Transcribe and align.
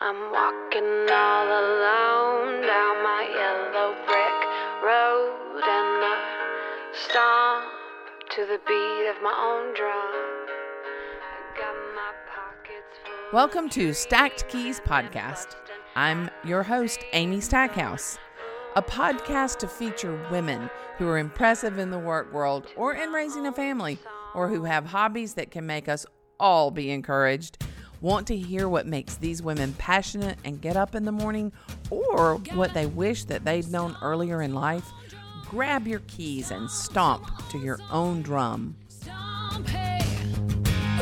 I'm 0.00 0.30
walking 0.30 1.10
all 1.10 1.46
alone 1.48 2.62
down 2.62 3.02
my 3.02 3.26
yellow 3.34 3.96
brick 4.06 4.38
road 4.84 5.56
and 5.56 6.04
I 6.04 6.16
stomp 6.92 7.66
to 8.30 8.46
the 8.46 8.60
beat 8.64 9.10
of 9.10 9.20
my 9.24 9.34
own 9.34 9.74
drum. 9.74 10.14
My 11.96 12.12
pockets 12.32 12.96
full 13.04 13.26
of 13.26 13.32
Welcome 13.32 13.68
to 13.70 13.92
Stacked 13.92 14.48
Keys 14.48 14.78
Podcast. 14.78 15.56
I'm 15.96 16.30
your 16.44 16.62
host, 16.62 17.00
Amy 17.12 17.40
Stackhouse, 17.40 18.18
a 18.76 18.82
podcast 18.82 19.58
to 19.58 19.66
feature 19.66 20.24
women 20.30 20.70
who 20.98 21.08
are 21.08 21.18
impressive 21.18 21.76
in 21.76 21.90
the 21.90 21.98
work 21.98 22.32
world 22.32 22.68
or 22.76 22.94
in 22.94 23.10
raising 23.10 23.48
a 23.48 23.52
family 23.52 23.98
or 24.32 24.48
who 24.48 24.62
have 24.62 24.86
hobbies 24.86 25.34
that 25.34 25.50
can 25.50 25.66
make 25.66 25.88
us 25.88 26.06
all 26.38 26.70
be 26.70 26.92
encouraged. 26.92 27.58
Want 28.00 28.28
to 28.28 28.36
hear 28.36 28.68
what 28.68 28.86
makes 28.86 29.16
these 29.16 29.42
women 29.42 29.72
passionate 29.74 30.38
and 30.44 30.60
get 30.60 30.76
up 30.76 30.94
in 30.94 31.04
the 31.04 31.10
morning 31.10 31.52
or 31.90 32.36
what 32.54 32.72
they 32.72 32.86
wish 32.86 33.24
that 33.24 33.44
they'd 33.44 33.68
known 33.72 33.96
earlier 34.00 34.40
in 34.40 34.54
life? 34.54 34.88
Grab 35.48 35.88
your 35.88 35.98
keys 36.06 36.52
and 36.52 36.70
stomp 36.70 37.26
to 37.48 37.58
your 37.58 37.80
own 37.90 38.22
drum. 38.22 38.76
Stomp, 38.88 39.66
hey. 39.66 39.98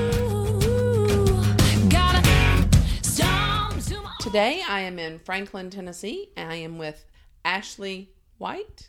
Ooh, 0.01 1.43
gotta 1.91 2.69
stomp 3.03 3.79
to 3.85 4.01
my 4.01 4.15
Today 4.21 4.63
I 4.67 4.81
am 4.81 4.99
in 4.99 5.19
Franklin, 5.19 5.69
Tennessee. 5.69 6.31
And 6.35 6.51
I 6.51 6.57
am 6.57 6.79
with 6.79 7.05
Ashley 7.45 8.11
White 8.39 8.89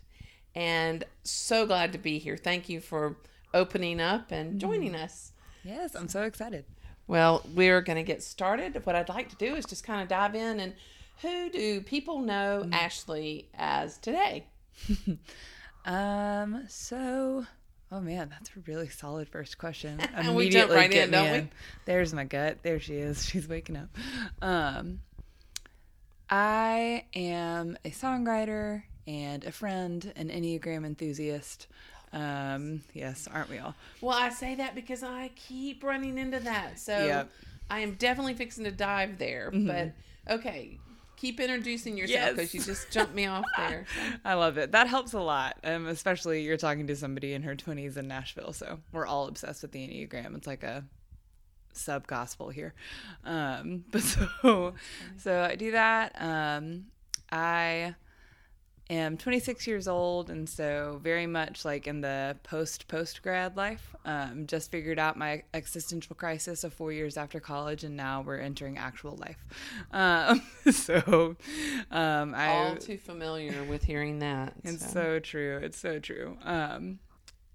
and 0.56 1.04
so 1.24 1.66
glad 1.66 1.92
to 1.92 1.98
be 1.98 2.20
here. 2.20 2.38
Thank 2.38 2.70
you 2.70 2.80
for 2.80 3.18
opening 3.54 4.00
up 4.00 4.32
and 4.32 4.62
joining 4.62 4.94
mm. 4.94 5.04
us. 5.04 5.34
Yes, 5.64 5.94
I'm 5.94 6.08
so 6.08 6.24
excited. 6.24 6.64
Well, 7.08 7.42
we're 7.56 7.82
going 7.82 7.98
to 7.98 8.04
get 8.04 8.22
started. 8.22 8.86
What 8.86 8.96
I'd 8.96 9.10
like 9.10 9.30
to 9.30 9.36
do 9.38 9.56
is 9.56 9.66
just 9.66 9.84
kind 9.84 10.02
of 10.02 10.08
dive 10.08 10.36
in 10.36 10.60
and 10.60 10.74
who 11.22 11.50
do 11.50 11.82
people 11.82 12.20
know 12.20 12.68
Ashley 12.72 13.50
as 13.56 13.98
today? 13.98 14.46
Um, 15.88 16.66
so 16.68 17.46
oh 17.92 18.02
man, 18.02 18.30
that's 18.30 18.50
a 18.50 18.60
really 18.68 18.90
solid 18.90 19.30
first 19.30 19.58
question. 19.58 20.00
And 20.00 20.36
we 20.36 20.50
jump 20.50 20.72
right 20.72 20.92
in, 20.92 21.12
don't 21.12 21.32
we? 21.32 21.50
There's 21.86 22.14
my 22.14 22.26
gut. 22.26 22.58
There 22.62 22.80
she 22.80 22.96
is. 22.96 23.26
She's 23.30 23.48
waking 23.48 23.78
up. 23.78 23.90
Um, 24.42 25.00
I 26.30 27.06
am 27.16 27.78
a 27.86 27.92
songwriter 27.92 28.84
and 29.08 29.46
a 29.46 29.52
friend, 29.54 30.12
an 30.18 30.28
Enneagram 30.28 30.86
enthusiast. 30.86 31.68
Um, 32.14 32.82
yes, 32.94 33.28
aren't 33.32 33.50
we 33.50 33.58
all? 33.60 33.76
Well, 34.02 34.18
I 34.18 34.30
say 34.30 34.56
that 34.56 34.76
because 34.76 35.04
I 35.04 35.32
keep 35.36 35.84
running 35.84 36.18
into 36.18 36.40
that. 36.40 36.80
So 36.80 36.98
Yep. 37.06 37.30
I 37.70 37.80
am 37.82 37.94
definitely 37.96 38.34
fixing 38.36 38.64
to 38.64 38.72
dive 38.72 39.18
there. 39.18 39.52
But 39.54 39.92
okay, 40.30 40.80
keep 41.18 41.40
introducing 41.40 41.98
yourself 41.98 42.20
Yes. 42.20 42.34
because 42.36 42.54
you 42.54 42.62
just 42.62 42.90
jumped 42.92 43.14
me 43.14 43.26
off 43.26 43.44
there. 43.58 43.86
So. 43.94 44.18
I 44.24 44.34
love 44.36 44.58
it. 44.58 44.72
That 44.72 44.88
helps 44.88 45.14
a 45.14 45.20
lot. 45.20 45.58
Um, 45.64 45.88
especially 45.88 46.44
you're 46.44 46.58
talking 46.58 46.88
to 46.88 46.96
somebody 46.96 47.34
in 47.34 47.44
her 47.44 47.56
20s 47.56 47.98
in 47.98 48.08
Nashville. 48.08 48.54
So 48.54 48.80
we're 48.94 49.06
all 49.08 49.28
obsessed 49.28 49.62
with 49.64 49.72
the 49.74 49.80
Enneagram. 49.88 50.36
It's 50.38 50.48
like 50.48 50.64
a 50.64 50.86
sub 51.74 52.08
gospel 52.08 52.50
here. 52.50 52.74
Um, 53.26 53.84
but 53.92 54.02
so, 54.02 54.74
so 55.18 55.42
I 55.42 55.56
do 55.56 55.72
that. 55.72 56.14
Um, 56.22 56.86
I 57.32 57.96
am 58.90 59.18
26 59.18 59.68
years 59.68 59.88
old. 59.88 60.30
And 60.30 60.48
so 60.48 61.00
very 61.04 61.28
much 61.28 61.66
like 61.66 61.88
in 61.88 62.02
the 62.02 62.38
post 62.44 62.88
post 62.88 63.22
grad 63.22 63.58
life, 63.58 63.96
um, 64.06 64.48
just 64.48 64.72
figured 64.72 65.00
out 65.00 65.18
my 65.18 65.44
existential 65.54 66.16
crisis 66.16 66.64
of 66.64 66.74
four 66.74 66.92
years 66.92 67.18
after 67.18 67.40
college. 67.40 67.84
And 67.84 67.98
now 67.98 68.22
we're 68.22 68.40
entering 68.40 68.78
actual 68.78 69.18
life. 69.18 69.44
Um, 69.92 70.42
so, 70.72 71.36
um, 71.92 72.34
I, 72.36 72.48
all 72.48 72.76
too 72.76 72.98
familiar 72.98 73.64
with 73.64 73.84
hearing 73.84 74.20
that. 74.20 74.54
it's 74.64 74.92
so 74.92 75.20
true. 75.20 75.60
It's 75.62 75.78
so 75.78 76.00
true. 76.00 76.38
Um, 76.44 77.00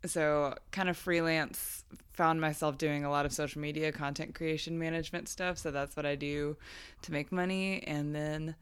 so 0.05 0.55
kind 0.73 0.89
of 0.89 0.96
freelance 0.96 1.84
found 2.12 2.40
myself 2.40 2.77
doing 2.77 3.05
a 3.05 3.11
lot 3.11 3.24
of 3.24 3.33
social 3.33 3.61
media 3.61 3.90
content 3.92 4.34
creation 4.34 4.78
management 4.78 5.28
stuff. 5.28 5.58
So 5.58 5.70
that's 5.70 5.96
what 5.96 6.05
I 6.05 6.14
do 6.14 6.57
to 7.02 7.12
make 7.12 7.33
money, 7.33 7.83
and 7.86 8.14
then 8.14 8.55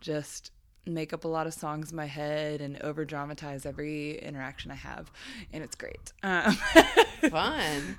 just 0.00 0.50
make 0.94 1.12
up 1.12 1.24
a 1.24 1.28
lot 1.28 1.46
of 1.46 1.54
songs 1.54 1.90
in 1.90 1.96
my 1.96 2.06
head 2.06 2.60
and 2.60 2.80
over 2.82 3.04
dramatize 3.04 3.66
every 3.66 4.18
interaction 4.18 4.70
I 4.70 4.76
have, 4.76 5.10
and 5.52 5.62
it's 5.62 5.74
great. 5.76 6.12
Um, 6.22 6.52
fun. 7.30 7.98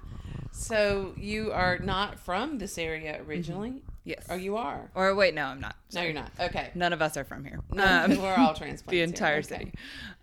So 0.51 1.13
you 1.17 1.51
are 1.51 1.77
not 1.79 2.19
from 2.19 2.57
this 2.57 2.77
area 2.77 3.21
originally? 3.27 3.81
yes. 4.03 4.25
Oh, 4.29 4.35
you 4.35 4.57
are. 4.57 4.89
Or 4.95 5.13
wait, 5.15 5.33
no, 5.35 5.45
I'm 5.45 5.61
not. 5.61 5.75
No, 5.93 6.01
you're 6.01 6.13
not. 6.13 6.31
Okay. 6.39 6.71
None 6.75 6.91
of 6.93 7.01
us 7.01 7.15
are 7.15 7.23
from 7.23 7.45
here. 7.45 7.59
No, 7.71 7.85
Um, 7.85 8.17
we're 8.21 8.33
all 8.35 8.53
transplants. 8.55 8.83
the 8.91 9.01
entire 9.01 9.35
Okay. 9.37 9.41
city. 9.47 9.71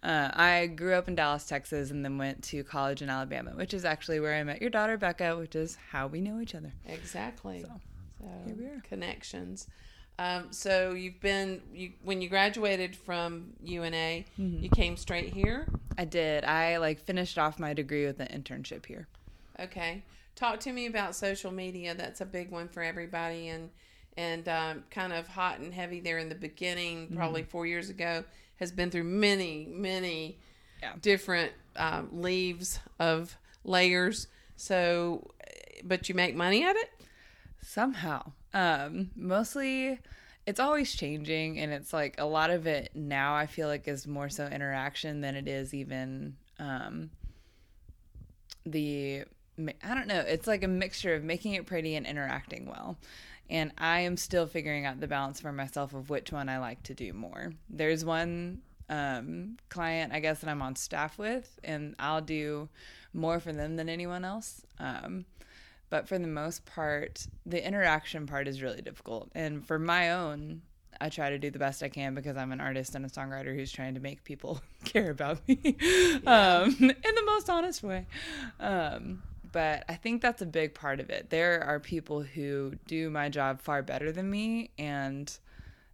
Uh, 0.03 0.31
I 0.34 0.66
grew 0.66 0.94
up 0.94 1.09
in 1.09 1.15
Dallas, 1.15 1.47
Texas, 1.47 1.91
and 1.91 2.04
then 2.04 2.19
went 2.19 2.43
to 2.44 2.65
college 2.65 3.00
in 3.03 3.09
Alabama, 3.09 3.53
which 3.54 3.72
is 3.72 3.84
actually 3.84 4.21
where 4.21 4.34
I 4.34 4.43
met 4.43 4.60
your 4.60 4.71
daughter, 4.71 4.97
Becca, 4.98 5.37
which 5.37 5.54
is 5.56 5.78
how 5.91 6.06
we 6.09 6.21
know 6.21 6.41
each 6.41 6.54
other. 6.54 6.72
Exactly. 6.87 7.62
So, 7.62 8.28
here 8.47 8.54
we 8.59 8.66
are. 8.66 8.83
connections. 8.88 9.69
Um, 10.19 10.47
so 10.50 10.93
you've 10.93 11.21
been 11.21 11.60
you 11.75 11.93
when 12.03 12.22
you 12.22 12.28
graduated 12.28 12.97
from 12.97 13.53
UNA, 13.62 14.25
Mm-hmm. 14.38 14.62
you 14.62 14.71
came 14.71 14.97
straight 14.97 15.32
here. 15.32 15.66
I 15.99 16.04
did. 16.04 16.44
I 16.44 16.78
like 16.78 17.00
finished 17.00 17.38
off 17.38 17.59
my 17.59 17.75
degree 17.75 18.06
with 18.06 18.21
an 18.21 18.28
internship 18.28 18.87
here. 18.87 19.09
Okay. 19.60 20.03
Talk 20.34 20.60
to 20.60 20.72
me 20.72 20.87
about 20.87 21.15
social 21.15 21.50
media. 21.50 21.94
That's 21.94 22.21
a 22.21 22.27
big 22.27 22.50
one 22.50 22.69
for 22.69 22.82
everybody 22.82 23.49
and 23.49 23.71
and 24.19 24.49
um, 24.49 24.84
kind 24.91 25.12
of 25.12 25.28
hot 25.28 25.59
and 25.59 25.72
heavy 25.75 26.00
there 26.00 26.16
in 26.19 26.31
the 26.31 26.34
beginning, 26.34 27.12
probably 27.15 27.43
four 27.43 27.66
years 27.66 27.91
ago. 27.91 28.25
Has 28.56 28.72
been 28.72 28.91
through 28.91 29.04
many, 29.04 29.66
many 29.71 30.38
Yeah. 30.81 30.94
different 31.03 31.53
um, 31.77 32.09
leaves 32.12 32.78
of 32.98 33.37
layers. 33.65 34.28
So, 34.56 35.31
but 35.84 36.09
you 36.09 36.15
make 36.15 36.34
money 36.34 36.65
at 36.65 36.77
it. 36.77 36.91
Somehow. 37.60 38.33
Um, 38.56 39.11
mostly 39.15 39.99
it's 40.47 40.59
always 40.59 40.94
changing 40.94 41.59
and 41.59 41.72
it's 41.72 41.93
like 41.93 42.15
a 42.19 42.25
lot 42.25 42.49
of 42.49 42.67
it 42.67 42.91
now 42.94 43.34
I 43.34 43.44
feel 43.44 43.69
like 43.69 43.87
is 43.87 44.06
more 44.06 44.31
so 44.31 44.47
interaction 44.47 45.21
than 45.21 45.34
it 45.34 45.47
is 45.47 45.75
even 45.75 46.37
um 46.59 47.11
the 48.65 49.25
I 49.84 49.95
don't 49.95 50.06
know, 50.06 50.21
it's 50.21 50.47
like 50.47 50.65
a 50.65 50.69
mixture 50.69 51.15
of 51.15 51.22
making 51.22 51.53
it 51.53 51.66
pretty 51.66 51.97
and 51.97 52.06
interacting 52.06 52.65
well. 52.65 52.97
And 53.50 53.72
I 53.77 54.00
am 54.00 54.16
still 54.16 54.47
figuring 54.47 54.87
out 54.87 55.00
the 55.00 55.06
balance 55.06 55.39
for 55.39 55.53
myself 55.53 55.93
of 55.93 56.09
which 56.09 56.33
one 56.33 56.49
I 56.49 56.59
like 56.59 56.83
to 56.84 56.95
do 56.95 57.12
more. 57.12 57.53
There's 57.69 58.06
one 58.06 58.62
um, 58.89 59.59
client, 59.69 60.12
I 60.15 60.21
guess, 60.21 60.41
that 60.41 60.50
I'm 60.50 60.62
on 60.62 60.77
staff 60.77 61.19
with, 61.19 61.59
and 61.62 61.95
I'll 61.99 62.21
do 62.21 62.69
more 63.15 63.39
for 63.39 63.53
them 63.53 63.77
than 63.77 63.89
anyone 63.89 64.25
else. 64.25 64.62
Um, 64.78 65.27
but 65.91 66.08
for 66.08 66.19
the 66.19 66.26
most 66.26 66.64
part, 66.66 67.26
the 67.44 67.64
interaction 67.64 68.26
part 68.26 68.48
is 68.48 68.62
really 68.62 68.82
difficult. 68.82 69.30
And 69.34 69.66
for 69.66 69.78
my 69.78 70.12
own, 70.12 70.62
I 71.00 71.08
try 71.08 71.30
to 71.30 71.38
do 71.38 71.50
the 71.50 71.58
best 71.58 71.82
I 71.82 71.88
can 71.88 72.14
because 72.14 72.36
I'm 72.36 72.52
an 72.52 72.60
artist 72.60 72.94
and 72.94 73.04
a 73.04 73.08
songwriter 73.08 73.54
who's 73.54 73.72
trying 73.72 73.94
to 73.94 74.00
make 74.00 74.24
people 74.24 74.60
care 74.84 75.10
about 75.10 75.47
me 75.48 75.76
um, 76.26 76.76
in 76.80 77.14
the 77.14 77.22
most 77.26 77.50
honest 77.50 77.82
way. 77.82 78.06
Um, 78.60 79.22
but 79.52 79.84
I 79.88 79.94
think 79.94 80.22
that's 80.22 80.42
a 80.42 80.47
big 80.47 80.74
part 80.74 81.00
of 81.00 81.10
it. 81.10 81.30
There 81.30 81.62
are 81.62 81.80
people 81.80 82.22
who 82.22 82.74
do 82.86 83.10
my 83.10 83.28
job 83.28 83.60
far 83.60 83.82
better 83.82 84.12
than 84.12 84.30
me 84.30 84.70
and 84.78 85.36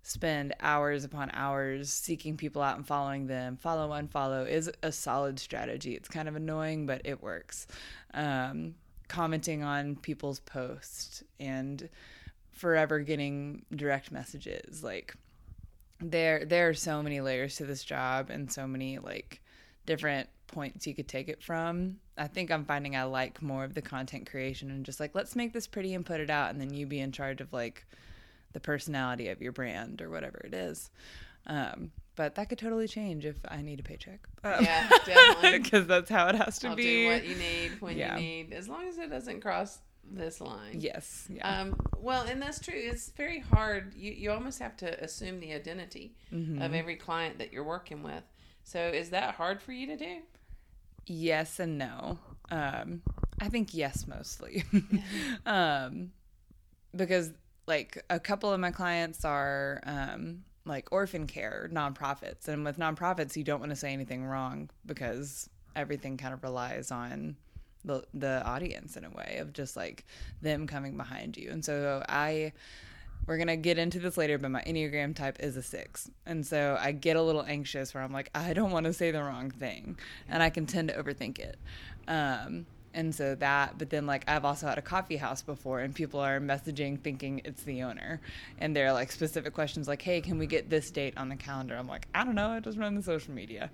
spend 0.03 0.53
hours 0.61 1.05
upon 1.05 1.31
hours 1.33 1.89
seeking 1.89 2.37
people 2.37 2.61
out 2.61 2.77
and 2.77 2.87
following 2.87 3.27
them. 3.27 3.57
Follow, 3.57 3.91
unfollow 3.91 4.49
is 4.49 4.71
a 4.83 4.91
solid 4.91 5.39
strategy. 5.39 5.95
It's 5.95 6.09
kind 6.09 6.29
of 6.29 6.35
annoying, 6.35 6.87
but 6.87 7.03
it 7.05 7.23
works. 7.23 7.69
Um, 8.13 8.75
commenting 9.13 9.63
on 9.63 9.95
people's 9.97 10.41
posts 10.41 11.23
and 11.39 11.91
forever 12.51 12.99
getting 13.01 13.63
direct 13.77 14.11
messages. 14.11 14.83
Like 14.83 15.15
there, 16.01 16.47
there 16.47 16.71
are 16.71 16.75
so 16.75 17.03
many 17.03 17.21
layers 17.21 17.57
to 17.57 17.67
this 17.67 17.85
job 17.85 18.31
and 18.31 18.51
so 18.51 18.67
many 18.67 18.99
like 18.99 19.43
different 19.85 20.31
points 20.47 20.87
you 20.87 20.95
could 20.95 21.09
take 21.09 21.29
it 21.29 21.43
from. 21.43 21.99
I 22.17 22.27
think 22.27 22.51
I'm 22.51 22.65
finding 22.65 22.97
I 22.97 23.05
like 23.05 23.43
more 23.43 23.65
of 23.65 23.75
the 23.75 23.83
content 23.83 24.31
creation 24.31 24.71
and 24.71 24.85
just 24.85 24.99
like 24.99 25.15
let's 25.15 25.37
make 25.37 25.53
this 25.53 25.67
pretty 25.67 25.93
and 25.93 26.07
put 26.07 26.21
it 26.21 26.31
out, 26.31 26.51
and 26.51 26.59
then 26.59 26.73
you 26.73 26.87
be 26.87 27.01
in 27.01 27.13
charge 27.13 27.43
of 27.43 27.53
like 27.53 27.85
the 28.55 28.61
personality 28.61 29.29
of 29.29 29.43
your 29.43 29.53
brand 29.53 30.01
or 30.01 30.09
whatever 30.09 30.41
it 30.43 30.55
is. 30.55 30.91
Um, 31.47 31.91
but 32.17 32.35
that 32.37 32.49
could 32.49 32.59
totally 32.59 32.89
change 32.89 33.25
if 33.25 33.37
I 33.49 33.63
need 33.63 33.81
a 33.81 33.83
paycheck. 33.83 34.21
Um, 34.45 34.63
Yeah, 34.65 34.89
definitely. 35.07 35.59
because 35.63 35.87
that's 35.87 36.11
how 36.11 36.29
it 36.29 36.35
has 36.37 36.59
to 36.61 36.69
I'll 36.69 36.77
be. 36.77 36.83
do 36.83 37.07
what 37.09 37.25
you 37.27 37.35
need 37.37 37.81
when 37.81 37.97
Yeah. 37.97 38.17
you 38.17 38.23
need, 38.23 38.53
as 38.53 38.69
long 38.69 38.87
as 38.89 38.99
it 38.99 39.11
doesn't 39.11 39.41
cross 39.41 39.79
this 40.05 40.41
line. 40.41 40.79
yes. 40.81 41.27
Yeah. 41.31 41.49
Um, 41.61 41.77
well, 41.99 42.23
and 42.25 42.43
that's 42.43 42.59
true. 42.59 42.75
It's 42.77 43.11
very 43.11 43.39
hard. 43.39 43.95
You 43.95 44.11
you 44.13 44.31
almost 44.33 44.59
have 44.59 44.77
to 44.79 45.03
assume 45.03 45.39
the 45.41 45.53
identity 45.53 46.15
Mm-hmm. 46.33 46.61
of 46.61 46.75
every 46.75 46.97
client 46.97 47.39
that 47.39 47.53
you're 47.53 47.63
working 47.65 48.03
with. 48.03 48.25
So 48.65 48.79
is 48.81 49.11
that 49.11 49.35
hard 49.37 49.63
for 49.63 49.73
you 49.73 49.87
to 49.89 49.97
do? 49.97 50.17
yes 51.07 51.59
and 51.59 51.79
no. 51.79 52.19
Um, 52.51 53.03
I 53.41 53.49
think 53.49 53.75
yes 53.75 54.07
mostly. 54.07 54.65
um, 55.47 56.13
because 56.95 57.33
like 57.67 58.05
a 58.11 58.21
couple 58.21 58.53
of 58.53 58.61
my 58.61 58.71
clients 58.71 59.25
are 59.25 59.81
um, 59.85 60.45
like 60.65 60.93
orphan 60.93 61.27
care 61.27 61.69
nonprofits, 61.73 62.49
and 62.49 62.65
with 62.65 62.79
nonprofits, 62.79 63.37
you 63.37 63.45
don't 63.45 63.61
want 63.61 63.71
to 63.71 63.77
say 63.77 63.93
anything 63.93 64.25
wrong 64.25 64.71
because 64.87 65.49
everything 65.75 66.17
kind 66.17 66.35
of 66.35 66.43
relies 66.43 66.91
on 66.91 67.37
the 67.85 68.05
the 68.15 68.43
audience 68.45 68.97
in 68.97 69.05
a 69.05 69.11
way 69.11 69.39
of 69.41 69.53
just 69.53 69.77
like 69.77 70.05
them 70.41 70.67
coming 70.67 70.97
behind 70.97 71.37
you. 71.37 71.51
And 71.51 71.65
so 71.65 72.03
I 72.09 72.53
we're 73.27 73.39
gonna 73.39 73.57
get 73.57 73.79
into 73.79 74.01
this 74.01 74.17
later, 74.17 74.39
but 74.39 74.51
my 74.51 74.63
Enneagram 74.63 75.15
type 75.15 75.39
is 75.41 75.57
a 75.57 75.63
six. 75.63 76.11
And 76.27 76.45
so 76.47 76.77
I 76.81 76.93
get 76.93 77.17
a 77.17 77.23
little 77.23 77.43
anxious 77.43 77.95
where 77.95 78.03
I'm 78.03 78.13
like, 78.13 78.31
I 78.35 78.53
don't 78.53 78.73
want 78.73 78.87
to 78.87 78.93
say 78.93 79.11
the 79.11 79.23
wrong 79.23 79.51
thing. 79.51 79.99
And 80.29 80.43
I 80.43 80.51
can 80.51 80.67
tend 80.67 80.89
to 80.89 81.03
overthink 81.03 81.39
it. 81.39 81.59
Um 82.09 82.67
and 82.95 83.15
so 83.15 83.35
that, 83.37 83.79
but 83.79 83.91
then 83.91 84.07
like 84.07 84.25
I've 84.29 84.45
also 84.45 84.67
had 84.67 84.79
a 84.79 84.83
coffee 84.83 85.17
house 85.17 85.43
before, 85.43 85.81
and 85.81 85.95
people 85.95 86.21
are 86.21 86.41
messaging 86.41 87.01
thinking 87.01 87.41
it's 87.45 87.63
the 87.63 87.83
owner, 87.83 88.21
and 88.59 88.75
they're 88.77 88.93
like 88.93 89.11
specific 89.13 89.55
questions 89.55 89.89
like, 89.89 90.03
"Hey, 90.03 90.21
can 90.21 90.39
we 90.39 90.47
get 90.47 90.71
this 90.71 90.91
date 90.91 91.15
on 91.17 91.29
the 91.29 91.37
calendar?" 91.37 91.77
I'm 91.77 91.89
like, 91.89 92.07
I 92.15 92.25
don't 92.25 92.35
know, 92.35 92.49
I 92.51 92.61
just 92.61 92.79
run 92.79 92.95
the 92.95 93.03
social 93.03 93.33
media, 93.35 93.71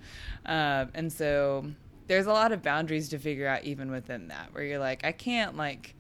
um, 0.47 0.91
and 0.95 1.13
so 1.13 1.67
there's 2.07 2.27
a 2.27 2.33
lot 2.33 2.53
of 2.53 2.63
boundaries 2.63 3.09
to 3.11 3.19
figure 3.19 3.47
out 3.47 3.65
even 3.65 3.91
within 3.91 4.29
that, 4.29 4.53
where 4.53 4.65
you're 4.65 4.79
like, 4.79 5.05
I 5.05 5.13
can't 5.13 5.57
like 5.57 5.95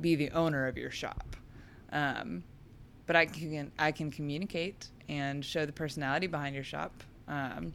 be 0.00 0.14
the 0.16 0.30
owner 0.32 0.66
of 0.66 0.76
your 0.76 0.90
shop, 0.90 1.36
um, 1.92 2.42
but 3.06 3.16
I 3.16 3.26
can 3.26 3.70
I 3.78 3.92
can 3.92 4.10
communicate 4.10 4.88
and 5.08 5.44
show 5.44 5.66
the 5.66 5.72
personality 5.72 6.26
behind 6.26 6.54
your 6.54 6.64
shop, 6.64 7.02
um, 7.28 7.72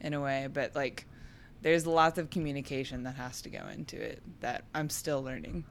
in 0.00 0.14
a 0.14 0.20
way, 0.20 0.48
but 0.52 0.74
like 0.74 1.06
there's 1.62 1.86
lots 1.86 2.18
of 2.18 2.28
communication 2.30 3.04
that 3.04 3.14
has 3.16 3.40
to 3.42 3.48
go 3.48 3.66
into 3.68 4.00
it 4.00 4.22
that 4.40 4.64
I'm 4.74 4.90
still 4.90 5.22
learning. 5.22 5.64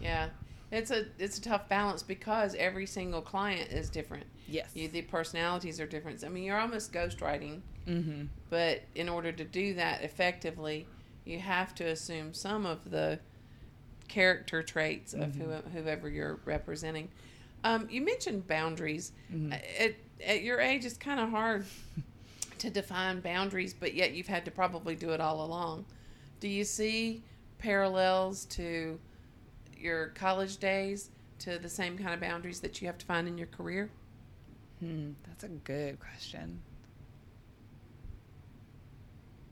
Yeah. 0.00 0.28
It's 0.70 0.90
a 0.90 1.06
it's 1.18 1.38
a 1.38 1.40
tough 1.40 1.68
balance 1.68 2.02
because 2.02 2.54
every 2.54 2.84
single 2.86 3.22
client 3.22 3.72
is 3.72 3.88
different. 3.88 4.26
Yes. 4.46 4.70
You, 4.74 4.88
the 4.88 5.02
personalities 5.02 5.80
are 5.80 5.86
different. 5.86 6.22
I 6.24 6.28
mean, 6.28 6.44
you're 6.44 6.60
almost 6.60 6.92
ghostwriting, 6.92 7.60
Mm-hmm. 7.88 8.24
but 8.50 8.82
in 8.94 9.08
order 9.08 9.32
to 9.32 9.44
do 9.44 9.72
that 9.74 10.02
effectively, 10.02 10.86
you 11.24 11.38
have 11.38 11.74
to 11.76 11.84
assume 11.86 12.34
some 12.34 12.66
of 12.66 12.90
the 12.90 13.18
character 14.08 14.62
traits 14.62 15.14
of 15.14 15.34
who, 15.34 15.44
whoever 15.72 16.08
you're 16.10 16.38
representing. 16.44 17.08
Um, 17.64 17.88
you 17.90 18.02
mentioned 18.02 18.46
boundaries. 18.46 19.12
At, 19.80 19.94
at 20.24 20.42
your 20.42 20.60
age, 20.60 20.84
it's 20.84 20.98
kind 20.98 21.18
of 21.18 21.30
hard 21.30 21.64
to 22.60 22.70
define 22.70 23.20
boundaries, 23.20 23.74
but 23.74 23.94
yet 23.94 24.12
you've 24.12 24.28
had 24.28 24.44
to 24.44 24.50
probably 24.50 24.94
do 24.94 25.10
it 25.10 25.20
all 25.20 25.44
along. 25.44 25.84
Do 26.40 26.48
you 26.48 26.64
see 26.64 27.22
parallels 27.58 28.44
to 28.46 28.98
your 29.76 30.08
college 30.08 30.58
days 30.58 31.10
to 31.40 31.58
the 31.58 31.68
same 31.68 31.96
kind 31.96 32.14
of 32.14 32.20
boundaries 32.20 32.60
that 32.60 32.80
you 32.80 32.86
have 32.86 32.98
to 32.98 33.06
find 33.06 33.28
in 33.28 33.38
your 33.38 33.46
career? 33.46 33.90
Hmm, 34.80 35.10
that's 35.26 35.44
a 35.44 35.48
good 35.48 35.98
question. 36.00 36.60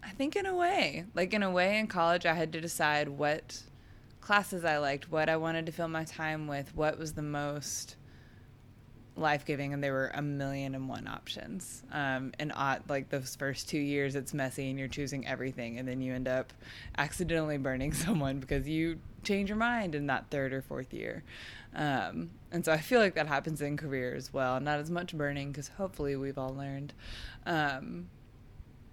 I 0.03 0.11
think 0.11 0.37
in 0.37 0.47
a 0.47 0.55
way, 0.55 1.05
like 1.15 1.35
in 1.35 1.43
a 1.43 1.51
way 1.51 1.79
in 1.79 1.89
college, 1.89 2.27
I 2.27 2.35
had 2.35 2.53
to 2.53 2.61
decide 2.61 3.09
what 3.09 3.63
classes 4.21 4.65
I 4.65 4.79
liked, 4.79 5.11
what 5.11 5.29
I 5.29 5.37
wanted 5.37 5.67
to 5.67 5.73
fill 5.73 5.89
my 5.89 6.05
time 6.05 6.47
with, 6.47 6.75
what 6.77 6.99
was 6.99 7.15
the 7.15 7.23
most 7.23 7.97
life 9.17 9.45
giving, 9.45 9.73
and 9.73 9.83
there 9.83 9.93
were 9.93 10.11
a 10.15 10.23
million 10.23 10.75
and 10.75 10.89
one 10.89 11.07
options. 11.09 11.83
Um, 11.93 12.33
and 12.39 12.53
uh, 12.55 12.79
like 12.89 13.09
those 13.09 13.35
first 13.35 13.69
two 13.69 13.79
years, 13.79 14.15
it's 14.15 14.35
messy 14.35 14.71
and 14.71 14.79
you're 14.79 14.89
choosing 14.89 15.27
everything, 15.27 15.79
and 15.79 15.89
then 15.89 16.01
you 16.01 16.15
end 16.15 16.29
up 16.29 16.53
accidentally 16.99 17.59
burning 17.59 17.93
someone 17.95 18.39
because 18.39 18.69
you 18.69 18.99
change 19.23 19.49
your 19.49 19.59
mind 19.59 19.95
in 19.95 20.07
that 20.07 20.31
third 20.31 20.53
or 20.53 20.63
fourth 20.63 20.93
year. 20.93 21.25
Um, 21.75 22.31
and 22.53 22.65
so 22.65 22.73
I 22.73 22.79
feel 22.79 23.01
like 23.01 23.15
that 23.15 23.27
happens 23.27 23.61
in 23.61 23.77
career 23.77 24.15
as 24.15 24.33
well. 24.33 24.61
Not 24.61 24.79
as 24.79 24.91
much 24.91 25.17
burning 25.17 25.51
because 25.51 25.69
hopefully 25.69 26.17
we've 26.17 26.39
all 26.39 26.55
learned. 26.55 26.95
Um, 27.45 28.09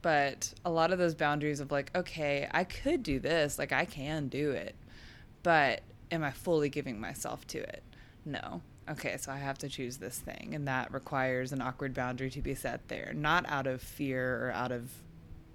but 0.02 0.54
a 0.66 0.70
lot 0.70 0.92
of 0.92 1.00
those 1.00 1.16
boundaries 1.16 1.60
of 1.60 1.72
like, 1.72 1.90
okay, 1.96 2.48
I 2.52 2.66
could 2.66 3.04
do 3.04 3.20
this, 3.20 3.58
like 3.58 3.72
I 3.72 3.86
can 3.86 4.28
do 4.28 4.52
it, 4.52 4.76
but 5.44 5.82
am 6.12 6.24
I 6.24 6.32
fully 6.32 6.70
giving 6.70 7.00
myself 7.00 7.48
to 7.48 7.60
it? 7.60 7.84
No. 8.26 8.62
Okay, 8.90 9.16
so 9.18 9.32
I 9.32 9.38
have 9.38 9.58
to 9.60 9.70
choose 9.70 9.98
this 9.98 10.20
thing, 10.20 10.52
and 10.54 10.68
that 10.68 10.94
requires 10.94 11.54
an 11.54 11.62
awkward 11.62 11.94
boundary 11.94 12.30
to 12.32 12.42
be 12.42 12.54
set 12.54 12.88
there, 12.90 13.14
not 13.16 13.46
out 13.48 13.66
of 13.66 13.82
fear 13.82 14.48
or 14.48 14.52
out 14.52 14.72
of 14.72 14.90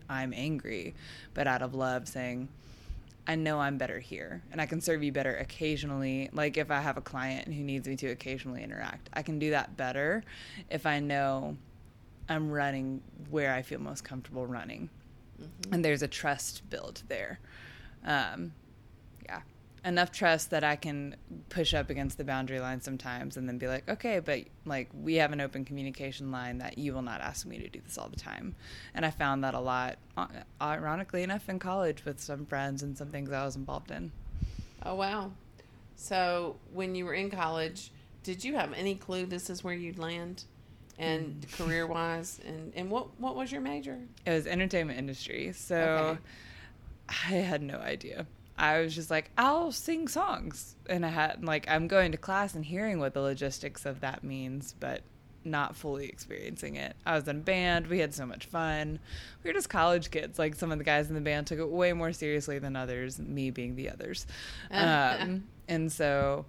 I'm 0.08 0.32
angry, 0.32 0.94
but 1.34 1.46
out 1.46 1.60
of 1.60 1.74
love, 1.74 2.08
saying, 2.08 2.48
I 3.26 3.34
know 3.34 3.60
I'm 3.60 3.76
better 3.76 3.98
here 3.98 4.42
and 4.50 4.58
I 4.58 4.64
can 4.64 4.80
serve 4.80 5.02
you 5.02 5.12
better 5.12 5.36
occasionally. 5.36 6.30
Like 6.32 6.56
if 6.56 6.70
I 6.70 6.80
have 6.80 6.96
a 6.96 7.02
client 7.02 7.48
who 7.48 7.62
needs 7.62 7.86
me 7.86 7.94
to 7.96 8.06
occasionally 8.06 8.64
interact, 8.64 9.10
I 9.12 9.20
can 9.20 9.38
do 9.38 9.50
that 9.50 9.76
better 9.76 10.24
if 10.70 10.86
I 10.86 10.98
know 11.00 11.58
I'm 12.30 12.50
running 12.50 13.02
where 13.28 13.52
I 13.52 13.60
feel 13.60 13.80
most 13.80 14.02
comfortable 14.02 14.46
running. 14.46 14.88
And 15.70 15.84
there's 15.84 16.02
a 16.02 16.08
trust 16.08 16.68
built 16.70 17.02
there. 17.08 17.38
Um. 18.04 18.52
Enough 19.84 20.10
trust 20.12 20.50
that 20.50 20.64
I 20.64 20.76
can 20.76 21.16
push 21.50 21.72
up 21.72 21.88
against 21.88 22.18
the 22.18 22.24
boundary 22.24 22.58
line 22.60 22.80
sometimes 22.80 23.36
and 23.36 23.48
then 23.48 23.58
be 23.58 23.68
like, 23.68 23.88
okay, 23.88 24.18
but 24.18 24.40
like 24.64 24.88
we 24.92 25.14
have 25.16 25.32
an 25.32 25.40
open 25.40 25.64
communication 25.64 26.30
line 26.32 26.58
that 26.58 26.78
you 26.78 26.92
will 26.92 27.02
not 27.02 27.20
ask 27.20 27.46
me 27.46 27.58
to 27.58 27.68
do 27.68 27.80
this 27.84 27.96
all 27.96 28.08
the 28.08 28.16
time. 28.16 28.54
And 28.94 29.06
I 29.06 29.10
found 29.10 29.44
that 29.44 29.54
a 29.54 29.60
lot, 29.60 29.96
uh, 30.16 30.26
ironically 30.60 31.22
enough, 31.22 31.48
in 31.48 31.58
college 31.58 32.04
with 32.04 32.20
some 32.20 32.44
friends 32.46 32.82
and 32.82 32.98
some 32.98 33.08
things 33.08 33.30
I 33.30 33.44
was 33.44 33.56
involved 33.56 33.90
in. 33.90 34.10
Oh 34.84 34.94
wow! 34.96 35.32
So 35.96 36.56
when 36.72 36.94
you 36.94 37.04
were 37.04 37.14
in 37.14 37.30
college, 37.30 37.90
did 38.22 38.44
you 38.44 38.56
have 38.56 38.72
any 38.72 38.94
clue 38.94 39.26
this 39.26 39.48
is 39.50 39.62
where 39.64 39.74
you'd 39.74 39.98
land, 39.98 40.44
and 40.98 41.46
career 41.56 41.86
wise, 41.86 42.40
and 42.46 42.72
and 42.74 42.90
what 42.90 43.08
what 43.20 43.36
was 43.36 43.50
your 43.52 43.60
major? 43.60 43.98
It 44.26 44.30
was 44.30 44.46
entertainment 44.46 44.98
industry. 44.98 45.52
So 45.52 45.76
Okay. 45.76 46.20
I 47.08 47.36
had 47.36 47.62
no 47.62 47.78
idea. 47.78 48.26
I 48.58 48.80
was 48.80 48.94
just 48.94 49.10
like, 49.10 49.30
I'll 49.38 49.72
sing 49.72 50.08
songs. 50.08 50.74
And 50.88 51.06
I 51.06 51.10
had, 51.10 51.44
like, 51.44 51.68
I'm 51.68 51.86
going 51.86 52.12
to 52.12 52.18
class 52.18 52.54
and 52.54 52.64
hearing 52.64 52.98
what 52.98 53.14
the 53.14 53.20
logistics 53.20 53.86
of 53.86 54.00
that 54.00 54.24
means, 54.24 54.74
but 54.78 55.02
not 55.44 55.76
fully 55.76 56.06
experiencing 56.06 56.76
it. 56.76 56.96
I 57.06 57.14
was 57.14 57.28
in 57.28 57.36
a 57.36 57.40
band. 57.40 57.86
We 57.86 58.00
had 58.00 58.14
so 58.14 58.26
much 58.26 58.46
fun. 58.46 58.98
We 59.42 59.48
were 59.50 59.54
just 59.54 59.68
college 59.70 60.10
kids. 60.10 60.38
Like, 60.38 60.56
some 60.56 60.72
of 60.72 60.78
the 60.78 60.84
guys 60.84 61.08
in 61.08 61.14
the 61.14 61.20
band 61.20 61.46
took 61.46 61.58
it 61.58 61.68
way 61.68 61.92
more 61.92 62.12
seriously 62.12 62.58
than 62.58 62.76
others, 62.76 63.18
me 63.18 63.50
being 63.50 63.76
the 63.76 63.90
others. 63.90 64.26
Um, 64.70 65.44
and 65.68 65.92
so 65.92 66.46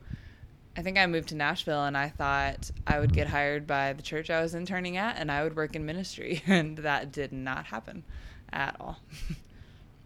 I 0.78 0.82
think 0.82 0.98
I 0.98 1.06
moved 1.08 1.30
to 1.30 1.36
Nashville 1.36 1.84
and 1.84 1.98
I 1.98 2.10
thought 2.10 2.72
I 2.88 3.00
would 3.00 3.14
get 3.14 3.28
hired 3.28 3.68
by 3.68 3.92
the 3.94 4.02
church 4.02 4.30
I 4.30 4.42
was 4.42 4.56
interning 4.56 4.96
at 4.96 5.18
and 5.18 5.30
I 5.32 5.44
would 5.44 5.56
work 5.56 5.76
in 5.76 5.86
ministry. 5.86 6.42
And 6.48 6.78
that 6.80 7.12
did 7.12 7.34
not 7.34 7.66
happen 7.66 8.04
at 8.52 8.76
all. 8.80 9.00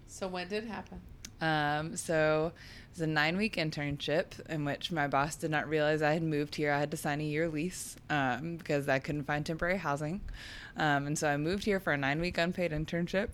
So 0.08 0.28
when 0.28 0.48
did 0.48 0.66
happen? 0.66 1.02
Um, 1.44 1.98
so 1.98 2.54
it 2.56 2.90
was 2.92 3.02
a 3.02 3.08
nine 3.08 3.36
week 3.36 3.58
internship 3.58 4.40
in 4.50 4.64
which 4.64 4.94
my 4.94 5.08
boss 5.08 5.36
did 5.36 5.52
not 5.52 5.68
realize 5.68 6.02
I 6.02 6.14
had 6.14 6.24
moved 6.24 6.56
here. 6.56 6.72
I 6.72 6.80
had 6.80 6.90
to 6.92 6.98
sign 6.98 7.20
a 7.20 7.26
year 7.26 7.50
lease 7.50 7.98
um, 8.10 8.56
because 8.56 8.88
I 8.88 9.00
couldn't 9.00 9.26
find 9.26 9.46
temporary 9.46 9.78
housing. 9.78 10.22
Um, 10.78 11.06
and 11.08 11.20
so 11.20 11.28
I 11.28 11.36
moved 11.36 11.66
here 11.66 11.82
for 11.82 11.92
a 11.92 11.98
nine 11.98 12.22
week 12.22 12.38
unpaid 12.38 12.72
internship. 12.72 13.30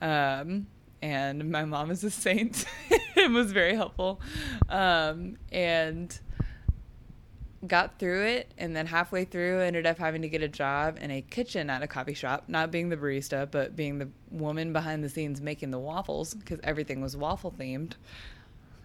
Um, 0.00 0.68
and 1.02 1.50
my 1.50 1.64
mom 1.64 1.90
is 1.90 2.04
a 2.04 2.10
saint 2.10 2.66
and 3.16 3.34
was 3.34 3.50
very 3.50 3.74
helpful. 3.74 4.20
Um, 4.68 5.36
and 5.50 6.16
got 7.66 7.98
through 7.98 8.22
it 8.24 8.50
and 8.56 8.74
then 8.74 8.86
halfway 8.86 9.24
through 9.24 9.60
ended 9.60 9.84
up 9.86 9.98
having 9.98 10.22
to 10.22 10.28
get 10.28 10.42
a 10.42 10.48
job 10.48 10.96
in 11.00 11.10
a 11.10 11.20
kitchen 11.20 11.68
at 11.68 11.82
a 11.82 11.86
coffee 11.86 12.14
shop 12.14 12.44
not 12.48 12.70
being 12.70 12.88
the 12.88 12.96
barista 12.96 13.50
but 13.50 13.76
being 13.76 13.98
the 13.98 14.08
woman 14.30 14.72
behind 14.72 15.04
the 15.04 15.08
scenes 15.10 15.42
making 15.42 15.70
the 15.70 15.78
waffles 15.78 16.32
because 16.32 16.58
everything 16.64 17.00
was 17.02 17.16
waffle 17.16 17.52
themed 17.58 17.92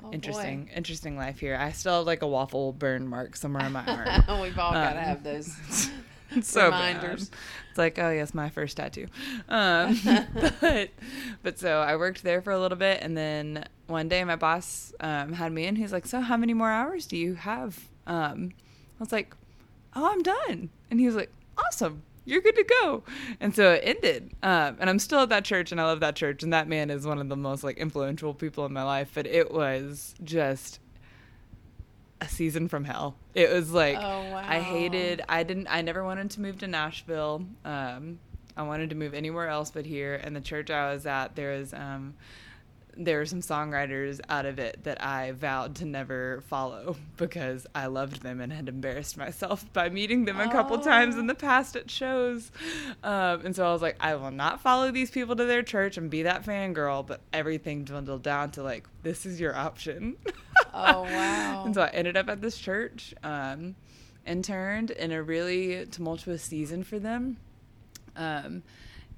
Oh, 0.03 0.11
interesting 0.11 0.69
interesting 0.75 1.15
life 1.17 1.39
here 1.39 1.55
i 1.55 1.71
still 1.71 1.99
have 1.99 2.05
like 2.05 2.21
a 2.21 2.27
waffle 2.27 2.73
burn 2.73 3.07
mark 3.07 3.35
somewhere 3.37 3.63
on 3.63 3.71
my 3.71 3.83
arm 3.87 4.23
boy. 4.27 4.41
We've 4.41 4.59
all 4.59 4.73
got 4.73 4.93
to 4.93 4.99
Um, 4.99 5.03
have 5.05 5.23
those. 5.23 5.89
So 6.41 6.65
reminders. 6.65 7.29
bad. 7.29 7.39
It's 7.69 7.77
like, 7.77 7.99
oh 7.99 8.09
yes, 8.09 8.33
my 8.33 8.49
first 8.49 8.75
tattoo. 8.77 9.05
Um, 9.47 9.97
but 10.59 10.89
but 11.43 11.59
so 11.59 11.79
I 11.79 11.95
worked 11.95 12.23
there 12.23 12.41
for 12.41 12.51
a 12.51 12.59
little 12.59 12.77
bit, 12.79 12.99
and 13.01 13.15
then 13.15 13.65
one 13.87 14.09
day 14.09 14.23
my 14.23 14.35
boss 14.35 14.91
um, 14.99 15.33
had 15.33 15.51
me 15.53 15.65
in. 15.65 15.75
He's 15.75 15.93
like, 15.93 16.05
so 16.07 16.19
how 16.21 16.35
many 16.35 16.53
more 16.55 16.71
hours 16.71 17.05
do 17.05 17.15
you 17.15 17.35
have? 17.35 17.79
Um, 18.07 18.51
I 18.99 19.03
was 19.03 19.11
like, 19.11 19.35
oh, 19.95 20.09
I'm 20.11 20.21
done. 20.21 20.69
And 20.89 20.99
he 20.99 21.05
was 21.05 21.15
like, 21.15 21.31
awesome. 21.57 22.03
You're 22.25 22.41
good 22.41 22.55
to 22.55 22.63
go. 22.81 23.03
And 23.39 23.55
so 23.55 23.73
it 23.73 23.81
ended. 23.83 24.31
Um, 24.41 24.77
and 24.79 24.89
I'm 24.89 24.97
still 24.97 25.19
at 25.19 25.29
that 25.29 25.45
church 25.45 25.71
and 25.71 25.79
I 25.79 25.85
love 25.85 25.99
that 25.99 26.15
church. 26.15 26.41
And 26.41 26.53
that 26.53 26.67
man 26.67 26.89
is 26.89 27.05
one 27.05 27.19
of 27.19 27.29
the 27.29 27.35
most 27.35 27.63
like 27.63 27.77
influential 27.77 28.33
people 28.33 28.65
in 28.65 28.73
my 28.73 28.83
life. 28.83 29.11
But 29.13 29.27
it 29.27 29.51
was 29.53 30.15
just 30.23 30.79
a 32.21 32.27
season 32.27 32.67
from 32.67 32.83
hell. 32.83 33.15
It 33.35 33.51
was 33.51 33.71
like 33.71 33.97
Oh, 33.97 34.33
I 34.33 34.59
hated 34.59 35.21
I 35.29 35.43
didn't 35.43 35.67
I 35.67 35.81
never 35.81 36.03
wanted 36.03 36.31
to 36.31 36.41
move 36.41 36.57
to 36.59 36.67
Nashville. 36.67 37.45
Um 37.63 38.19
I 38.57 38.63
wanted 38.63 38.89
to 38.91 38.95
move 38.95 39.13
anywhere 39.13 39.49
else 39.49 39.69
but 39.69 39.85
here 39.85 40.15
and 40.15 40.35
the 40.35 40.41
church 40.41 40.71
I 40.71 40.93
was 40.93 41.05
at 41.05 41.35
there 41.35 41.57
was 41.57 41.73
um 41.73 42.15
there 42.97 43.17
were 43.19 43.25
some 43.25 43.41
songwriters 43.41 44.19
out 44.29 44.45
of 44.45 44.59
it 44.59 44.83
that 44.83 45.03
I 45.03 45.31
vowed 45.31 45.75
to 45.77 45.85
never 45.85 46.41
follow 46.47 46.95
because 47.17 47.67
I 47.75 47.87
loved 47.87 48.21
them 48.21 48.39
and 48.41 48.51
had 48.51 48.69
embarrassed 48.69 49.17
myself 49.17 49.65
by 49.73 49.89
meeting 49.89 50.25
them 50.25 50.39
a 50.39 50.51
couple 50.51 50.77
times 50.79 51.17
in 51.17 51.27
the 51.27 51.35
past 51.35 51.75
at 51.75 51.89
shows. 51.89 52.51
Um, 53.03 53.45
and 53.45 53.55
so 53.55 53.67
I 53.67 53.73
was 53.73 53.81
like, 53.81 53.97
I 53.99 54.15
will 54.15 54.31
not 54.31 54.61
follow 54.61 54.91
these 54.91 55.11
people 55.11 55.35
to 55.35 55.45
their 55.45 55.63
church 55.63 55.97
and 55.97 56.09
be 56.09 56.23
that 56.23 56.43
fangirl. 56.45 57.05
But 57.05 57.21
everything 57.33 57.83
dwindled 57.83 58.23
down 58.23 58.51
to 58.51 58.63
like, 58.63 58.87
this 59.03 59.25
is 59.25 59.39
your 59.39 59.55
option. 59.55 60.17
Oh, 60.77 61.03
wow. 61.03 61.63
and 61.65 61.73
so 61.73 61.83
I 61.83 61.87
ended 61.89 62.17
up 62.17 62.27
at 62.27 62.41
this 62.41 62.57
church, 62.57 63.13
um, 63.23 63.75
interned 64.25 64.91
in 64.91 65.11
a 65.13 65.23
really 65.23 65.85
tumultuous 65.85 66.43
season 66.43 66.83
for 66.83 66.99
them. 66.99 67.37
Um, 68.17 68.61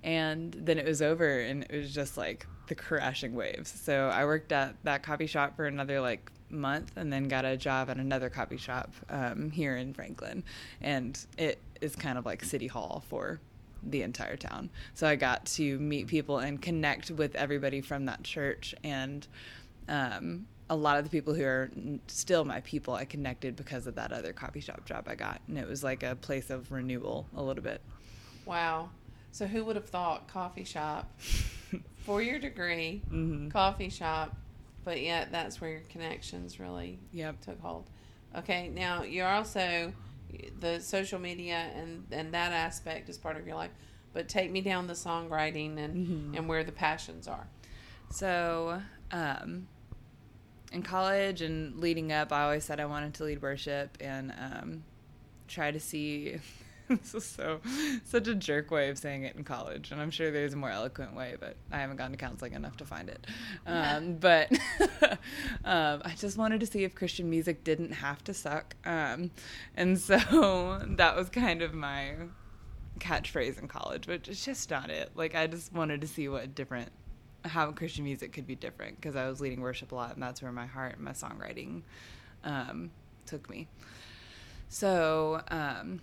and 0.03 0.53
then 0.53 0.77
it 0.77 0.85
was 0.85 1.01
over 1.01 1.39
and 1.39 1.63
it 1.69 1.77
was 1.77 1.93
just 1.93 2.17
like 2.17 2.45
the 2.67 2.75
crashing 2.75 3.33
waves. 3.33 3.69
So 3.69 4.09
I 4.09 4.25
worked 4.25 4.51
at 4.51 4.75
that 4.83 5.03
coffee 5.03 5.27
shop 5.27 5.55
for 5.55 5.65
another 5.65 5.99
like 6.01 6.31
month 6.49 6.91
and 6.95 7.11
then 7.11 7.27
got 7.27 7.45
a 7.45 7.57
job 7.57 7.89
at 7.89 7.97
another 7.97 8.29
coffee 8.29 8.57
shop 8.57 8.93
um, 9.09 9.49
here 9.51 9.75
in 9.75 9.93
Franklin. 9.93 10.43
And 10.81 11.19
it 11.37 11.59
is 11.81 11.95
kind 11.95 12.17
of 12.17 12.25
like 12.25 12.43
City 12.43 12.67
Hall 12.67 13.03
for 13.09 13.39
the 13.83 14.01
entire 14.01 14.37
town. 14.37 14.69
So 14.93 15.07
I 15.07 15.15
got 15.15 15.45
to 15.45 15.79
meet 15.79 16.07
people 16.07 16.39
and 16.39 16.61
connect 16.61 17.11
with 17.11 17.35
everybody 17.35 17.81
from 17.81 18.05
that 18.05 18.23
church 18.23 18.75
and 18.83 19.27
um, 19.87 20.47
a 20.69 20.75
lot 20.75 20.97
of 20.97 21.05
the 21.05 21.09
people 21.09 21.33
who 21.33 21.45
are 21.45 21.69
still 22.07 22.43
my 22.43 22.59
people 22.61 22.93
I 22.93 23.05
connected 23.05 23.55
because 23.55 23.87
of 23.87 23.95
that 23.95 24.11
other 24.11 24.33
coffee 24.33 24.59
shop 24.59 24.85
job 24.85 25.05
I 25.07 25.15
got. 25.15 25.41
And 25.47 25.57
it 25.57 25.67
was 25.67 25.83
like 25.83 26.03
a 26.03 26.15
place 26.15 26.49
of 26.49 26.71
renewal 26.71 27.25
a 27.35 27.41
little 27.41 27.63
bit. 27.63 27.81
Wow. 28.45 28.89
So 29.31 29.45
who 29.47 29.63
would 29.65 29.75
have 29.75 29.87
thought 29.89 30.27
coffee 30.27 30.63
shop, 30.63 31.19
four 32.05 32.21
year 32.21 32.39
degree, 32.39 33.01
Mm-hmm. 33.11 33.49
coffee 33.49 33.89
shop, 33.89 34.35
but 34.83 35.01
yet 35.01 35.31
that's 35.31 35.59
where 35.61 35.69
your 35.71 35.81
connections 35.89 36.59
really 36.59 36.99
Yep. 37.13 37.41
took 37.41 37.59
hold. 37.61 37.89
Okay, 38.35 38.69
now 38.69 39.03
you're 39.03 39.27
also 39.27 39.93
the 40.59 40.79
social 40.79 41.19
media 41.19 41.69
and 41.75 42.05
and 42.11 42.33
that 42.33 42.51
aspect 42.51 43.09
is 43.09 43.17
part 43.17 43.37
of 43.37 43.45
your 43.47 43.55
life, 43.55 43.71
but 44.13 44.27
take 44.27 44.51
me 44.51 44.61
down 44.61 44.87
the 44.87 44.93
songwriting 44.93 45.77
and 45.77 45.95
Mm-hmm. 46.07 46.35
and 46.35 46.47
where 46.49 46.63
the 46.63 46.71
passions 46.71 47.27
are. 47.27 47.47
So, 48.09 48.81
um, 49.11 49.67
in 50.71 50.81
college 50.81 51.41
and 51.41 51.77
leading 51.79 52.11
up, 52.11 52.31
I 52.33 52.43
always 52.43 52.63
said 52.65 52.79
I 52.79 52.85
wanted 52.85 53.13
to 53.15 53.23
lead 53.25 53.41
worship 53.41 53.97
and 54.01 54.33
um, 54.39 54.83
try 55.47 55.71
to 55.71 55.79
see. 55.79 56.39
this 56.89 57.13
is 57.13 57.25
so 57.25 57.59
such 58.05 58.27
a 58.27 58.35
jerk 58.35 58.71
way 58.71 58.89
of 58.89 58.97
saying 58.97 59.23
it 59.23 59.35
in 59.35 59.43
college, 59.43 59.91
and 59.91 60.01
I'm 60.01 60.11
sure 60.11 60.31
there's 60.31 60.53
a 60.53 60.57
more 60.57 60.69
eloquent 60.69 61.15
way, 61.15 61.35
but 61.39 61.57
I 61.71 61.79
haven't 61.79 61.97
gone 61.97 62.11
to 62.11 62.17
counseling 62.17 62.53
enough 62.53 62.77
to 62.77 62.85
find 62.85 63.09
it. 63.09 63.27
Um, 63.65 64.13
but 64.19 64.51
um, 65.65 66.01
I 66.05 66.13
just 66.15 66.37
wanted 66.37 66.61
to 66.61 66.65
see 66.65 66.83
if 66.83 66.95
Christian 66.95 67.29
music 67.29 67.63
didn't 67.63 67.91
have 67.91 68.23
to 68.25 68.33
suck, 68.33 68.75
um, 68.85 69.31
and 69.75 69.99
so 69.99 70.81
that 70.85 71.15
was 71.15 71.29
kind 71.29 71.61
of 71.61 71.73
my 71.73 72.13
catchphrase 72.99 73.59
in 73.59 73.67
college, 73.67 74.07
which 74.07 74.27
is 74.27 74.43
just 74.43 74.69
not 74.69 74.89
it. 74.89 75.11
Like 75.15 75.35
I 75.35 75.47
just 75.47 75.73
wanted 75.73 76.01
to 76.01 76.07
see 76.07 76.29
what 76.29 76.55
different 76.55 76.91
how 77.45 77.71
Christian 77.71 78.03
music 78.03 78.33
could 78.33 78.47
be 78.47 78.55
different 78.55 78.95
because 78.95 79.15
I 79.15 79.27
was 79.27 79.41
leading 79.41 79.61
worship 79.61 79.91
a 79.91 79.95
lot, 79.95 80.13
and 80.13 80.23
that's 80.23 80.41
where 80.41 80.51
my 80.51 80.65
heart 80.65 80.95
and 80.95 81.03
my 81.03 81.11
songwriting 81.11 81.81
um, 82.43 82.91
took 83.25 83.49
me. 83.49 83.67
So 84.69 85.41
um, 85.49 86.01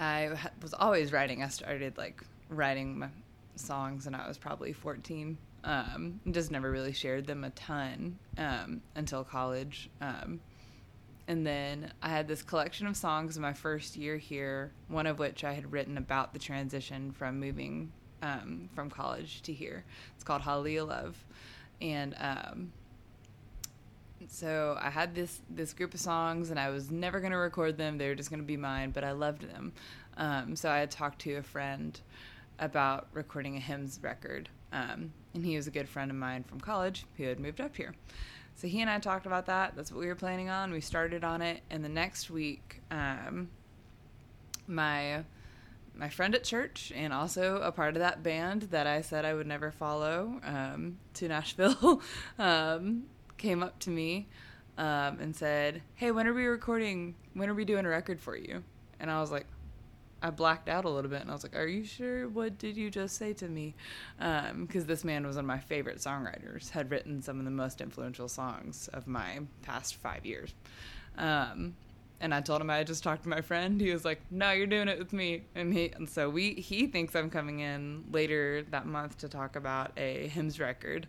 I 0.00 0.30
was 0.62 0.72
always 0.72 1.12
writing. 1.12 1.42
I 1.42 1.48
started 1.48 1.98
like 1.98 2.24
writing 2.48 2.98
my 2.98 3.08
songs, 3.56 4.06
and 4.06 4.16
I 4.16 4.26
was 4.26 4.38
probably 4.38 4.72
14. 4.72 5.36
Um, 5.62 6.20
just 6.30 6.50
never 6.50 6.70
really 6.70 6.94
shared 6.94 7.26
them 7.26 7.44
a 7.44 7.50
ton 7.50 8.18
um, 8.38 8.80
until 8.96 9.22
college. 9.22 9.90
Um, 10.00 10.40
and 11.28 11.46
then 11.46 11.92
I 12.02 12.08
had 12.08 12.26
this 12.26 12.42
collection 12.42 12.86
of 12.86 12.96
songs 12.96 13.36
in 13.36 13.42
my 13.42 13.52
first 13.52 13.94
year 13.94 14.16
here, 14.16 14.72
one 14.88 15.06
of 15.06 15.18
which 15.18 15.44
I 15.44 15.52
had 15.52 15.70
written 15.70 15.98
about 15.98 16.32
the 16.32 16.38
transition 16.38 17.12
from 17.12 17.38
moving 17.38 17.92
um, 18.22 18.70
from 18.74 18.88
college 18.88 19.42
to 19.42 19.52
here. 19.52 19.84
It's 20.14 20.24
called 20.24 20.40
Hallelujah 20.40 20.84
Love. 20.84 21.22
And 21.80 22.14
um, 22.18 22.72
so 24.28 24.78
I 24.80 24.90
had 24.90 25.14
this 25.14 25.40
this 25.48 25.72
group 25.72 25.94
of 25.94 26.00
songs, 26.00 26.50
and 26.50 26.60
I 26.60 26.70
was 26.70 26.90
never 26.90 27.20
going 27.20 27.32
to 27.32 27.38
record 27.38 27.76
them. 27.76 27.98
They 27.98 28.08
were 28.08 28.14
just 28.14 28.30
going 28.30 28.40
to 28.40 28.46
be 28.46 28.56
mine, 28.56 28.90
but 28.90 29.04
I 29.04 29.12
loved 29.12 29.42
them. 29.42 29.72
Um, 30.16 30.56
so 30.56 30.70
I 30.70 30.78
had 30.78 30.90
talked 30.90 31.20
to 31.20 31.34
a 31.34 31.42
friend 31.42 31.98
about 32.58 33.08
recording 33.12 33.56
a 33.56 33.60
hymns 33.60 33.98
record, 34.02 34.48
um, 34.72 35.12
and 35.34 35.44
he 35.44 35.56
was 35.56 35.66
a 35.66 35.70
good 35.70 35.88
friend 35.88 36.10
of 36.10 36.16
mine 36.16 36.44
from 36.44 36.60
college 36.60 37.06
who 37.16 37.24
had 37.24 37.40
moved 37.40 37.60
up 37.60 37.76
here. 37.76 37.94
So 38.56 38.68
he 38.68 38.80
and 38.80 38.90
I 38.90 38.98
talked 38.98 39.26
about 39.26 39.46
that. 39.46 39.74
That's 39.74 39.90
what 39.90 40.00
we 40.00 40.06
were 40.06 40.14
planning 40.14 40.50
on. 40.50 40.70
We 40.70 40.82
started 40.82 41.24
on 41.24 41.40
it, 41.40 41.62
and 41.70 41.82
the 41.82 41.88
next 41.88 42.30
week, 42.30 42.82
um, 42.90 43.48
my 44.66 45.24
my 45.94 46.08
friend 46.08 46.34
at 46.34 46.44
church 46.44 46.92
and 46.94 47.12
also 47.12 47.56
a 47.56 47.72
part 47.72 47.94
of 47.94 48.00
that 48.00 48.22
band 48.22 48.62
that 48.70 48.86
I 48.86 49.02
said 49.02 49.24
I 49.24 49.34
would 49.34 49.46
never 49.46 49.70
follow 49.70 50.40
um, 50.44 50.98
to 51.14 51.28
Nashville 51.28 52.00
um, 52.38 53.04
came 53.40 53.62
up 53.62 53.78
to 53.80 53.90
me 53.90 54.28
um, 54.78 55.18
and 55.20 55.34
said, 55.34 55.82
"Hey, 55.96 56.12
when 56.12 56.26
are 56.26 56.34
we 56.34 56.46
recording? 56.46 57.14
When 57.34 57.48
are 57.48 57.54
we 57.54 57.64
doing 57.64 57.84
a 57.84 57.88
record 57.88 58.20
for 58.20 58.36
you?" 58.36 58.62
And 59.00 59.10
I 59.10 59.20
was 59.20 59.30
like, 59.30 59.46
I 60.22 60.30
blacked 60.30 60.68
out 60.68 60.84
a 60.84 60.88
little 60.88 61.10
bit 61.10 61.22
and 61.22 61.30
I 61.30 61.32
was 61.32 61.42
like, 61.42 61.56
Are 61.56 61.66
you 61.66 61.84
sure? 61.84 62.28
What 62.28 62.58
did 62.58 62.76
you 62.76 62.90
just 62.90 63.16
say 63.16 63.32
to 63.34 63.48
me? 63.48 63.74
Because 64.18 64.86
this 64.86 65.04
man 65.04 65.26
was 65.26 65.36
one 65.36 65.44
of 65.44 65.48
my 65.48 65.58
favorite 65.58 65.98
songwriters, 65.98 66.70
had 66.70 66.90
written 66.90 67.22
some 67.22 67.38
of 67.38 67.44
the 67.44 67.50
most 67.50 67.80
influential 67.80 68.28
songs 68.28 68.88
of 68.92 69.06
my 69.06 69.40
past 69.62 69.96
five 69.96 70.26
years. 70.26 70.54
Um, 71.16 71.74
and 72.22 72.34
I 72.34 72.42
told 72.42 72.60
him 72.60 72.68
I 72.68 72.76
had 72.76 72.86
just 72.86 73.02
talked 73.02 73.22
to 73.22 73.30
my 73.30 73.40
friend. 73.40 73.80
He 73.80 73.90
was 73.92 74.04
like, 74.04 74.20
"No, 74.30 74.50
you're 74.50 74.66
doing 74.66 74.88
it 74.88 74.98
with 74.98 75.14
me." 75.14 75.44
And 75.54 75.72
he 75.72 75.90
and 75.92 76.08
so 76.08 76.28
we 76.28 76.52
he 76.52 76.86
thinks 76.86 77.16
I'm 77.16 77.30
coming 77.30 77.60
in 77.60 78.04
later 78.12 78.62
that 78.70 78.84
month 78.84 79.16
to 79.18 79.28
talk 79.28 79.56
about 79.56 79.92
a 79.96 80.28
hymns 80.28 80.60
record. 80.60 81.06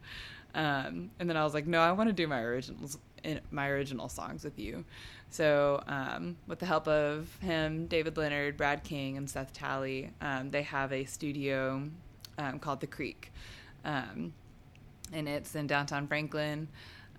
Um, 0.53 1.11
and 1.19 1.29
then 1.29 1.37
I 1.37 1.43
was 1.43 1.53
like, 1.53 1.67
"No, 1.67 1.79
I 1.81 1.91
want 1.91 2.09
to 2.09 2.13
do 2.13 2.27
my 2.27 2.41
originals, 2.41 2.97
in, 3.23 3.39
my 3.51 3.69
original 3.69 4.09
songs 4.09 4.43
with 4.43 4.59
you." 4.59 4.85
So 5.29 5.81
um, 5.87 6.35
with 6.47 6.59
the 6.59 6.65
help 6.65 6.87
of 6.87 7.33
him, 7.41 7.87
David 7.87 8.17
Leonard, 8.17 8.57
Brad 8.57 8.83
King, 8.83 9.17
and 9.17 9.29
Seth 9.29 9.53
Talley, 9.53 10.11
um, 10.21 10.51
they 10.51 10.63
have 10.63 10.91
a 10.91 11.05
studio 11.05 11.89
um, 12.37 12.59
called 12.59 12.81
The 12.81 12.87
Creek, 12.87 13.31
um, 13.85 14.33
and 15.13 15.29
it's 15.29 15.55
in 15.55 15.67
downtown 15.67 16.07
Franklin. 16.07 16.67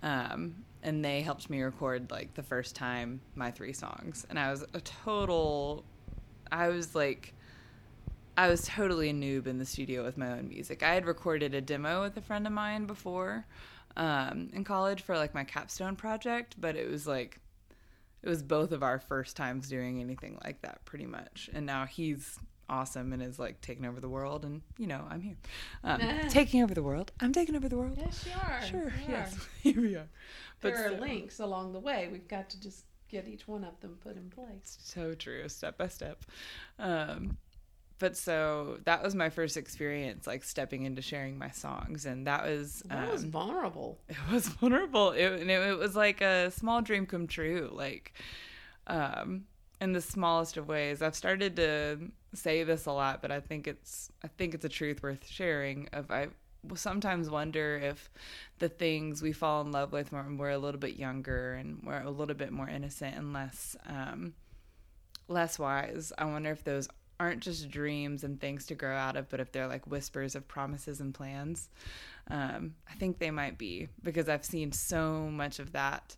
Um, 0.02 0.56
and 0.82 1.04
they 1.04 1.22
helped 1.22 1.48
me 1.48 1.62
record 1.62 2.10
like 2.10 2.34
the 2.34 2.42
first 2.42 2.74
time 2.74 3.20
my 3.36 3.50
three 3.50 3.72
songs, 3.72 4.26
and 4.28 4.38
I 4.38 4.50
was 4.50 4.64
a 4.74 4.80
total. 4.80 5.84
I 6.50 6.68
was 6.68 6.94
like. 6.94 7.34
I 8.36 8.48
was 8.48 8.66
totally 8.66 9.10
a 9.10 9.12
noob 9.12 9.46
in 9.46 9.58
the 9.58 9.66
studio 9.66 10.02
with 10.04 10.16
my 10.16 10.30
own 10.32 10.48
music. 10.48 10.82
I 10.82 10.94
had 10.94 11.06
recorded 11.06 11.54
a 11.54 11.60
demo 11.60 12.02
with 12.02 12.16
a 12.16 12.22
friend 12.22 12.46
of 12.46 12.52
mine 12.52 12.86
before 12.86 13.46
um, 13.96 14.48
in 14.54 14.64
college 14.64 15.02
for 15.02 15.16
like 15.16 15.34
my 15.34 15.44
capstone 15.44 15.96
project, 15.96 16.54
but 16.58 16.76
it 16.76 16.90
was 16.90 17.06
like 17.06 17.38
it 18.22 18.28
was 18.28 18.42
both 18.42 18.72
of 18.72 18.82
our 18.82 18.98
first 19.00 19.36
times 19.36 19.68
doing 19.68 20.00
anything 20.00 20.38
like 20.44 20.62
that 20.62 20.84
pretty 20.84 21.06
much 21.06 21.50
and 21.52 21.66
now 21.66 21.84
he's 21.86 22.38
awesome 22.68 23.12
and 23.12 23.20
is 23.20 23.36
like 23.38 23.60
taking 23.60 23.84
over 23.84 23.98
the 24.00 24.08
world 24.08 24.44
and 24.44 24.62
you 24.78 24.86
know 24.86 25.04
i'm 25.10 25.20
here 25.20 25.34
um, 25.82 26.00
taking 26.30 26.62
over 26.62 26.72
the 26.72 26.82
world 26.84 27.10
i'm 27.20 27.32
taking 27.32 27.56
over 27.56 27.68
the 27.68 27.76
world 27.76 27.98
Yes, 28.00 28.24
you 28.24 28.32
are. 28.48 28.62
sure 28.62 28.92
You 29.04 29.08
yes 29.08 29.34
are. 29.36 29.40
here 29.62 29.80
we 29.80 29.96
are 29.96 30.06
But 30.60 30.74
There 30.74 30.86
are 30.86 30.90
so- 30.96 31.00
links 31.02 31.40
along 31.40 31.72
the 31.72 31.80
way. 31.80 32.08
We've 32.12 32.28
got 32.28 32.48
to 32.50 32.60
just 32.60 32.84
get 33.08 33.26
each 33.26 33.48
one 33.48 33.64
of 33.64 33.78
them 33.80 33.98
put 34.00 34.16
in 34.16 34.30
place. 34.30 34.78
so 34.80 35.14
true 35.14 35.48
step 35.48 35.76
by 35.76 35.88
step 35.88 36.24
um 36.78 37.36
but 38.02 38.16
so 38.16 38.80
that 38.84 39.00
was 39.00 39.14
my 39.14 39.30
first 39.30 39.56
experience 39.56 40.26
like 40.26 40.42
stepping 40.42 40.82
into 40.82 41.00
sharing 41.00 41.38
my 41.38 41.50
songs 41.50 42.04
and 42.04 42.26
that 42.26 42.44
was 42.44 42.82
That 42.88 43.12
was 43.12 43.22
um, 43.22 43.30
vulnerable. 43.30 44.00
it 44.08 44.16
was 44.28 44.48
vulnerable 44.48 45.12
it, 45.12 45.40
and 45.40 45.48
it, 45.48 45.62
it 45.68 45.78
was 45.78 45.94
like 45.94 46.20
a 46.20 46.50
small 46.50 46.82
dream 46.82 47.06
come 47.06 47.28
true 47.28 47.70
like 47.72 48.12
um 48.88 49.44
in 49.80 49.92
the 49.92 50.00
smallest 50.00 50.56
of 50.56 50.66
ways 50.66 51.00
i've 51.00 51.14
started 51.14 51.54
to 51.54 51.96
say 52.34 52.64
this 52.64 52.86
a 52.86 52.92
lot 52.92 53.22
but 53.22 53.30
i 53.30 53.38
think 53.38 53.68
it's 53.68 54.10
i 54.24 54.26
think 54.26 54.52
it's 54.52 54.64
a 54.64 54.68
truth 54.68 55.00
worth 55.00 55.24
sharing 55.24 55.88
of 55.92 56.10
i 56.10 56.26
sometimes 56.74 57.30
wonder 57.30 57.78
if 57.84 58.10
the 58.58 58.68
things 58.68 59.22
we 59.22 59.30
fall 59.30 59.60
in 59.60 59.70
love 59.70 59.92
with 59.92 60.10
when 60.10 60.36
we're 60.38 60.50
a 60.50 60.58
little 60.58 60.80
bit 60.80 60.96
younger 60.96 61.54
and 61.54 61.80
we're 61.84 62.02
a 62.02 62.10
little 62.10 62.34
bit 62.34 62.50
more 62.50 62.68
innocent 62.68 63.14
and 63.14 63.32
less 63.32 63.76
um 63.86 64.34
less 65.28 65.56
wise 65.56 66.12
i 66.18 66.24
wonder 66.24 66.50
if 66.50 66.64
those 66.64 66.88
aren't 67.22 67.40
just 67.40 67.70
dreams 67.70 68.24
and 68.24 68.40
things 68.40 68.66
to 68.66 68.74
grow 68.74 68.96
out 68.96 69.16
of 69.16 69.28
but 69.28 69.40
if 69.40 69.52
they're 69.52 69.68
like 69.68 69.86
whispers 69.86 70.34
of 70.34 70.46
promises 70.48 71.00
and 71.00 71.14
plans 71.14 71.68
um, 72.30 72.74
I 72.90 72.94
think 72.94 73.18
they 73.18 73.30
might 73.30 73.58
be 73.58 73.88
because 74.02 74.28
I've 74.28 74.44
seen 74.44 74.72
so 74.72 75.28
much 75.30 75.58
of 75.58 75.72
that 75.72 76.16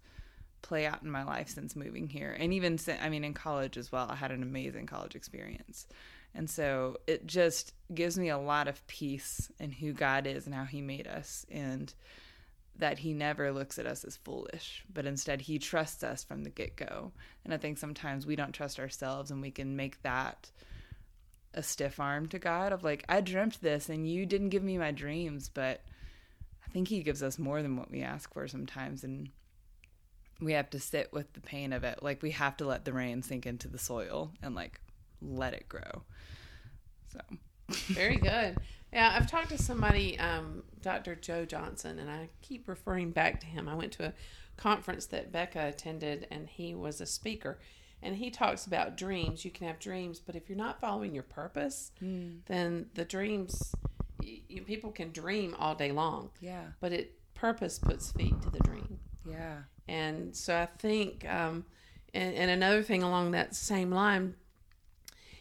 play 0.63 0.87
out 0.87 1.03
in 1.03 1.11
my 1.11 1.25
life 1.25 1.49
since 1.49 1.77
moving 1.77 2.09
here. 2.09 2.35
And 2.39 2.53
even 2.53 2.79
I 3.01 3.09
mean, 3.09 3.25
in 3.25 3.35
college 3.35 3.77
as 3.77 3.93
well, 3.93 4.09
I 4.11 4.17
had 4.17 4.33
an 4.33 4.43
amazing 4.43 4.87
college 4.87 5.15
experience. 5.15 5.87
And 6.35 6.49
so 6.51 6.97
it 7.07 7.27
just 7.27 7.75
gives 7.95 8.19
me 8.19 8.29
a 8.29 8.39
lot 8.39 8.67
of 8.67 8.85
peace 8.87 9.51
in 9.61 9.71
who 9.71 9.93
God 9.93 10.27
is 10.27 10.47
and 10.47 10.55
how 10.55 10.65
He 10.65 10.81
made 10.81 11.07
us. 11.07 11.47
And 11.51 11.93
that 12.77 12.99
He 12.99 13.13
never 13.13 13.53
looks 13.53 13.79
at 13.79 13.87
us 13.87 14.05
as 14.05 14.17
foolish, 14.17 14.85
but 14.93 15.07
instead 15.07 15.43
He 15.43 15.59
trusts 15.59 16.03
us 16.03 16.25
from 16.25 16.43
the 16.43 16.51
get 16.51 16.75
go. 16.75 17.13
And 17.45 17.55
I 17.55 17.57
think 17.57 17.79
sometimes 17.79 18.27
we 18.27 18.35
don't 18.35 18.53
trust 18.53 18.81
ourselves 18.81 19.31
and 19.31 19.41
we 19.41 19.53
can 19.53 19.77
make 19.77 20.03
that 20.03 20.51
a 21.55 21.63
stiff 21.63 22.01
arm 22.01 22.29
to 22.29 22.39
God 22.39 22.73
of 22.73 22.85
like, 22.85 23.05
I 23.09 23.21
dreamt 23.21 23.61
this 23.63 23.89
and 23.89 24.09
you 24.09 24.27
didn't 24.27 24.51
give 24.51 24.63
me 24.63 24.79
my 24.79 24.91
dreams, 24.91 25.49
but 25.53 25.83
I 26.67 26.71
think 26.71 26.89
He 26.89 27.03
gives 27.03 27.23
us 27.23 27.39
more 27.39 27.63
than 27.63 27.77
what 27.77 27.91
we 27.91 28.03
ask 28.03 28.33
for 28.33 28.47
sometimes. 28.49 29.05
And 29.05 29.31
we 30.41 30.53
have 30.53 30.71
to 30.71 30.81
sit 30.81 31.13
with 31.13 31.33
the 31.33 31.41
pain 31.41 31.73
of 31.73 31.85
it. 31.85 32.03
Like, 32.03 32.23
we 32.23 32.33
have 32.33 32.57
to 32.59 32.67
let 32.67 32.85
the 32.85 32.93
rain 32.93 33.23
sink 33.23 33.47
into 33.47 33.69
the 33.69 33.79
soil 33.79 34.33
and 34.43 34.55
like 34.55 34.81
let 35.23 35.55
it 35.55 35.69
grow. 35.69 36.03
So, 37.13 37.21
Very 37.69 38.17
good. 38.17 38.57
Yeah, 38.93 39.13
I've 39.17 39.29
talked 39.29 39.49
to 39.49 39.59
somebody, 39.59 40.19
um, 40.21 40.63
Dr. 40.81 41.17
Joe 41.17 41.45
Johnson, 41.45 41.99
and 41.99 42.09
I 42.09 42.29
keep 42.43 42.69
referring 42.69 43.11
back 43.11 43.41
to 43.41 43.47
him. 43.47 43.69
I 43.69 43.75
went 43.75 43.93
to 43.95 44.07
a 44.07 44.13
conference 44.57 45.07
that 45.07 45.33
Becca 45.33 45.67
attended, 45.67 46.29
and 46.31 46.49
he 46.49 46.75
was 46.75 47.01
a 47.01 47.07
speaker. 47.07 47.59
And 48.05 48.15
he 48.17 48.31
talks 48.31 48.67
about 48.67 48.97
dreams. 48.97 49.45
You 49.45 49.51
can 49.51 49.67
have 49.67 49.79
dreams, 49.81 50.21
but 50.21 50.37
if 50.37 50.49
you're 50.49 50.59
not 50.59 50.81
following 50.81 51.15
your 51.15 51.23
purpose, 51.25 51.91
then 52.47 52.87
the 52.95 53.05
dreams, 53.05 53.75
you, 54.23 54.63
people 54.63 54.93
can 54.93 55.11
dream 55.11 55.57
all 55.59 55.75
day 55.75 55.91
long, 55.91 56.31
yeah, 56.41 56.65
but 56.81 56.93
it 56.93 57.15
purpose 57.35 57.79
puts 57.79 58.13
feet 58.13 58.41
to 58.43 58.51
the 58.51 58.61
dream. 58.61 58.99
yeah, 59.27 59.63
And 59.89 60.37
so 60.37 60.57
I 60.57 60.67
think, 60.79 61.25
um, 61.29 61.65
and, 62.13 62.35
and 62.37 62.51
another 62.51 62.83
thing 62.83 63.03
along 63.03 63.31
that 63.33 63.55
same 63.55 63.91
line, 63.91 64.35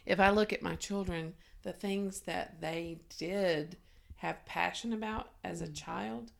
if 0.06 0.18
I 0.18 0.30
look 0.30 0.52
at 0.52 0.62
my 0.62 0.74
children, 0.74 1.34
the 1.62 1.72
things 1.72 2.20
that 2.22 2.60
they 2.60 2.98
did 3.18 3.76
have 4.16 4.44
passion 4.46 4.92
about 4.92 5.28
as 5.44 5.60
a 5.60 5.68
child 5.68 6.32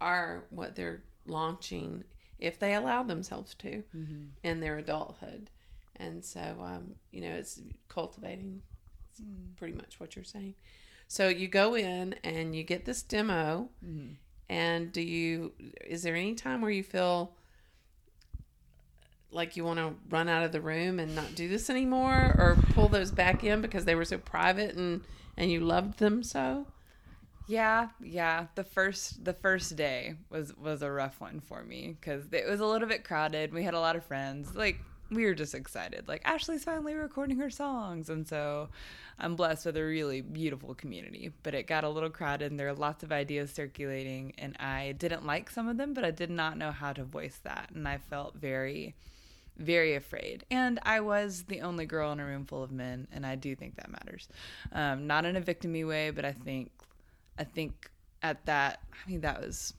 are 0.00 0.44
what 0.50 0.74
they're 0.76 1.02
launching 1.26 2.04
if 2.42 2.58
they 2.58 2.74
allow 2.74 3.04
themselves 3.04 3.54
to 3.54 3.84
mm-hmm. 3.96 4.24
in 4.42 4.60
their 4.60 4.76
adulthood. 4.76 5.48
And 5.96 6.24
so, 6.24 6.40
um, 6.60 6.96
you 7.12 7.20
know, 7.20 7.30
it's 7.30 7.60
cultivating 7.88 8.62
it's 9.10 9.22
pretty 9.56 9.74
much 9.74 10.00
what 10.00 10.16
you're 10.16 10.24
saying. 10.24 10.54
So 11.06 11.28
you 11.28 11.46
go 11.46 11.76
in 11.76 12.14
and 12.24 12.56
you 12.56 12.64
get 12.64 12.84
this 12.84 13.02
demo, 13.02 13.68
mm-hmm. 13.84 14.14
and 14.48 14.92
do 14.92 15.00
you? 15.00 15.52
Is 15.86 16.02
there 16.02 16.16
any 16.16 16.34
time 16.34 16.62
where 16.62 16.70
you 16.70 16.82
feel 16.82 17.34
like 19.30 19.56
you 19.56 19.64
want 19.64 19.78
to 19.78 19.94
run 20.10 20.28
out 20.28 20.42
of 20.42 20.52
the 20.52 20.60
room 20.60 20.98
and 20.98 21.14
not 21.14 21.34
do 21.34 21.48
this 21.48 21.70
anymore, 21.70 22.34
or 22.38 22.58
pull 22.70 22.88
those 22.88 23.10
back 23.10 23.44
in 23.44 23.60
because 23.60 23.84
they 23.84 23.94
were 23.94 24.04
so 24.04 24.18
private 24.18 24.74
and 24.74 25.02
and 25.36 25.50
you 25.50 25.60
loved 25.60 25.98
them 25.98 26.22
so? 26.22 26.66
Yeah, 27.46 27.88
yeah. 28.00 28.46
The 28.54 28.64
first 28.64 29.24
the 29.24 29.32
first 29.32 29.76
day 29.76 30.14
was 30.30 30.56
was 30.56 30.82
a 30.82 30.90
rough 30.90 31.20
one 31.20 31.40
for 31.40 31.62
me 31.64 31.96
because 32.00 32.24
it 32.32 32.46
was 32.46 32.60
a 32.60 32.66
little 32.66 32.88
bit 32.88 33.04
crowded. 33.04 33.52
We 33.52 33.64
had 33.64 33.74
a 33.74 33.80
lot 33.80 33.96
of 33.96 34.04
friends. 34.04 34.54
Like 34.54 34.78
we 35.10 35.24
were 35.24 35.34
just 35.34 35.54
excited. 35.54 36.08
Like 36.08 36.22
Ashley's 36.24 36.64
finally 36.64 36.94
recording 36.94 37.38
her 37.38 37.50
songs, 37.50 38.08
and 38.08 38.26
so 38.26 38.68
I'm 39.18 39.34
blessed 39.36 39.66
with 39.66 39.76
a 39.76 39.84
really 39.84 40.20
beautiful 40.20 40.74
community. 40.74 41.32
But 41.42 41.54
it 41.54 41.66
got 41.66 41.84
a 41.84 41.88
little 41.88 42.10
crowded, 42.10 42.50
and 42.50 42.60
there 42.60 42.68
are 42.68 42.74
lots 42.74 43.02
of 43.02 43.12
ideas 43.12 43.50
circulating, 43.50 44.34
and 44.38 44.56
I 44.58 44.92
didn't 44.92 45.26
like 45.26 45.50
some 45.50 45.68
of 45.68 45.76
them, 45.76 45.94
but 45.94 46.04
I 46.04 46.12
did 46.12 46.30
not 46.30 46.56
know 46.56 46.70
how 46.70 46.92
to 46.92 47.04
voice 47.04 47.38
that, 47.42 47.70
and 47.74 47.88
I 47.88 47.98
felt 47.98 48.34
very 48.36 48.94
very 49.58 49.94
afraid. 49.94 50.44
And 50.50 50.78
I 50.82 51.00
was 51.00 51.44
the 51.44 51.60
only 51.60 51.84
girl 51.86 52.10
in 52.12 52.20
a 52.20 52.24
room 52.24 52.46
full 52.46 52.62
of 52.62 52.72
men, 52.72 53.06
and 53.12 53.26
I 53.26 53.34
do 53.36 53.54
think 53.54 53.76
that 53.76 53.90
matters. 53.90 54.28
Um, 54.72 55.06
not 55.06 55.24
in 55.24 55.36
a 55.36 55.40
victimy 55.42 55.86
way, 55.86 56.10
but 56.10 56.24
I 56.24 56.32
think, 56.32 56.70
I 57.38 57.44
think 57.44 57.90
at 58.22 58.44
that, 58.46 58.80
I 58.92 59.10
mean, 59.10 59.20
that 59.22 59.40
was 59.40 59.74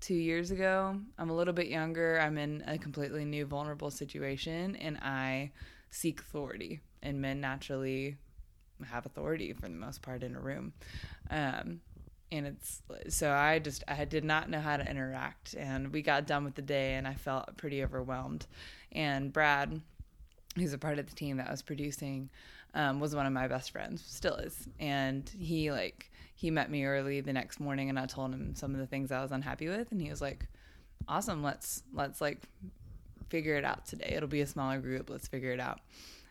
two 0.00 0.14
years 0.14 0.50
ago. 0.50 0.98
I'm 1.18 1.30
a 1.30 1.34
little 1.34 1.54
bit 1.54 1.66
younger. 1.68 2.20
I'm 2.20 2.38
in 2.38 2.62
a 2.66 2.78
completely 2.78 3.24
new, 3.24 3.46
vulnerable 3.46 3.90
situation, 3.90 4.76
and 4.76 4.98
I 4.98 5.52
seek 5.90 6.20
authority. 6.20 6.80
And 7.02 7.20
men 7.20 7.40
naturally 7.40 8.16
have 8.84 9.06
authority 9.06 9.52
for 9.52 9.62
the 9.62 9.74
most 9.74 10.02
part 10.02 10.22
in 10.22 10.34
a 10.34 10.40
room. 10.40 10.72
Um, 11.30 11.80
and 12.32 12.46
it's 12.46 12.82
so 13.08 13.30
I 13.32 13.58
just 13.60 13.84
I 13.86 14.04
did 14.04 14.24
not 14.24 14.50
know 14.50 14.60
how 14.60 14.76
to 14.76 14.88
interact, 14.88 15.54
and 15.54 15.92
we 15.92 16.02
got 16.02 16.26
done 16.26 16.44
with 16.44 16.56
the 16.56 16.62
day, 16.62 16.94
and 16.94 17.06
I 17.06 17.14
felt 17.14 17.56
pretty 17.56 17.84
overwhelmed. 17.84 18.46
And 18.92 19.32
Brad, 19.32 19.80
who's 20.56 20.72
a 20.72 20.78
part 20.78 20.98
of 20.98 21.08
the 21.08 21.14
team 21.14 21.36
that 21.36 21.50
was 21.50 21.62
producing, 21.62 22.28
um, 22.74 22.98
was 22.98 23.14
one 23.14 23.26
of 23.26 23.32
my 23.32 23.46
best 23.46 23.70
friends, 23.70 24.02
still 24.04 24.34
is, 24.36 24.68
and 24.80 25.30
he 25.38 25.70
like 25.70 26.10
he 26.36 26.50
met 26.50 26.70
me 26.70 26.84
early 26.84 27.22
the 27.22 27.32
next 27.32 27.58
morning, 27.58 27.88
and 27.88 27.98
I 27.98 28.04
told 28.04 28.32
him 28.32 28.54
some 28.54 28.74
of 28.74 28.78
the 28.78 28.86
things 28.86 29.10
I 29.10 29.22
was 29.22 29.32
unhappy 29.32 29.68
with, 29.68 29.90
and 29.90 30.00
he 30.00 30.10
was 30.10 30.20
like, 30.20 30.46
"Awesome, 31.08 31.42
let's 31.42 31.82
let's 31.94 32.20
like 32.20 32.42
figure 33.30 33.56
it 33.56 33.64
out 33.64 33.86
today. 33.86 34.12
It'll 34.14 34.28
be 34.28 34.42
a 34.42 34.46
smaller 34.46 34.78
group. 34.78 35.08
Let's 35.08 35.26
figure 35.26 35.52
it 35.52 35.60
out." 35.60 35.80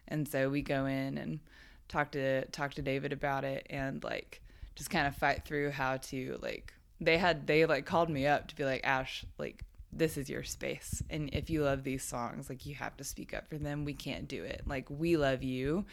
And 0.08 0.28
so 0.28 0.50
we 0.50 0.62
go 0.62 0.86
in 0.86 1.18
and 1.18 1.40
talk 1.88 2.12
to 2.12 2.46
talk 2.46 2.76
to 2.76 2.84
David 2.84 3.14
about 3.14 3.44
it, 3.44 3.66
and 3.70 4.04
like 4.04 4.42
just 4.76 4.92
kind 4.92 5.08
of 5.08 5.16
fight 5.16 5.44
through 5.44 5.72
how 5.72 5.98
to 5.98 6.38
like 6.40 6.74
they 7.02 7.18
had 7.18 7.48
they 7.48 7.66
like 7.66 7.86
called 7.86 8.10
me 8.10 8.28
up 8.28 8.48
to 8.48 8.56
be 8.56 8.64
like 8.64 8.82
ash 8.84 9.26
like 9.38 9.64
this 9.92 10.18
is 10.18 10.30
your 10.30 10.44
space 10.44 11.02
and 11.10 11.30
if 11.34 11.50
you 11.50 11.64
love 11.64 11.84
these 11.84 12.04
songs 12.04 12.50
like 12.50 12.66
you 12.66 12.76
have 12.76 12.96
to 12.98 13.04
speak 13.04 13.34
up 13.34 13.48
for 13.50 13.58
them 13.58 13.86
we 13.86 13.94
can't 13.94 14.28
do 14.28 14.44
it 14.44 14.62
like 14.68 14.86
we 14.90 15.16
love 15.16 15.42
you 15.42 15.86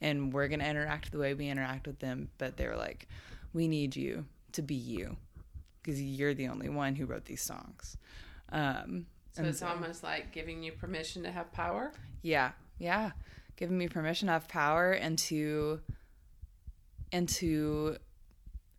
and 0.00 0.32
we're 0.32 0.46
going 0.46 0.60
to 0.60 0.68
interact 0.68 1.10
the 1.10 1.18
way 1.18 1.34
we 1.34 1.48
interact 1.48 1.86
with 1.86 1.98
them 1.98 2.28
but 2.38 2.56
they 2.56 2.66
were 2.66 2.76
like 2.76 3.08
we 3.52 3.68
need 3.68 3.96
you 3.96 4.24
to 4.52 4.62
be 4.62 4.74
you 4.74 5.16
because 5.82 6.00
you're 6.00 6.34
the 6.34 6.48
only 6.48 6.68
one 6.68 6.94
who 6.94 7.06
wrote 7.06 7.24
these 7.26 7.42
songs 7.42 7.96
um 8.50 9.06
So 9.32 9.44
it's 9.44 9.62
almost 9.62 10.02
like 10.02 10.32
giving 10.32 10.62
you 10.62 10.72
permission 10.72 11.22
to 11.24 11.30
have 11.30 11.52
power. 11.52 11.92
yeah, 12.22 12.52
yeah. 12.78 13.12
Giving 13.56 13.76
me 13.78 13.88
permission 13.88 14.26
to 14.26 14.32
have 14.32 14.46
power 14.48 14.92
and 14.92 15.18
to 15.18 15.80
and 17.12 17.28
to 17.30 17.96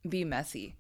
be 0.08 0.23
messy. 0.23 0.75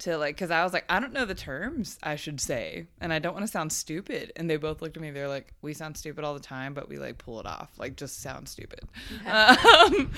To 0.00 0.16
like, 0.16 0.36
because 0.36 0.52
I 0.52 0.62
was 0.62 0.72
like, 0.72 0.84
I 0.88 1.00
don't 1.00 1.12
know 1.12 1.24
the 1.24 1.34
terms 1.34 1.98
I 2.04 2.14
should 2.14 2.40
say, 2.40 2.86
and 3.00 3.12
I 3.12 3.18
don't 3.18 3.34
want 3.34 3.44
to 3.44 3.50
sound 3.50 3.72
stupid. 3.72 4.32
And 4.36 4.48
they 4.48 4.56
both 4.56 4.80
looked 4.80 4.96
at 4.96 5.02
me. 5.02 5.10
They're 5.10 5.26
like, 5.28 5.52
"We 5.60 5.74
sound 5.74 5.96
stupid 5.96 6.22
all 6.24 6.34
the 6.34 6.40
time, 6.40 6.72
but 6.72 6.88
we 6.88 6.98
like 6.98 7.18
pull 7.18 7.40
it 7.40 7.46
off. 7.46 7.70
Like, 7.78 7.96
just 7.96 8.20
sound 8.22 8.48
stupid." 8.48 8.82
um, 9.26 10.12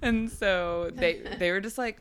and 0.00 0.30
so 0.30 0.90
they 0.94 1.20
they 1.38 1.50
were 1.50 1.60
just 1.60 1.76
like, 1.76 1.98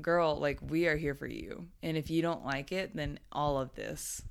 "Girl, 0.00 0.36
like 0.36 0.58
we 0.62 0.86
are 0.86 0.96
here 0.96 1.14
for 1.14 1.26
you, 1.26 1.66
and 1.82 1.96
if 1.96 2.10
you 2.10 2.22
don't 2.22 2.44
like 2.44 2.72
it, 2.72 2.94
then 2.94 3.18
all 3.32 3.58
of 3.58 3.74
this 3.74 4.22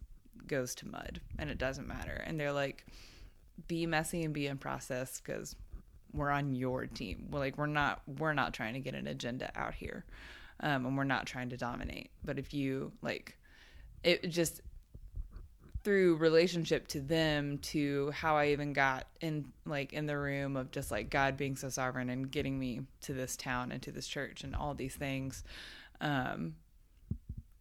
goes 0.48 0.76
to 0.76 0.88
mud, 0.88 1.20
and 1.38 1.50
it 1.50 1.58
doesn't 1.58 1.88
matter." 1.88 2.24
And 2.26 2.40
they're 2.40 2.54
like, 2.54 2.86
be 3.68 3.86
messy 3.86 4.24
and 4.24 4.34
be 4.34 4.48
in 4.48 4.58
process 4.58 5.20
because 5.20 5.56
we're 6.14 6.30
on 6.30 6.56
your 6.56 6.86
team. 6.86 7.28
We're 7.32 7.40
like 7.40 7.58
we're 7.58 7.66
not 7.66 8.02
we're 8.20 8.34
not 8.34 8.54
trying 8.54 8.74
to 8.76 8.80
get 8.80 8.94
an 8.94 9.08
agenda 9.08 9.52
out 9.56 9.74
here, 9.74 10.06
um, 10.60 10.86
and 10.86 10.98
we're 10.98 11.04
not 11.04 11.26
trying 11.26 11.50
to 11.50 11.58
dominate. 11.58 12.12
But 12.24 12.40
if 12.40 12.54
you 12.54 12.92
like, 13.02 13.38
it 14.04 14.30
just 14.30 14.62
through 15.88 16.18
relationship 16.18 16.86
to 16.86 17.00
them 17.00 17.60
to 17.60 18.12
how 18.12 18.36
I 18.36 18.48
even 18.48 18.74
got 18.74 19.08
in 19.22 19.46
like 19.66 19.94
in 19.94 20.06
the 20.06 20.18
room 20.18 20.58
of 20.58 20.70
just 20.70 20.92
like 20.92 21.10
God 21.10 21.38
being 21.38 21.56
so 21.56 21.70
sovereign 21.70 22.10
and 22.10 22.30
getting 22.30 22.60
me 22.60 22.82
to 23.04 23.14
this 23.14 23.38
town 23.38 23.72
and 23.72 23.82
to 23.84 23.92
this 23.94 24.06
church 24.06 24.44
and 24.44 24.54
all 24.54 24.74
these 24.74 24.96
things. 24.96 25.46
Um, 26.02 26.56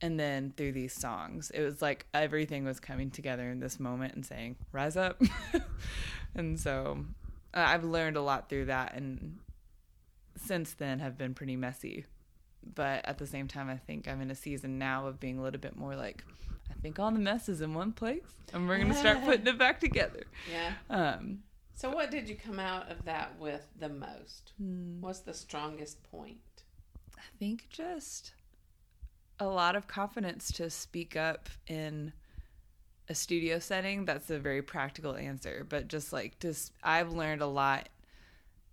and 0.01 0.19
then 0.19 0.53
through 0.57 0.73
these 0.73 0.93
songs 0.93 1.51
it 1.51 1.63
was 1.63 1.81
like 1.81 2.07
everything 2.13 2.65
was 2.65 2.81
coming 2.81 3.13
together 3.13 3.49
in 3.49 3.61
this 3.61 3.79
moment 3.79 4.15
and 4.17 4.27
saying 4.27 4.57
rise 4.73 4.97
up 4.97 5.23
and 6.35 6.59
so 6.59 6.99
uh, 7.55 7.65
i've 7.69 7.85
learned 7.85 8.17
a 8.17 8.21
lot 8.21 8.49
through 8.49 8.65
that 8.65 8.93
and 8.95 9.39
since 10.37 10.73
then 10.75 10.99
have 10.99 11.17
been 11.17 11.33
pretty 11.33 11.55
messy 11.55 12.05
but 12.75 13.05
at 13.07 13.19
the 13.19 13.27
same 13.27 13.47
time 13.47 13.71
i 13.71 13.77
think 13.77 14.09
i'm 14.09 14.21
in 14.21 14.33
a 14.33 14.35
season 14.35 14.79
now 14.79 15.07
of 15.07 15.21
being 15.21 15.39
a 15.39 15.43
little 15.43 15.61
bit 15.61 15.77
more 15.77 15.95
like 15.95 16.25
i 16.71 16.75
think 16.81 16.99
all 16.99 17.11
the 17.11 17.19
mess 17.19 17.49
is 17.49 17.61
in 17.61 17.75
one 17.75 17.93
place 17.93 18.23
and 18.53 18.69
we're 18.69 18.77
going 18.79 18.89
to 18.89 18.95
start 18.95 19.23
putting 19.25 19.47
it 19.47 19.59
back 19.59 19.81
together 19.81 20.23
Yeah. 20.51 20.73
um 20.91 21.43
So 21.75 21.91
what 21.91 22.11
did 22.11 22.29
you 22.29 22.37
come 22.37 22.59
out 22.59 22.91
of 22.91 23.05
that 23.05 23.39
with 23.39 23.67
the 23.79 23.89
most? 23.91 24.53
What's 25.01 25.21
the 25.21 25.35
strongest 25.35 26.03
point? 26.11 26.39
I 27.19 27.23
think 27.39 27.69
just 27.69 28.33
a 29.39 29.47
lot 29.47 29.77
of 29.77 29.87
confidence 29.87 30.51
to 30.53 30.71
speak 30.71 31.17
up 31.17 31.51
in 31.67 32.13
a 33.11 33.15
studio 33.15 33.59
setting. 33.59 34.07
That's 34.07 34.31
a 34.31 34.39
very 34.39 34.63
practical 34.63 35.15
answer, 35.17 35.67
but 35.69 35.89
just 35.89 36.15
like 36.15 36.39
just 36.41 36.73
I've 36.83 37.13
learned 37.13 37.43
a 37.43 37.47
lot 37.47 37.91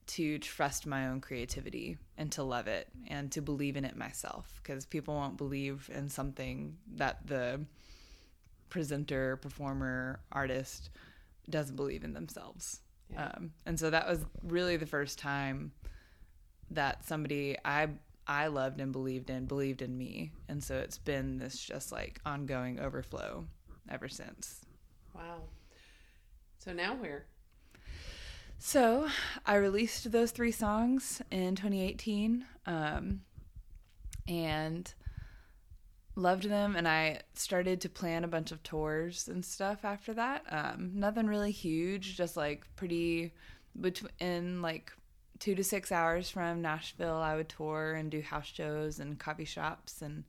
to 0.06 0.38
trust 0.40 0.86
my 0.86 1.08
own 1.08 1.20
creativity 1.20 1.98
and 2.18 2.32
to 2.34 2.44
love 2.44 2.68
it 2.68 2.88
and 3.08 3.32
to 3.34 3.42
believe 3.42 3.76
in 3.76 3.84
it 3.86 3.96
myself 3.98 4.60
because 4.64 4.86
people 4.86 5.14
won't 5.14 5.38
believe 5.38 5.90
in 5.94 6.08
something 6.10 6.78
that 6.96 7.26
the 7.28 7.66
presenter, 8.74 9.38
performer, 9.38 10.20
artist 10.32 10.90
doesn't 11.48 11.76
believe 11.76 12.04
in 12.04 12.14
themselves. 12.14 12.82
Yeah. 13.12 13.28
Um, 13.28 13.52
and 13.68 13.80
so 13.80 13.92
that 13.92 14.08
was 14.08 14.26
really 14.42 14.78
the 14.78 14.88
first 14.88 15.20
time 15.20 15.72
that 16.72 17.06
somebody 17.06 17.56
I 17.64 17.90
I 18.26 18.48
loved 18.48 18.82
and 18.82 18.92
believed 18.92 19.30
in 19.30 19.46
believed 19.46 19.84
in 19.84 19.96
me. 19.96 20.32
And 20.50 20.62
so 20.64 20.76
it's 20.80 20.98
been 20.98 21.38
this 21.38 21.60
just 21.60 21.92
like 21.92 22.20
ongoing 22.26 22.80
overflow 22.80 23.46
ever 23.90 24.10
since. 24.10 24.66
Wow. 25.14 25.42
So 26.58 26.74
now 26.74 26.96
where? 26.96 27.26
So 28.58 29.08
I 29.46 29.56
released 29.56 30.12
those 30.12 30.32
three 30.32 30.52
songs 30.52 31.22
in 31.30 31.56
2018 31.56 32.44
um, 32.66 33.22
and 34.28 34.92
loved 36.16 36.50
them. 36.50 36.76
And 36.76 36.88
I 36.88 37.22
started 37.34 37.82
to 37.82 37.90
plan 37.90 38.24
a 38.24 38.28
bunch 38.28 38.52
of 38.52 38.64
tours 38.64 39.28
and 39.28 39.44
stuff 39.44 39.84
after 39.84 40.14
that. 40.14 40.44
Um, 40.50 40.92
nothing 40.94 41.28
really 41.28 41.52
huge, 41.52 42.18
just 42.18 42.38
like 42.38 42.64
pretty 42.76 43.34
between 43.80 44.62
like 44.62 44.92
two 45.40 45.56
to 45.56 45.64
six 45.64 45.92
hours 45.92 46.30
from 46.30 46.62
Nashville. 46.62 47.18
I 47.18 47.36
would 47.36 47.50
tour 47.50 47.94
and 47.94 48.12
do 48.12 48.22
house 48.22 48.46
shows 48.46 49.00
and 49.00 49.20
coffee 49.20 49.46
shops. 49.46 50.02
And 50.02 50.24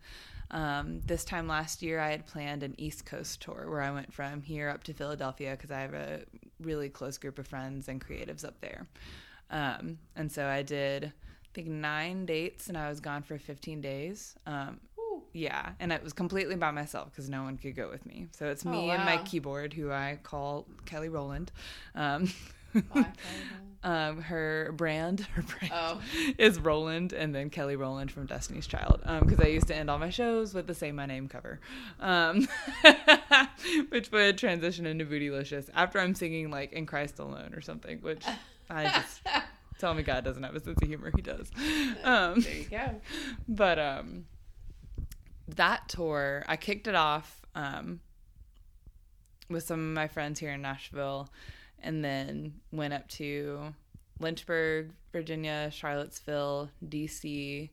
um, 0.51 1.01
this 1.05 1.25
time 1.25 1.47
last 1.47 1.83
year, 1.83 2.01
I 2.01 2.11
had 2.11 2.27
planned 2.27 2.63
an 2.63 2.75
East 2.79 3.07
Coast 3.07 3.43
tour 3.43 3.67
where 3.69 3.83
I 3.83 3.91
went 3.91 4.13
from 4.13 4.43
here 4.43 4.69
up 4.69 4.85
to 4.85 4.95
Philadelphia 4.95 5.53
because 5.53 5.71
I 5.71 5.81
have 5.81 5.95
a 5.95 6.23
really 6.61 6.89
close 6.89 7.19
group 7.19 7.39
of 7.39 7.47
friends 7.47 7.89
and 7.89 8.05
creatives 8.05 8.45
up 8.45 8.61
there. 8.61 8.87
Um, 9.51 9.99
and 10.17 10.33
so 10.33 10.47
I 10.47 10.63
did, 10.63 11.05
I 11.05 11.49
think, 11.53 11.69
nine 11.69 12.27
dates 12.27 12.69
and 12.69 12.77
I 12.77 12.89
was 12.89 13.01
gone 13.01 13.23
for 13.23 13.39
15 13.39 13.81
days. 13.81 14.35
Um, 14.47 14.81
yeah, 15.33 15.73
and 15.81 15.93
it 15.93 16.03
was 16.03 16.13
completely 16.13 16.57
by 16.57 16.71
myself 16.71 17.11
because 17.11 17.29
no 17.29 17.43
one 17.43 17.57
could 17.59 17.75
go 17.77 17.89
with 17.91 18.05
me. 18.07 18.29
So 18.33 18.47
it's 18.47 18.65
me 18.65 18.89
Oh, 18.91 18.93
and 18.93 19.05
my 19.05 19.19
keyboard, 19.25 19.73
who 19.73 19.91
I 19.91 20.19
call 20.23 20.67
Kelly 20.87 21.09
Rowland. 21.09 21.53
Um, 21.95 22.31
um, 23.85 24.21
her 24.23 24.73
brand, 24.77 25.21
her 25.35 25.43
brand 25.43 25.73
Oh. 25.75 26.01
is 26.39 26.59
Roland, 26.59 27.13
and 27.13 27.35
then 27.35 27.51
Kelly 27.51 27.77
Rowland 27.77 28.11
from 28.11 28.27
Destiny's 28.27 28.67
Child. 28.67 29.01
Because 29.21 29.41
I 29.41 29.49
used 29.49 29.69
to 29.69 29.77
end 29.77 29.91
all 29.91 29.99
my 29.99 30.11
shows 30.11 30.55
with 30.55 30.67
the 30.67 30.75
"Say 30.75 30.91
My 30.93 31.07
Name" 31.07 31.29
cover, 31.29 31.61
um, 32.01 32.49
which 33.91 34.11
would 34.11 34.39
transition 34.39 34.87
into 34.87 35.05
"Bootylicious" 35.05 35.69
after 35.75 36.01
I'm 36.01 36.15
singing 36.15 36.51
like 36.51 36.73
"In 36.73 36.87
Christ 36.87 37.19
Alone" 37.19 37.53
or 37.55 37.61
something. 37.61 37.99
Which 38.01 38.25
I 38.71 38.85
just 38.85 39.21
tell 39.79 39.95
me 39.95 40.03
God 40.03 40.25
doesn't 40.25 40.43
have 40.43 40.55
a 40.55 40.61
sense 40.61 40.81
of 40.81 40.89
humor. 40.89 41.11
He 41.15 41.23
does. 41.23 41.51
Um, 42.03 42.41
there 42.41 42.55
you 42.55 42.65
go. 42.71 43.01
but 43.49 43.79
um 43.79 44.25
that 45.49 45.89
tour 45.89 46.45
i 46.49 46.57
kicked 46.57 46.87
it 46.87 46.95
off 46.95 47.43
um 47.55 48.01
with 49.51 49.65
some 49.65 49.79
of 49.79 49.95
my 49.95 50.09
friends 50.09 50.41
here 50.41 50.53
in 50.53 50.63
nashville 50.63 51.29
and 51.83 52.05
then 52.05 52.55
went 52.73 52.95
up 52.95 53.07
to 53.09 53.75
lynchburg 54.21 54.91
virginia 55.13 55.71
charlottesville 55.71 56.71
dc 56.89 57.69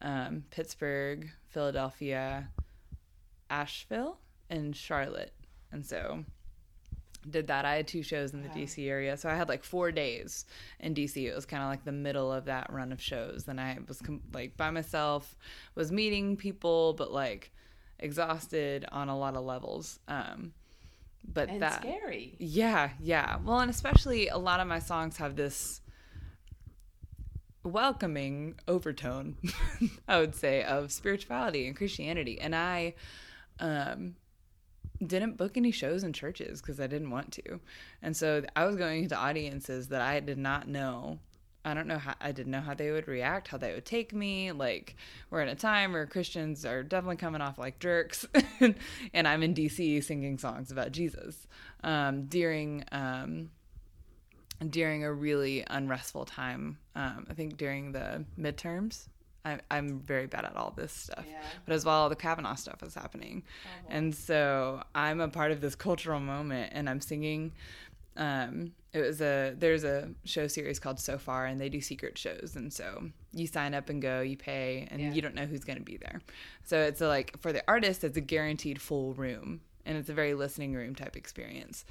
um, 0.00 0.44
pittsburgh 0.50 1.28
philadelphia 1.48 2.48
asheville 3.50 4.18
and 4.50 4.74
charlotte. 4.74 5.32
And 5.72 5.84
so 5.84 6.24
did 7.28 7.46
that 7.48 7.64
i 7.64 7.76
had 7.76 7.86
two 7.86 8.02
shows 8.02 8.32
in 8.32 8.42
the 8.42 8.48
dc 8.50 8.86
area 8.88 9.16
so 9.16 9.28
i 9.28 9.34
had 9.34 9.48
like 9.48 9.64
four 9.64 9.90
days 9.90 10.44
in 10.80 10.94
dc 10.94 11.16
it 11.16 11.34
was 11.34 11.44
kind 11.46 11.62
of 11.62 11.68
like 11.68 11.84
the 11.84 11.92
middle 11.92 12.32
of 12.32 12.44
that 12.46 12.72
run 12.72 12.92
of 12.92 13.00
shows 13.00 13.46
and 13.48 13.60
i 13.60 13.76
was 13.88 14.00
com- 14.00 14.22
like 14.32 14.56
by 14.56 14.70
myself 14.70 15.36
was 15.74 15.90
meeting 15.92 16.36
people 16.36 16.92
but 16.94 17.12
like 17.12 17.50
exhausted 17.98 18.84
on 18.92 19.08
a 19.08 19.18
lot 19.18 19.34
of 19.36 19.44
levels 19.44 19.98
um 20.08 20.52
but 21.30 21.50
And 21.50 21.60
that 21.60 21.82
scary. 21.82 22.36
yeah, 22.38 22.90
yeah. 23.00 23.36
Well, 23.44 23.58
and 23.58 23.70
especially 23.70 24.28
a 24.28 24.38
lot 24.38 24.60
of 24.60 24.66
my 24.66 24.78
songs 24.78 25.18
have 25.18 25.36
this 25.36 25.82
welcoming 27.64 28.54
overtone, 28.66 29.36
I 30.08 30.20
would 30.20 30.34
say, 30.34 30.62
of 30.62 30.90
spirituality 30.92 31.66
and 31.66 31.76
Christianity. 31.76 32.40
And 32.40 32.54
I 32.54 32.94
um, 33.60 34.14
didn't 35.04 35.36
book 35.36 35.56
any 35.56 35.70
shows 35.70 36.02
in 36.04 36.12
churches 36.12 36.60
because 36.60 36.80
I 36.80 36.86
didn't 36.86 37.10
want 37.10 37.32
to. 37.32 37.60
And 38.02 38.16
so 38.16 38.42
I 38.56 38.64
was 38.64 38.76
going 38.76 39.04
into 39.04 39.16
audiences 39.16 39.88
that 39.88 40.00
I 40.00 40.20
did 40.20 40.38
not 40.38 40.68
know. 40.68 41.18
I 41.64 41.74
don't 41.74 41.86
know 41.86 41.98
how 41.98 42.14
I 42.20 42.32
didn't 42.32 42.52
know 42.52 42.60
how 42.60 42.74
they 42.74 42.90
would 42.90 43.08
react, 43.08 43.48
how 43.48 43.58
they 43.58 43.74
would 43.74 43.84
take 43.84 44.14
me. 44.14 44.52
Like 44.52 44.96
we're 45.30 45.42
in 45.42 45.48
a 45.48 45.54
time 45.54 45.92
where 45.92 46.06
Christians 46.06 46.64
are 46.64 46.82
definitely 46.82 47.16
coming 47.16 47.40
off 47.40 47.58
like 47.58 47.78
jerks, 47.78 48.26
and 49.12 49.28
I'm 49.28 49.42
in 49.42 49.54
DC 49.54 50.02
singing 50.02 50.38
songs 50.38 50.70
about 50.70 50.92
Jesus 50.92 51.46
um, 51.84 52.26
during 52.26 52.84
um, 52.92 53.50
during 54.70 55.04
a 55.04 55.12
really 55.12 55.64
unrestful 55.68 56.24
time. 56.24 56.78
Um, 56.94 57.26
I 57.28 57.34
think 57.34 57.56
during 57.56 57.92
the 57.92 58.24
midterms. 58.38 59.08
I, 59.44 59.58
I'm 59.70 60.00
very 60.00 60.26
bad 60.26 60.44
at 60.44 60.56
all 60.56 60.72
this 60.76 60.92
stuff, 60.92 61.24
Yeah. 61.28 61.40
but 61.64 61.74
as 61.74 61.84
well, 61.84 62.08
the 62.08 62.16
Kavanaugh 62.16 62.54
stuff 62.56 62.82
is 62.82 62.94
happening, 62.94 63.44
and 63.88 64.14
so 64.14 64.82
I'm 64.94 65.20
a 65.20 65.28
part 65.28 65.52
of 65.52 65.60
this 65.60 65.74
cultural 65.74 66.20
moment, 66.20 66.72
and 66.74 66.88
I'm 66.90 67.00
singing. 67.00 67.52
Um, 68.16 68.72
it 68.92 69.00
was 69.00 69.20
a 69.20 69.54
there's 69.56 69.84
a 69.84 70.10
show 70.24 70.48
series 70.48 70.78
called 70.80 70.98
Sofar, 70.98 71.46
and 71.46 71.60
they 71.60 71.68
do 71.68 71.80
secret 71.80 72.18
shows, 72.18 72.54
and 72.56 72.72
so 72.72 73.10
you 73.32 73.46
sign 73.46 73.74
up 73.74 73.88
and 73.90 74.02
go, 74.02 74.22
you 74.22 74.36
pay, 74.36 74.88
and 74.90 75.00
Yeah. 75.00 75.12
you 75.12 75.22
don't 75.22 75.34
know 75.36 75.46
who's 75.46 75.62
going 75.64 75.78
to 75.78 75.84
be 75.84 75.96
there. 75.98 76.20
So 76.64 76.78
it's 76.80 77.00
a, 77.00 77.06
like 77.06 77.38
for 77.40 77.52
the 77.52 77.62
artist, 77.68 78.02
it's 78.02 78.16
a 78.16 78.20
guaranteed 78.20 78.80
full 78.82 79.14
room, 79.14 79.60
and 79.86 79.96
it's 79.96 80.08
a 80.08 80.14
very 80.14 80.34
listening 80.34 80.74
room 80.74 80.94
type 80.96 81.16
experience. 81.16 81.84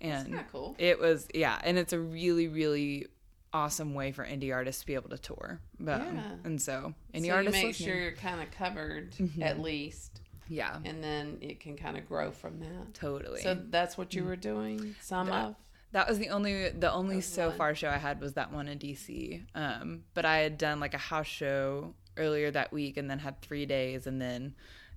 And 0.00 0.44
cool. 0.52 0.76
it 0.78 1.00
was 1.00 1.26
yeah, 1.34 1.58
and 1.64 1.76
it's 1.78 1.92
a 1.92 1.98
really 1.98 2.46
really 2.48 3.06
awesome 3.52 3.94
way 3.94 4.12
for 4.12 4.24
indie 4.24 4.52
artists 4.54 4.80
to 4.82 4.86
be 4.86 4.94
able 4.94 5.10
to 5.10 5.18
tour. 5.18 5.60
But, 5.78 6.00
Yeah. 6.02 6.36
and 6.44 6.60
so 6.60 6.94
indie 7.14 7.26
so 7.26 7.32
artists 7.34 7.62
make 7.62 7.74
sure 7.74 7.94
you're 7.94 8.12
kind 8.12 8.40
of 8.42 8.50
covered 8.50 9.14
at 9.40 9.60
least, 9.60 10.20
yeah, 10.48 10.78
and 10.84 11.02
then 11.02 11.38
it 11.40 11.60
can 11.60 11.76
kind 11.76 11.96
of 11.96 12.06
grow 12.08 12.30
from 12.30 12.60
that. 12.60 12.94
totally. 12.94 13.40
So 13.42 13.54
that's 13.54 13.96
what 13.98 14.14
you 14.14 14.24
were 14.24 14.36
doing. 14.36 14.94
Some 15.00 15.26
That- 15.28 15.44
of. 15.46 15.56
That 15.92 16.08
was 16.08 16.18
the 16.18 16.30
only 16.30 16.70
the 16.70 16.90
only 16.90 17.20
so 17.20 17.48
one. 17.48 17.58
far 17.58 17.74
show 17.74 17.90
I 17.90 17.98
had 17.98 18.18
was 18.18 18.32
that 18.32 18.50
one 18.50 18.66
in 18.66 18.78
DC. 18.78 19.42
Um, 19.54 20.04
but 20.14 20.24
I 20.24 20.38
had 20.38 20.56
done 20.56 20.80
like 20.80 20.94
a 20.94 20.98
house 20.98 21.26
show 21.26 21.94
earlier 22.16 22.50
that 22.50 22.72
week, 22.72 22.96
and 22.96 23.10
then 23.10 23.18
had 23.18 23.42
three 23.42 23.66
days, 23.66 24.06
and 24.06 24.18
then 24.18 24.54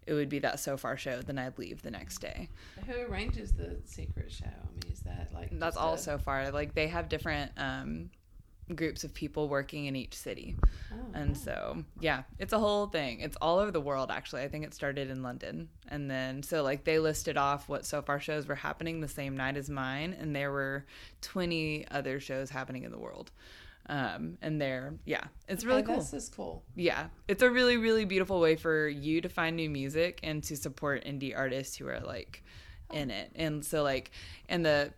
it 0.08 0.14
would 0.14 0.30
be 0.30 0.40
that 0.40 0.58
so 0.58 0.78
far 0.78 0.96
show. 0.96 1.22
Then 1.22 1.38
I'd 1.38 1.58
leave 1.60 1.82
the 1.82 1.92
next 1.92 2.20
day. 2.20 2.48
Who 2.88 2.94
arranges 3.12 3.52
the 3.52 3.76
secret 3.84 4.32
show? 4.32 4.46
I 4.46 4.72
mean, 4.72 4.94
is 4.94 5.02
that 5.02 5.32
like 5.34 5.50
That's 5.60 5.76
all 5.76 5.96
a- 5.96 5.98
so 5.98 6.18
far. 6.18 6.50
Like 6.52 6.76
they 6.76 6.88
have 6.88 7.10
different 7.10 7.52
um, 7.58 8.10
groups 8.74 9.04
of 9.04 9.14
people 9.14 9.48
working 9.48 9.86
in 9.86 9.96
each 9.96 10.16
city, 10.16 10.56
Oh, 10.92 10.96
and 11.14 11.38
so 11.38 11.84
yeah, 12.00 12.24
it's 12.40 12.54
a 12.54 12.60
whole 12.60 12.88
thing. 12.88 13.20
It's 13.20 13.38
all 13.42 13.60
over 13.60 13.70
the 13.72 13.82
world 13.82 14.10
actually. 14.10 14.42
I 14.42 14.48
think 14.48 14.66
it 14.66 14.74
started 14.74 15.10
in 15.10 15.22
London, 15.22 15.70
and 15.88 16.10
then 16.10 16.42
so 16.42 16.64
like 16.64 16.84
they 16.84 16.98
listed 17.00 17.38
off 17.38 17.70
what 17.70 17.86
Sofar 17.86 18.20
shows 18.20 18.48
were 18.48 18.56
happening 18.56 19.02
the 19.02 19.08
same 19.08 19.38
night 19.38 19.58
as 19.58 19.70
mine, 19.70 20.16
and 20.20 20.36
there 20.36 20.52
were 20.52 20.86
twenty 21.22 21.86
other 21.92 22.20
shows 22.20 22.50
happening 22.50 22.84
in 22.84 22.92
the 22.92 22.98
world. 23.00 23.32
Um, 23.88 24.40
and 24.42 24.60
they're 24.60 24.96
yeah, 25.06 25.26
it's 25.48 25.64
really 25.64 25.84
Okay, 25.84 25.94
cool. 25.94 25.98
This 25.98 26.14
is 26.14 26.30
cool. 26.30 26.64
Yeah, 26.76 27.08
it's 27.28 27.44
a 27.44 27.52
really 27.52 27.78
really 27.78 28.06
beautiful 28.06 28.40
way 28.40 28.56
for 28.56 28.88
you 28.88 29.22
to 29.22 29.30
find 29.30 29.56
new 29.56 29.70
music 29.70 30.20
and 30.24 30.44
to 30.46 30.58
support 30.58 31.06
indie 31.06 31.38
artists 31.38 31.76
who 31.76 31.88
are 31.88 32.00
like 32.00 32.44
in 32.92 33.12
it. 33.12 33.32
And 33.36 33.64
so 33.64 33.84
like 33.84 34.10
and 34.50 34.66
the 34.66 34.92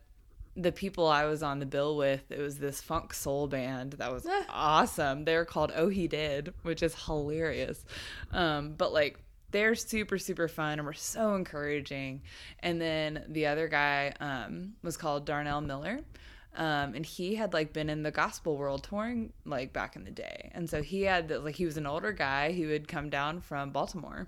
the 0.58 0.72
people 0.72 1.08
I 1.08 1.26
was 1.26 1.44
on 1.44 1.60
the 1.60 1.66
bill 1.66 1.96
with, 1.96 2.32
it 2.32 2.40
was 2.40 2.58
this 2.58 2.82
funk 2.82 3.14
soul 3.14 3.48
band 3.48 3.94
that 3.94 4.12
was 4.12 4.28
awesome. 4.50 5.24
They're 5.24 5.46
called 5.46 5.72
Oh 5.76 5.88
He 5.88 6.08
Did, 6.08 6.54
which 6.64 6.82
is 6.82 6.96
hilarious. 7.06 7.86
Um, 8.32 8.74
but 8.74 8.92
like 8.92 9.20
they're 9.52 9.76
super 9.76 10.18
super 10.18 10.48
fun 10.48 10.80
and 10.80 10.86
were 10.86 10.94
so 10.94 11.36
encouraging. 11.36 12.24
And 12.60 12.82
then 12.82 13.24
the 13.30 13.46
other 13.46 13.68
guy 13.68 14.14
um, 14.20 14.74
was 14.82 14.98
called 14.98 15.26
Darnell 15.26 15.62
Miller. 15.62 16.00
Um, 16.56 16.96
and 16.96 17.06
he 17.06 17.36
had 17.36 17.54
like 17.54 17.72
been 17.72 17.88
in 17.88 18.02
the 18.02 18.10
gospel 18.10 18.58
world 18.58 18.84
touring 18.84 19.32
like 19.46 19.74
back 19.74 19.96
in 19.96 20.06
the 20.06 20.12
day, 20.12 20.50
and 20.56 20.68
so 20.68 20.82
he 20.82 21.04
had 21.04 21.30
like 21.30 21.54
he 21.54 21.66
was 21.66 21.78
an 21.78 21.86
older 21.86 22.12
guy 22.12 22.52
who 22.52 22.70
had 22.70 22.88
come 22.88 23.12
down 23.12 23.42
from 23.42 23.70
Baltimore, 23.70 24.28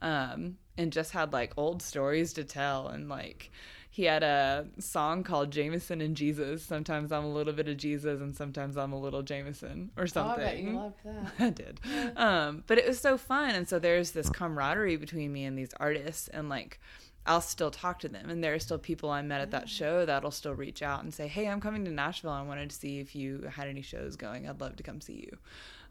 um, 0.00 0.56
and 0.78 0.90
just 0.90 1.12
had 1.12 1.34
like 1.34 1.52
old 1.58 1.82
stories 1.82 2.32
to 2.34 2.44
tell, 2.44 2.88
and 2.88 3.10
like 3.10 3.50
he 3.96 4.04
had 4.04 4.22
a 4.22 4.66
song 4.78 5.24
called 5.24 5.50
Jameson 5.50 6.02
and 6.02 6.14
Jesus. 6.14 6.62
Sometimes 6.62 7.10
I'm 7.10 7.24
a 7.24 7.32
little 7.32 7.54
bit 7.54 7.66
of 7.66 7.78
Jesus, 7.78 8.20
and 8.20 8.36
sometimes 8.36 8.76
I'm 8.76 8.92
a 8.92 9.00
little 9.00 9.22
Jameson 9.22 9.90
or 9.96 10.02
Oh, 10.02 10.06
something. 10.06 10.44
I 10.44 10.46
bet 10.48 10.58
you 10.58 10.72
loved 10.72 10.96
that. 11.06 11.32
I 11.38 11.48
did. 11.48 11.80
Um, 12.14 12.62
but 12.66 12.76
it 12.76 12.86
was 12.86 13.00
so 13.00 13.16
fun. 13.16 13.54
And 13.54 13.66
so 13.66 13.78
there's 13.78 14.10
this 14.10 14.28
camaraderie 14.28 14.98
between 14.98 15.32
me 15.32 15.46
and 15.46 15.56
these 15.56 15.70
artists. 15.80 16.28
And 16.28 16.50
like, 16.50 16.78
I'll 17.24 17.40
still 17.40 17.70
talk 17.70 17.98
to 18.00 18.08
them. 18.10 18.28
And 18.28 18.44
there 18.44 18.52
are 18.52 18.58
still 18.58 18.76
people 18.76 19.08
I 19.08 19.22
met 19.22 19.40
at 19.40 19.50
that 19.52 19.66
show 19.66 20.04
that'll 20.04 20.30
still 20.30 20.54
reach 20.54 20.82
out 20.82 21.02
and 21.02 21.14
say, 21.14 21.26
Hey, 21.26 21.48
I'm 21.48 21.62
coming 21.62 21.86
to 21.86 21.90
Nashville. 21.90 22.32
I 22.32 22.42
wanted 22.42 22.68
to 22.68 22.76
see 22.76 22.98
if 23.00 23.16
you 23.16 23.48
had 23.50 23.66
any 23.66 23.80
shows 23.80 24.14
going. 24.14 24.46
I'd 24.46 24.60
love 24.60 24.76
to 24.76 24.82
come 24.82 25.00
see 25.00 25.26
you. 25.30 25.38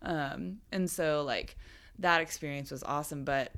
Um, 0.04 0.60
and 0.72 0.88
so, 0.88 1.24
like, 1.24 1.58
that 1.98 2.22
experience 2.22 2.70
was 2.70 2.84
awesome. 2.84 3.24
But 3.24 3.52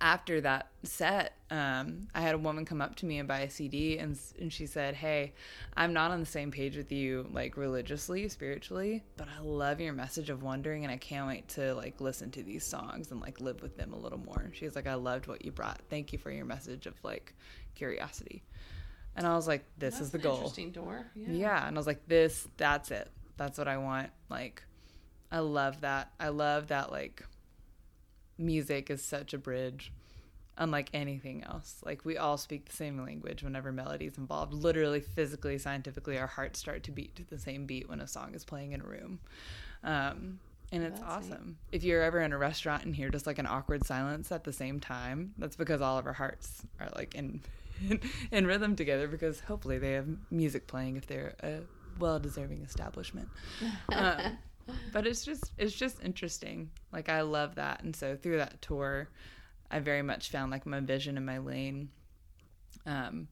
after 0.00 0.40
that 0.42 0.70
set, 0.82 1.34
um, 1.50 2.08
I 2.14 2.20
had 2.20 2.34
a 2.34 2.38
woman 2.38 2.64
come 2.64 2.80
up 2.80 2.96
to 2.96 3.06
me 3.06 3.18
and 3.18 3.28
buy 3.28 3.40
a 3.40 3.50
CD, 3.50 3.98
and 3.98 4.18
and 4.40 4.52
she 4.52 4.66
said, 4.66 4.94
"Hey, 4.94 5.32
I'm 5.76 5.92
not 5.92 6.10
on 6.10 6.20
the 6.20 6.26
same 6.26 6.50
page 6.50 6.76
with 6.76 6.92
you, 6.92 7.28
like 7.32 7.56
religiously, 7.56 8.28
spiritually, 8.28 9.02
but 9.16 9.28
I 9.28 9.40
love 9.42 9.80
your 9.80 9.92
message 9.92 10.30
of 10.30 10.42
wondering, 10.42 10.84
and 10.84 10.92
I 10.92 10.96
can't 10.96 11.26
wait 11.26 11.48
to 11.50 11.74
like 11.74 12.00
listen 12.00 12.30
to 12.32 12.42
these 12.42 12.64
songs 12.64 13.10
and 13.10 13.20
like 13.20 13.40
live 13.40 13.62
with 13.62 13.76
them 13.76 13.92
a 13.92 13.98
little 13.98 14.18
more." 14.18 14.50
She's 14.52 14.74
like, 14.76 14.86
"I 14.86 14.94
loved 14.94 15.26
what 15.26 15.44
you 15.44 15.52
brought. 15.52 15.80
Thank 15.88 16.12
you 16.12 16.18
for 16.18 16.30
your 16.30 16.44
message 16.44 16.86
of 16.86 16.94
like 17.02 17.34
curiosity." 17.74 18.42
And 19.16 19.26
I 19.26 19.34
was 19.34 19.48
like, 19.48 19.64
"This 19.78 19.94
That's 19.94 20.06
is 20.06 20.10
the 20.10 20.18
goal." 20.18 20.36
Interesting 20.36 20.72
door. 20.72 21.06
Yeah. 21.14 21.28
Yeah. 21.30 21.66
And 21.66 21.76
I 21.76 21.78
was 21.78 21.86
like, 21.86 22.06
this, 22.06 22.46
that's 22.56 22.90
it. 22.90 23.10
That's 23.38 23.56
what 23.58 23.66
I 23.68 23.78
want. 23.78 24.10
Like, 24.28 24.62
I 25.32 25.38
love 25.38 25.80
that. 25.80 26.12
I 26.20 26.28
love 26.28 26.68
that, 26.68 26.92
like, 26.92 27.24
music 28.38 28.90
is 28.90 29.02
such 29.02 29.32
a 29.34 29.38
bridge, 29.38 29.92
unlike 30.58 30.90
anything 30.94 31.44
else. 31.44 31.76
Like, 31.84 32.04
we 32.04 32.16
all 32.16 32.36
speak 32.36 32.66
the 32.66 32.76
same 32.76 33.02
language 33.02 33.42
whenever 33.42 33.72
melody's 33.72 34.18
involved. 34.18 34.52
Literally, 34.52 35.00
physically, 35.00 35.58
scientifically, 35.58 36.18
our 36.18 36.26
hearts 36.26 36.58
start 36.58 36.82
to 36.84 36.90
beat 36.90 37.16
to 37.16 37.24
the 37.24 37.38
same 37.38 37.66
beat 37.66 37.88
when 37.88 38.00
a 38.00 38.06
song 38.06 38.34
is 38.34 38.44
playing 38.44 38.72
in 38.72 38.80
a 38.80 38.84
room. 38.84 39.20
Um, 39.84 40.40
and 40.72 40.82
it's 40.82 40.98
That's 41.00 41.26
neat. 41.26 41.32
awesome. 41.32 41.58
If 41.72 41.84
you're 41.84 42.02
ever 42.02 42.20
in 42.20 42.32
a 42.32 42.38
restaurant 42.38 42.84
and 42.84 42.94
hear 42.94 43.08
just 43.08 43.26
like 43.26 43.38
an 43.38 43.46
awkward 43.46 43.86
silence 43.86 44.32
at 44.32 44.44
the 44.44 44.52
same 44.52 44.80
time, 44.80 45.32
that's 45.38 45.56
because 45.56 45.80
all 45.80 45.98
of 45.98 46.06
our 46.06 46.12
hearts 46.12 46.62
are 46.80 46.88
like 46.96 47.14
in 47.14 47.40
in, 47.88 48.00
in 48.32 48.46
rhythm 48.46 48.74
together 48.74 49.06
because 49.06 49.40
hopefully 49.40 49.78
they 49.78 49.92
have 49.92 50.08
music 50.30 50.66
playing 50.66 50.96
if 50.96 51.06
they're 51.06 51.34
a 51.42 51.60
well 52.00 52.18
deserving 52.18 52.62
establishment. 52.62 53.28
Um, 53.92 54.38
but 54.92 55.06
it's 55.06 55.24
just 55.24 55.52
it's 55.58 55.74
just 55.74 56.02
interesting. 56.02 56.70
Like 56.92 57.08
I 57.08 57.22
love 57.22 57.56
that. 57.56 57.82
And 57.82 57.94
so 57.94 58.16
through 58.16 58.38
that 58.38 58.62
tour 58.62 59.08
I 59.70 59.80
very 59.80 60.02
much 60.02 60.30
found 60.30 60.50
like 60.50 60.66
my 60.66 60.80
vision 60.80 61.16
and 61.16 61.26
my 61.26 61.38
lane. 61.38 61.90
Um 62.84 63.28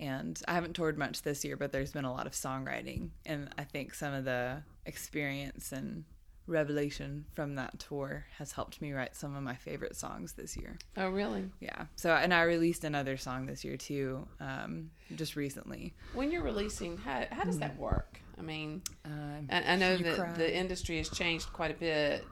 and 0.00 0.40
I 0.48 0.54
haven't 0.54 0.74
toured 0.74 0.98
much 0.98 1.22
this 1.22 1.44
year, 1.44 1.56
but 1.56 1.70
there's 1.70 1.92
been 1.92 2.04
a 2.04 2.12
lot 2.12 2.26
of 2.26 2.32
songwriting 2.32 3.10
and 3.24 3.48
I 3.58 3.64
think 3.64 3.94
some 3.94 4.14
of 4.14 4.24
the 4.24 4.62
experience 4.84 5.72
and 5.72 6.04
revelation 6.46 7.24
from 7.34 7.54
that 7.54 7.78
tour 7.78 8.26
has 8.38 8.52
helped 8.52 8.80
me 8.80 8.92
write 8.92 9.14
some 9.14 9.36
of 9.36 9.42
my 9.42 9.54
favorite 9.54 9.96
songs 9.96 10.32
this 10.32 10.56
year. 10.56 10.76
Oh, 10.96 11.08
really? 11.08 11.44
Yeah. 11.60 11.86
So, 11.96 12.12
and 12.12 12.34
I 12.34 12.42
released 12.42 12.84
another 12.84 13.16
song 13.16 13.46
this 13.46 13.64
year 13.64 13.76
too, 13.76 14.26
um, 14.40 14.90
just 15.14 15.36
recently. 15.36 15.94
When 16.14 16.30
you're 16.30 16.42
releasing, 16.42 16.96
how, 16.98 17.24
how 17.30 17.44
does 17.44 17.58
that 17.58 17.76
work? 17.78 18.20
I 18.42 18.44
mean, 18.44 18.82
Um, 19.04 19.48
I, 19.50 19.72
I 19.72 19.76
know 19.76 19.96
that 19.96 20.16
cry. 20.16 20.32
the 20.32 20.56
industry 20.56 20.98
has 20.98 21.08
changed 21.08 21.52
quite 21.52 21.70
a 21.70 21.74
bit 21.78 22.24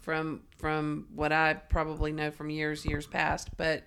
from 0.00 0.42
from 0.56 1.08
what 1.14 1.32
I 1.32 1.54
probably 1.54 2.12
know 2.12 2.30
from 2.30 2.48
years 2.50 2.84
years 2.86 3.06
past. 3.06 3.56
But 3.56 3.82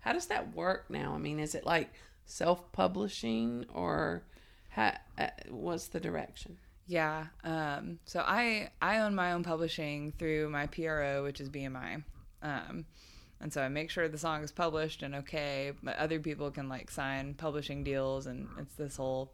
how 0.00 0.12
does 0.12 0.26
that 0.26 0.54
work 0.54 0.88
now? 0.88 1.12
I 1.14 1.18
mean, 1.18 1.40
is 1.40 1.54
it 1.54 1.66
like 1.66 1.90
self 2.24 2.70
publishing 2.72 3.66
or 3.74 4.22
how, 4.68 4.92
uh, 5.18 5.28
what's 5.48 5.88
the 5.88 6.00
direction? 6.00 6.58
yeah. 6.88 7.26
Um, 7.42 7.98
so 8.04 8.20
I 8.20 8.70
I 8.80 8.98
own 8.98 9.14
my 9.14 9.32
own 9.32 9.42
publishing 9.42 10.12
through 10.18 10.48
my 10.50 10.66
PRO, 10.68 11.24
which 11.24 11.40
is 11.40 11.48
BMI. 11.50 12.04
Um, 12.42 12.84
and 13.40 13.52
so 13.52 13.60
I 13.62 13.68
make 13.68 13.90
sure 13.90 14.08
the 14.08 14.16
song 14.18 14.42
is 14.44 14.52
published 14.52 15.02
and 15.02 15.16
okay, 15.16 15.72
but 15.82 15.96
other 15.96 16.20
people 16.20 16.50
can 16.52 16.68
like 16.68 16.90
sign 16.90 17.34
publishing 17.34 17.82
deals, 17.82 18.26
and 18.26 18.46
it's 18.58 18.76
this 18.76 18.96
whole. 18.96 19.32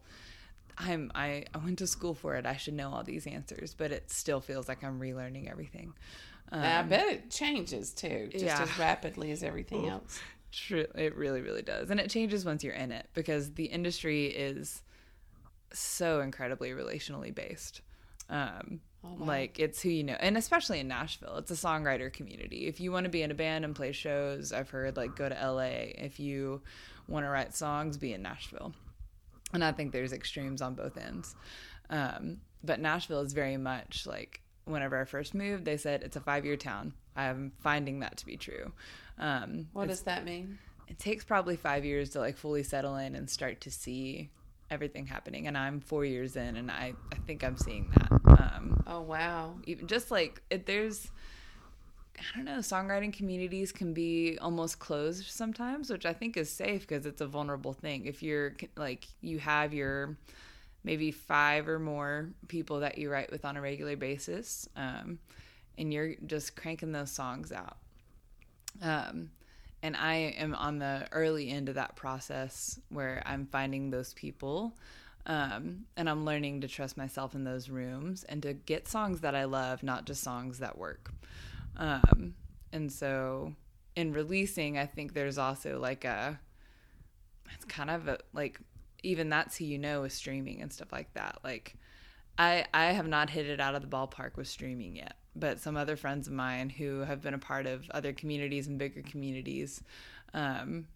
I'm 0.77 1.11
I, 1.15 1.45
I 1.53 1.57
went 1.59 1.79
to 1.79 1.87
school 1.87 2.13
for 2.13 2.35
it. 2.35 2.45
I 2.45 2.55
should 2.55 2.73
know 2.73 2.91
all 2.91 3.03
these 3.03 3.27
answers, 3.27 3.73
but 3.73 3.91
it 3.91 4.11
still 4.11 4.41
feels 4.41 4.67
like 4.67 4.83
I'm 4.83 4.99
relearning 4.99 5.49
everything. 5.49 5.93
Um, 6.51 6.61
I 6.61 6.81
bet 6.83 7.07
it 7.07 7.31
changes 7.31 7.93
too, 7.93 8.29
just 8.31 8.45
yeah. 8.45 8.61
as 8.61 8.77
rapidly 8.77 9.31
as 9.31 9.43
everything 9.43 9.87
else. 9.87 10.19
True, 10.51 10.85
it 10.93 11.15
really, 11.15 11.41
really 11.41 11.63
does, 11.63 11.89
and 11.89 11.99
it 11.99 12.09
changes 12.09 12.45
once 12.45 12.63
you're 12.63 12.75
in 12.75 12.91
it 12.91 13.07
because 13.13 13.53
the 13.53 13.65
industry 13.65 14.27
is 14.27 14.83
so 15.71 16.21
incredibly 16.21 16.69
relationally 16.69 17.33
based. 17.33 17.81
Um, 18.29 18.81
Oh, 19.05 19.15
wow. 19.19 19.25
Like 19.25 19.59
it's 19.59 19.81
who 19.81 19.89
you 19.89 20.03
know, 20.03 20.15
and 20.19 20.37
especially 20.37 20.79
in 20.79 20.87
Nashville, 20.87 21.37
it's 21.37 21.51
a 21.51 21.55
songwriter 21.55 22.11
community. 22.11 22.67
If 22.67 22.79
you 22.79 22.91
want 22.91 23.03
to 23.03 23.09
be 23.09 23.21
in 23.21 23.31
a 23.31 23.35
band 23.35 23.65
and 23.65 23.75
play 23.75 23.91
shows, 23.91 24.53
I've 24.53 24.69
heard 24.69 24.95
like 24.95 25.15
go 25.15 25.27
to 25.27 25.35
LA. 25.35 25.91
If 25.95 26.19
you 26.19 26.61
want 27.07 27.25
to 27.25 27.29
write 27.29 27.53
songs, 27.53 27.97
be 27.97 28.13
in 28.13 28.21
Nashville. 28.21 28.73
And 29.53 29.63
I 29.63 29.71
think 29.71 29.91
there's 29.91 30.13
extremes 30.13 30.61
on 30.61 30.73
both 30.75 30.97
ends. 30.97 31.35
Um, 31.89 32.41
but 32.63 32.79
Nashville 32.79 33.21
is 33.21 33.33
very 33.33 33.57
much 33.57 34.05
like 34.07 34.41
whenever 34.65 34.99
I 34.99 35.05
first 35.05 35.33
moved, 35.33 35.65
they 35.65 35.77
said 35.77 36.01
it's 36.03 36.15
a 36.15 36.21
five 36.21 36.45
year 36.45 36.57
town. 36.57 36.93
I'm 37.15 37.51
finding 37.61 37.99
that 37.99 38.17
to 38.17 38.25
be 38.25 38.37
true. 38.37 38.71
Um, 39.19 39.67
What 39.73 39.87
does 39.89 40.01
that 40.01 40.25
mean? 40.25 40.57
it 40.89 40.99
takes 40.99 41.23
probably 41.23 41.55
five 41.55 41.85
years 41.85 42.09
to 42.11 42.19
like 42.19 42.35
fully 42.37 42.61
settle 42.63 42.97
in 42.97 43.15
and 43.15 43.29
start 43.29 43.61
to 43.61 43.71
see 43.71 44.29
everything 44.69 45.05
happening 45.07 45.47
and 45.47 45.57
i'm 45.57 45.79
four 45.79 46.03
years 46.03 46.35
in 46.35 46.57
and 46.57 46.69
i, 46.69 46.93
I 47.11 47.15
think 47.25 47.41
i'm 47.43 47.55
seeing 47.57 47.89
that 47.95 48.11
um, 48.39 48.83
Oh 48.85 49.01
wow, 49.01 49.55
even 49.65 49.87
just 49.87 50.11
like 50.11 50.41
it, 50.49 50.65
there's 50.65 51.09
i 52.19 52.35
don't 52.35 52.45
know 52.45 52.59
songwriting 52.59 53.11
communities 53.11 53.71
can 53.71 53.93
be 53.93 54.37
almost 54.41 54.79
closed 54.79 55.25
sometimes 55.25 55.89
which 55.89 56.05
i 56.05 56.13
think 56.13 56.37
is 56.37 56.49
safe 56.49 56.81
because 56.81 57.05
it's 57.05 57.21
a 57.21 57.27
vulnerable 57.27 57.73
thing 57.73 58.05
if 58.05 58.21
you're 58.21 58.55
like 58.75 59.07
you 59.21 59.39
have 59.39 59.73
your 59.73 60.17
maybe 60.83 61.11
five 61.11 61.67
or 61.67 61.79
more 61.79 62.29
people 62.47 62.81
that 62.81 62.97
you 62.97 63.09
write 63.09 63.31
with 63.31 63.45
on 63.45 63.57
a 63.57 63.61
regular 63.61 63.95
basis 63.95 64.67
um, 64.75 65.17
and 65.77 65.93
you're 65.93 66.15
just 66.25 66.55
cranking 66.55 66.91
those 66.91 67.09
songs 67.11 67.51
out 67.51 67.77
um, 68.81 69.29
and 69.81 69.97
I 69.97 70.15
am 70.37 70.55
on 70.55 70.79
the 70.79 71.07
early 71.11 71.49
end 71.49 71.67
of 71.69 71.75
that 71.75 71.95
process 71.95 72.79
where 72.89 73.21
I'm 73.25 73.45
finding 73.45 73.91
those 73.91 74.13
people 74.13 74.73
um, 75.25 75.85
and 75.95 76.09
I'm 76.09 76.25
learning 76.25 76.61
to 76.61 76.67
trust 76.67 76.97
myself 76.97 77.35
in 77.35 77.43
those 77.43 77.69
rooms 77.69 78.23
and 78.23 78.41
to 78.43 78.53
get 78.53 78.87
songs 78.87 79.21
that 79.21 79.35
I 79.35 79.45
love, 79.45 79.83
not 79.83 80.05
just 80.05 80.23
songs 80.23 80.59
that 80.59 80.77
work. 80.77 81.11
Um, 81.77 82.35
and 82.71 82.91
so 82.91 83.53
in 83.95 84.13
releasing, 84.13 84.77
I 84.77 84.85
think 84.85 85.13
there's 85.13 85.37
also 85.37 85.79
like 85.79 86.05
a, 86.05 86.39
it's 87.53 87.65
kind 87.65 87.89
of 87.89 88.07
a, 88.07 88.19
like, 88.33 88.59
even 89.03 89.29
that's 89.29 89.57
who 89.57 89.65
you 89.65 89.77
know 89.77 90.03
is 90.03 90.13
streaming 90.13 90.61
and 90.61 90.71
stuff 90.71 90.91
like 90.91 91.13
that. 91.13 91.39
Like, 91.43 91.75
I 92.37 92.65
I 92.73 92.85
have 92.85 93.07
not 93.07 93.29
hit 93.29 93.47
it 93.47 93.59
out 93.59 93.75
of 93.75 93.81
the 93.81 93.87
ballpark 93.87 94.37
with 94.37 94.47
streaming 94.47 94.95
yet, 94.95 95.17
but 95.35 95.59
some 95.59 95.77
other 95.77 95.95
friends 95.95 96.27
of 96.27 96.33
mine 96.33 96.69
who 96.69 97.01
have 97.01 97.21
been 97.21 97.33
a 97.33 97.39
part 97.39 97.65
of 97.65 97.89
other 97.91 98.13
communities 98.13 98.67
and 98.67 98.79
bigger 98.79 99.01
communities 99.01 99.83
um, 100.33 100.87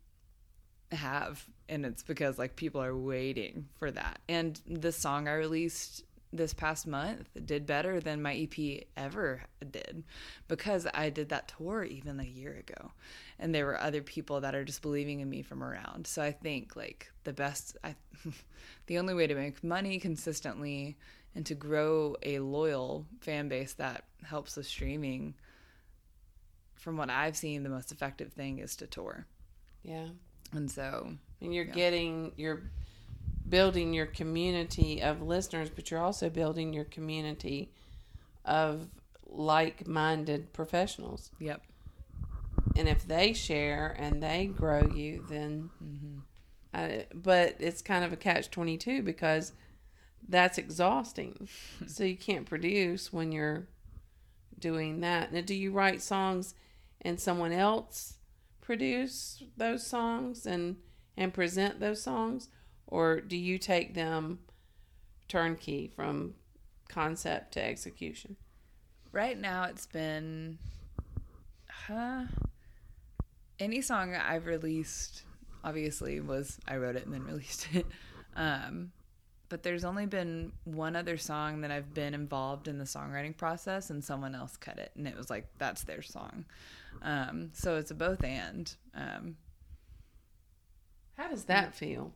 have, 0.92 1.46
and 1.70 1.86
it's 1.86 2.02
because 2.02 2.40
like 2.40 2.56
people 2.56 2.82
are 2.82 2.96
waiting 2.96 3.68
for 3.78 3.92
that. 3.92 4.20
And 4.28 4.60
the 4.66 4.92
song 4.92 5.28
I 5.28 5.34
released 5.34 6.04
this 6.34 6.54
past 6.54 6.86
month 6.86 7.30
did 7.46 7.66
better 7.66 8.00
than 8.00 8.22
my 8.22 8.36
EP 8.36 8.84
ever 8.98 9.44
did 9.72 10.04
because 10.48 10.86
I 10.94 11.10
did 11.10 11.30
that 11.30 11.54
tour 11.58 11.84
even 11.84 12.20
a 12.20 12.24
year 12.24 12.54
ago. 12.54 12.92
And 13.40 13.54
there 13.56 13.66
were 13.66 13.80
other 13.80 14.02
people 14.02 14.42
that 14.42 14.54
are 14.56 14.66
just 14.66 14.82
believing 14.82 15.22
in 15.22 15.30
me 15.30 15.42
from 15.42 15.64
around. 15.64 16.06
So 16.06 16.22
I 16.22 16.32
think 16.32 16.76
like 16.76 17.10
the 17.24 17.34
best 17.34 17.78
I 17.84 17.96
the 18.88 18.98
only 18.98 19.14
way 19.14 19.28
to 19.28 19.36
make 19.36 19.64
money 19.64 20.00
consistently 20.00 20.98
and 21.36 21.46
to 21.46 21.56
grow 21.56 22.16
a 22.24 22.40
loyal 22.40 23.06
fan 23.22 23.48
base 23.48 23.74
that 23.74 24.04
helps 24.24 24.58
with 24.58 24.66
streaming 24.66 25.36
from 26.76 26.98
what 26.98 27.10
I've 27.10 27.38
seen 27.38 27.64
the 27.64 27.70
most 27.70 27.92
effective 27.92 28.34
thing 28.34 28.60
is 28.60 28.76
to 28.78 28.88
tour. 28.88 29.26
yeah. 29.84 30.08
And 30.54 30.72
so 30.72 31.14
And 31.42 31.54
you're 31.54 31.66
getting 31.66 32.32
you're 32.38 32.64
building 33.48 33.94
your 33.94 34.06
community 34.06 35.02
of 35.02 35.22
listeners, 35.22 35.70
but 35.70 35.90
you're 35.90 36.04
also 36.04 36.30
building 36.30 36.74
your 36.74 36.86
community 36.86 37.72
of 38.46 38.88
like-minded 39.26 40.54
professionals. 40.54 41.32
yep. 41.40 41.62
And 42.76 42.88
if 42.88 43.08
they 43.08 43.34
share 43.34 43.96
and 43.98 44.22
they 44.22 44.46
grow 44.46 44.88
you, 44.94 45.26
then. 45.30 45.70
I, 46.74 47.06
but 47.14 47.56
it's 47.60 47.82
kind 47.82 48.04
of 48.04 48.14
a 48.14 48.18
catch 48.18 48.52
twenty 48.52 48.78
two 48.78 49.02
because 49.02 49.54
that's 50.28 50.58
exhausting. 50.58 51.48
so 51.88 52.04
you 52.04 52.18
can't 52.18 52.46
produce 52.46 53.12
when 53.12 53.32
you're 53.32 53.68
doing 54.60 55.00
that. 55.02 55.32
Now, 55.32 55.42
do 55.42 55.56
you 55.56 55.72
write 55.72 56.02
songs 56.02 56.54
and 57.02 57.20
someone 57.20 57.52
else 57.52 58.18
produce 58.62 59.44
those 59.56 59.86
songs 59.86 60.46
and 60.46 60.76
and 61.16 61.34
present 61.34 61.80
those 61.80 62.02
songs, 62.02 62.50
or 62.88 63.20
do 63.20 63.38
you 63.38 63.58
take 63.58 63.94
them 63.94 64.40
turnkey 65.28 65.92
from 65.96 66.34
concept 66.90 67.54
to 67.54 67.64
execution? 67.64 68.36
Right 69.12 69.38
now 69.38 69.64
it's 69.64 69.86
been 69.86 70.58
huh 71.70 72.26
any 73.60 73.82
song 73.82 74.16
I've 74.16 74.46
released 74.46 75.24
obviously 75.64 76.20
was 76.20 76.60
I 76.68 76.78
wrote 76.78 76.96
it 76.96 77.06
and 77.06 77.14
then 77.14 77.24
released 77.28 77.68
it. 77.74 77.86
Um 78.36 78.92
but 79.50 79.64
there's 79.64 79.86
only 79.86 80.06
been 80.06 80.52
one 80.66 80.96
other 80.96 81.18
song 81.18 81.62
that 81.62 81.72
I've 81.72 81.94
been 81.94 82.14
involved 82.14 82.68
in 82.68 82.80
the 82.80 82.84
songwriting 82.84 83.36
process 83.36 83.90
and 83.90 84.04
someone 84.04 84.36
else 84.36 84.58
cut 84.58 84.78
it 84.78 84.92
and 84.98 85.08
it 85.08 85.16
was 85.16 85.30
like 85.30 85.48
that's 85.58 85.84
their 85.84 86.02
song. 86.02 86.46
Um, 87.02 87.52
so 87.54 87.78
it's 87.78 87.92
a 87.92 87.96
both 87.96 88.24
and. 88.24 88.74
Um, 88.94 89.38
How 91.16 91.30
does 91.30 91.46
that 91.46 91.76
feel? 91.76 92.14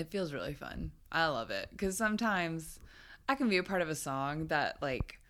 It 0.00 0.10
feels 0.10 0.32
really 0.32 0.54
fun. 0.54 0.90
I 1.12 1.26
love 1.26 1.50
it 1.50 1.68
because 1.70 1.96
sometimes 1.96 2.80
I 3.28 3.34
can 3.34 3.48
be 3.48 3.58
a 3.58 3.62
part 3.62 3.82
of 3.82 3.88
a 3.88 3.94
song 3.94 4.46
that 4.46 4.78
like 4.80 5.20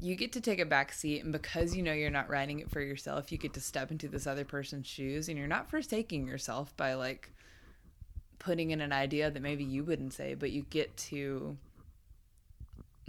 you 0.00 0.14
get 0.14 0.32
to 0.32 0.40
take 0.40 0.60
a 0.60 0.64
back 0.64 0.92
seat 0.92 1.22
and 1.22 1.32
because 1.32 1.76
you 1.76 1.82
know 1.82 1.92
you're 1.92 2.10
not 2.10 2.30
writing 2.30 2.60
it 2.60 2.70
for 2.70 2.80
yourself, 2.80 3.30
you 3.30 3.38
get 3.38 3.52
to 3.54 3.60
step 3.60 3.90
into 3.90 4.08
this 4.08 4.26
other 4.26 4.44
person's 4.44 4.86
shoes 4.86 5.28
and 5.28 5.36
you're 5.36 5.46
not 5.46 5.70
forsaking 5.70 6.26
yourself 6.26 6.76
by 6.76 6.94
like 6.94 7.30
putting 8.38 8.70
in 8.70 8.80
an 8.80 8.92
idea 8.92 9.30
that 9.30 9.42
maybe 9.42 9.64
you 9.64 9.84
wouldn't 9.84 10.14
say, 10.14 10.34
but 10.34 10.52
you 10.52 10.62
get 10.70 10.96
to 10.96 11.56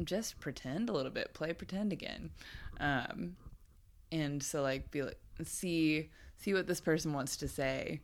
just 0.03 0.39
pretend 0.39 0.89
a 0.89 0.93
little 0.93 1.11
bit, 1.11 1.33
play 1.33 1.53
pretend 1.53 1.93
again. 1.93 2.31
Um 2.79 3.35
and 4.11 4.41
so 4.41 4.61
like 4.61 4.91
be 4.91 5.03
like 5.03 5.19
see 5.45 6.09
see 6.37 6.53
what 6.53 6.67
this 6.67 6.81
person 6.81 7.13
wants 7.13 7.37
to 7.37 7.47
say 7.47 8.01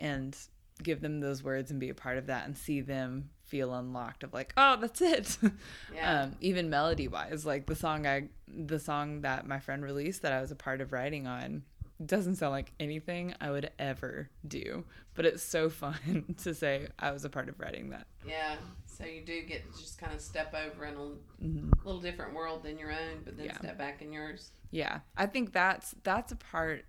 and 0.00 0.36
give 0.82 1.00
them 1.00 1.20
those 1.20 1.42
words 1.42 1.70
and 1.70 1.80
be 1.80 1.88
a 1.88 1.94
part 1.94 2.18
of 2.18 2.26
that 2.26 2.46
and 2.46 2.56
see 2.56 2.80
them 2.80 3.30
feel 3.44 3.72
unlocked 3.74 4.22
of 4.24 4.34
like 4.34 4.52
oh 4.56 4.76
that's 4.80 5.00
it 5.00 5.38
Yeah. 5.94 6.22
um, 6.24 6.36
even 6.40 6.68
melody 6.68 7.08
wise 7.08 7.46
like 7.46 7.66
the 7.66 7.76
song 7.76 8.06
i 8.06 8.28
the 8.48 8.78
song 8.78 9.20
that 9.22 9.46
my 9.46 9.58
friend 9.60 9.82
released 9.84 10.22
that 10.22 10.32
i 10.32 10.40
was 10.40 10.50
a 10.50 10.56
part 10.56 10.80
of 10.80 10.92
writing 10.92 11.26
on 11.26 11.62
doesn't 12.04 12.36
sound 12.36 12.52
like 12.52 12.72
anything 12.78 13.34
i 13.40 13.50
would 13.50 13.70
ever 13.78 14.28
do 14.46 14.84
but 15.14 15.24
it's 15.24 15.42
so 15.42 15.70
fun 15.82 16.34
to 16.42 16.52
say 16.54 16.88
i 16.98 17.10
was 17.12 17.24
a 17.24 17.30
part 17.30 17.48
of 17.48 17.58
writing 17.60 17.90
that 17.90 18.06
Yeah. 18.26 18.56
So 18.86 19.04
you 19.04 19.20
do 19.20 19.42
get 19.42 19.70
to 19.70 19.78
just 19.78 19.98
kind 19.98 20.14
of 20.14 20.22
step 20.22 20.54
over 20.54 20.86
in 20.86 20.94
a 20.94 21.84
little 21.86 22.00
different 22.00 22.32
world 22.34 22.62
than 22.62 22.78
your 22.78 22.90
own, 22.90 23.20
but 23.26 23.36
then 23.36 23.44
Yeah. 23.44 23.58
step 23.58 23.76
back 23.76 24.00
in 24.00 24.10
yours. 24.12 24.50
yeah 24.70 25.00
i 25.16 25.26
think 25.26 25.52
that's 25.52 25.94
that's 26.02 26.32
a 26.32 26.36
part 26.36 26.84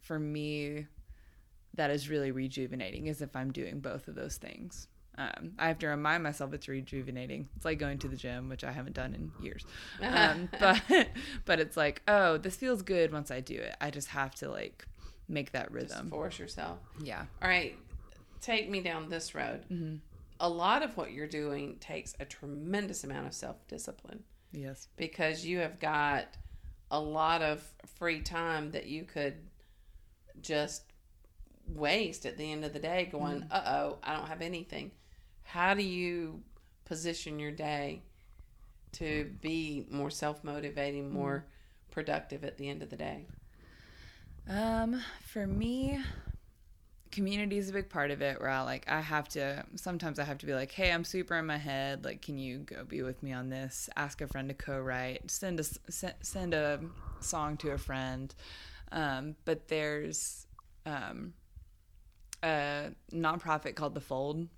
for 0.00 0.18
me 0.18 0.86
that 1.74 1.90
is 1.90 2.08
really 2.08 2.30
rejuvenating 2.30 3.06
is 3.06 3.22
if 3.22 3.34
i'm 3.36 3.52
doing 3.52 3.80
both 3.80 4.08
of 4.08 4.14
those 4.14 4.36
things. 4.36 4.88
Um, 5.18 5.52
i 5.58 5.68
have 5.68 5.78
to 5.80 5.88
remind 5.88 6.22
myself 6.22 6.52
it's 6.54 6.68
rejuvenating. 6.68 7.48
It's 7.56 7.64
like 7.64 7.78
going 7.78 7.98
to 7.98 8.08
the 8.08 8.16
gym 8.16 8.48
which 8.48 8.64
i 8.64 8.72
haven't 8.72 8.94
done 8.94 9.14
in 9.14 9.32
years. 9.44 9.64
Um, 10.02 10.48
but 10.58 10.80
but 11.44 11.60
it's 11.60 11.76
like 11.76 12.02
oh 12.08 12.38
this 12.38 12.56
feels 12.56 12.82
good 12.82 13.12
once 13.12 13.30
i 13.30 13.40
do 13.40 13.54
it. 13.56 13.76
I 13.80 13.90
just 13.90 14.08
have 14.08 14.34
to 14.36 14.50
like 14.50 14.86
make 15.28 15.52
that 15.52 15.72
Just 15.72 15.74
rhythm. 15.74 16.10
force 16.10 16.38
yourself. 16.38 16.78
yeah. 17.02 17.24
All 17.42 17.48
right, 17.48 17.76
take 18.40 18.68
me 18.70 18.80
down 18.80 19.08
this 19.08 19.34
road. 19.34 20.00
A 20.40 20.48
lot 20.48 20.82
of 20.82 20.96
what 20.96 21.12
you're 21.12 21.28
doing 21.28 21.76
takes 21.80 22.14
a 22.18 22.24
tremendous 22.24 23.04
amount 23.04 23.26
of 23.26 23.34
self 23.34 23.56
discipline 23.68 24.24
yes. 24.52 24.88
because 24.96 25.44
you 25.44 25.58
have 25.58 25.78
got 25.78 26.26
a 26.90 26.98
lot 26.98 27.42
of 27.42 27.62
free 27.98 28.20
time 28.22 28.70
that 28.72 28.86
you 28.86 29.04
could 29.04 29.34
just 30.40 30.82
waste 31.74 32.26
at 32.26 32.36
the 32.36 32.50
end 32.50 32.64
of 32.64 32.72
the 32.72 32.78
day 32.78 33.08
going, 33.10 33.44
uh 33.50 33.62
oh, 33.66 33.98
I 34.02 34.14
don't 34.16 34.26
have 34.26 34.42
anything. 34.42 34.90
How 35.42 35.74
do 35.74 35.82
you 35.82 36.42
position 36.84 37.38
your 37.38 37.52
day 37.52 38.02
to 38.92 39.30
be 39.40 39.86
more 39.90 40.10
self 40.10 40.42
motivating, 40.44 41.12
more 41.12 41.44
productive 41.90 42.44
at 42.44 42.58
the 42.58 42.68
end 42.68 42.82
of 42.82 42.90
the 42.90 42.96
day? 42.96 43.26
Um, 44.48 45.00
for 45.26 45.46
me, 45.46 45.98
community 47.10 47.58
is 47.58 47.68
a 47.68 47.72
big 47.72 47.88
part 47.88 48.10
of 48.10 48.22
it 48.22 48.40
where 48.40 48.48
I 48.48 48.62
like 48.62 48.84
I 48.88 49.00
have 49.00 49.28
to 49.30 49.64
sometimes 49.76 50.18
I 50.18 50.24
have 50.24 50.38
to 50.38 50.46
be 50.46 50.54
like, 50.54 50.72
"Hey, 50.72 50.92
I'm 50.92 51.04
super 51.04 51.36
in 51.36 51.46
my 51.46 51.58
head. 51.58 52.04
Like, 52.04 52.22
can 52.22 52.38
you 52.38 52.58
go 52.58 52.84
be 52.84 53.02
with 53.02 53.22
me 53.22 53.32
on 53.32 53.48
this?" 53.50 53.88
Ask 53.96 54.20
a 54.20 54.26
friend 54.26 54.48
to 54.48 54.54
co-write, 54.54 55.30
send 55.30 55.60
a 55.60 55.64
send 56.22 56.54
a 56.54 56.80
song 57.20 57.56
to 57.58 57.70
a 57.70 57.78
friend. 57.78 58.34
Um, 58.92 59.36
but 59.44 59.68
there's 59.68 60.46
um 60.86 61.34
a 62.42 62.90
nonprofit 63.12 63.74
called 63.74 63.94
The 63.94 64.00
Fold 64.00 64.48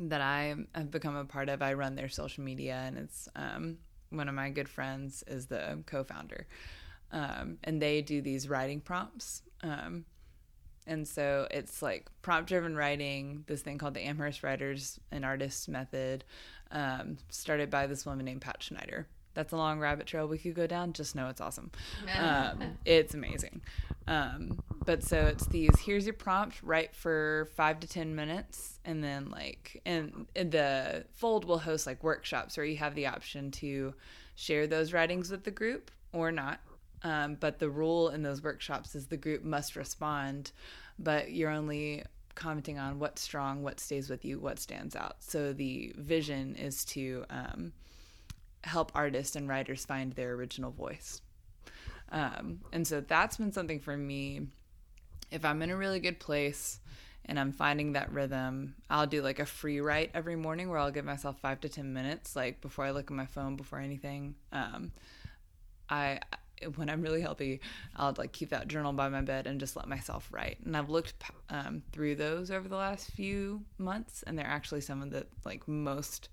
that 0.00 0.20
I 0.20 0.54
have 0.74 0.90
become 0.90 1.16
a 1.16 1.24
part 1.24 1.48
of. 1.48 1.62
I 1.62 1.74
run 1.74 1.94
their 1.94 2.08
social 2.08 2.44
media, 2.44 2.82
and 2.86 2.98
it's 2.98 3.28
um, 3.34 3.78
one 4.10 4.28
of 4.28 4.34
my 4.34 4.50
good 4.50 4.68
friends 4.68 5.24
is 5.26 5.46
the 5.46 5.82
co-founder, 5.86 6.46
um, 7.12 7.58
and 7.64 7.80
they 7.80 8.02
do 8.02 8.20
these 8.20 8.48
writing 8.48 8.80
prompts. 8.80 9.42
Um, 9.62 10.04
and 10.86 11.06
so 11.06 11.46
it's 11.50 11.82
like 11.82 12.08
prompt-driven 12.22 12.74
writing. 12.74 13.44
This 13.46 13.60
thing 13.62 13.76
called 13.78 13.94
the 13.94 14.00
Amherst 14.00 14.42
Writers 14.42 14.98
and 15.10 15.24
Artists 15.24 15.68
Method, 15.68 16.24
um, 16.70 17.18
started 17.28 17.70
by 17.70 17.86
this 17.86 18.06
woman 18.06 18.24
named 18.24 18.40
Pat 18.40 18.62
Schneider. 18.62 19.06
That's 19.34 19.52
a 19.52 19.56
long 19.56 19.78
rabbit 19.78 20.06
trail 20.06 20.26
we 20.26 20.38
could 20.38 20.54
go 20.54 20.66
down. 20.66 20.94
Just 20.94 21.14
know 21.14 21.28
it's 21.28 21.40
awesome. 21.40 21.70
Um, 22.18 22.78
it's 22.84 23.14
amazing. 23.14 23.60
But 24.88 25.02
so 25.02 25.26
it's 25.26 25.46
these. 25.48 25.78
Here's 25.78 26.06
your 26.06 26.14
prompt. 26.14 26.62
Write 26.62 26.94
for 26.94 27.50
five 27.54 27.78
to 27.80 27.86
ten 27.86 28.14
minutes, 28.14 28.80
and 28.86 29.04
then 29.04 29.28
like, 29.28 29.82
and, 29.84 30.26
and 30.34 30.50
the 30.50 31.04
fold 31.12 31.44
will 31.44 31.58
host 31.58 31.86
like 31.86 32.02
workshops 32.02 32.56
where 32.56 32.64
you 32.64 32.78
have 32.78 32.94
the 32.94 33.06
option 33.06 33.50
to 33.50 33.92
share 34.34 34.66
those 34.66 34.94
writings 34.94 35.30
with 35.30 35.44
the 35.44 35.50
group 35.50 35.90
or 36.14 36.32
not. 36.32 36.60
Um, 37.02 37.36
but 37.38 37.58
the 37.58 37.68
rule 37.68 38.08
in 38.08 38.22
those 38.22 38.42
workshops 38.42 38.94
is 38.94 39.08
the 39.08 39.18
group 39.18 39.44
must 39.44 39.76
respond, 39.76 40.52
but 40.98 41.32
you're 41.32 41.50
only 41.50 42.02
commenting 42.34 42.78
on 42.78 42.98
what's 42.98 43.20
strong, 43.20 43.62
what 43.62 43.80
stays 43.80 44.08
with 44.08 44.24
you, 44.24 44.38
what 44.38 44.58
stands 44.58 44.96
out. 44.96 45.16
So 45.18 45.52
the 45.52 45.92
vision 45.98 46.56
is 46.56 46.86
to 46.86 47.26
um, 47.28 47.72
help 48.64 48.90
artists 48.94 49.36
and 49.36 49.50
writers 49.50 49.84
find 49.84 50.14
their 50.14 50.32
original 50.32 50.70
voice. 50.70 51.20
Um, 52.10 52.60
and 52.72 52.86
so 52.86 53.02
that's 53.02 53.36
been 53.36 53.52
something 53.52 53.80
for 53.80 53.94
me. 53.94 54.46
If 55.30 55.44
I'm 55.44 55.62
in 55.62 55.70
a 55.70 55.76
really 55.76 56.00
good 56.00 56.18
place 56.18 56.80
and 57.24 57.38
I'm 57.38 57.52
finding 57.52 57.92
that 57.92 58.12
rhythm, 58.12 58.74
I'll 58.88 59.06
do 59.06 59.22
like 59.22 59.38
a 59.38 59.46
free 59.46 59.80
write 59.80 60.10
every 60.14 60.36
morning 60.36 60.70
where 60.70 60.78
I'll 60.78 60.90
give 60.90 61.04
myself 61.04 61.38
five 61.40 61.60
to 61.60 61.68
10 61.68 61.92
minutes, 61.92 62.34
like 62.34 62.60
before 62.60 62.84
I 62.84 62.90
look 62.90 63.10
at 63.10 63.16
my 63.16 63.26
phone, 63.26 63.56
before 63.56 63.78
anything. 63.78 64.34
Um, 64.52 64.92
I, 65.90 66.20
when 66.76 66.88
I'm 66.90 67.02
really 67.02 67.20
healthy, 67.20 67.60
I'll 67.96 68.14
like 68.16 68.32
keep 68.32 68.50
that 68.50 68.68
journal 68.68 68.92
by 68.92 69.08
my 69.08 69.20
bed 69.20 69.46
and 69.46 69.60
just 69.60 69.76
let 69.76 69.88
myself 69.88 70.28
write. 70.32 70.58
And 70.64 70.76
I've 70.76 70.90
looked 70.90 71.14
um, 71.50 71.82
through 71.92 72.16
those 72.16 72.50
over 72.50 72.68
the 72.68 72.76
last 72.76 73.10
few 73.10 73.62
months, 73.76 74.22
and 74.26 74.38
they're 74.38 74.46
actually 74.46 74.80
some 74.80 75.02
of 75.02 75.10
the 75.10 75.26
like 75.44 75.68
most 75.68 76.28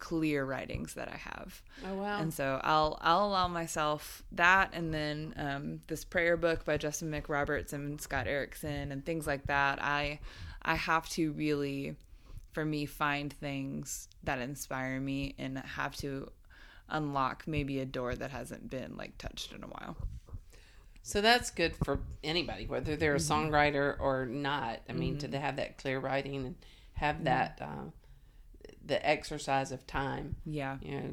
clear 0.00 0.44
writings 0.44 0.94
that 0.94 1.08
I 1.08 1.16
have. 1.16 1.62
Oh, 1.86 1.94
wow. 1.94 2.20
And 2.20 2.32
so 2.34 2.60
I'll 2.64 2.98
I'll 3.00 3.26
allow 3.26 3.46
myself 3.46 4.24
that, 4.32 4.70
and 4.72 4.92
then 4.92 5.34
um, 5.36 5.80
this 5.86 6.04
prayer 6.04 6.36
book 6.36 6.64
by 6.64 6.76
Justin 6.76 7.10
McRoberts 7.10 7.72
and 7.72 8.00
Scott 8.00 8.26
Erickson 8.26 8.90
and 8.90 9.04
things 9.04 9.26
like 9.26 9.46
that. 9.46 9.80
I 9.82 10.18
I 10.62 10.74
have 10.74 11.08
to 11.10 11.32
really, 11.32 11.96
for 12.52 12.64
me, 12.64 12.86
find 12.86 13.32
things 13.32 14.08
that 14.24 14.40
inspire 14.40 15.00
me 15.00 15.34
and 15.38 15.58
have 15.58 15.94
to 15.96 16.30
unlock 16.88 17.44
maybe 17.46 17.78
a 17.78 17.86
door 17.86 18.14
that 18.16 18.30
hasn't 18.32 18.68
been 18.68 18.96
like 18.96 19.16
touched 19.18 19.52
in 19.52 19.62
a 19.62 19.68
while. 19.68 19.96
So 21.02 21.20
that's 21.20 21.50
good 21.50 21.74
for 21.84 22.00
anybody, 22.22 22.66
whether 22.66 22.94
they're 22.94 23.14
a 23.14 23.18
songwriter 23.18 23.98
or 23.98 24.26
not. 24.26 24.80
I 24.88 24.92
mean, 24.92 25.16
to 25.18 25.38
have 25.38 25.56
that 25.56 25.78
clear 25.78 25.98
writing 25.98 26.36
and 26.36 26.54
have 26.94 27.24
that 27.24 27.58
uh, 27.62 27.90
the 28.84 29.06
exercise 29.08 29.72
of 29.72 29.86
time. 29.86 30.36
Yeah. 30.44 30.78
You 30.82 31.00
know, 31.00 31.10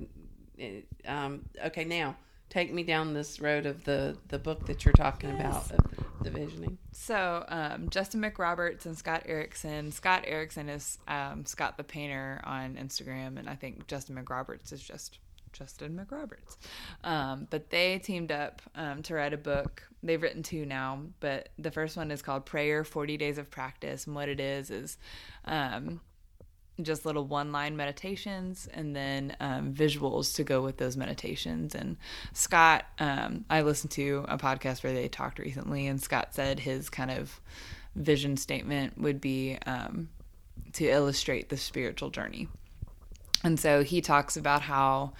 it, 0.57 0.87
um, 1.05 1.45
okay, 1.65 1.83
now 1.83 2.15
take 2.49 2.73
me 2.73 2.83
down 2.83 3.13
this 3.13 3.39
road 3.39 3.65
of 3.65 3.83
the 3.83 4.17
the 4.29 4.39
book 4.39 4.65
that 4.67 4.85
you're 4.85 4.93
talking 4.93 5.31
about 5.31 5.71
of 5.71 5.79
the 6.21 6.29
visioning. 6.29 6.77
So 6.91 7.45
um, 7.47 7.89
Justin 7.89 8.21
McRoberts 8.21 8.85
and 8.85 8.97
Scott 8.97 9.23
Erickson. 9.25 9.91
Scott 9.91 10.23
Erickson 10.25 10.69
is 10.69 10.97
um, 11.07 11.45
Scott 11.45 11.77
the 11.77 11.83
Painter 11.83 12.41
on 12.43 12.75
Instagram, 12.75 13.37
and 13.37 13.49
I 13.49 13.55
think 13.55 13.87
Justin 13.87 14.15
McRoberts 14.15 14.71
is 14.73 14.81
just 14.81 15.19
Justin 15.53 15.95
McRoberts. 15.97 16.57
Um, 17.03 17.47
but 17.49 17.69
they 17.69 17.99
teamed 17.99 18.31
up 18.31 18.61
um, 18.75 19.01
to 19.03 19.15
write 19.15 19.33
a 19.33 19.37
book. 19.37 19.83
They've 20.03 20.21
written 20.21 20.43
two 20.43 20.65
now, 20.65 21.01
but 21.19 21.49
the 21.57 21.71
first 21.71 21.97
one 21.97 22.11
is 22.11 22.21
called 22.21 22.45
Prayer: 22.45 22.83
Forty 22.83 23.17
Days 23.17 23.37
of 23.37 23.49
Practice, 23.49 24.05
and 24.05 24.15
what 24.15 24.29
it 24.29 24.39
is 24.39 24.69
is. 24.71 24.97
Just 26.81 27.05
little 27.05 27.25
one 27.25 27.51
line 27.51 27.75
meditations 27.75 28.67
and 28.71 28.95
then 28.95 29.35
um, 29.39 29.73
visuals 29.73 30.35
to 30.35 30.43
go 30.43 30.61
with 30.61 30.77
those 30.77 30.95
meditations. 30.95 31.73
And 31.73 31.97
Scott, 32.33 32.85
um, 32.99 33.45
I 33.49 33.61
listened 33.61 33.91
to 33.91 34.25
a 34.27 34.37
podcast 34.37 34.83
where 34.83 34.93
they 34.93 35.07
talked 35.07 35.39
recently, 35.39 35.87
and 35.87 36.01
Scott 36.01 36.35
said 36.35 36.59
his 36.59 36.89
kind 36.89 37.09
of 37.09 37.41
vision 37.95 38.37
statement 38.37 38.99
would 38.99 39.19
be 39.19 39.57
um, 39.65 40.09
to 40.73 40.87
illustrate 40.87 41.49
the 41.49 41.57
spiritual 41.57 42.09
journey. 42.11 42.47
And 43.43 43.59
so 43.59 43.83
he 43.83 44.01
talks 44.01 44.37
about 44.37 44.61
how 44.61 45.13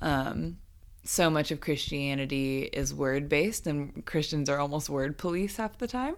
um, 0.00 0.58
so 1.08 1.30
much 1.30 1.50
of 1.50 1.62
Christianity 1.62 2.64
is 2.64 2.92
word 2.92 3.30
based, 3.30 3.66
and 3.66 4.04
Christians 4.04 4.50
are 4.50 4.58
almost 4.58 4.90
word 4.90 5.16
police 5.16 5.56
half 5.56 5.78
the 5.78 5.86
time. 5.86 6.16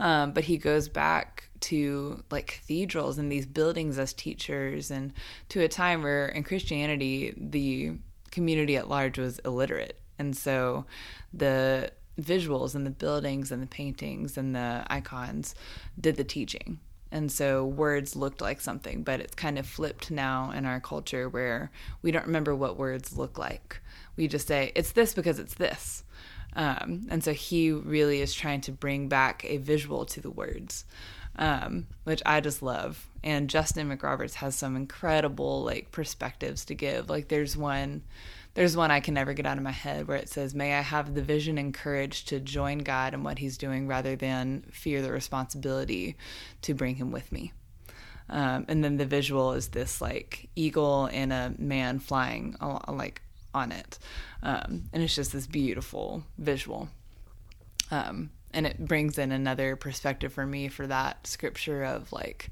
Um, 0.00 0.32
but 0.32 0.42
he 0.42 0.58
goes 0.58 0.88
back 0.88 1.44
to 1.60 2.24
like 2.28 2.48
cathedrals 2.48 3.18
and 3.18 3.30
these 3.30 3.46
buildings 3.46 4.00
as 4.00 4.12
teachers, 4.12 4.90
and 4.90 5.12
to 5.50 5.60
a 5.60 5.68
time 5.68 6.02
where 6.02 6.26
in 6.26 6.42
Christianity, 6.42 7.32
the 7.36 7.92
community 8.32 8.76
at 8.76 8.88
large 8.88 9.16
was 9.16 9.38
illiterate. 9.44 10.00
And 10.18 10.36
so 10.36 10.86
the 11.32 11.92
visuals 12.20 12.74
and 12.74 12.84
the 12.84 12.90
buildings 12.90 13.52
and 13.52 13.62
the 13.62 13.68
paintings 13.68 14.36
and 14.36 14.56
the 14.56 14.84
icons 14.88 15.54
did 16.00 16.16
the 16.16 16.24
teaching. 16.24 16.80
And 17.12 17.30
so 17.30 17.64
words 17.64 18.16
looked 18.16 18.40
like 18.40 18.60
something, 18.60 19.04
but 19.04 19.20
it's 19.20 19.36
kind 19.36 19.56
of 19.56 19.66
flipped 19.66 20.10
now 20.10 20.50
in 20.50 20.66
our 20.66 20.80
culture 20.80 21.28
where 21.28 21.70
we 22.00 22.10
don't 22.10 22.26
remember 22.26 22.56
what 22.56 22.76
words 22.76 23.16
look 23.16 23.38
like. 23.38 23.81
We 24.16 24.28
just 24.28 24.46
say, 24.46 24.72
it's 24.74 24.92
this 24.92 25.14
because 25.14 25.38
it's 25.38 25.54
this. 25.54 26.04
Um, 26.54 27.06
and 27.08 27.24
so 27.24 27.32
he 27.32 27.72
really 27.72 28.20
is 28.20 28.34
trying 28.34 28.60
to 28.62 28.72
bring 28.72 29.08
back 29.08 29.44
a 29.46 29.56
visual 29.56 30.04
to 30.06 30.20
the 30.20 30.30
words, 30.30 30.84
um, 31.36 31.86
which 32.04 32.22
I 32.26 32.40
just 32.40 32.62
love. 32.62 33.08
And 33.24 33.48
Justin 33.48 33.90
McRoberts 33.90 34.34
has 34.34 34.54
some 34.54 34.76
incredible 34.76 35.62
like 35.62 35.92
perspectives 35.92 36.64
to 36.66 36.74
give. 36.74 37.08
Like 37.08 37.28
there's 37.28 37.56
one 37.56 38.02
there's 38.54 38.76
one 38.76 38.90
I 38.90 39.00
can 39.00 39.14
never 39.14 39.32
get 39.32 39.46
out 39.46 39.56
of 39.56 39.62
my 39.62 39.70
head 39.70 40.06
where 40.06 40.18
it 40.18 40.28
says, 40.28 40.54
May 40.54 40.74
I 40.74 40.82
have 40.82 41.14
the 41.14 41.22
vision 41.22 41.56
and 41.56 41.72
courage 41.72 42.26
to 42.26 42.38
join 42.38 42.78
God 42.78 43.14
in 43.14 43.22
what 43.22 43.38
He's 43.38 43.56
doing 43.56 43.86
rather 43.86 44.14
than 44.14 44.64
fear 44.70 45.00
the 45.00 45.10
responsibility 45.10 46.16
to 46.62 46.74
bring 46.74 46.96
Him 46.96 47.12
with 47.12 47.32
me. 47.32 47.52
Um, 48.28 48.66
and 48.68 48.84
then 48.84 48.98
the 48.98 49.06
visual 49.06 49.52
is 49.52 49.68
this 49.68 50.00
like 50.00 50.50
eagle 50.54 51.06
and 51.06 51.32
a 51.32 51.54
man 51.58 51.98
flying 51.98 52.56
like 52.88 53.22
on 53.54 53.72
it. 53.72 53.98
Um, 54.42 54.84
and 54.92 55.02
it's 55.02 55.14
just 55.14 55.32
this 55.32 55.46
beautiful 55.46 56.24
visual. 56.38 56.88
Um, 57.90 58.30
and 58.52 58.66
it 58.66 58.86
brings 58.86 59.18
in 59.18 59.32
another 59.32 59.76
perspective 59.76 60.32
for 60.32 60.46
me 60.46 60.68
for 60.68 60.86
that 60.86 61.26
scripture 61.26 61.84
of 61.84 62.12
like 62.12 62.50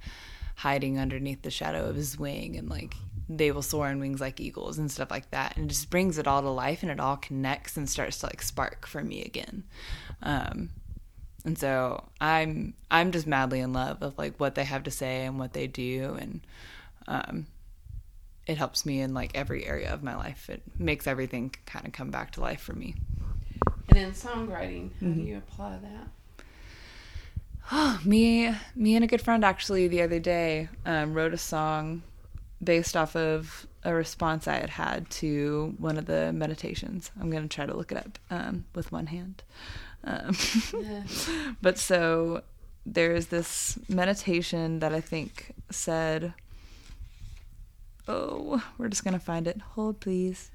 hiding 0.56 0.98
underneath 0.98 1.42
the 1.42 1.50
shadow 1.50 1.86
of 1.86 1.96
his 1.96 2.18
wing 2.18 2.56
and 2.56 2.68
like 2.68 2.94
they 3.28 3.50
will 3.50 3.62
soar 3.62 3.86
on 3.86 4.00
wings 4.00 4.20
like 4.20 4.40
eagles 4.40 4.78
and 4.78 4.90
stuff 4.90 5.10
like 5.10 5.30
that 5.30 5.56
and 5.56 5.66
it 5.66 5.68
just 5.68 5.88
brings 5.88 6.18
it 6.18 6.26
all 6.26 6.42
to 6.42 6.50
life 6.50 6.82
and 6.82 6.90
it 6.90 7.00
all 7.00 7.16
connects 7.16 7.76
and 7.76 7.88
starts 7.88 8.18
to 8.18 8.26
like 8.26 8.42
spark 8.42 8.86
for 8.86 9.02
me 9.02 9.22
again 9.22 9.62
um 10.22 10.68
and 11.46 11.56
so 11.56 12.04
i'm 12.20 12.74
i'm 12.90 13.10
just 13.10 13.26
madly 13.26 13.60
in 13.60 13.72
love 13.72 14.02
of 14.02 14.18
like 14.18 14.38
what 14.38 14.54
they 14.54 14.64
have 14.64 14.82
to 14.82 14.90
say 14.90 15.24
and 15.24 15.38
what 15.38 15.54
they 15.54 15.66
do 15.66 16.16
and 16.20 16.40
um 17.06 17.46
it 18.50 18.58
helps 18.58 18.84
me 18.86 19.00
in 19.00 19.14
like 19.14 19.32
every 19.34 19.64
area 19.66 19.92
of 19.94 20.02
my 20.02 20.16
life 20.16 20.50
it 20.50 20.62
makes 20.78 21.06
everything 21.06 21.54
kind 21.66 21.86
of 21.86 21.92
come 21.92 22.10
back 22.10 22.32
to 22.32 22.40
life 22.40 22.60
for 22.60 22.74
me 22.74 22.94
And 23.88 23.98
in 23.98 24.12
songwriting, 24.12 24.90
how 25.02 25.08
Mm-hmm. 25.08 25.14
do 25.14 25.20
you 25.22 25.36
apply 25.38 25.78
that? 25.78 26.08
Oh, 27.72 28.00
me 28.04 28.54
me 28.74 28.94
and 28.96 29.04
a 29.04 29.08
good 29.08 29.20
friend 29.22 29.44
actually 29.44 29.88
the 29.88 30.02
other 30.02 30.18
day 30.20 30.68
um, 30.86 31.14
wrote 31.14 31.34
a 31.34 31.38
song 31.38 32.02
based 32.62 32.96
off 32.96 33.16
of 33.16 33.66
a 33.84 33.94
response 33.94 34.46
I 34.48 34.56
had 34.56 34.70
had 34.70 35.10
to 35.10 35.74
one 35.78 35.96
of 35.98 36.06
the 36.06 36.32
meditations. 36.32 37.10
I'm 37.20 37.30
gonna 37.30 37.48
try 37.48 37.66
to 37.66 37.76
look 37.76 37.92
it 37.92 37.98
up 37.98 38.18
um, 38.30 38.64
with 38.74 38.92
one 38.92 39.06
hand. 39.06 39.42
Um, 40.04 40.36
Yeah. 40.72 41.02
but 41.62 41.78
so 41.78 42.42
there's 42.86 43.28
this 43.28 43.78
meditation 43.88 44.80
that 44.80 44.92
I 44.94 45.00
think 45.00 45.52
said, 45.70 46.34
"Oh, 48.10 48.62
we're 48.78 48.88
just 48.88 49.04
gonna 49.04 49.20
find 49.20 49.46
it. 49.46 49.60
Hold, 49.74 50.00
please." 50.00 50.50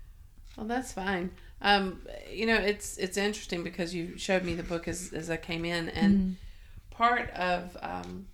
Well, 0.57 0.67
that's 0.67 0.91
fine. 0.91 1.31
Um, 1.61 2.01
you 2.31 2.45
know, 2.45 2.55
it's 2.55 2.97
it's 2.97 3.17
interesting 3.17 3.63
because 3.63 3.93
you 3.95 4.17
showed 4.17 4.43
me 4.43 4.53
the 4.55 4.63
book 4.63 4.87
as 4.87 5.11
as 5.13 5.29
I 5.29 5.37
came 5.37 5.65
in, 5.65 5.89
and 5.89 6.37
part 6.91 7.29
of 7.31 7.75
um, 7.81 8.27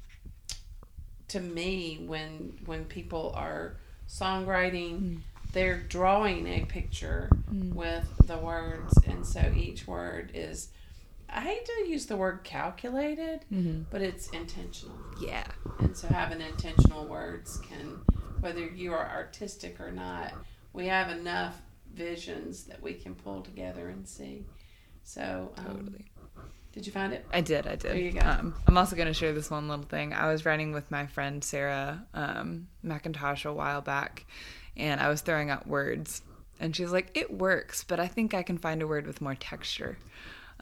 to 1.29 1.39
me 1.39 2.03
when 2.05 2.59
when 2.65 2.85
people 2.85 3.31
are 3.35 3.77
songwriting, 4.07 5.19
they're 5.53 5.79
drawing 5.81 6.47
a 6.47 6.65
picture 6.65 7.29
with 7.73 8.07
the 8.25 8.37
words, 8.37 8.93
and 9.07 9.25
so 9.25 9.51
each 9.55 9.87
word 9.87 10.31
is. 10.33 10.69
I 11.33 11.39
hate 11.39 11.65
to 11.65 11.89
use 11.89 12.07
the 12.07 12.17
word 12.17 12.43
calculated, 12.43 13.45
but 13.89 14.01
it's 14.01 14.27
intentional. 14.31 14.97
Yeah. 15.21 15.45
And 15.79 15.95
so 15.95 16.09
having 16.09 16.41
intentional 16.41 17.05
words 17.05 17.57
can, 17.59 18.01
whether 18.41 18.65
you 18.65 18.93
are 18.93 19.09
artistic 19.09 19.79
or 19.79 19.91
not, 19.91 20.33
we 20.73 20.87
have 20.87 21.09
enough 21.09 21.61
visions 21.93 22.63
that 22.65 22.81
we 22.81 22.93
can 22.93 23.15
pull 23.15 23.41
together 23.41 23.89
and 23.89 24.07
see. 24.07 24.45
So, 25.03 25.51
um, 25.57 25.65
Totally. 25.65 26.05
did 26.71 26.85
you 26.85 26.91
find 26.91 27.13
it? 27.13 27.25
I 27.33 27.41
did. 27.41 27.67
I 27.67 27.71
did. 27.71 27.81
There 27.81 27.95
you 27.95 28.11
go. 28.11 28.21
Um, 28.21 28.55
I'm 28.67 28.77
also 28.77 28.95
going 28.95 29.07
to 29.07 29.13
share 29.13 29.33
this 29.33 29.49
one 29.49 29.67
little 29.67 29.85
thing. 29.85 30.13
I 30.13 30.31
was 30.31 30.45
writing 30.45 30.71
with 30.71 30.89
my 30.91 31.07
friend 31.07 31.43
Sarah 31.43 32.05
um, 32.13 32.67
McIntosh 32.85 33.45
a 33.45 33.53
while 33.53 33.81
back, 33.81 34.25
and 34.77 34.99
I 34.99 35.09
was 35.09 35.21
throwing 35.21 35.49
out 35.49 35.67
words, 35.67 36.21
and 36.59 36.75
she's 36.75 36.91
like, 36.91 37.11
"It 37.15 37.33
works, 37.33 37.83
but 37.83 37.99
I 37.99 38.07
think 38.07 38.33
I 38.33 38.43
can 38.43 38.57
find 38.57 38.81
a 38.81 38.87
word 38.87 39.07
with 39.07 39.21
more 39.21 39.35
texture." 39.35 39.97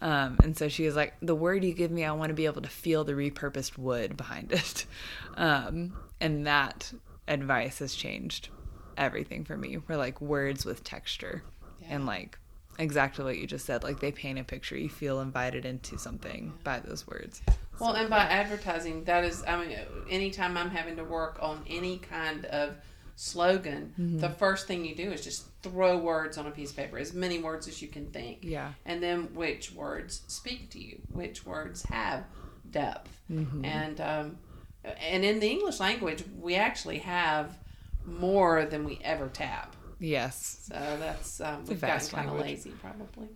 Um, 0.00 0.38
and 0.42 0.56
so 0.56 0.68
she 0.68 0.86
was 0.86 0.96
like, 0.96 1.14
"The 1.20 1.34
word 1.34 1.62
you 1.62 1.74
give 1.74 1.90
me, 1.90 2.04
I 2.04 2.12
want 2.12 2.30
to 2.30 2.34
be 2.34 2.46
able 2.46 2.62
to 2.62 2.68
feel 2.68 3.04
the 3.04 3.12
repurposed 3.12 3.78
wood 3.78 4.16
behind 4.16 4.52
it," 4.52 4.86
um, 5.36 5.92
and 6.20 6.46
that 6.46 6.92
advice 7.28 7.78
has 7.78 7.94
changed 7.94 8.48
everything 8.96 9.44
for 9.44 9.56
me. 9.56 9.78
We're 9.86 9.96
like 9.96 10.20
words 10.20 10.64
with 10.64 10.84
texture, 10.84 11.42
and 11.88 12.06
like 12.06 12.38
exactly 12.78 13.24
what 13.24 13.38
you 13.38 13.46
just 13.46 13.66
said. 13.66 13.82
Like 13.82 14.00
they 14.00 14.12
paint 14.12 14.38
a 14.38 14.44
picture. 14.44 14.76
You 14.76 14.88
feel 14.88 15.20
invited 15.20 15.64
into 15.64 15.98
something 15.98 16.52
by 16.64 16.80
those 16.80 17.06
words. 17.06 17.42
Well, 17.78 17.92
and 17.92 18.10
by 18.10 18.24
advertising, 18.24 19.04
that 19.04 19.24
is, 19.24 19.42
I 19.48 19.58
mean, 19.58 19.78
anytime 20.10 20.58
I'm 20.58 20.68
having 20.68 20.96
to 20.96 21.04
work 21.04 21.38
on 21.40 21.64
any 21.66 21.96
kind 21.96 22.44
of 22.44 22.74
slogan, 23.16 23.94
the 24.20 24.28
first 24.28 24.66
thing 24.66 24.84
you 24.84 24.94
do 24.94 25.10
is 25.10 25.24
just 25.24 25.46
throw 25.62 25.96
words 25.96 26.36
on 26.36 26.46
a 26.46 26.50
piece 26.50 26.70
of 26.70 26.76
paper, 26.76 26.98
as 26.98 27.14
many 27.14 27.38
words 27.38 27.68
as 27.68 27.80
you 27.80 27.88
can 27.88 28.06
think. 28.06 28.40
Yeah. 28.42 28.72
And 28.84 29.02
then 29.02 29.34
which 29.34 29.72
words 29.72 30.22
speak 30.26 30.68
to 30.70 30.78
you, 30.78 31.00
which 31.10 31.46
words 31.46 31.82
have 31.84 32.24
depth. 32.70 33.10
And, 33.28 33.98
um, 34.00 34.38
and 34.84 35.24
in 35.24 35.40
the 35.40 35.48
English 35.48 35.80
language, 35.80 36.24
we 36.40 36.54
actually 36.56 36.98
have 36.98 37.58
more 38.04 38.64
than 38.64 38.84
we 38.84 38.98
ever 39.04 39.28
tap. 39.28 39.76
Yes, 39.98 40.66
So 40.68 40.96
that's, 40.98 41.40
um, 41.42 41.64
we've 41.66 41.78
gotten 41.80 42.08
kind 42.08 42.30
of 42.30 42.38
lazy, 42.40 42.70
probably. 42.70 43.28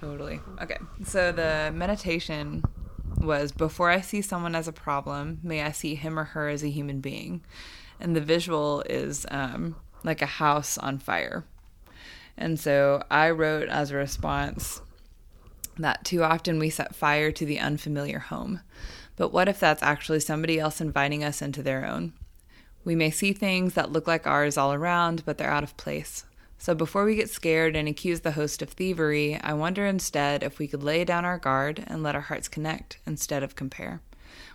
totally. 0.00 0.40
Okay. 0.60 0.78
So 1.04 1.30
the 1.30 1.70
meditation 1.72 2.64
was 3.18 3.52
before 3.52 3.90
I 3.90 4.00
see 4.00 4.20
someone 4.20 4.56
as 4.56 4.66
a 4.66 4.72
problem, 4.72 5.38
may 5.44 5.62
I 5.62 5.70
see 5.70 5.94
him 5.94 6.18
or 6.18 6.24
her 6.24 6.48
as 6.48 6.64
a 6.64 6.68
human 6.68 7.00
being. 7.00 7.42
And 8.00 8.16
the 8.16 8.20
visual 8.20 8.82
is 8.88 9.24
um, 9.30 9.76
like 10.02 10.20
a 10.20 10.26
house 10.26 10.76
on 10.78 10.98
fire. 10.98 11.44
And 12.36 12.58
so 12.58 13.04
I 13.10 13.30
wrote 13.30 13.68
as 13.68 13.90
a 13.92 13.96
response 13.96 14.80
that 15.78 16.04
too 16.04 16.24
often 16.24 16.58
we 16.58 16.70
set 16.70 16.94
fire 16.94 17.30
to 17.32 17.46
the 17.46 17.60
unfamiliar 17.60 18.18
home. 18.18 18.60
But 19.20 19.34
what 19.34 19.50
if 19.50 19.60
that's 19.60 19.82
actually 19.82 20.20
somebody 20.20 20.58
else 20.58 20.80
inviting 20.80 21.22
us 21.22 21.42
into 21.42 21.62
their 21.62 21.84
own? 21.84 22.14
We 22.86 22.94
may 22.94 23.10
see 23.10 23.34
things 23.34 23.74
that 23.74 23.92
look 23.92 24.06
like 24.06 24.26
ours 24.26 24.56
all 24.56 24.72
around, 24.72 25.26
but 25.26 25.36
they're 25.36 25.50
out 25.50 25.62
of 25.62 25.76
place. 25.76 26.24
So 26.56 26.74
before 26.74 27.04
we 27.04 27.16
get 27.16 27.28
scared 27.28 27.76
and 27.76 27.86
accuse 27.86 28.20
the 28.20 28.32
host 28.32 28.62
of 28.62 28.70
thievery, 28.70 29.38
I 29.42 29.52
wonder 29.52 29.84
instead 29.84 30.42
if 30.42 30.58
we 30.58 30.66
could 30.66 30.82
lay 30.82 31.04
down 31.04 31.26
our 31.26 31.36
guard 31.36 31.84
and 31.86 32.02
let 32.02 32.14
our 32.14 32.22
hearts 32.22 32.48
connect 32.48 32.98
instead 33.06 33.42
of 33.42 33.56
compare. 33.56 34.00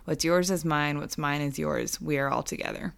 What's 0.05 0.25
yours 0.25 0.49
is 0.49 0.65
mine, 0.65 0.97
what's 0.97 1.15
mine 1.15 1.41
is 1.41 1.59
yours. 1.59 2.01
We 2.01 2.17
are 2.17 2.31
all 2.31 2.41
together. 2.41 2.95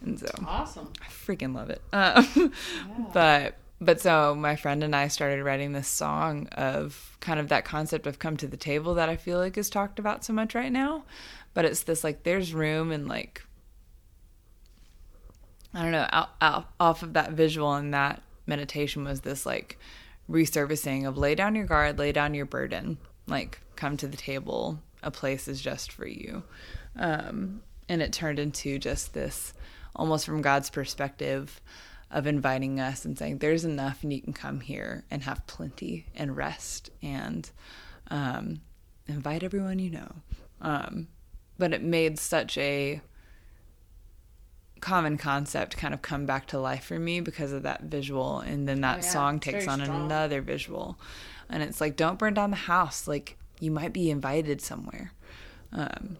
And 0.00 0.18
so 0.18 0.30
Awesome. 0.46 0.90
I 1.02 1.08
freaking 1.08 1.54
love 1.54 1.68
it. 1.68 1.82
Um, 1.92 2.50
But 3.12 3.56
but 3.80 4.00
so 4.00 4.34
my 4.34 4.56
friend 4.56 4.82
and 4.82 4.96
I 4.96 5.08
started 5.08 5.42
writing 5.42 5.72
this 5.72 5.88
song 5.88 6.48
of 6.52 7.16
kind 7.20 7.38
of 7.38 7.48
that 7.48 7.64
concept 7.64 8.06
of 8.06 8.18
come 8.18 8.36
to 8.38 8.46
the 8.46 8.56
table 8.56 8.94
that 8.94 9.08
I 9.08 9.16
feel 9.16 9.38
like 9.38 9.58
is 9.58 9.68
talked 9.68 9.98
about 9.98 10.24
so 10.24 10.32
much 10.32 10.54
right 10.54 10.72
now. 10.72 11.04
But 11.52 11.64
it's 11.66 11.82
this 11.82 12.02
like 12.02 12.22
there's 12.22 12.54
room 12.54 12.90
and 12.90 13.06
like 13.06 13.42
I 15.74 15.82
don't 15.82 15.92
know 15.92 16.08
out, 16.10 16.30
out, 16.40 16.68
off 16.80 17.02
of 17.02 17.12
that 17.14 17.32
visual 17.32 17.74
and 17.74 17.92
that 17.92 18.22
meditation 18.46 19.04
was 19.04 19.20
this 19.20 19.44
like 19.44 19.78
resurfacing 20.30 21.06
of 21.06 21.18
lay 21.18 21.34
down 21.34 21.54
your 21.54 21.66
guard, 21.66 21.98
lay 21.98 22.12
down 22.12 22.32
your 22.32 22.46
burden, 22.46 22.96
like 23.26 23.60
come 23.76 23.96
to 23.98 24.06
the 24.06 24.16
table. 24.16 24.78
A 25.02 25.10
place 25.10 25.48
is 25.48 25.60
just 25.60 25.92
for 25.92 26.06
you. 26.06 26.42
Um, 26.98 27.60
and 27.90 28.00
it 28.00 28.12
turned 28.12 28.38
into 28.38 28.78
just 28.78 29.12
this 29.12 29.52
almost 29.94 30.24
from 30.24 30.40
God's 30.40 30.70
perspective 30.70 31.60
of 32.10 32.26
inviting 32.26 32.78
us 32.80 33.04
and 33.04 33.18
saying, 33.18 33.38
There's 33.38 33.64
enough, 33.64 34.02
and 34.02 34.12
you 34.12 34.20
can 34.22 34.32
come 34.32 34.60
here 34.60 35.04
and 35.10 35.22
have 35.24 35.46
plenty 35.46 36.06
and 36.14 36.36
rest 36.36 36.90
and 37.02 37.50
um, 38.10 38.60
invite 39.06 39.42
everyone 39.42 39.78
you 39.78 39.90
know. 39.90 40.12
Um, 40.60 41.08
but 41.58 41.72
it 41.72 41.82
made 41.82 42.18
such 42.18 42.56
a 42.58 43.00
common 44.80 45.16
concept 45.16 45.76
kind 45.76 45.94
of 45.94 46.02
come 46.02 46.26
back 46.26 46.46
to 46.46 46.58
life 46.58 46.84
for 46.84 46.98
me 46.98 47.20
because 47.20 47.50
of 47.50 47.62
that 47.62 47.82
visual 47.84 48.40
and 48.40 48.68
then 48.68 48.82
that 48.82 48.98
Oh, 48.98 49.02
yeah. 49.02 49.10
song 49.10 49.36
It's 49.36 49.46
takes 49.46 49.68
on 49.68 49.82
strong. 49.82 50.04
another 50.04 50.42
visual 50.42 50.98
and 51.48 51.62
it's 51.62 51.80
like 51.80 51.96
don't 51.96 52.18
burn 52.18 52.34
down 52.34 52.50
the 52.50 52.56
house 52.56 53.08
like 53.08 53.38
you 53.58 53.70
might 53.70 53.94
be 53.94 54.10
invited 54.10 54.60
somewhere 54.60 55.12
um, 55.72 56.18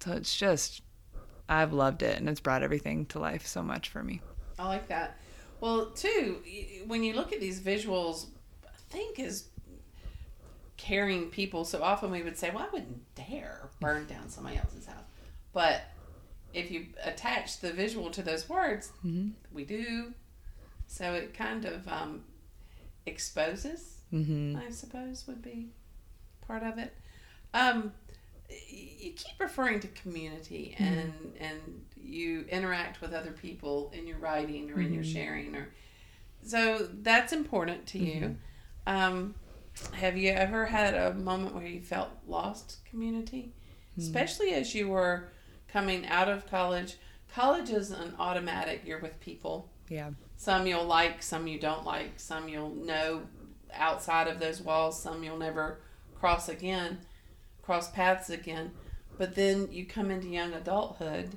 so 0.00 0.12
it's 0.12 0.36
just 0.36 0.82
i've 1.48 1.72
loved 1.72 2.02
it 2.02 2.18
and 2.18 2.28
it's 2.28 2.38
brought 2.38 2.62
everything 2.62 3.06
to 3.06 3.18
life 3.18 3.46
so 3.46 3.62
much 3.62 3.88
for 3.88 4.02
me 4.04 4.20
I 4.58 4.66
like 4.66 4.88
that. 4.88 5.18
Well, 5.60 5.86
too, 5.86 6.42
when 6.86 7.02
you 7.02 7.14
look 7.14 7.32
at 7.32 7.40
these 7.40 7.60
visuals, 7.60 8.26
I 8.64 8.68
think 8.90 9.18
is 9.18 9.48
caring 10.76 11.30
people. 11.30 11.64
So 11.64 11.82
often 11.82 12.10
we 12.10 12.22
would 12.22 12.36
say, 12.36 12.50
"Well, 12.50 12.64
I 12.64 12.68
wouldn't 12.72 13.14
dare 13.14 13.70
burn 13.80 14.06
down 14.06 14.28
somebody 14.28 14.56
else's 14.56 14.86
house," 14.86 15.04
but 15.52 15.82
if 16.52 16.70
you 16.70 16.86
attach 17.02 17.60
the 17.60 17.72
visual 17.72 18.10
to 18.10 18.22
those 18.22 18.48
words, 18.48 18.92
we 19.52 19.64
do. 19.64 20.12
So 20.86 21.14
it 21.14 21.34
kind 21.34 21.64
of 21.64 21.86
um, 21.88 22.24
exposes, 23.06 23.92
Mm-hmm. 24.12 24.56
I 24.56 24.70
suppose, 24.70 25.26
would 25.26 25.42
be 25.42 25.66
part 26.46 26.62
of 26.62 26.78
it. 26.78 26.94
Um, 27.52 27.92
you 28.68 29.12
keep 29.12 29.40
referring 29.40 29.80
to 29.80 29.88
community 29.88 30.76
and 30.78 31.12
and 31.40 31.84
you 32.06 32.44
interact 32.48 33.00
with 33.00 33.12
other 33.12 33.32
people 33.32 33.92
in 33.94 34.06
your 34.06 34.18
writing 34.18 34.70
or 34.70 34.80
in 34.80 34.92
your 34.92 35.02
mm-hmm. 35.02 35.12
sharing 35.12 35.56
or 35.56 35.68
so 36.42 36.88
that's 37.02 37.32
important 37.32 37.86
to 37.88 37.98
you. 37.98 38.36
Mm-hmm. 38.86 38.96
Um, 38.96 39.34
have 39.92 40.16
you 40.16 40.30
ever 40.30 40.66
had 40.66 40.94
a 40.94 41.12
moment 41.14 41.54
where 41.54 41.66
you 41.66 41.80
felt 41.80 42.10
lost 42.26 42.78
community, 42.88 43.52
hmm. 43.94 44.00
especially 44.00 44.52
as 44.54 44.74
you 44.74 44.88
were 44.88 45.28
coming 45.68 46.06
out 46.06 46.28
of 46.28 46.48
college? 46.48 46.96
College 47.34 47.70
is 47.70 47.90
an 47.90 48.14
automatic. 48.18 48.82
You're 48.86 49.00
with 49.00 49.18
people. 49.20 49.68
Yeah. 49.88 50.10
Some 50.36 50.66
you'll 50.66 50.84
like, 50.84 51.22
some 51.22 51.46
you 51.46 51.58
don't 51.58 51.84
like, 51.84 52.12
some 52.18 52.48
you'll 52.48 52.74
know 52.74 53.22
outside 53.74 54.28
of 54.28 54.38
those 54.38 54.60
walls, 54.60 55.02
some 55.02 55.22
you'll 55.22 55.38
never 55.38 55.80
cross 56.14 56.48
again, 56.48 56.98
cross 57.62 57.90
paths 57.90 58.30
again. 58.30 58.70
But 59.18 59.34
then 59.34 59.68
you 59.70 59.84
come 59.86 60.10
into 60.10 60.28
young 60.28 60.52
adulthood 60.52 61.36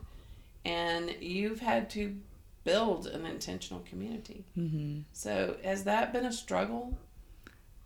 and 0.70 1.15
you've 1.20 1.59
had 1.59 1.89
to 1.89 2.15
build 2.63 3.07
an 3.07 3.26
intentional 3.26 3.82
community. 3.82 4.45
Mm-hmm. 4.57 5.01
So, 5.13 5.57
has 5.63 5.84
that 5.86 6.13
been 6.13 6.26
a 6.26 6.32
struggle? 6.32 6.97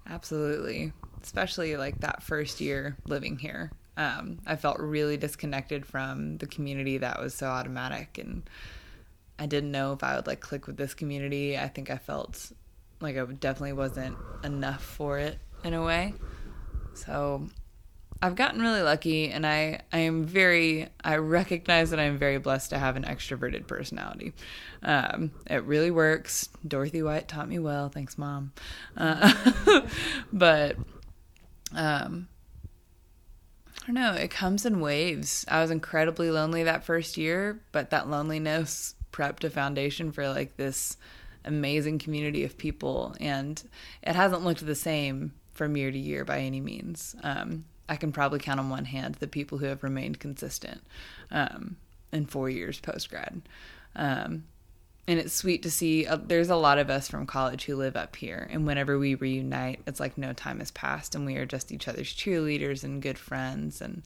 Absolutely. 0.10 0.92
Especially 1.22 1.78
like 1.78 2.02
that 2.02 2.22
first 2.22 2.60
year 2.60 2.98
living 3.08 3.38
here. 3.38 3.72
Um, 3.96 4.40
I 4.46 4.58
felt 4.58 4.80
really 4.80 5.16
disconnected 5.16 5.86
from 5.86 6.38
the 6.38 6.48
community 6.48 6.98
that 6.98 7.22
was 7.22 7.34
so 7.34 7.48
automatic 7.48 8.18
and 8.18 8.44
I 9.40 9.46
didn't 9.46 9.72
know 9.72 9.94
if 9.94 10.04
I 10.04 10.16
would 10.16 10.28
like 10.28 10.42
click 10.42 10.68
with 10.68 10.78
this 10.78 10.94
community. 10.94 11.58
I 11.58 11.68
think 11.68 11.90
I 11.90 11.98
felt 11.98 12.52
like 13.00 13.18
I 13.18 13.26
definitely 13.26 13.74
wasn't 13.74 14.18
enough 14.44 14.84
for 14.84 15.20
it 15.20 15.38
in 15.64 15.74
a 15.74 15.84
way. 15.84 16.14
So 16.96 17.48
I've 18.24 18.36
gotten 18.36 18.62
really 18.62 18.82
lucky 18.82 19.32
and 19.32 19.46
I, 19.46 19.82
I 19.92 20.00
am 20.00 20.24
very 20.24 20.88
I 21.04 21.18
recognize 21.18 21.90
that 21.90 22.00
I'm 22.00 22.18
very 22.18 22.38
blessed 22.38 22.70
to 22.70 22.80
have 22.80 22.96
an 22.96 23.04
extroverted 23.04 23.68
personality. 23.68 24.32
Um, 24.82 25.32
it 25.50 25.66
really 25.66 25.92
works. 25.92 26.48
Dorothy 26.66 27.04
White 27.04 27.28
taught 27.28 27.50
me 27.50 27.60
well. 27.60 27.90
Thanks, 27.90 28.18
mom. 28.18 28.54
Uh, 28.96 29.82
but 30.34 30.78
um, 31.76 32.30
I 33.82 33.88
don't 33.88 33.96
know. 33.96 34.14
It 34.14 34.32
comes 34.32 34.66
in 34.66 34.80
waves. 34.80 35.44
I 35.50 35.60
was 35.60 35.70
incredibly 35.70 36.32
lonely 36.32 36.64
that 36.64 36.86
first 36.86 37.18
year, 37.18 37.60
but 37.74 37.90
that 37.90 38.10
loneliness 38.10 38.96
prepped 39.12 39.44
a 39.44 39.50
foundation 39.50 40.14
for 40.14 40.30
like 40.30 40.56
this 40.56 40.96
amazing 41.44 42.00
community 42.00 42.46
of 42.46 42.58
people, 42.58 43.18
and 43.20 43.62
it 44.02 44.16
hasn't 44.16 44.46
looked 44.46 44.66
the 44.66 44.76
same 44.76 45.34
from 45.52 45.76
year 45.76 45.92
to 45.92 46.00
year 46.00 46.24
by 46.24 46.40
any 46.40 46.62
means. 46.62 47.18
Um, 47.22 47.66
I 47.90 47.96
can 47.96 48.12
probably 48.12 48.40
count 48.40 48.60
on 48.60 48.70
one 48.70 48.86
hand 48.86 49.16
the 49.16 49.28
people 49.28 49.58
who 49.58 49.66
have 49.66 49.84
remained 49.84 50.20
consistent 50.20 50.82
um, 51.32 51.78
in 52.12 52.26
four 52.26 52.50
years 52.50 52.80
post 52.80 53.10
grad. 53.10 53.42
Um, 53.96 54.46
and 55.08 55.20
it's 55.20 55.34
sweet 55.34 55.64
to 55.64 55.72
see 55.72 56.08
uh, 56.08 56.18
there's 56.18 56.50
a 56.50 56.56
lot 56.56 56.78
of 56.78 56.90
us 56.90 57.08
from 57.08 57.26
college 57.26 57.66
who 57.66 57.76
live 57.76 57.96
up 57.96 58.16
here 58.16 58.48
and 58.52 58.66
whenever 58.66 58.98
we 58.98 59.16
reunite 59.16 59.82
it's 59.86 60.00
like 60.00 60.18
no 60.18 60.34
time 60.34 60.60
has 60.60 60.72
passed 60.72 61.14
and 61.14 61.26
we 61.26 61.36
are 61.36 61.46
just 61.46 61.72
each 61.72 61.88
other's 61.88 62.14
cheerleaders 62.14 62.84
and 62.84 63.02
good 63.02 63.18
friends 63.18 63.82
and 63.82 64.04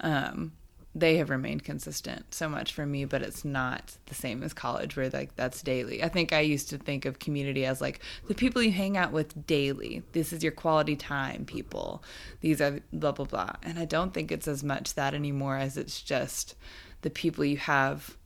um, 0.00 0.52
they 0.94 1.16
have 1.16 1.30
remained 1.30 1.64
consistent 1.64 2.34
so 2.34 2.48
much 2.48 2.72
for 2.74 2.84
me 2.84 3.04
but 3.04 3.22
it's 3.22 3.44
not 3.44 3.96
the 4.06 4.14
same 4.14 4.42
as 4.42 4.52
college 4.52 4.96
where 4.96 5.08
like 5.10 5.34
that's 5.36 5.62
daily. 5.62 6.02
I 6.02 6.08
think 6.08 6.32
i 6.32 6.40
used 6.40 6.68
to 6.70 6.78
think 6.78 7.04
of 7.04 7.18
community 7.18 7.64
as 7.64 7.80
like 7.80 8.00
the 8.28 8.34
people 8.34 8.62
you 8.62 8.72
hang 8.72 8.96
out 8.96 9.12
with 9.12 9.46
daily. 9.46 10.02
This 10.12 10.32
is 10.32 10.42
your 10.42 10.52
quality 10.52 10.96
time 10.96 11.44
people. 11.44 12.02
These 12.40 12.60
are 12.60 12.80
blah 12.92 13.12
blah 13.12 13.26
blah. 13.26 13.52
And 13.62 13.78
i 13.78 13.84
don't 13.84 14.12
think 14.12 14.30
it's 14.30 14.48
as 14.48 14.62
much 14.62 14.94
that 14.94 15.14
anymore 15.14 15.56
as 15.56 15.76
it's 15.76 16.02
just 16.02 16.54
the 17.02 17.10
people 17.10 17.44
you 17.44 17.56
have 17.56 18.16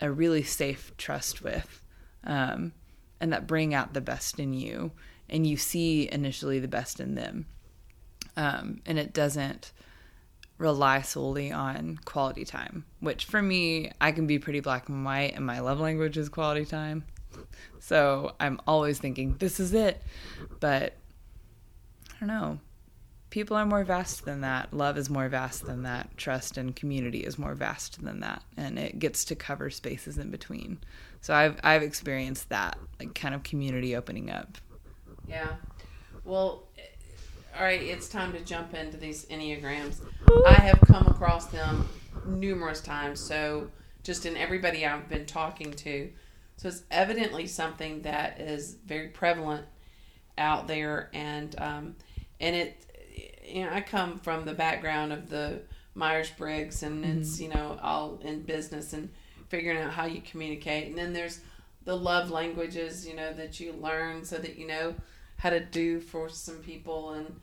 a 0.00 0.10
really 0.10 0.42
safe 0.42 0.92
trust 0.96 1.42
with 1.42 1.82
um, 2.24 2.72
and 3.20 3.32
that 3.32 3.46
bring 3.46 3.74
out 3.74 3.94
the 3.94 4.00
best 4.00 4.38
in 4.38 4.52
you 4.52 4.92
and 5.28 5.46
you 5.46 5.56
see 5.56 6.08
initially 6.10 6.58
the 6.58 6.68
best 6.68 7.00
in 7.00 7.14
them. 7.14 7.46
Um, 8.36 8.80
and 8.84 8.98
it 8.98 9.12
doesn't 9.12 9.72
rely 10.64 11.02
solely 11.02 11.52
on 11.52 11.98
quality 12.04 12.44
time 12.44 12.84
which 13.00 13.26
for 13.26 13.42
me 13.42 13.92
i 14.00 14.10
can 14.10 14.26
be 14.26 14.38
pretty 14.38 14.60
black 14.60 14.88
and 14.88 15.04
white 15.04 15.34
and 15.34 15.44
my 15.44 15.60
love 15.60 15.78
language 15.78 16.16
is 16.16 16.28
quality 16.28 16.64
time 16.64 17.04
so 17.78 18.32
i'm 18.40 18.58
always 18.66 18.98
thinking 18.98 19.34
this 19.38 19.60
is 19.60 19.74
it 19.74 20.02
but 20.60 20.94
i 22.10 22.18
don't 22.20 22.28
know 22.28 22.58
people 23.34 23.56
are 23.56 23.66
more 23.66 23.82
vast 23.82 24.24
than 24.24 24.42
that. 24.42 24.72
Love 24.72 24.96
is 24.96 25.10
more 25.10 25.28
vast 25.28 25.66
than 25.66 25.82
that. 25.82 26.16
Trust 26.16 26.56
and 26.56 26.76
community 26.76 27.18
is 27.18 27.36
more 27.36 27.56
vast 27.56 28.00
than 28.04 28.20
that, 28.20 28.44
and 28.56 28.78
it 28.78 29.00
gets 29.00 29.24
to 29.24 29.34
cover 29.34 29.70
spaces 29.70 30.18
in 30.18 30.30
between. 30.30 30.78
So 31.20 31.34
I've 31.34 31.58
I've 31.64 31.82
experienced 31.82 32.48
that 32.50 32.78
like 33.00 33.12
kind 33.16 33.34
of 33.34 33.42
community 33.42 33.96
opening 33.96 34.30
up. 34.30 34.56
Yeah. 35.26 35.56
Well, 36.24 36.62
all 37.56 37.62
right, 37.62 37.80
it's 37.80 38.08
time 38.08 38.32
to 38.32 38.40
jump 38.40 38.74
into 38.74 38.96
these 38.96 39.26
Enneagrams. 39.26 40.00
I 40.46 40.54
have 40.54 40.80
come 40.86 41.06
across 41.06 41.46
them 41.46 41.88
numerous 42.26 42.80
times. 42.80 43.20
So, 43.20 43.70
just 44.02 44.26
in 44.26 44.36
everybody 44.36 44.84
I've 44.84 45.08
been 45.08 45.24
talking 45.24 45.72
to. 45.72 46.10
So, 46.56 46.68
it's 46.68 46.82
evidently 46.90 47.46
something 47.46 48.02
that 48.02 48.40
is 48.40 48.76
very 48.86 49.08
prevalent 49.08 49.66
out 50.36 50.66
there. 50.66 51.10
And, 51.14 51.54
um, 51.60 51.96
and 52.40 52.56
it, 52.56 52.86
you 53.46 53.64
know, 53.64 53.70
I 53.72 53.82
come 53.82 54.18
from 54.18 54.44
the 54.44 54.54
background 54.54 55.12
of 55.12 55.30
the 55.30 55.62
Myers 55.94 56.30
Briggs, 56.30 56.82
and 56.82 57.04
it's, 57.04 57.38
you 57.40 57.48
know, 57.48 57.78
all 57.80 58.18
in 58.24 58.42
business 58.42 58.92
and 58.92 59.10
figuring 59.48 59.78
out 59.78 59.92
how 59.92 60.06
you 60.06 60.20
communicate. 60.22 60.88
And 60.88 60.98
then 60.98 61.12
there's 61.12 61.40
the 61.84 61.96
love 61.96 62.32
languages, 62.32 63.06
you 63.06 63.14
know, 63.14 63.32
that 63.32 63.60
you 63.60 63.74
learn 63.74 64.24
so 64.24 64.38
that 64.38 64.58
you 64.58 64.66
know 64.66 64.96
how 65.36 65.50
to 65.50 65.60
do 65.60 66.00
for 66.00 66.28
some 66.28 66.56
people. 66.56 67.10
And, 67.10 67.40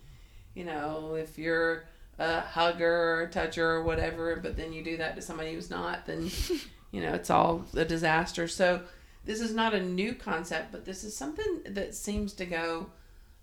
you 0.53 0.63
know, 0.63 1.15
if 1.15 1.37
you're 1.37 1.85
a 2.19 2.41
hugger 2.41 3.13
or 3.13 3.21
a 3.23 3.29
toucher 3.29 3.67
or 3.67 3.83
whatever, 3.83 4.35
but 4.35 4.57
then 4.57 4.73
you 4.73 4.83
do 4.83 4.97
that 4.97 5.15
to 5.15 5.21
somebody 5.21 5.53
who's 5.53 5.69
not, 5.69 6.05
then, 6.05 6.29
you 6.91 7.01
know, 7.01 7.13
it's 7.13 7.29
all 7.29 7.65
a 7.75 7.85
disaster. 7.85 8.47
So 8.47 8.81
this 9.25 9.41
is 9.41 9.53
not 9.53 9.73
a 9.73 9.81
new 9.81 10.13
concept, 10.13 10.71
but 10.71 10.85
this 10.85 11.03
is 11.03 11.15
something 11.15 11.61
that 11.65 11.95
seems 11.95 12.33
to 12.33 12.45
go 12.45 12.87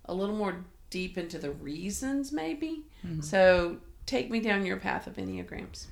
a 0.05 0.13
little 0.13 0.35
more 0.35 0.65
deep 0.89 1.17
into 1.17 1.37
the 1.37 1.51
reasons, 1.51 2.31
maybe. 2.31 2.83
Mm-hmm. 3.05 3.21
So 3.21 3.77
take 4.05 4.29
me 4.29 4.39
down 4.39 4.65
your 4.65 4.77
path 4.77 5.07
of 5.07 5.15
Enneagrams. 5.17 5.85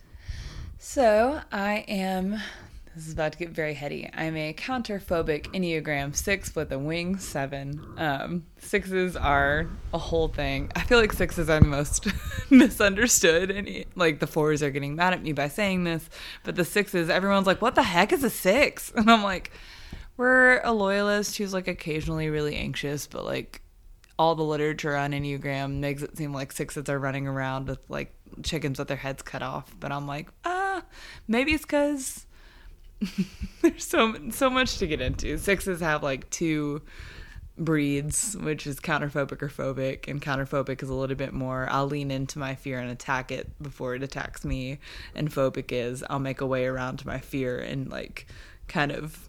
So 0.79 1.41
I 1.51 1.85
am. 1.87 2.39
This 2.97 3.05
is 3.05 3.13
about 3.13 3.33
to 3.33 3.37
get 3.37 3.49
very 3.49 3.75
heady. 3.75 4.09
I'm 4.11 4.35
a 4.35 4.55
counterphobic 4.55 5.53
Enneagram 5.53 6.15
six 6.15 6.55
with 6.55 6.71
a 6.71 6.79
wing 6.79 7.19
seven. 7.19 7.79
Um, 7.95 8.47
sixes 8.57 9.15
are 9.15 9.67
a 9.93 9.99
whole 9.99 10.29
thing. 10.29 10.71
I 10.75 10.81
feel 10.81 10.99
like 10.99 11.13
sixes 11.13 11.47
are 11.47 11.59
the 11.59 11.67
most 11.67 12.07
misunderstood, 12.49 13.51
and 13.51 13.85
like 13.93 14.19
the 14.19 14.25
fours 14.25 14.63
are 14.63 14.71
getting 14.71 14.95
mad 14.95 15.13
at 15.13 15.21
me 15.21 15.31
by 15.31 15.47
saying 15.47 15.83
this, 15.83 16.09
but 16.43 16.55
the 16.55 16.65
sixes, 16.65 17.07
everyone's 17.07 17.45
like, 17.45 17.61
"What 17.61 17.75
the 17.75 17.83
heck 17.83 18.11
is 18.11 18.23
a 18.23 18.31
six? 18.31 18.91
And 18.95 19.11
I'm 19.11 19.21
like, 19.21 19.51
"We're 20.17 20.59
a 20.61 20.71
loyalist 20.71 21.37
who's 21.37 21.53
like 21.53 21.67
occasionally 21.67 22.29
really 22.29 22.55
anxious, 22.55 23.05
but 23.05 23.25
like 23.25 23.61
all 24.17 24.33
the 24.33 24.41
literature 24.41 24.95
on 24.95 25.11
Enneagram 25.11 25.81
makes 25.81 26.01
it 26.01 26.17
seem 26.17 26.33
like 26.33 26.51
sixes 26.51 26.89
are 26.89 26.97
running 26.97 27.27
around 27.27 27.67
with 27.67 27.79
like 27.89 28.15
chickens 28.41 28.79
with 28.79 28.87
their 28.87 28.97
heads 28.97 29.21
cut 29.21 29.43
off. 29.43 29.71
But 29.79 29.91
I'm 29.91 30.07
like, 30.07 30.29
ah, 30.45 30.81
maybe 31.27 31.53
it's 31.53 31.63
because 31.63 32.25
there's 33.61 33.85
so 33.85 34.15
so 34.31 34.49
much 34.49 34.77
to 34.77 34.87
get 34.87 35.01
into. 35.01 35.37
Sixes 35.37 35.81
have 35.81 36.03
like 36.03 36.29
two 36.29 36.81
breeds, 37.57 38.35
which 38.37 38.67
is 38.67 38.79
counterphobic 38.79 39.41
or 39.41 39.49
phobic, 39.49 40.07
and 40.07 40.21
counterphobic 40.21 40.81
is 40.81 40.89
a 40.89 40.93
little 40.93 41.15
bit 41.15 41.33
more 41.33 41.67
I'll 41.69 41.87
lean 41.87 42.11
into 42.11 42.39
my 42.39 42.55
fear 42.55 42.79
and 42.79 42.89
attack 42.89 43.31
it 43.31 43.51
before 43.61 43.95
it 43.95 44.03
attacks 44.03 44.43
me, 44.43 44.79
and 45.15 45.31
phobic 45.31 45.71
is 45.71 46.03
I'll 46.09 46.19
make 46.19 46.41
a 46.41 46.45
way 46.45 46.65
around 46.65 47.05
my 47.05 47.19
fear 47.19 47.59
and 47.59 47.89
like 47.89 48.27
kind 48.67 48.91
of 48.91 49.27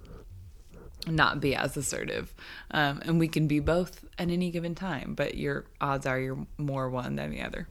not 1.06 1.40
be 1.40 1.54
as 1.54 1.76
assertive. 1.76 2.34
Um, 2.70 3.00
and 3.04 3.18
we 3.18 3.28
can 3.28 3.46
be 3.46 3.60
both 3.60 4.04
at 4.18 4.30
any 4.30 4.50
given 4.50 4.74
time, 4.74 5.14
but 5.14 5.36
your 5.36 5.66
odds 5.80 6.06
are 6.06 6.18
you're 6.18 6.46
more 6.56 6.90
one 6.90 7.16
than 7.16 7.30
the 7.30 7.42
other. 7.42 7.68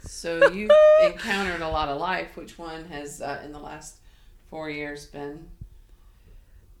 So 0.00 0.50
you've 0.50 0.70
encountered 1.02 1.60
a 1.60 1.68
lot 1.68 1.88
of 1.88 2.00
life. 2.00 2.36
Which 2.36 2.58
one 2.58 2.86
has, 2.86 3.20
uh, 3.20 3.42
in 3.44 3.52
the 3.52 3.58
last 3.58 3.98
four 4.50 4.70
years, 4.70 5.06
been 5.06 5.48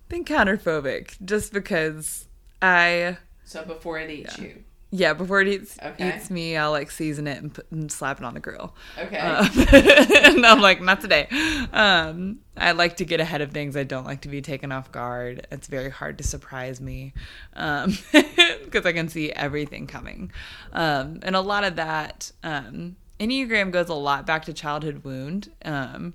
Been 0.08 0.24
counterphobic 0.24 1.16
just 1.24 1.52
because 1.52 2.26
I 2.62 3.18
so 3.44 3.64
before 3.64 3.98
it 3.98 4.10
eats 4.10 4.38
you? 4.38 4.64
Yeah, 4.90 5.12
before 5.12 5.42
it 5.42 5.48
eats, 5.48 5.78
Okay. 5.82 6.16
eats 6.16 6.30
me, 6.30 6.56
I'll 6.56 6.70
like 6.70 6.90
season 6.90 7.26
it 7.26 7.42
and, 7.42 7.52
put, 7.52 7.70
and 7.70 7.92
slap 7.92 8.20
it 8.20 8.24
on 8.24 8.32
the 8.32 8.40
grill. 8.40 8.74
Okay. 8.98 9.18
Um, 9.18 9.46
and 10.34 10.46
I'm 10.46 10.62
like, 10.62 10.80
not 10.80 11.02
today. 11.02 11.28
Um, 11.74 12.38
I 12.56 12.72
like 12.72 12.96
to 12.96 13.04
get 13.04 13.20
ahead 13.20 13.42
of 13.42 13.52
things. 13.52 13.76
I 13.76 13.84
don't 13.84 14.06
like 14.06 14.22
to 14.22 14.30
be 14.30 14.40
taken 14.40 14.72
off 14.72 14.90
guard. 14.90 15.46
It's 15.52 15.66
very 15.66 15.90
hard 15.90 16.16
to 16.18 16.24
surprise 16.24 16.80
me 16.80 17.12
because 17.52 18.86
I 18.86 18.92
can 18.94 19.10
see 19.10 19.30
everything 19.30 19.86
coming. 19.86 20.32
Um, 20.72 21.20
and 21.22 21.36
a 21.36 21.40
lot 21.42 21.64
of 21.64 21.76
that, 21.76 22.32
um, 22.42 22.96
Enneagram 23.20 23.70
goes 23.70 23.90
a 23.90 23.94
lot 23.94 24.24
back 24.26 24.46
to 24.46 24.54
childhood 24.54 25.04
wound. 25.04 25.50
Um, 25.66 26.14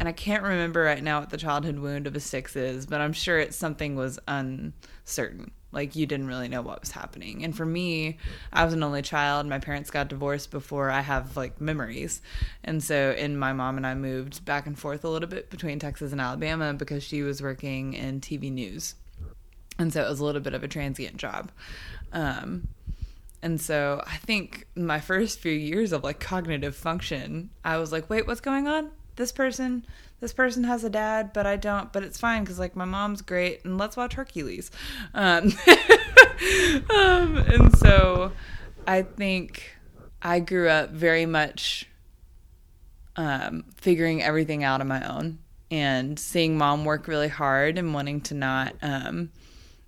and 0.00 0.08
I 0.08 0.12
can't 0.12 0.42
remember 0.42 0.82
right 0.82 1.02
now 1.02 1.20
what 1.20 1.28
the 1.28 1.36
childhood 1.36 1.78
wound 1.78 2.06
of 2.06 2.16
a 2.16 2.20
six 2.20 2.56
is, 2.56 2.86
but 2.86 3.02
I'm 3.02 3.12
sure 3.12 3.38
it's 3.38 3.54
something 3.54 3.96
was 3.96 4.18
uncertain. 4.26 5.50
Like 5.72 5.94
you 5.94 6.06
didn't 6.06 6.26
really 6.26 6.48
know 6.48 6.62
what 6.62 6.80
was 6.80 6.90
happening. 6.90 7.44
And 7.44 7.54
for 7.54 7.66
me, 7.66 8.16
I 8.50 8.64
was 8.64 8.72
an 8.72 8.82
only 8.82 9.02
child. 9.02 9.46
My 9.46 9.58
parents 9.58 9.90
got 9.90 10.08
divorced 10.08 10.50
before 10.50 10.90
I 10.90 11.02
have 11.02 11.36
like 11.36 11.60
memories. 11.60 12.22
And 12.64 12.82
so, 12.82 13.14
and 13.18 13.38
my 13.38 13.52
mom 13.52 13.76
and 13.76 13.86
I 13.86 13.94
moved 13.94 14.42
back 14.46 14.66
and 14.66 14.76
forth 14.76 15.04
a 15.04 15.08
little 15.10 15.28
bit 15.28 15.50
between 15.50 15.78
Texas 15.78 16.12
and 16.12 16.20
Alabama 16.20 16.72
because 16.72 17.02
she 17.04 17.20
was 17.20 17.42
working 17.42 17.92
in 17.92 18.22
TV 18.22 18.50
news. 18.50 18.94
And 19.78 19.92
so 19.92 20.02
it 20.02 20.08
was 20.08 20.20
a 20.20 20.24
little 20.24 20.40
bit 20.40 20.54
of 20.54 20.64
a 20.64 20.68
transient 20.68 21.18
job. 21.18 21.52
Um, 22.14 22.68
and 23.42 23.60
so 23.60 24.02
I 24.06 24.16
think 24.16 24.66
my 24.74 24.98
first 24.98 25.40
few 25.40 25.52
years 25.52 25.92
of 25.92 26.02
like 26.02 26.20
cognitive 26.20 26.74
function, 26.74 27.50
I 27.62 27.76
was 27.76 27.92
like, 27.92 28.08
wait, 28.08 28.26
what's 28.26 28.40
going 28.40 28.66
on? 28.66 28.92
This 29.20 29.32
person, 29.32 29.84
this 30.20 30.32
person 30.32 30.64
has 30.64 30.82
a 30.82 30.88
dad, 30.88 31.34
but 31.34 31.46
I 31.46 31.56
don't. 31.56 31.92
But 31.92 32.04
it's 32.04 32.18
fine 32.18 32.42
because 32.42 32.58
like 32.58 32.74
my 32.74 32.86
mom's 32.86 33.20
great, 33.20 33.62
and 33.66 33.76
let's 33.76 33.94
watch 33.94 34.14
Hercules. 34.14 34.70
Um, 35.12 35.52
um, 36.88 37.36
and 37.36 37.76
so 37.76 38.32
I 38.86 39.02
think 39.02 39.76
I 40.22 40.40
grew 40.40 40.70
up 40.70 40.92
very 40.92 41.26
much 41.26 41.86
um, 43.16 43.66
figuring 43.76 44.22
everything 44.22 44.64
out 44.64 44.80
on 44.80 44.88
my 44.88 45.06
own 45.06 45.38
and 45.70 46.18
seeing 46.18 46.56
mom 46.56 46.86
work 46.86 47.06
really 47.06 47.28
hard 47.28 47.76
and 47.76 47.92
wanting 47.92 48.22
to 48.22 48.34
not 48.34 48.74
um, 48.80 49.30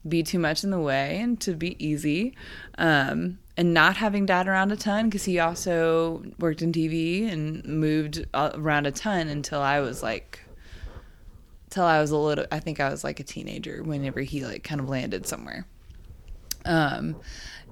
be 0.07 0.23
too 0.23 0.39
much 0.39 0.63
in 0.63 0.69
the 0.69 0.79
way 0.79 1.21
and 1.23 1.41
to 1.41 1.55
be 1.55 1.83
easy. 1.83 2.37
Um, 2.77 3.39
and 3.57 3.75
not 3.75 3.97
having 3.97 4.27
dad 4.27 4.49
around 4.49 4.73
a 4.73 4.77
ton 4.77 5.07
because 5.09 5.25
he 5.25 5.39
also 5.39 6.25
worked 6.39 6.63
in 6.63 6.73
TV 6.73 7.31
and 7.31 7.65
moved 7.65 8.25
uh, 8.33 8.51
around 8.55 8.87
a 8.87 8.93
ton 8.93 9.29
until 9.29 9.61
I 9.61 9.81
was 9.81 10.03
like, 10.03 10.41
till 11.71 11.85
I 11.85 12.01
was 12.01 12.11
a 12.11 12.17
little, 12.17 12.47
I 12.51 12.61
think 12.61 12.81
I 12.81 12.89
was 12.89 13.05
like 13.05 13.21
a 13.21 13.25
teenager 13.25 13.83
whenever 13.83 14.21
he 14.21 14.45
like 14.45 14.65
kind 14.65 14.81
of 14.81 14.89
landed 14.89 15.27
somewhere. 15.27 15.67
Um, 16.65 17.17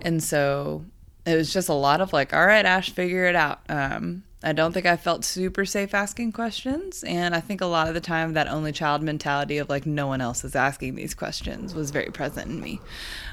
and 0.03 0.23
so 0.23 0.85
it 1.25 1.37
was 1.37 1.53
just 1.53 1.69
a 1.69 1.75
lot 1.75 2.01
of 2.01 2.13
like, 2.13 2.35
all 2.35 2.47
right, 2.47 2.65
Ash, 2.65 2.91
figure 2.91 3.27
it 3.27 3.37
out. 3.37 3.61
Um, 3.69 4.25
I 4.43 4.53
don't 4.53 4.73
think 4.73 4.87
I 4.87 4.97
felt 4.97 5.25
super 5.25 5.67
safe 5.67 5.93
asking 5.95 6.33
questions. 6.33 7.05
And 7.05 7.35
I 7.35 7.41
think 7.41 7.61
a 7.61 7.67
lot 7.67 7.89
of 7.89 7.95
the 7.95 8.01
time 8.01 8.33
that 8.35 8.49
only 8.49 8.73
child 8.73 9.03
mentality 9.03 9.59
of 9.59 9.69
like, 9.69 9.85
no 9.87 10.07
one 10.07 10.21
else 10.21 10.45
is 10.45 10.57
asking 10.57 10.95
these 10.95 11.15
questions 11.15 11.75
was 11.75 11.91
very 11.91 12.11
present 12.11 12.51
in 12.51 12.61
me. 12.61 12.81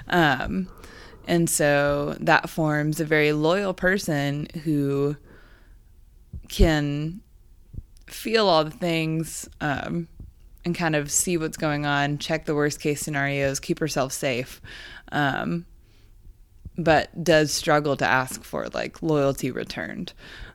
Um, 0.09 0.67
and 1.28 1.49
so 1.49 2.15
that 2.21 2.49
forms 2.49 2.99
a 2.99 3.05
very 3.05 3.34
loyal 3.34 3.73
person 3.73 4.47
who 4.63 5.17
can 6.47 7.21
feel 8.07 8.47
all 8.47 8.63
the 8.63 8.71
things 8.71 9.49
um, 9.59 10.07
and 10.63 10.73
kind 10.73 10.95
of 10.95 11.11
see 11.11 11.38
what's 11.38 11.57
going 11.57 11.86
on, 11.86 12.17
check 12.17 12.45
the 12.45 12.55
worst 12.55 12.80
case 12.80 13.01
scenarios, 13.01 13.59
keep 13.59 13.80
herself 13.80 14.13
safe, 14.13 14.61
um, 15.11 15.65
but 16.78 17.23
does 17.23 17.51
struggle 17.51 17.97
to 17.97 18.05
ask 18.05 18.43
for 18.43 18.69
like 18.69 19.01
loyalty 19.01 19.51
returned, 19.51 20.13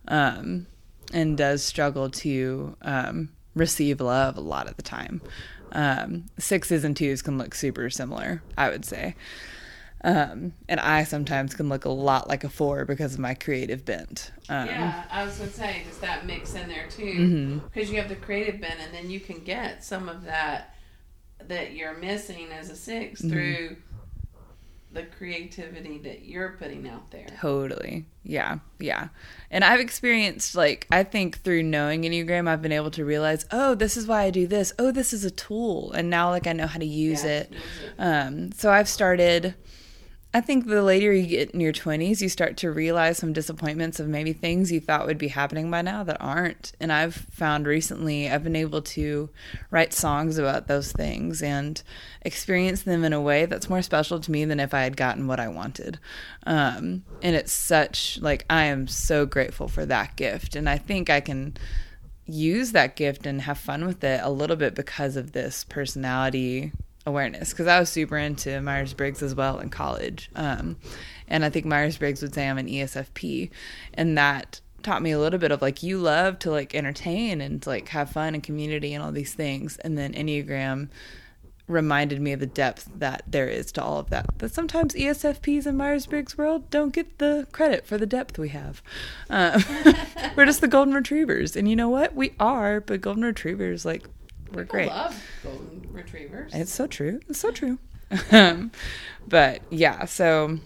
um, 0.08 0.66
and 1.12 1.36
does 1.36 1.62
struggle 1.62 2.08
to 2.08 2.76
um, 2.80 3.28
receive 3.54 4.00
love 4.00 4.38
a 4.38 4.40
lot 4.40 4.68
of 4.68 4.76
the 4.76 4.82
time. 4.82 5.20
Um, 5.72 6.24
sixes 6.38 6.84
and 6.84 6.96
twos 6.96 7.20
can 7.20 7.36
look 7.36 7.54
super 7.54 7.90
similar, 7.90 8.42
I 8.56 8.70
would 8.70 8.86
say. 8.86 9.14
Um, 10.04 10.52
and 10.68 10.80
I 10.80 11.04
sometimes 11.04 11.54
can 11.54 11.68
look 11.68 11.84
a 11.84 11.88
lot 11.90 12.28
like 12.28 12.42
a 12.44 12.48
four 12.48 12.84
because 12.84 13.14
of 13.14 13.20
my 13.20 13.34
creative 13.34 13.84
bent. 13.84 14.32
Um, 14.48 14.66
Yeah, 14.66 15.04
I 15.10 15.24
was 15.24 15.38
gonna 15.38 15.50
say, 15.50 15.82
does 15.88 15.98
that 15.98 16.26
mix 16.26 16.54
in 16.54 16.68
there 16.68 16.88
too? 16.88 17.60
Because 17.72 17.90
you 17.90 17.98
have 18.00 18.08
the 18.08 18.16
creative 18.16 18.60
bent, 18.60 18.80
and 18.80 18.92
then 18.92 19.10
you 19.10 19.20
can 19.20 19.38
get 19.44 19.84
some 19.84 20.08
of 20.08 20.24
that 20.24 20.74
that 21.46 21.72
you're 21.72 21.96
missing 21.98 22.48
as 22.52 22.70
a 22.70 22.76
6 22.76 23.20
through 23.20 23.76
the 24.92 25.02
creativity 25.04 25.98
that 25.98 26.22
you're 26.24 26.50
putting 26.58 26.86
out 26.88 27.10
there. 27.10 27.26
Totally. 27.40 28.04
Yeah. 28.24 28.58
Yeah. 28.78 29.08
And 29.50 29.64
I've 29.64 29.80
experienced, 29.80 30.54
like, 30.54 30.86
I 30.90 31.02
think 31.02 31.40
through 31.42 31.62
knowing 31.62 32.02
Enneagram, 32.02 32.46
I've 32.46 32.60
been 32.62 32.72
able 32.72 32.90
to 32.92 33.04
realize, 33.04 33.46
oh, 33.50 33.74
this 33.74 33.96
is 33.96 34.06
why 34.06 34.22
I 34.24 34.30
do 34.30 34.46
this. 34.46 34.72
Oh, 34.78 34.92
this 34.92 35.12
is 35.14 35.24
a 35.24 35.30
tool. 35.30 35.92
And 35.92 36.10
now, 36.10 36.28
like, 36.30 36.46
I 36.46 36.52
know 36.52 36.66
how 36.66 36.78
to 36.78 36.84
use 36.86 37.24
Yeah, 37.24 37.30
it. 37.30 37.52
use 37.52 37.62
it. 37.86 37.94
Um, 37.98 38.52
so 38.52 38.70
I've 38.70 38.88
started, 38.88 39.54
I 40.34 40.40
think 40.40 40.66
the 40.66 40.82
later 40.82 41.12
you 41.12 41.26
get 41.26 41.50
in 41.50 41.60
your 41.60 41.74
20s, 41.74 42.22
you 42.22 42.28
start 42.30 42.56
to 42.58 42.72
realize 42.72 43.18
some 43.18 43.34
disappointments 43.34 44.00
of 44.00 44.08
maybe 44.08 44.32
things 44.32 44.72
you 44.72 44.80
thought 44.80 45.06
would 45.06 45.18
be 45.18 45.28
happening 45.28 45.70
by 45.70 45.82
now 45.82 46.02
that 46.04 46.16
aren't. 46.20 46.72
And 46.80 46.90
I've 46.90 47.14
found 47.14 47.66
recently 47.66 48.30
I've 48.30 48.42
been 48.42 48.56
able 48.56 48.80
to 48.80 49.28
write 49.70 49.92
songs 49.92 50.38
about 50.38 50.68
those 50.68 50.90
things 50.90 51.42
and 51.42 51.82
experience 52.22 52.82
them 52.82 53.04
in 53.04 53.12
a 53.12 53.20
way 53.20 53.44
that's 53.44 53.68
more 53.68 53.82
special 53.82 54.20
to 54.20 54.30
me 54.30 54.46
than 54.46 54.58
if 54.58 54.72
I 54.72 54.84
had 54.84 54.96
gotten 54.96 55.26
what 55.26 55.38
I 55.38 55.48
wanted. 55.48 55.98
Um, 56.46 57.04
and 57.20 57.36
it's 57.36 57.52
such, 57.52 58.18
like, 58.22 58.46
I 58.48 58.64
am 58.64 58.88
so 58.88 59.26
grateful 59.26 59.68
for 59.68 59.84
that 59.84 60.16
gift. 60.16 60.56
And 60.56 60.66
I 60.66 60.78
think 60.78 61.10
I 61.10 61.20
can 61.20 61.58
use 62.24 62.72
that 62.72 62.96
gift 62.96 63.26
and 63.26 63.42
have 63.42 63.58
fun 63.58 63.84
with 63.84 64.02
it 64.02 64.20
a 64.22 64.30
little 64.30 64.56
bit 64.56 64.74
because 64.74 65.16
of 65.16 65.32
this 65.32 65.64
personality 65.64 66.72
awareness 67.06 67.50
because 67.50 67.66
I 67.66 67.80
was 67.80 67.88
super 67.88 68.16
into 68.16 68.60
Myers 68.60 68.94
Briggs 68.94 69.22
as 69.22 69.34
well 69.34 69.58
in 69.58 69.70
college. 69.70 70.30
Um, 70.34 70.76
and 71.28 71.44
I 71.44 71.50
think 71.50 71.66
Myers 71.66 71.98
Briggs 71.98 72.22
would 72.22 72.34
say 72.34 72.48
I'm 72.48 72.58
an 72.58 72.68
ESFP. 72.68 73.50
And 73.94 74.16
that 74.18 74.60
taught 74.82 75.02
me 75.02 75.12
a 75.12 75.18
little 75.18 75.38
bit 75.38 75.52
of 75.52 75.62
like, 75.62 75.82
you 75.82 75.98
love 75.98 76.38
to 76.40 76.50
like 76.50 76.74
entertain 76.74 77.40
and 77.40 77.64
like 77.66 77.88
have 77.88 78.10
fun 78.10 78.34
and 78.34 78.42
community 78.42 78.94
and 78.94 79.02
all 79.02 79.12
these 79.12 79.34
things. 79.34 79.76
And 79.78 79.96
then 79.96 80.12
Enneagram 80.12 80.88
reminded 81.68 82.20
me 82.20 82.32
of 82.32 82.40
the 82.40 82.46
depth 82.46 82.90
that 82.96 83.22
there 83.26 83.48
is 83.48 83.72
to 83.72 83.82
all 83.82 83.98
of 83.98 84.10
that. 84.10 84.26
That 84.38 84.52
sometimes 84.52 84.94
ESFPs 84.94 85.66
in 85.66 85.76
Myers 85.76 86.06
Briggs 86.06 86.36
world 86.36 86.68
don't 86.70 86.92
get 86.92 87.18
the 87.18 87.46
credit 87.52 87.86
for 87.86 87.96
the 87.96 88.06
depth 88.06 88.38
we 88.38 88.50
have. 88.50 88.82
Um, 89.30 89.64
we're 90.36 90.46
just 90.46 90.60
the 90.60 90.68
golden 90.68 90.94
retrievers. 90.94 91.56
And 91.56 91.68
you 91.68 91.76
know 91.76 91.88
what? 91.88 92.14
We 92.14 92.34
are, 92.38 92.80
but 92.80 93.00
golden 93.00 93.24
retrievers, 93.24 93.84
like, 93.84 94.06
we're 94.52 94.62
People 94.62 94.72
great. 94.76 94.88
love 94.88 95.22
golden 95.42 95.88
retrievers. 95.92 96.52
It's 96.54 96.72
so 96.72 96.86
true. 96.86 97.20
It's 97.28 97.40
so 97.40 97.50
true. 97.50 97.78
um, 98.30 98.70
but 99.26 99.62
yeah, 99.70 100.04
so 100.04 100.58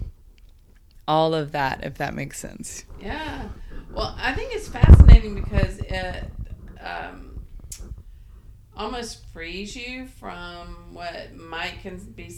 all 1.07 1.35
of 1.35 1.53
that, 1.53 1.85
if 1.85 1.95
that 1.99 2.15
makes 2.15 2.39
sense. 2.39 2.85
Yeah. 3.01 3.49
Well, 3.93 4.15
I 4.19 4.35
think 4.35 4.53
it's 4.55 4.69
fascinating 4.69 5.35
because 5.35 5.79
it 5.79 6.31
um, 6.81 7.41
almost 8.77 9.25
frees 9.33 9.75
you 9.77 10.07
from 10.07 10.93
what 10.93 11.35
might 11.35 11.75
con- 11.83 12.13
be 12.15 12.31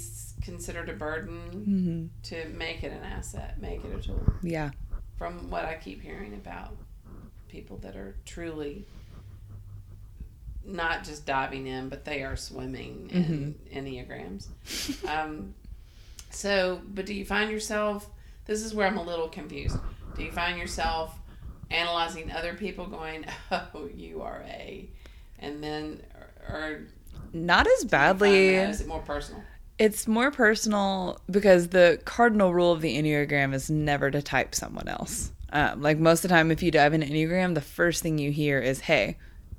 considered 0.43 0.89
a 0.89 0.93
burden 0.93 2.11
to 2.25 2.49
make 2.51 2.83
it 2.85 2.93
an 2.93 3.03
asset, 3.03 3.61
make 3.61 3.85
it 3.85 3.95
a 3.99 4.01
tool. 4.01 4.23
Yeah. 4.43 4.71
From 5.17 5.51
what 5.51 5.65
I 5.65 5.75
keep 5.75 6.03
hearing 6.03 6.35
about 6.35 6.77
people 7.49 7.79
that 7.79 7.97
are 7.97 8.15
truly 8.25 8.85
not 10.69 11.05
just 11.05 11.27
diving 11.27 11.67
in, 11.67 11.89
but 11.89 12.05
they 12.05 12.23
are 12.23 12.37
swimming 12.37 13.09
in 13.11 13.55
enneagrams. 13.75 14.47
um, 15.09 15.55
so, 16.31 16.81
but 16.87 17.07
do 17.07 17.15
you 17.15 17.25
find 17.25 17.51
yourself? 17.51 18.09
This 18.45 18.63
is 18.63 18.75
where 18.75 18.87
I'm 18.87 18.99
a 18.99 19.03
little 19.03 19.29
confused. 19.29 19.79
Do 20.17 20.23
you 20.23 20.31
find 20.31 20.59
yourself 20.59 21.19
analyzing 21.71 22.31
other 22.31 22.55
people, 22.55 22.87
going, 22.87 23.25
"Oh, 23.51 23.89
you 23.95 24.23
are 24.23 24.45
a," 24.47 24.89
and 25.39 25.63
then, 25.63 26.03
or, 26.49 26.55
or 26.55 26.81
Not 27.33 27.67
as 27.67 27.81
do 27.81 27.85
you 27.85 27.89
find 27.91 28.19
badly. 28.19 28.55
is 28.55 28.81
it 28.81 28.87
more 28.87 29.01
personal? 29.01 29.43
It's 29.79 30.09
more 30.09 30.31
personal 30.31 31.21
because 31.31 31.69
the 31.69 32.01
cardinal 32.05 32.53
rule 32.53 32.73
of 32.73 32.81
the 32.81 32.97
Enneagram 33.01 33.55
is 33.55 33.71
never 33.71 34.11
to 34.11 34.21
type 34.21 34.55
someone 34.55 34.89
else. 34.89 35.31
Um, 35.51 35.81
like 35.81 35.99
most 35.99 36.25
of 36.25 36.29
the 36.29 36.35
time, 36.35 36.51
if 36.51 36.63
you 36.63 36.71
dive 36.71 36.95
into 36.95 37.07
Enneagram, 37.07 37.55
the 37.55 37.61
first 37.61 38.03
thing 38.03 38.19
you 38.19 38.33
hear 38.33 38.59
is, 38.59 38.81
hey, 38.81 39.17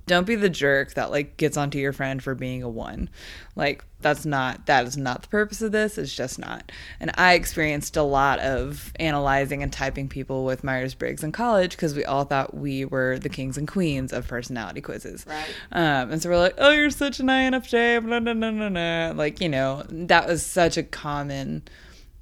don't 0.10 0.26
be 0.26 0.36
the 0.36 0.50
jerk 0.50 0.96
that 0.96 1.12
like 1.12 1.38
gets 1.38 1.56
onto 1.56 1.78
your 1.78 1.94
friend 1.94 2.22
for 2.22 2.34
being 2.34 2.64
a 2.64 2.68
one. 2.68 3.10
Like 3.56 3.86
that's 4.02 4.26
not 4.26 4.66
that 4.66 4.88
is 4.88 4.98
not 4.98 5.22
the 5.22 5.28
purpose 5.28 5.62
of 5.62 5.72
this. 5.72 6.00
It's 6.00 6.14
just 6.14 6.40
not. 6.40 6.72
And 7.00 7.12
I 7.16 7.34
experienced 7.34 7.96
a 7.96 8.02
lot 8.02 8.40
of 8.40 8.92
analyzing 9.00 9.62
and 9.62 9.72
typing 9.72 10.10
people 10.10 10.46
with 10.46 10.64
Myers 10.64 10.96
Briggs 10.96 11.24
in 11.24 11.32
college 11.32 11.72
because 11.72 11.94
we 11.94 12.04
all 12.06 12.24
thought 12.24 12.56
we 12.56 12.86
were 12.86 13.20
the 13.20 13.30
kings 13.30 13.56
and 13.56 13.68
queens 13.68 14.12
of 14.12 14.28
personality 14.28 14.82
quizzes. 14.82 15.26
Right. 15.28 15.54
Um, 15.72 16.12
and 16.12 16.22
so 16.22 16.30
we're 16.30 16.40
like, 16.40 16.56
oh, 16.58 16.72
you're 16.72 16.90
such 16.90 17.20
an 17.20 17.28
INFJ, 17.28 18.04
blah, 18.04 18.20
blah, 18.20 18.34
blah, 18.34 18.52
blah, 18.52 18.70
blah. 18.70 19.12
Like, 19.16 19.40
you 19.40 19.50
know, 19.50 19.84
that 19.90 20.28
was 20.28 20.44
such 20.44 20.76
a 20.76 20.84
common 20.84 21.62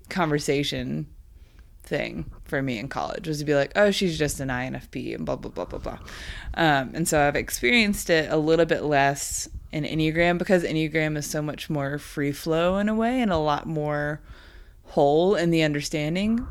conversation 0.09 1.07
thing 1.87 2.25
for 2.43 2.61
me 2.61 2.77
in 2.77 2.87
college 2.87 3.27
was 3.27 3.39
to 3.39 3.45
be 3.45 3.55
like, 3.55 3.71
oh, 3.75 3.91
she's 3.91 4.17
just 4.17 4.39
an 4.39 4.49
INFP 4.49 5.15
and 5.15 5.25
blah 5.25 5.35
blah 5.35 5.51
blah 5.51 5.65
blah 5.65 5.79
blah. 5.79 5.99
Um, 6.53 6.91
and 6.93 7.07
so 7.07 7.27
I've 7.27 7.35
experienced 7.35 8.09
it 8.09 8.31
a 8.31 8.37
little 8.37 8.65
bit 8.65 8.83
less 8.83 9.49
in 9.71 9.83
Enneagram 9.83 10.37
because 10.37 10.63
Enneagram 10.63 11.17
is 11.17 11.25
so 11.25 11.41
much 11.41 11.69
more 11.69 11.97
free 11.97 12.31
flow 12.31 12.77
in 12.77 12.89
a 12.89 12.95
way 12.95 13.21
and 13.21 13.31
a 13.31 13.37
lot 13.37 13.65
more 13.65 14.21
whole 14.85 15.35
in 15.35 15.51
the 15.51 15.63
understanding. 15.63 16.47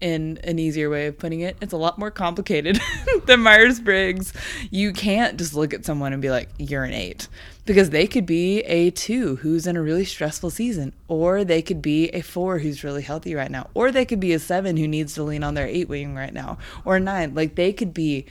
In 0.00 0.38
an 0.44 0.60
easier 0.60 0.88
way 0.88 1.08
of 1.08 1.18
putting 1.18 1.40
it, 1.40 1.56
it's 1.60 1.72
a 1.72 1.76
lot 1.76 1.98
more 1.98 2.12
complicated 2.12 2.78
than 3.26 3.40
Myers 3.40 3.80
Briggs. 3.80 4.32
You 4.70 4.92
can't 4.92 5.36
just 5.36 5.54
look 5.54 5.74
at 5.74 5.84
someone 5.84 6.12
and 6.12 6.22
be 6.22 6.30
like, 6.30 6.50
you're 6.56 6.84
an 6.84 6.92
eight, 6.92 7.26
because 7.68 7.90
they 7.90 8.06
could 8.06 8.24
be 8.24 8.60
a 8.60 8.90
two 8.90 9.36
who's 9.36 9.66
in 9.66 9.76
a 9.76 9.82
really 9.82 10.04
stressful 10.04 10.48
season, 10.50 10.94
or 11.06 11.44
they 11.44 11.60
could 11.60 11.82
be 11.82 12.08
a 12.08 12.22
four 12.22 12.58
who's 12.58 12.82
really 12.82 13.02
healthy 13.02 13.34
right 13.34 13.50
now, 13.50 13.68
or 13.74 13.92
they 13.92 14.06
could 14.06 14.18
be 14.18 14.32
a 14.32 14.38
seven 14.38 14.78
who 14.78 14.88
needs 14.88 15.12
to 15.14 15.22
lean 15.22 15.44
on 15.44 15.52
their 15.52 15.66
eight 15.66 15.88
wing 15.88 16.14
right 16.14 16.32
now, 16.32 16.56
or 16.86 16.96
a 16.96 17.00
nine. 17.00 17.34
Like 17.34 17.56
they 17.56 17.74
could 17.74 17.92
be 17.92 18.24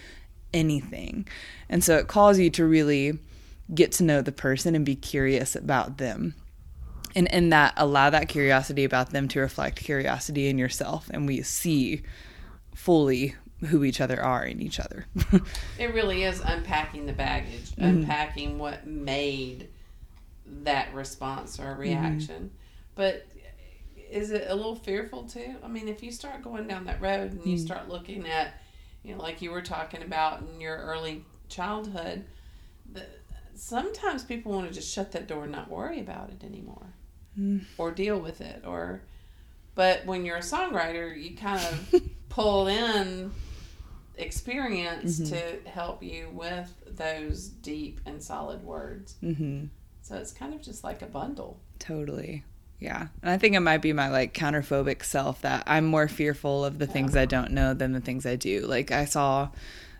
anything. 0.53 1.27
And 1.69 1.83
so 1.83 1.97
it 1.97 2.07
calls 2.07 2.39
you 2.39 2.49
to 2.49 2.65
really 2.65 3.19
get 3.73 3.91
to 3.93 4.03
know 4.03 4.21
the 4.21 4.31
person 4.31 4.73
and 4.73 4.83
be 4.83 4.95
curious 4.95 5.55
about 5.55 5.97
them 5.97 6.33
and 7.15 7.31
and 7.33 7.51
that 7.51 7.73
allow 7.77 8.09
that 8.09 8.29
curiosity 8.29 8.83
about 8.83 9.09
them 9.09 9.27
to 9.27 9.39
reflect 9.39 9.77
curiosity 9.77 10.47
in 10.47 10.57
yourself 10.57 11.09
and 11.13 11.27
we 11.27 11.41
see 11.41 12.01
fully 12.73 13.35
who 13.65 13.83
each 13.83 13.99
other 14.01 14.21
are 14.21 14.45
in 14.45 14.61
each 14.61 14.79
other. 14.79 15.05
It 15.79 15.93
really 15.93 16.23
is 16.23 16.41
unpacking 16.41 17.05
the 17.05 17.13
baggage, 17.13 17.71
mm-hmm. 17.71 17.83
unpacking 17.83 18.57
what 18.57 18.87
made 18.87 19.69
that 20.63 20.93
response 20.93 21.59
or 21.59 21.71
mm-hmm. 21.71 21.81
reaction. 21.81 22.51
But 22.95 23.27
is 24.09 24.31
it 24.31 24.45
a 24.47 24.55
little 24.55 24.75
fearful 24.75 25.23
too? 25.23 25.55
I 25.63 25.67
mean, 25.67 25.87
if 25.87 26.01
you 26.01 26.11
start 26.11 26.41
going 26.41 26.67
down 26.67 26.85
that 26.85 27.01
road 27.01 27.31
and 27.31 27.45
you 27.45 27.57
mm-hmm. 27.57 27.65
start 27.65 27.89
looking 27.89 28.27
at, 28.27 28.61
you 29.03 29.15
know, 29.15 29.21
like 29.21 29.41
you 29.41 29.51
were 29.51 29.61
talking 29.61 30.01
about 30.01 30.41
in 30.41 30.61
your 30.61 30.77
early 30.77 31.25
childhood, 31.49 32.25
the, 32.91 33.05
sometimes 33.55 34.23
people 34.23 34.51
want 34.51 34.67
to 34.67 34.73
just 34.73 34.93
shut 34.93 35.11
that 35.11 35.27
door 35.27 35.43
and 35.43 35.51
not 35.51 35.69
worry 35.69 35.99
about 35.99 36.29
it 36.29 36.43
anymore 36.43 36.93
mm. 37.37 37.63
or 37.77 37.91
deal 37.91 38.19
with 38.19 38.41
it 38.41 38.63
or 38.65 39.01
but 39.75 40.05
when 40.05 40.25
you're 40.25 40.37
a 40.37 40.41
songwriter 40.41 41.21
you 41.21 41.35
kind 41.35 41.61
of 41.65 42.01
pull 42.29 42.67
in 42.67 43.31
experience 44.17 45.29
to 45.29 45.59
help 45.69 46.03
you 46.03 46.29
with 46.33 46.73
those 46.97 47.47
deep 47.47 48.01
and 48.05 48.21
solid 48.21 48.63
words. 48.63 49.15
Mm-hmm. 49.23 49.65
so 50.01 50.15
it's 50.15 50.31
kind 50.31 50.53
of 50.53 50.61
just 50.61 50.83
like 50.83 51.01
a 51.01 51.05
bundle. 51.07 51.59
Totally. 51.79 52.43
Yeah. 52.79 53.07
And 53.21 53.31
i 53.31 53.37
think 53.37 53.55
it 53.55 53.59
might 53.61 53.81
be 53.81 53.93
my 53.93 54.09
like 54.09 54.33
counterphobic 54.33 55.03
self 55.03 55.41
that 55.41 55.63
i'm 55.65 55.85
more 55.85 56.07
fearful 56.07 56.63
of 56.63 56.77
the 56.77 56.85
things 56.87 57.15
i 57.15 57.25
don't 57.25 57.51
know 57.51 57.73
than 57.73 57.91
the 57.93 58.01
things 58.01 58.25
i 58.25 58.35
do. 58.35 58.61
Like 58.61 58.91
i 58.91 59.05
saw 59.05 59.49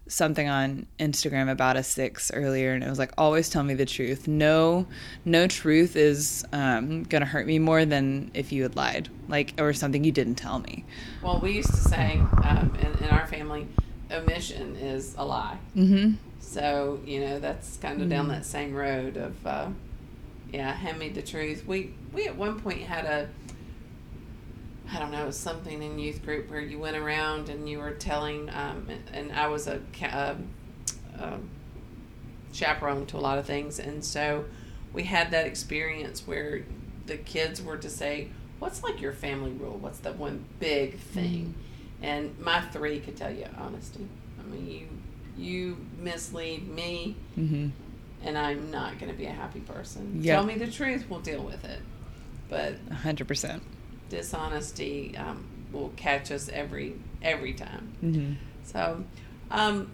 something 0.10 0.48
on 0.48 0.86
instagram 1.00 1.52
about 1.52 1.76
a 1.76 1.84
six 1.84 2.32
earlier 2.34 2.72
and 2.74 2.82
it 2.82 2.90
was 2.90 2.98
like 2.98 3.12
always 3.18 3.50
tell 3.50 3.64
me 3.64 3.74
the 3.74 3.86
truth. 3.86 4.28
No 4.28 4.88
no 5.26 5.48
truth 5.48 5.96
is 5.96 6.46
um, 6.54 7.04
gonna 7.04 7.26
hurt 7.26 7.46
me 7.46 7.60
more 7.60 7.84
than 7.84 8.32
if 8.34 8.52
you 8.52 8.64
had 8.64 8.76
lied 8.76 9.10
like 9.28 9.54
or 9.60 9.74
something 9.74 10.04
you 10.04 10.12
didn't 10.12 10.36
tell 10.36 10.60
me. 10.60 10.86
Well 11.22 11.40
we 11.42 11.52
used 11.52 11.72
to 11.72 11.78
say 11.82 12.22
um, 12.44 12.74
in, 12.80 13.04
in 13.04 13.10
our 13.10 13.28
family 13.28 13.68
omission 14.12 14.76
is 14.76 15.16
a 15.18 15.26
lie. 15.26 15.58
Mm-hmm. 15.76 16.14
So 16.40 17.00
you 17.06 17.20
know 17.22 17.40
that's 17.40 17.78
kind 17.78 18.02
of 18.02 18.10
down 18.10 18.30
that 18.30 18.46
same 18.46 18.74
road 18.74 19.18
of 19.18 19.46
uh, 19.46 19.70
yeah 20.52 20.74
hand 20.74 21.00
me 21.00 21.10
the 21.10 21.22
truth. 21.22 21.66
We 21.66 21.94
we 22.14 22.28
at 22.28 22.38
one 22.38 22.60
point 22.60 22.82
had 22.82 23.06
a 23.06 23.30
I 24.90 25.00
don't 25.00 25.12
know, 25.12 25.32
something 25.32 25.84
in 25.84 26.00
youth 26.00 26.24
group 26.24 26.50
where 26.50 26.62
you 26.62 26.80
went 26.80 26.96
around 26.96 27.50
and 27.50 27.70
you 27.70 27.80
were 27.80 27.92
telling, 27.92 28.50
um, 28.50 28.88
and 29.12 29.32
I 29.34 29.48
was 29.48 29.68
a 29.68 29.82
ca- 29.94 30.36
um, 30.38 30.48
um, 31.20 31.50
chaperone 32.54 33.06
to 33.08 33.18
a 33.18 33.20
lot 33.20 33.38
of 33.38 33.46
things, 33.46 33.80
and 33.80 34.04
so 34.04 34.46
we 34.94 35.04
had 35.04 35.32
that 35.32 35.46
experience 35.46 36.26
where 36.26 36.64
the 37.06 37.18
kids 37.18 37.62
were 37.62 37.78
to 37.78 37.90
say, 37.90 38.30
"What's 38.60 38.82
like 38.82 39.02
your 39.02 39.14
family 39.14 39.52
rule? 39.52 39.78
What's 39.78 40.00
the 40.00 40.14
one 40.14 40.46
big 40.60 40.98
thing?" 41.00 41.56
And 42.02 42.38
my 42.40 42.62
three 42.62 43.00
could 43.00 43.16
tell 43.18 43.34
you 43.34 43.46
honesty. 43.58 44.08
I 44.40 44.44
mean, 44.50 44.68
you 44.68 44.88
you 45.38 45.78
mislead 46.00 46.68
me, 46.68 47.16
mm-hmm 47.38 47.70
and 48.24 48.38
I'm 48.38 48.72
not 48.72 49.00
going 49.00 49.12
to 49.12 49.18
be 49.18 49.26
a 49.26 49.32
happy 49.32 49.60
person. 49.60 50.20
Yeah. 50.22 50.36
Tell 50.36 50.46
me 50.46 50.56
the 50.56 50.70
truth, 50.70 51.06
we'll 51.10 51.20
deal 51.20 51.44
with 51.44 51.64
it. 51.66 51.80
But 52.50 52.84
100% 52.90 53.62
dishonesty 54.10 55.16
um, 55.18 55.46
will 55.72 55.92
catch 55.96 56.32
us 56.32 56.50
every 56.50 56.96
every 57.22 57.54
time. 57.54 57.94
mm-hmm 58.04 58.34
So, 58.64 59.04
um, 59.52 59.92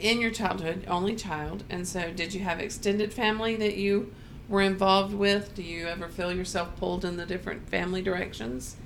in 0.00 0.20
your 0.20 0.30
childhood, 0.30 0.84
only 0.88 1.16
child, 1.16 1.64
and 1.70 1.86
so 1.86 2.12
did 2.12 2.34
you 2.34 2.40
have 2.40 2.60
extended 2.60 3.12
family 3.12 3.56
that 3.56 3.76
you 3.76 4.12
were 4.48 4.60
involved 4.60 5.14
with? 5.14 5.54
Do 5.54 5.62
you 5.62 5.86
ever 5.86 6.08
feel 6.08 6.32
yourself 6.32 6.76
pulled 6.76 7.04
in 7.04 7.16
the 7.16 7.26
different 7.26 7.68
family 7.68 8.02
directions? 8.02 8.76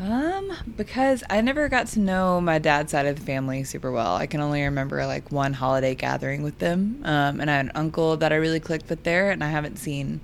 Um, 0.00 0.52
because 0.76 1.24
I 1.28 1.40
never 1.40 1.68
got 1.68 1.88
to 1.88 2.00
know 2.00 2.40
my 2.40 2.58
dad's 2.60 2.92
side 2.92 3.06
of 3.06 3.16
the 3.18 3.26
family 3.26 3.64
super 3.64 3.90
well. 3.90 4.14
I 4.14 4.26
can 4.26 4.40
only 4.40 4.62
remember 4.62 5.04
like 5.06 5.32
one 5.32 5.52
holiday 5.52 5.96
gathering 5.96 6.42
with 6.42 6.58
them. 6.60 7.02
Um, 7.04 7.40
and 7.40 7.50
I 7.50 7.56
had 7.56 7.66
an 7.66 7.72
uncle 7.74 8.16
that 8.18 8.32
I 8.32 8.36
really 8.36 8.60
clicked 8.60 8.88
with 8.88 9.02
there, 9.02 9.30
and 9.30 9.42
I 9.42 9.48
haven't 9.48 9.76
seen, 9.76 10.20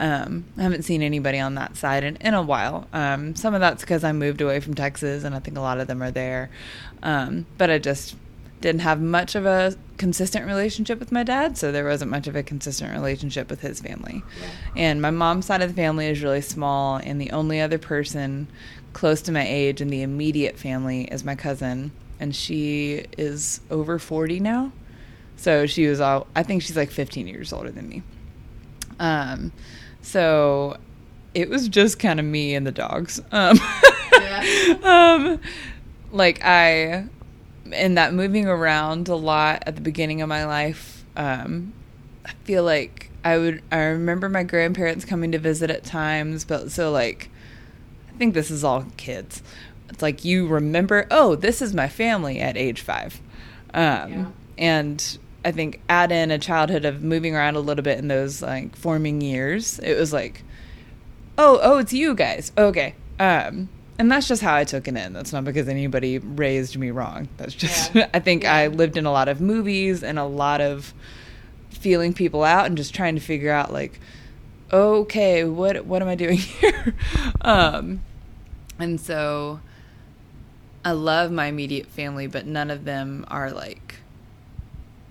um, 0.00 0.44
I 0.58 0.62
haven't 0.62 0.82
seen 0.82 1.02
anybody 1.02 1.38
on 1.38 1.54
that 1.54 1.76
side 1.76 2.02
in, 2.02 2.16
in 2.16 2.34
a 2.34 2.42
while. 2.42 2.88
Um, 2.92 3.36
some 3.36 3.54
of 3.54 3.60
that's 3.60 3.82
because 3.82 4.02
I 4.02 4.10
moved 4.10 4.40
away 4.40 4.58
from 4.58 4.74
Texas, 4.74 5.22
and 5.22 5.36
I 5.36 5.38
think 5.38 5.56
a 5.56 5.60
lot 5.60 5.78
of 5.78 5.86
them 5.86 6.02
are 6.02 6.10
there. 6.10 6.50
Um, 7.04 7.46
but 7.58 7.70
I 7.70 7.78
just 7.78 8.16
didn't 8.60 8.80
have 8.80 9.00
much 9.00 9.34
of 9.34 9.44
a 9.44 9.76
consistent 9.98 10.46
relationship 10.46 10.98
with 10.98 11.12
my 11.12 11.22
dad, 11.22 11.56
so 11.56 11.70
there 11.70 11.84
wasn't 11.84 12.10
much 12.10 12.26
of 12.26 12.34
a 12.34 12.42
consistent 12.42 12.92
relationship 12.92 13.50
with 13.50 13.60
his 13.60 13.80
family. 13.80 14.22
And 14.76 15.00
my 15.00 15.10
mom's 15.10 15.46
side 15.46 15.62
of 15.62 15.68
the 15.68 15.74
family 15.74 16.06
is 16.06 16.22
really 16.22 16.40
small, 16.40 16.96
and 16.96 17.20
the 17.20 17.30
only 17.30 17.60
other 17.60 17.78
person 17.78 18.48
close 18.92 19.22
to 19.22 19.32
my 19.32 19.46
age 19.46 19.80
in 19.80 19.88
the 19.88 20.02
immediate 20.02 20.58
family 20.58 21.04
is 21.04 21.24
my 21.24 21.34
cousin, 21.34 21.92
and 22.20 22.34
she 22.34 23.04
is 23.18 23.60
over 23.70 23.98
40 23.98 24.40
now. 24.40 24.72
So 25.36 25.66
she 25.66 25.86
was 25.86 26.00
all, 26.00 26.26
I 26.36 26.42
think 26.42 26.62
she's 26.62 26.76
like 26.76 26.90
15 26.90 27.26
years 27.26 27.52
older 27.52 27.70
than 27.70 27.88
me. 27.88 28.02
Um, 29.00 29.52
so 30.02 30.76
it 31.34 31.48
was 31.48 31.68
just 31.68 31.98
kind 31.98 32.20
of 32.20 32.26
me 32.26 32.54
and 32.54 32.66
the 32.66 32.72
dogs. 32.72 33.20
Um, 33.32 33.58
um, 34.82 35.40
like 36.12 36.44
I, 36.44 37.06
in 37.72 37.94
that 37.94 38.14
moving 38.14 38.46
around 38.46 39.08
a 39.08 39.16
lot 39.16 39.64
at 39.66 39.74
the 39.74 39.80
beginning 39.80 40.22
of 40.22 40.28
my 40.28 40.44
life, 40.44 41.04
um, 41.16 41.72
I 42.24 42.32
feel 42.44 42.62
like 42.62 43.10
I 43.24 43.38
would, 43.38 43.62
I 43.72 43.78
remember 43.78 44.28
my 44.28 44.42
grandparents 44.42 45.04
coming 45.04 45.32
to 45.32 45.38
visit 45.38 45.70
at 45.70 45.82
times, 45.84 46.44
but 46.44 46.70
so 46.70 46.92
like, 46.92 47.30
think 48.22 48.34
this 48.34 48.52
is 48.52 48.62
all 48.62 48.86
kids. 48.96 49.42
It's 49.88 50.00
like 50.00 50.24
you 50.24 50.46
remember, 50.46 51.08
oh, 51.10 51.34
this 51.34 51.60
is 51.60 51.74
my 51.74 51.88
family 51.88 52.38
at 52.38 52.56
age 52.56 52.80
five. 52.80 53.20
Um, 53.74 54.12
Yeah. 54.12 54.26
And 54.58 55.18
I 55.44 55.50
think 55.50 55.80
add 55.88 56.12
in 56.12 56.30
a 56.30 56.38
childhood 56.38 56.84
of 56.84 57.02
moving 57.02 57.34
around 57.34 57.56
a 57.56 57.60
little 57.60 57.82
bit 57.82 57.98
in 57.98 58.06
those 58.06 58.40
like 58.40 58.76
forming 58.76 59.20
years. 59.20 59.80
It 59.80 59.98
was 59.98 60.12
like, 60.12 60.44
oh, 61.36 61.58
oh, 61.60 61.78
it's 61.78 61.92
you 61.92 62.14
guys. 62.14 62.52
Okay. 62.56 62.94
Um, 63.18 63.68
and 63.98 64.08
that's 64.10 64.28
just 64.28 64.40
how 64.40 64.54
I 64.54 64.62
took 64.62 64.86
it 64.86 64.96
in. 64.96 65.12
That's 65.12 65.32
not 65.32 65.44
because 65.44 65.66
anybody 65.66 66.18
raised 66.20 66.76
me 66.78 66.92
wrong. 66.92 67.28
That's 67.38 67.54
just, 67.54 67.92
Yeah. 67.92 68.08
I 68.14 68.20
think 68.20 68.44
I 68.44 68.68
lived 68.68 68.96
in 68.96 69.04
a 69.04 69.10
lot 69.10 69.28
of 69.28 69.40
movies 69.40 70.04
and 70.04 70.16
a 70.16 70.24
lot 70.24 70.60
of 70.60 70.94
feeling 71.70 72.12
people 72.12 72.44
out 72.44 72.66
and 72.66 72.76
just 72.76 72.94
trying 72.94 73.16
to 73.16 73.20
figure 73.20 73.50
out 73.50 73.72
like, 73.72 73.98
okay, 74.72 75.42
what 75.42 75.84
what 75.86 76.02
am 76.02 76.08
I 76.08 76.14
doing 76.14 76.38
here? 76.60 76.94
um, 77.40 78.00
and 78.78 79.00
so 79.00 79.60
I 80.84 80.92
love 80.92 81.30
my 81.30 81.46
immediate 81.46 81.86
family, 81.86 82.26
but 82.26 82.46
none 82.46 82.70
of 82.70 82.84
them 82.84 83.24
are 83.28 83.50
like 83.50 83.96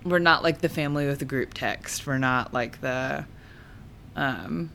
we're 0.03 0.19
not 0.19 0.43
like 0.43 0.61
the 0.61 0.69
family 0.69 1.05
with 1.05 1.19
the 1.19 1.25
group 1.25 1.53
text. 1.53 2.07
We're 2.07 2.17
not 2.17 2.53
like 2.53 2.81
the 2.81 3.25
um, 4.15 4.71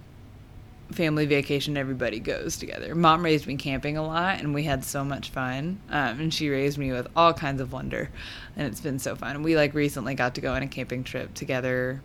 family 0.93 1.27
vacation 1.27 1.77
everybody 1.77 2.21
goes 2.21 2.57
together. 2.57 2.95
Mom 2.95 3.25
raised 3.25 3.47
me 3.47 3.57
camping 3.57 3.97
a 3.97 4.07
lot, 4.07 4.39
and 4.39 4.55
we 4.55 4.63
had 4.63 4.85
so 4.85 5.05
much 5.05 5.31
fun. 5.31 5.81
Um, 5.91 6.21
and 6.21 6.35
she 6.35 6.49
raised 6.49 6.79
me 6.79 6.93
with 6.93 7.09
all 7.17 7.33
kinds 7.33 7.61
of 7.61 7.73
wonder, 7.73 8.09
and 8.57 8.67
it's 8.67 8.81
been 8.81 8.99
so 8.99 9.17
fun. 9.17 9.43
We 9.43 9.57
like 9.57 9.75
recently 9.75 10.15
got 10.15 10.37
to 10.37 10.41
go 10.41 10.55
on 10.55 10.63
a 10.63 10.69
camping 10.69 11.05
trip 11.05 11.35
together 11.35 12.01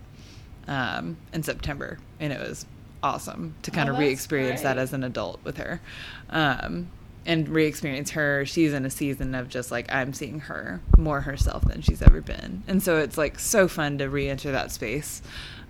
um, 0.67 1.17
in 1.33 1.43
September, 1.43 1.99
and 2.19 2.33
it 2.33 2.39
was 2.39 2.65
awesome 3.03 3.55
to 3.63 3.71
kind 3.71 3.89
Oh, 3.89 3.93
of 3.93 3.99
re-experience 3.99 4.61
that 4.61 4.77
as 4.77 4.93
an 4.93 5.03
adult 5.03 5.39
with 5.43 5.57
her, 5.57 5.81
um, 6.29 6.89
and 7.25 7.47
re-experience 7.49 8.11
her. 8.11 8.45
She's 8.45 8.73
in 8.73 8.85
a 8.85 8.89
season 8.89 9.35
of 9.35 9.49
just 9.49 9.71
like 9.71 9.91
I'm 9.93 10.13
seeing 10.13 10.41
her 10.41 10.81
more 10.97 11.21
herself 11.21 11.65
than 11.65 11.81
she's 11.81 12.01
ever 12.01 12.21
been, 12.21 12.63
and 12.67 12.81
so 12.81 12.97
it's 12.97 13.17
like 13.17 13.39
so 13.39 13.67
fun 13.67 13.97
to 13.99 14.09
re-enter 14.09 14.51
that 14.51 14.71
space 14.71 15.21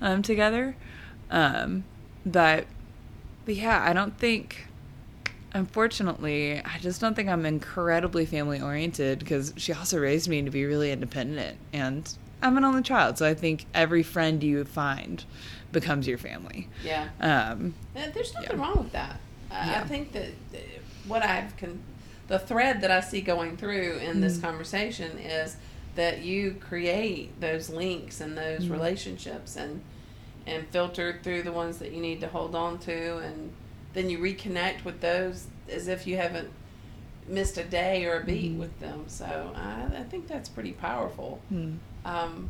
um, 0.01 0.21
together. 0.21 0.75
Um, 1.29 1.83
but 2.25 2.65
but 3.45 3.55
yeah, 3.55 3.83
I 3.83 3.93
don't 3.93 4.17
think 4.17 4.67
unfortunately, 5.53 6.61
I 6.63 6.77
just 6.79 7.01
don't 7.01 7.15
think 7.15 7.29
I'm 7.29 7.45
incredibly 7.45 8.25
family 8.25 8.61
oriented 8.61 9.19
because 9.19 9.53
she 9.57 9.73
also 9.73 9.99
raised 9.99 10.29
me 10.29 10.41
to 10.41 10.49
be 10.49 10.65
really 10.65 10.91
independent. 10.91 11.57
And 11.73 12.09
I'm 12.41 12.57
an 12.57 12.63
only 12.63 12.81
child. 12.81 13.17
So 13.17 13.27
I 13.27 13.33
think 13.33 13.65
every 13.73 14.03
friend 14.03 14.41
you 14.43 14.63
find 14.63 15.23
becomes 15.71 16.07
your 16.07 16.17
family. 16.17 16.67
Yeah. 16.83 17.09
Um, 17.19 17.73
There's 17.93 18.33
nothing 18.33 18.57
Yeah. 18.57 18.61
wrong 18.65 18.77
with 18.83 18.91
that. 18.91 19.19
I, 19.49 19.75
I 19.75 19.83
think 19.83 20.11
that 20.13 20.29
what 21.07 21.23
I've 21.23 21.55
con- 21.57 21.81
the 22.27 22.39
thread 22.39 22.81
that 22.81 22.91
I 22.91 23.01
see 23.01 23.21
going 23.21 23.57
through 23.57 23.97
in 23.97 24.21
this 24.21 24.37
Mm. 24.37 24.41
conversation 24.43 25.17
is 25.17 25.57
that 25.95 26.21
you 26.21 26.55
create 26.59 27.39
those 27.41 27.69
links 27.69 28.21
and 28.21 28.37
those 28.37 28.65
Mm. 28.65 28.71
relationships 28.71 29.55
and 29.55 29.81
and 30.47 30.65
filter 30.69 31.19
through 31.21 31.43
the 31.43 31.51
ones 31.51 31.77
that 31.77 31.91
you 31.91 32.01
need 32.01 32.19
to 32.19 32.27
hold 32.27 32.55
on 32.55 32.79
to 32.79 33.17
and 33.19 33.51
then 33.93 34.09
you 34.09 34.17
reconnect 34.17 34.83
with 34.83 34.99
those 35.01 35.45
as 35.69 35.87
if 35.87 36.07
you 36.07 36.17
haven't 36.17 36.49
missed 37.27 37.57
a 37.59 37.63
day 37.63 38.05
or 38.05 38.21
a 38.21 38.23
beat 38.25 38.53
Mhm. 38.53 38.57
with 38.59 38.79
them. 38.79 39.03
So 39.07 39.51
I, 39.55 39.99
I 39.99 40.03
think 40.03 40.27
that's 40.27 40.49
pretty 40.49 40.71
powerful. 40.71 41.39
hmm. 41.49 41.73
Um, 42.03 42.49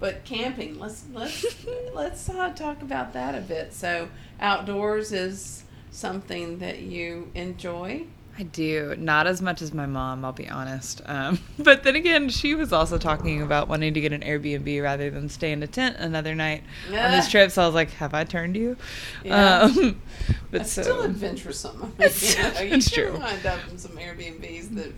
but 0.00 0.24
camping, 0.24 0.78
let's 0.78 1.04
let's 1.12 1.44
let's 1.94 2.28
uh, 2.28 2.50
talk 2.50 2.82
about 2.82 3.12
that 3.12 3.34
a 3.34 3.40
bit. 3.40 3.72
So 3.72 4.08
outdoors 4.40 5.12
is 5.12 5.64
something 5.90 6.58
that 6.58 6.80
you 6.80 7.30
enjoy. 7.34 8.06
I 8.38 8.44
do. 8.44 8.94
Not 8.96 9.26
as 9.26 9.42
much 9.42 9.62
as 9.62 9.74
my 9.74 9.86
mom, 9.86 10.24
I'll 10.24 10.32
be 10.32 10.48
honest. 10.48 11.02
Um, 11.06 11.40
but 11.58 11.82
then 11.82 11.96
again, 11.96 12.28
she 12.28 12.54
was 12.54 12.72
also 12.72 12.96
talking 12.96 13.42
about 13.42 13.66
wanting 13.66 13.94
to 13.94 14.00
get 14.00 14.12
an 14.12 14.20
Airbnb 14.20 14.80
rather 14.80 15.10
than 15.10 15.28
stay 15.28 15.50
in 15.50 15.60
a 15.64 15.66
tent 15.66 15.96
another 15.98 16.36
night 16.36 16.62
on 16.86 17.10
this 17.10 17.28
trip. 17.28 17.50
So 17.50 17.62
I 17.62 17.66
was 17.66 17.74
like, 17.74 17.90
have 17.94 18.14
I 18.14 18.22
turned 18.22 18.54
you? 18.56 18.76
Yeah. 19.24 19.62
Um, 19.62 20.00
but 20.52 20.68
so, 20.68 20.82
still 20.82 21.02
adventuresome. 21.02 21.94
It's- 21.98 22.36
you 22.36 22.42
know, 22.42 22.60
you 22.60 22.74
it's 22.74 22.90
true. 22.90 23.18
wind 23.18 23.44
up 23.44 23.58
in 23.70 23.76
some 23.78 23.92
Airbnbs 23.92 24.74
that. 24.76 24.92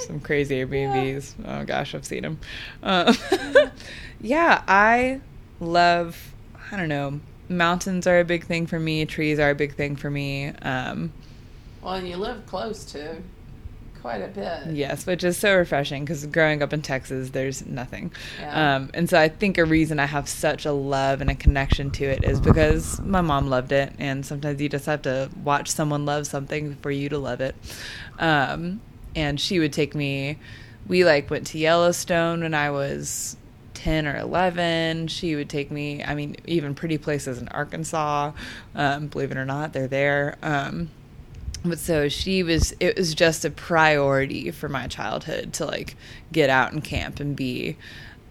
some 0.06 0.20
crazy 0.20 0.56
Airbnbs. 0.64 1.34
Oh 1.44 1.64
gosh, 1.64 1.94
I've 1.94 2.04
seen 2.04 2.22
them. 2.22 2.40
Um, 2.82 3.14
yeah, 4.20 4.62
I 4.66 5.20
love. 5.60 6.34
I 6.72 6.76
don't 6.76 6.88
know. 6.88 7.20
Mountains 7.48 8.06
are 8.06 8.20
a 8.20 8.24
big 8.24 8.44
thing 8.44 8.66
for 8.66 8.78
me. 8.78 9.04
Trees 9.06 9.38
are 9.38 9.50
a 9.50 9.54
big 9.54 9.74
thing 9.74 9.96
for 9.96 10.10
me. 10.10 10.48
Um, 10.62 11.12
Well, 11.82 11.94
and 11.94 12.08
you 12.08 12.16
live 12.16 12.46
close 12.46 12.84
to 12.92 13.22
quite 14.00 14.22
a 14.22 14.28
bit. 14.28 14.74
Yes, 14.74 15.06
which 15.06 15.24
is 15.24 15.36
so 15.36 15.56
refreshing 15.56 16.04
because 16.04 16.24
growing 16.26 16.62
up 16.62 16.72
in 16.72 16.80
Texas, 16.82 17.30
there's 17.30 17.66
nothing. 17.66 18.12
Yeah. 18.40 18.76
Um, 18.76 18.90
and 18.94 19.08
so 19.08 19.18
I 19.18 19.28
think 19.28 19.58
a 19.58 19.64
reason 19.64 19.98
I 19.98 20.06
have 20.06 20.28
such 20.28 20.64
a 20.64 20.72
love 20.72 21.20
and 21.20 21.30
a 21.30 21.34
connection 21.34 21.90
to 21.92 22.04
it 22.04 22.24
is 22.24 22.40
because 22.40 23.00
my 23.00 23.20
mom 23.20 23.48
loved 23.48 23.72
it. 23.72 23.92
And 23.98 24.24
sometimes 24.24 24.60
you 24.60 24.68
just 24.68 24.86
have 24.86 25.02
to 25.02 25.30
watch 25.44 25.70
someone 25.70 26.06
love 26.06 26.26
something 26.26 26.76
for 26.76 26.90
you 26.90 27.08
to 27.10 27.18
love 27.18 27.40
it. 27.40 27.54
Um, 28.18 28.80
and 29.14 29.40
she 29.40 29.58
would 29.58 29.72
take 29.72 29.94
me, 29.94 30.38
we 30.86 31.04
like 31.04 31.30
went 31.30 31.46
to 31.48 31.58
Yellowstone 31.58 32.40
when 32.42 32.54
I 32.54 32.70
was 32.70 33.36
10 33.74 34.06
or 34.06 34.16
11. 34.16 35.08
She 35.08 35.36
would 35.36 35.48
take 35.48 35.70
me, 35.70 36.02
I 36.04 36.14
mean, 36.14 36.36
even 36.46 36.74
pretty 36.74 36.98
places 36.98 37.38
in 37.38 37.48
Arkansas. 37.48 38.32
Um, 38.74 39.06
believe 39.06 39.30
it 39.30 39.36
or 39.36 39.44
not, 39.44 39.72
they're 39.72 39.88
there. 39.88 40.36
Um, 40.42 40.90
but 41.64 41.78
so 41.78 42.08
she 42.08 42.42
was 42.42 42.72
it 42.80 42.96
was 42.96 43.14
just 43.14 43.44
a 43.44 43.50
priority 43.50 44.50
for 44.50 44.68
my 44.68 44.86
childhood 44.86 45.52
to 45.54 45.66
like 45.66 45.94
get 46.32 46.48
out 46.48 46.72
and 46.72 46.82
camp 46.82 47.20
and 47.20 47.36
be 47.36 47.76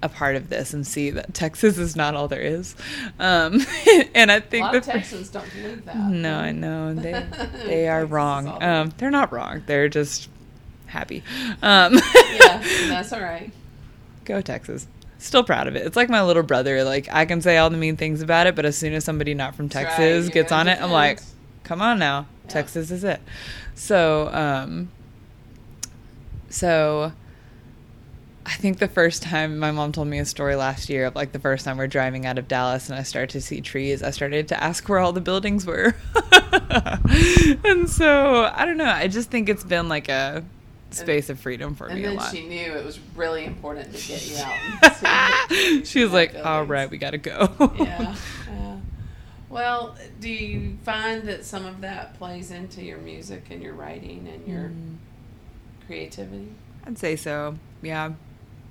a 0.01 0.09
part 0.09 0.35
of 0.35 0.49
this 0.49 0.73
and 0.73 0.87
see 0.87 1.09
that 1.11 1.33
Texas 1.33 1.77
is 1.77 1.95
not 1.95 2.15
all 2.15 2.27
there 2.27 2.41
is. 2.41 2.75
Um, 3.19 3.61
and 4.15 4.31
I 4.31 4.39
think 4.39 4.65
lot 4.65 4.75
of 4.75 4.85
the- 4.85 4.91
Texans 4.93 5.29
don't 5.29 5.47
believe 5.53 5.85
that. 5.85 5.95
no, 5.97 6.39
I 6.39 6.51
know 6.51 6.93
they 6.93 7.11
they 7.65 7.87
are 7.87 8.01
Texas 8.01 8.11
wrong. 8.11 8.63
Um, 8.63 8.93
they're 8.97 9.11
not 9.11 9.31
wrong. 9.31 9.63
They're 9.65 9.89
just 9.89 10.29
happy. 10.89 11.23
Um, 11.61 11.93
yeah, 12.39 12.61
that's 12.87 13.13
all 13.13 13.21
right. 13.21 13.51
go 14.25 14.41
Texas. 14.41 14.87
Still 15.17 15.43
proud 15.43 15.67
of 15.67 15.75
it. 15.75 15.85
It's 15.85 15.95
like 15.97 16.09
my 16.09 16.23
little 16.23 16.43
brother. 16.43 16.83
Like 16.83 17.09
I 17.11 17.25
can 17.25 17.41
say 17.41 17.57
all 17.57 17.69
the 17.69 17.77
mean 17.77 17.97
things 17.97 18.21
about 18.21 18.47
it, 18.47 18.55
but 18.55 18.65
as 18.65 18.77
soon 18.77 18.93
as 18.93 19.03
somebody 19.03 19.33
not 19.33 19.55
from 19.55 19.67
That's 19.67 19.85
right, 19.85 19.95
Texas 19.97 20.25
you're 20.25 20.43
gets 20.43 20.51
on 20.51 20.67
it, 20.67 20.81
I'm 20.81 20.91
like, 20.91 21.19
come 21.63 21.81
on 21.81 21.99
now, 21.99 22.25
Yeah. 22.45 22.51
Texas 22.51 22.89
is 22.91 23.03
it. 23.03 23.21
So, 23.75 24.29
um, 24.33 24.89
so 26.49 27.11
I 28.45 28.51
think 28.53 28.79
the 28.79 28.87
first 28.87 29.21
time 29.21 29.59
my 29.59 29.71
mom 29.71 29.91
told 29.91 30.07
me 30.07 30.19
a 30.19 30.25
story 30.25 30.55
last 30.55 30.89
year 30.89 31.05
of 31.05 31.15
like 31.15 31.33
the 31.33 31.39
first 31.39 31.65
time 31.65 31.77
we're 31.77 31.87
driving 31.87 32.25
out 32.25 32.37
of 32.37 32.47
Dallas 32.47 32.89
and 32.89 32.97
I 32.97 33.03
started 33.03 33.29
to 33.31 33.41
see 33.41 33.61
trees, 33.61 34.01
I 34.01 34.11
started 34.11 34.47
to 34.47 34.63
ask 34.63 34.87
where 34.89 34.99
all 34.99 35.13
the 35.13 35.21
buildings 35.21 35.65
were. 35.65 35.95
and 37.65 37.89
so 37.89 38.49
I 38.53 38.63
don't 38.65 38.77
know. 38.77 38.85
I 38.89 39.07
just 39.07 39.29
think 39.29 39.49
it's 39.49 39.63
been 39.63 39.87
like 39.89 40.09
a 40.09 40.43
space 40.91 41.29
of 41.29 41.39
freedom 41.39 41.75
for 41.75 41.87
And 41.87 41.95
me 41.99 42.05
a 42.05 42.07
then 42.09 42.17
lot. 42.17 42.31
she 42.33 42.47
knew 42.47 42.73
it 42.73 42.83
was 42.85 42.99
really 43.15 43.45
important 43.45 43.93
to 43.95 44.07
get 44.07 44.27
you 44.29 44.37
out. 44.37 45.51
and 45.51 45.87
she 45.87 46.03
was 46.03 46.11
like, 46.11 46.33
"All 46.35 46.41
buildings." 46.65 46.69
right, 46.69 46.89
we 46.89 46.97
got 46.97 47.11
to 47.11 47.17
go." 47.17 47.49
yeah, 47.79 48.15
yeah. 48.49 48.77
Well, 49.49 49.95
do 50.19 50.29
you 50.29 50.77
find 50.83 51.23
that 51.27 51.43
some 51.45 51.65
of 51.65 51.81
that 51.81 52.17
plays 52.17 52.51
into 52.51 52.83
your 52.83 52.99
music 52.99 53.45
and 53.49 53.61
your 53.63 53.73
writing 53.73 54.27
and 54.33 54.47
your 54.47 54.69
Mm. 54.69 54.95
creativity? 55.87 56.49
I'd 56.85 56.97
say 56.97 57.15
so. 57.15 57.57
Yeah. 57.81 58.13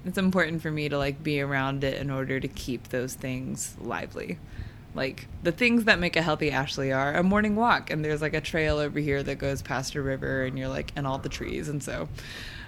It's 0.05 0.19
important 0.19 0.63
for 0.63 0.71
me 0.71 0.89
to 0.89 0.97
like 0.97 1.23
be 1.23 1.41
around 1.41 1.83
it 1.85 2.01
in 2.01 2.11
order 2.11 2.39
to 2.41 2.49
keep 2.49 2.89
those 2.89 3.15
things 3.15 3.75
lively. 3.81 4.39
Like 4.99 5.29
the 5.45 5.53
things 5.53 5.85
that 5.85 6.01
make 6.01 6.17
a 6.17 6.23
healthy 6.23 6.51
Ashley 6.51 6.93
are 6.93 7.15
a 7.15 7.23
morning 7.23 7.55
walk 7.55 7.89
and 7.89 8.05
there's 8.05 8.21
like 8.21 8.35
a 8.35 8.41
trail 8.41 8.79
over 8.79 8.99
here 8.99 9.23
that 9.23 9.37
goes 9.37 9.63
past 9.63 9.95
a 9.95 10.03
river 10.03 10.43
and 10.45 10.59
you're 10.59 10.67
like 10.67 10.93
in 10.97 11.07
all 11.07 11.19
the 11.19 11.29
trees 11.29 11.69
and 11.69 11.81
so 11.81 12.09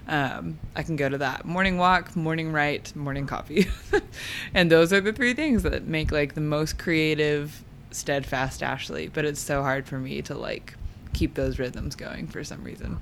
um, 0.07 0.61
I 0.76 0.85
can 0.85 0.95
go 0.95 1.09
to 1.09 1.18
that 1.18 1.45
morning 1.45 1.76
walk, 1.76 2.14
morning 2.14 2.53
write, 2.53 2.95
morning 2.95 3.26
coffee. 3.26 3.66
and 4.55 4.70
those 4.70 4.93
are 4.93 5.01
the 5.01 5.12
three 5.12 5.35
things 5.35 5.64
that 5.64 5.89
make 5.89 6.12
like 6.12 6.35
the 6.35 6.41
most 6.41 6.78
creative, 6.78 7.64
steadfast 7.91 8.62
Ashley, 8.62 9.09
but 9.09 9.24
it's 9.24 9.41
so 9.41 9.62
hard 9.62 9.89
for 9.89 9.99
me 9.99 10.22
to 10.22 10.37
like 10.37 10.74
keep 11.12 11.35
those 11.35 11.59
rhythms 11.59 11.97
going 11.97 12.28
for 12.28 12.45
some 12.45 12.62
reason. 12.62 13.01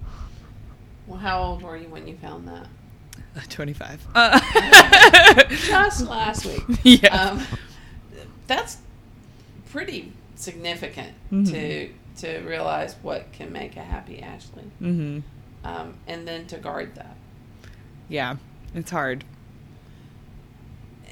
Well, 1.07 1.19
how 1.19 1.43
old 1.43 1.63
were 1.63 1.77
you 1.77 1.89
when 1.89 2.09
you 2.09 2.17
found 2.17 2.49
that? 2.49 2.67
25. 3.51 4.07
Uh, 4.15 4.41
Just 5.51 6.07
last 6.07 6.47
week. 6.47 6.63
Yeah. 7.03 7.15
Um, 7.15 7.43
that's 8.47 8.79
pretty 9.71 10.13
significant 10.37 11.13
Mhm. 11.33 11.51
to 11.51 11.91
to 12.21 12.39
realize 12.41 12.97
what 13.03 13.31
can 13.33 13.53
make 13.53 13.77
a 13.77 13.83
happy 13.83 14.21
Ashley, 14.21 14.65
hmm 14.81 15.21
um, 15.65 15.95
and 16.09 16.27
then 16.27 16.47
to 16.47 16.57
guard 16.59 16.95
that. 16.97 17.17
Yeah, 18.09 18.37
it's 18.75 18.91
hard. 18.91 19.25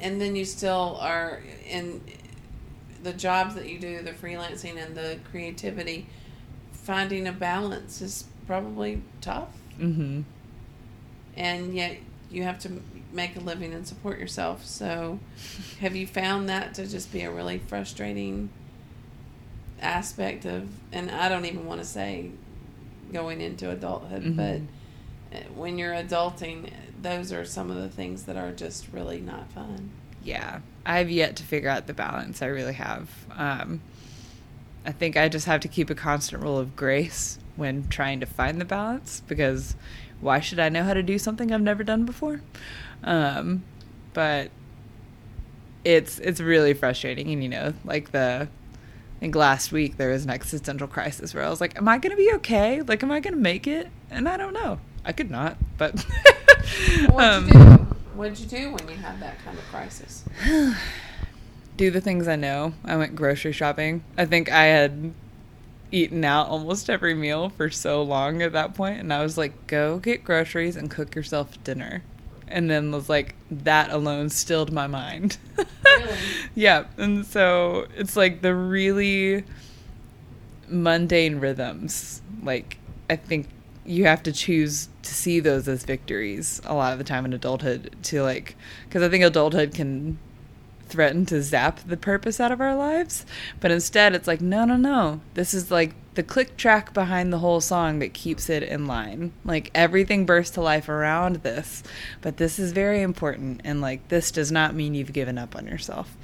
and 0.00 0.20
then 0.20 0.36
you 0.36 0.44
still 0.44 0.98
are 1.00 1.40
in 1.68 2.02
the 3.02 3.12
jobs 3.14 3.54
that 3.54 3.66
you 3.68 3.78
do, 3.78 4.02
the 4.02 4.12
freelancing 4.12 4.76
and 4.76 4.94
the 4.94 5.18
creativity. 5.30 6.06
Finding 6.72 7.26
a 7.26 7.32
balance 7.32 8.02
is 8.02 8.24
probably 8.46 9.02
tough, 9.20 9.48
hmm 9.78 10.22
and 11.36 11.74
yet 11.74 11.96
you 12.30 12.42
have 12.42 12.58
to 12.58 12.68
make 13.16 13.34
a 13.34 13.40
living 13.40 13.72
and 13.72 13.86
support 13.86 14.18
yourself. 14.20 14.64
So, 14.64 15.18
have 15.80 15.96
you 15.96 16.06
found 16.06 16.48
that 16.48 16.74
to 16.74 16.86
just 16.86 17.12
be 17.12 17.22
a 17.22 17.30
really 17.32 17.58
frustrating 17.58 18.50
aspect 19.80 20.44
of? 20.44 20.68
And 20.92 21.10
I 21.10 21.28
don't 21.28 21.44
even 21.46 21.66
want 21.66 21.80
to 21.80 21.86
say 21.86 22.30
going 23.12 23.40
into 23.40 23.70
adulthood, 23.70 24.22
Mhm. 24.22 24.36
but 24.36 25.36
uh, 25.36 25.42
when 25.54 25.78
you're 25.78 25.94
adulting, 25.94 26.70
those 27.02 27.32
are 27.32 27.44
some 27.44 27.70
of 27.70 27.76
the 27.76 27.88
things 27.88 28.24
that 28.24 28.36
are 28.36 28.52
just 28.52 28.86
really 28.92 29.20
not 29.20 29.50
fun. 29.52 29.90
Yeah, 30.22 30.60
I've 30.84 31.10
yet 31.10 31.36
to 31.36 31.42
figure 31.42 31.68
out 31.68 31.86
the 31.86 31.94
balance. 31.94 32.42
I 32.42 32.46
really 32.46 32.72
have. 32.74 33.08
Um, 33.36 33.80
I 34.84 34.92
think 34.92 35.16
I 35.16 35.28
just 35.28 35.46
have 35.46 35.60
to 35.60 35.68
keep 35.68 35.90
a 35.90 35.94
constant 35.94 36.42
rule 36.42 36.58
of 36.58 36.76
grace 36.76 37.38
when 37.56 37.88
trying 37.88 38.20
to 38.20 38.26
find 38.26 38.60
the 38.60 38.64
balance 38.64 39.22
because 39.26 39.74
why 40.20 40.40
should 40.40 40.58
I 40.60 40.68
know 40.68 40.84
how 40.84 40.94
to 40.94 41.02
do 41.02 41.18
something 41.18 41.52
I've 41.52 41.60
never 41.60 41.82
done 41.84 42.04
before? 42.04 42.40
Um, 43.06 43.64
but 44.12 44.50
it's 45.84 46.18
it's 46.18 46.40
really 46.40 46.74
frustrating, 46.74 47.30
and 47.30 47.42
you 47.42 47.48
know, 47.48 47.72
like 47.84 48.10
the. 48.12 48.48
I 48.48 49.18
think 49.18 49.34
last 49.34 49.72
week 49.72 49.96
there 49.96 50.10
was 50.10 50.24
an 50.24 50.30
existential 50.30 50.86
crisis 50.86 51.32
where 51.32 51.42
I 51.42 51.48
was 51.48 51.60
like, 51.60 51.78
"Am 51.78 51.88
I 51.88 51.96
going 51.96 52.10
to 52.10 52.16
be 52.16 52.32
okay? 52.34 52.82
Like, 52.82 53.02
am 53.02 53.10
I 53.10 53.20
going 53.20 53.34
to 53.34 53.40
make 53.40 53.66
it?" 53.66 53.88
And 54.10 54.28
I 54.28 54.36
don't 54.36 54.52
know. 54.52 54.78
I 55.06 55.12
could 55.12 55.30
not, 55.30 55.56
but 55.78 56.04
What'd 57.08 57.20
um, 57.20 57.46
you 57.46 57.52
do? 57.52 57.86
What'd 58.14 58.38
you 58.40 58.46
do 58.46 58.72
when 58.72 58.88
you 58.88 58.96
had 58.96 59.20
that 59.20 59.38
kind 59.44 59.56
of 59.56 59.64
crisis? 59.66 60.24
do 61.76 61.90
the 61.90 62.00
things 62.00 62.26
I 62.26 62.36
know. 62.36 62.74
I 62.84 62.96
went 62.96 63.14
grocery 63.14 63.52
shopping. 63.52 64.02
I 64.18 64.26
think 64.26 64.50
I 64.50 64.64
had 64.64 65.14
eaten 65.92 66.24
out 66.24 66.48
almost 66.48 66.90
every 66.90 67.14
meal 67.14 67.50
for 67.50 67.70
so 67.70 68.02
long 68.02 68.42
at 68.42 68.52
that 68.52 68.74
point, 68.74 69.00
and 69.00 69.12
I 69.12 69.22
was 69.22 69.38
like, 69.38 69.66
"Go 69.66 69.98
get 69.98 70.24
groceries 70.24 70.76
and 70.76 70.90
cook 70.90 71.14
yourself 71.14 71.62
dinner." 71.62 72.02
And 72.48 72.70
then 72.70 72.92
was 72.92 73.08
like, 73.08 73.34
that 73.50 73.90
alone 73.90 74.30
stilled 74.30 74.72
my 74.72 74.86
mind. 74.86 75.38
Really? 75.84 76.16
yeah, 76.54 76.84
and 76.96 77.26
so 77.26 77.86
it's 77.96 78.16
like 78.16 78.42
the 78.42 78.54
really 78.54 79.44
mundane 80.68 81.38
rhythms, 81.38 82.22
like 82.42 82.78
I 83.08 83.16
think 83.16 83.48
you 83.84 84.04
have 84.06 84.22
to 84.24 84.32
choose 84.32 84.88
to 85.02 85.14
see 85.14 85.38
those 85.38 85.68
as 85.68 85.84
victories 85.84 86.60
a 86.64 86.74
lot 86.74 86.92
of 86.92 86.98
the 86.98 87.04
time 87.04 87.24
in 87.24 87.32
adulthood 87.32 87.94
to 88.02 88.20
like 88.22 88.56
because 88.84 89.02
I 89.02 89.08
think 89.08 89.22
adulthood 89.22 89.74
can 89.74 90.18
threaten 90.88 91.24
to 91.26 91.40
zap 91.42 91.80
the 91.86 91.96
purpose 91.96 92.40
out 92.40 92.52
of 92.52 92.60
our 92.60 92.74
lives, 92.74 93.26
but 93.60 93.70
instead 93.70 94.14
it's 94.14 94.26
like 94.26 94.40
no 94.40 94.64
no 94.64 94.76
no. 94.76 95.20
This 95.34 95.54
is 95.54 95.70
like 95.70 95.94
the 96.16 96.22
click 96.22 96.56
track 96.56 96.92
behind 96.92 97.32
the 97.32 97.38
whole 97.38 97.60
song 97.60 98.00
that 98.00 98.12
keeps 98.12 98.50
it 98.50 98.62
in 98.62 98.86
line. 98.86 99.32
Like 99.44 99.70
everything 99.74 100.26
bursts 100.26 100.54
to 100.54 100.60
life 100.60 100.88
around 100.88 101.36
this, 101.36 101.82
but 102.22 102.38
this 102.38 102.58
is 102.58 102.72
very 102.72 103.02
important 103.02 103.60
and 103.64 103.80
like 103.80 104.08
this 104.08 104.30
does 104.30 104.50
not 104.50 104.74
mean 104.74 104.94
you've 104.94 105.12
given 105.12 105.38
up 105.38 105.54
on 105.54 105.66
yourself. 105.66 106.16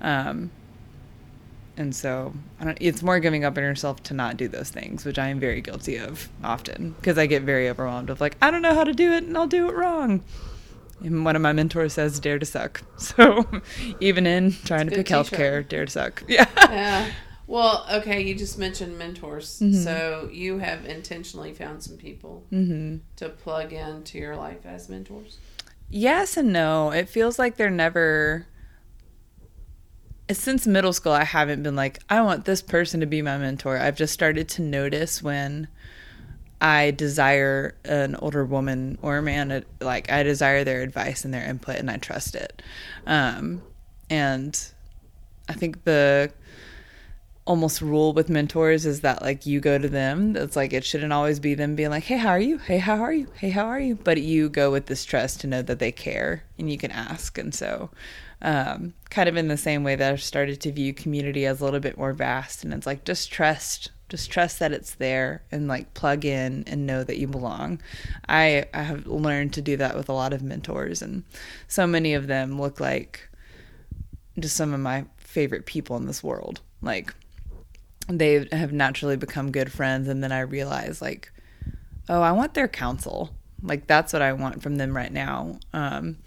Um 0.00 0.50
and 1.78 1.94
so 1.94 2.32
I 2.58 2.64
don't, 2.64 2.78
it's 2.80 3.02
more 3.02 3.20
giving 3.20 3.44
up 3.44 3.56
on 3.56 3.62
yourself 3.62 4.02
to 4.04 4.14
not 4.14 4.36
do 4.36 4.48
those 4.48 4.70
things, 4.70 5.04
which 5.04 5.18
I 5.18 5.28
am 5.28 5.38
very 5.38 5.60
guilty 5.60 5.96
of 5.96 6.28
often 6.42 6.92
because 6.92 7.18
I 7.18 7.26
get 7.26 7.42
very 7.42 7.68
overwhelmed 7.68 8.10
of 8.10 8.20
like, 8.20 8.36
I 8.42 8.50
don't 8.50 8.62
know 8.62 8.74
how 8.74 8.84
to 8.84 8.94
do 8.94 9.12
it 9.12 9.24
and 9.24 9.36
I'll 9.36 9.46
do 9.46 9.68
it 9.68 9.74
wrong. 9.74 10.22
And 11.02 11.24
one 11.24 11.36
of 11.36 11.42
my 11.42 11.52
mentors 11.52 11.92
says, 11.92 12.18
dare 12.18 12.38
to 12.38 12.46
suck. 12.46 12.82
So 12.98 13.46
even 14.00 14.26
in 14.26 14.52
trying 14.64 14.88
to 14.88 14.96
pick 14.96 15.06
healthcare, 15.06 15.66
dare 15.66 15.84
to 15.84 15.90
suck. 15.90 16.24
Yeah. 16.28 16.46
Yeah. 16.56 17.10
Well, 17.46 17.86
okay, 17.90 18.22
you 18.22 18.34
just 18.34 18.58
mentioned 18.58 18.98
mentors. 18.98 19.60
Mm-hmm. 19.60 19.72
So 19.72 20.28
you 20.32 20.58
have 20.58 20.84
intentionally 20.84 21.52
found 21.52 21.82
some 21.82 21.96
people 21.96 22.44
hmm 22.50 22.96
to 23.16 23.28
plug 23.28 23.72
into 23.72 24.18
your 24.18 24.36
life 24.36 24.66
as 24.66 24.88
mentors. 24.88 25.38
Yes 25.88 26.36
and 26.36 26.52
no. 26.52 26.90
It 26.90 27.08
feels 27.08 27.38
like 27.38 27.56
they're 27.56 27.70
never. 27.70 28.46
Since 30.28 30.66
middle 30.66 30.92
school, 30.92 31.12
I 31.12 31.22
haven't 31.22 31.62
been 31.62 31.76
like, 31.76 32.00
I 32.10 32.20
want 32.22 32.46
this 32.46 32.60
person 32.60 32.98
to 32.98 33.06
be 33.06 33.22
my 33.22 33.38
mentor. 33.38 33.78
I've 33.78 33.96
just 33.96 34.12
started 34.12 34.48
to 34.50 34.62
notice 34.62 35.22
when 35.22 35.68
I 36.60 36.90
desire 36.90 37.76
an 37.84 38.16
older 38.16 38.44
woman 38.44 38.98
or 39.02 39.18
a 39.18 39.22
man, 39.22 39.64
like, 39.80 40.10
I 40.10 40.24
desire 40.24 40.64
their 40.64 40.82
advice 40.82 41.24
and 41.24 41.32
their 41.32 41.44
input, 41.48 41.76
and 41.76 41.88
I 41.88 41.98
trust 41.98 42.34
it. 42.34 42.60
Um, 43.06 43.62
and 44.10 44.58
I 45.48 45.52
think 45.52 45.84
the 45.84 46.32
almost 47.46 47.80
rule 47.80 48.12
with 48.12 48.28
mentors 48.28 48.84
is 48.84 49.00
that 49.02 49.22
like 49.22 49.46
you 49.46 49.60
go 49.60 49.78
to 49.78 49.88
them. 49.88 50.36
It's 50.36 50.56
like 50.56 50.72
it 50.72 50.84
shouldn't 50.84 51.12
always 51.12 51.38
be 51.38 51.54
them 51.54 51.76
being 51.76 51.90
like 51.90 52.04
hey 52.04 52.16
how 52.16 52.30
are 52.30 52.40
you? 52.40 52.58
Hey 52.58 52.78
how 52.78 52.96
are 52.96 53.12
you? 53.12 53.28
Hey 53.36 53.50
how 53.50 53.66
are 53.66 53.80
you? 53.80 53.94
But 53.94 54.20
you 54.20 54.48
go 54.48 54.70
with 54.70 54.86
this 54.86 55.04
trust 55.04 55.40
to 55.40 55.46
know 55.46 55.62
that 55.62 55.78
they 55.78 55.92
care 55.92 56.42
and 56.58 56.70
you 56.70 56.76
can 56.76 56.90
ask. 56.90 57.38
And 57.38 57.54
so 57.54 57.90
um, 58.42 58.92
kind 59.08 59.28
of 59.28 59.36
in 59.36 59.48
the 59.48 59.56
same 59.56 59.82
way 59.82 59.96
that 59.96 60.12
i've 60.12 60.22
started 60.22 60.60
to 60.60 60.70
view 60.70 60.92
community 60.92 61.46
as 61.46 61.60
a 61.60 61.64
little 61.64 61.80
bit 61.80 61.96
more 61.96 62.12
vast. 62.12 62.64
And 62.64 62.74
it's 62.74 62.86
like 62.86 63.04
just 63.04 63.32
trust 63.32 63.90
just 64.08 64.30
trust 64.30 64.60
that 64.60 64.72
it's 64.72 64.94
there 64.94 65.42
and 65.50 65.66
like 65.66 65.94
plug 65.94 66.24
in 66.24 66.62
and 66.66 66.86
know 66.86 67.02
that 67.04 67.18
you 67.18 67.28
belong. 67.28 67.80
I 68.28 68.66
i 68.74 68.82
have 68.82 69.06
learned 69.06 69.52
to 69.54 69.62
do 69.62 69.76
that 69.76 69.96
with 69.96 70.08
a 70.08 70.12
lot 70.12 70.32
of 70.32 70.42
mentors. 70.42 71.00
And 71.00 71.22
so 71.68 71.86
many 71.86 72.14
of 72.14 72.26
them 72.26 72.60
look 72.60 72.80
like 72.80 73.28
just 74.38 74.56
some 74.56 74.74
of 74.74 74.80
my 74.80 75.04
favorite 75.16 75.66
people 75.66 75.96
in 75.96 76.06
this 76.06 76.24
world. 76.24 76.60
Like 76.82 77.14
they 78.08 78.46
have 78.52 78.72
naturally 78.72 79.16
become 79.16 79.50
good 79.50 79.72
friends 79.72 80.08
and 80.08 80.22
then 80.22 80.32
I 80.32 80.40
realize 80.40 81.02
like 81.02 81.32
oh, 82.08 82.22
I 82.22 82.32
want 82.32 82.54
their 82.54 82.68
counsel. 82.68 83.30
Like 83.62 83.86
that's 83.86 84.12
what 84.12 84.22
I 84.22 84.32
want 84.32 84.62
from 84.62 84.76
them 84.76 84.96
right 84.96 85.12
now. 85.12 85.58
Um 85.72 86.18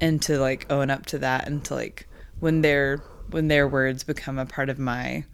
and 0.00 0.20
to 0.22 0.38
like 0.38 0.70
own 0.70 0.90
up 0.90 1.06
to 1.06 1.18
that 1.18 1.46
and 1.46 1.64
to 1.66 1.74
like 1.74 2.08
when 2.40 2.62
their 2.62 2.98
when 3.30 3.48
their 3.48 3.66
words 3.66 4.04
become 4.04 4.38
a 4.38 4.46
part 4.46 4.68
of 4.68 4.78
my 4.78 5.24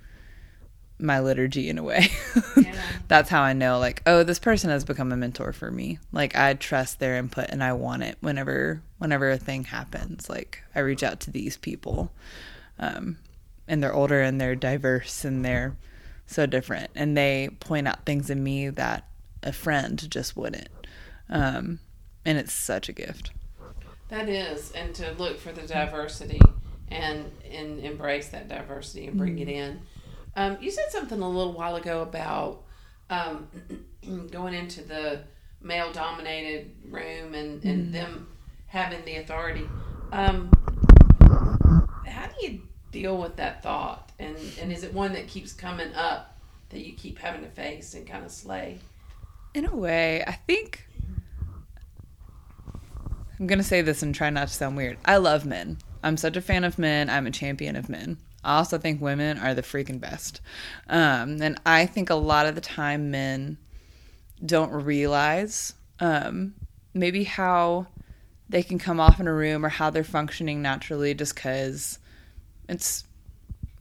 my 0.99 1.19
liturgy 1.19 1.69
in 1.69 1.79
a 1.79 1.83
way. 1.83 2.09
That's 3.09 3.29
how 3.29 3.43
I 3.43 3.53
know 3.53 3.79
like 3.79 4.03
oh 4.07 4.23
this 4.23 4.39
person 4.39 4.71
has 4.71 4.85
become 4.85 5.13
a 5.13 5.17
mentor 5.17 5.53
for 5.53 5.71
me. 5.71 5.99
Like 6.13 6.37
I 6.37 6.55
trust 6.55 7.01
their 7.01 7.17
input 7.17 7.47
and 7.49 7.63
I 7.63 7.73
want 7.73 8.05
it 8.05 8.17
whenever 8.21 8.83
whenever 8.99 9.31
a 9.31 9.39
thing 9.39 9.65
happens. 9.65 10.31
Like 10.31 10.63
I 10.75 10.81
reach 10.81 11.03
out 11.03 11.21
to 11.21 11.31
these 11.31 11.57
people. 11.57 12.13
Um 12.79 13.19
and 13.73 13.83
they're 13.83 13.95
older 13.95 14.21
and 14.21 14.39
they're 14.39 14.55
diverse 14.55 15.25
and 15.25 15.43
they're 15.43 15.75
so 16.27 16.45
different 16.45 16.91
and 16.95 17.17
they 17.17 17.49
point 17.59 17.89
out 17.89 18.05
things 18.05 18.29
in 18.29 18.45
me 18.45 18.69
that 18.69 19.09
a 19.43 19.53
friend 19.53 20.11
just 20.11 20.37
wouldn't. 20.37 20.69
Um 21.31 21.81
and 22.25 22.39
it's 22.39 22.53
such 22.53 22.89
a 22.89 22.93
gift. 22.93 23.33
That 24.09 24.29
is, 24.29 24.73
and 24.73 24.95
to 24.97 25.13
look 25.13 25.41
for 25.41 25.53
the 25.53 25.67
diversity 25.67 26.41
and 26.89 27.31
and 27.51 27.81
embrace 27.81 28.29
that 28.29 28.47
diversity 28.49 29.07
and 29.07 29.17
bring 29.17 29.39
it 29.39 29.49
in. 29.49 29.81
Um, 30.37 30.59
you 30.61 30.71
said 30.71 30.91
something 30.91 31.21
a 31.21 31.29
little 31.29 31.55
while 31.55 31.77
ago 31.77 32.03
about 32.03 32.65
um, 33.09 33.49
going 34.31 34.55
into 34.55 34.83
the 34.83 35.21
male 35.63 35.93
dominated 35.93 36.73
room 36.91 37.35
and, 37.35 37.65
and 37.65 37.95
them 37.95 38.29
having 38.67 39.05
the 39.05 39.17
authority. 39.17 39.69
Um, 40.11 40.51
how 42.07 42.27
do 42.27 42.47
you 42.47 42.63
deal 42.93 43.19
with 43.19 43.37
that 43.37 43.63
thought? 43.63 44.13
And, 44.19 44.37
and 44.61 44.73
is 44.73 44.85
it 44.85 44.95
one 44.95 45.13
that 45.15 45.27
keeps 45.27 45.53
coming 45.53 45.93
up 45.95 46.39
that 46.69 46.81
you 46.81 46.93
keep 46.93 47.19
having 47.19 47.43
to 47.43 47.49
face 47.49 47.95
and 47.95 48.07
kind 48.07 48.25
of 48.25 48.31
slay? 48.31 48.79
In 49.55 49.67
a 49.67 49.75
way, 49.75 50.23
I 50.27 50.33
think 50.33 50.87
I'm 53.39 53.49
to 53.49 53.65
say 53.65 53.83
this 53.83 54.03
and 54.03 54.15
try 54.15 54.31
not 54.31 54.49
to 54.49 54.55
sound 54.55 54.77
weird. 54.77 54.99
I 55.05 55.17
love 55.17 55.45
men. 55.45 55.79
I'm 56.05 56.17
such 56.17 56.37
a 56.37 56.41
fan 56.41 56.63
of 56.63 56.79
men. 56.79 57.11
I'm 57.11 57.27
a 57.27 57.31
champion 57.33 57.75
of 57.75 57.89
men. 57.89 58.19
I 58.45 58.59
also 58.59 58.79
think 58.79 59.01
women 59.01 59.39
are 59.39 59.53
the 59.53 59.63
freaking 59.63 60.01
best. 60.01 60.41
Um, 60.89 61.43
and 61.43 61.61
I 61.67 61.87
think 61.87 62.09
a 62.09 62.15
lot 62.15 62.47
of 62.47 62.55
the 62.55 62.61
time 62.61 63.11
men 63.11 63.59
don't 64.45 64.71
realize 64.71 65.75
um, 65.99 66.55
maybe 66.95 67.25
how 67.25 67.89
they 68.49 68.63
can 68.63 68.79
come 68.79 69.01
off 69.01 69.19
in 69.19 69.27
a 69.27 69.33
room 69.33 69.65
or 69.65 69.71
how 69.71 69.91
they're 69.91 70.05
functioning 70.05 70.63
naturally 70.63 71.15
just 71.15 71.35
because 71.35 71.99
it's 72.73 73.05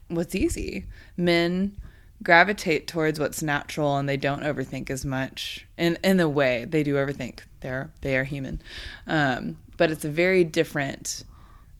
what's 0.08 0.36
easy. 0.36 0.86
Men 1.18 1.78
gravitate 2.24 2.88
towards 2.88 3.20
what's 3.20 3.42
natural 3.42 3.98
and 3.98 4.08
they 4.08 4.18
don't 4.18 4.44
overthink 4.44 4.90
as 4.90 5.04
much. 5.04 5.66
In 5.78 5.98
in 6.04 6.20
a 6.20 6.30
way, 6.30 6.66
they 6.66 6.84
do 6.84 6.96
overthink. 6.96 7.40
They're 7.62 7.92
they 8.02 8.18
are 8.18 8.24
human, 8.24 8.62
um, 9.08 9.58
but 9.78 9.92
it's 9.92 10.06
a 10.06 10.10
very 10.10 10.44
different 10.44 11.24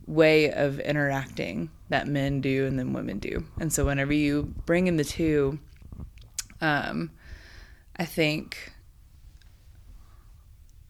way 0.08 0.52
of 0.52 0.80
interacting 0.80 1.70
that 1.90 2.08
men 2.08 2.42
do 2.42 2.66
and 2.66 2.78
then 2.78 2.94
women 2.94 3.20
do. 3.20 3.46
And 3.60 3.72
so 3.72 3.86
whenever 3.86 4.14
you 4.14 4.54
bring 4.66 4.88
in 4.88 4.98
the 4.98 5.04
two, 5.04 5.60
um, 6.60 7.12
I 7.96 8.06
think 8.06 8.74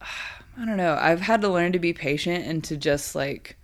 I 0.00 0.66
don't 0.66 0.76
know. 0.76 0.98
I've 1.00 1.20
had 1.20 1.40
to 1.42 1.48
learn 1.48 1.72
to 1.72 1.78
be 1.78 1.92
patient 1.92 2.44
and 2.44 2.62
to 2.64 2.76
just 2.76 3.14
like, 3.14 3.56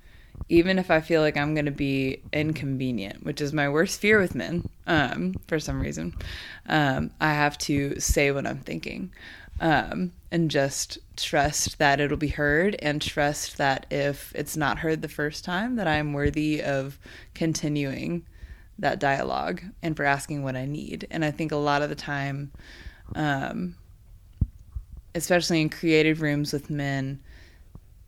even 0.49 0.79
if 0.79 0.91
I 0.91 1.01
feel 1.01 1.21
like 1.21 1.37
I'm 1.37 1.55
going 1.55 1.67
to 1.67 1.71
be 1.71 2.23
inconvenient, 2.33 3.25
which 3.25 3.41
is 3.41 3.53
my 3.53 3.69
worst 3.69 4.01
fear 4.01 4.19
with 4.19 4.35
men, 4.35 4.69
um, 4.87 5.35
for 5.47 5.59
some 5.59 5.81
reason, 5.81 6.15
um, 6.69 7.11
I 7.21 7.33
have 7.35 7.59
to 7.59 7.99
say 8.01 8.31
what 8.31 8.47
I'm 8.47 8.61
thinking, 8.61 9.13
um, 9.61 10.13
and 10.31 10.51
just 10.51 10.99
trust 11.17 11.79
that 11.79 12.01
it'll 12.01 12.17
be 12.17 12.29
heard, 12.29 12.77
and 12.81 13.03
trust 13.03 13.59
that 13.59 13.87
if 13.91 14.33
it's 14.35 14.57
not 14.57 14.79
heard 14.79 15.03
the 15.03 15.09
first 15.09 15.45
time, 15.45 15.77
that 15.77 15.89
I'm 15.89 16.13
worthy 16.13 16.63
of 16.63 16.99
continuing 17.35 18.25
that 18.79 19.01
dialogue 19.01 19.63
and 19.83 19.97
for 19.97 20.05
asking 20.05 20.43
what 20.43 20.57
I 20.57 20.65
need. 20.65 21.07
And 21.11 21.25
I 21.25 21.31
think 21.31 21.53
a 21.53 21.57
lot 21.57 21.83
of 21.83 21.89
the 21.89 21.97
time, 21.97 22.53
um, 23.15 23.75
especially 25.15 25.61
in 25.61 25.69
creative 25.69 26.23
rooms 26.23 26.53
with 26.53 26.71
men, 26.71 27.21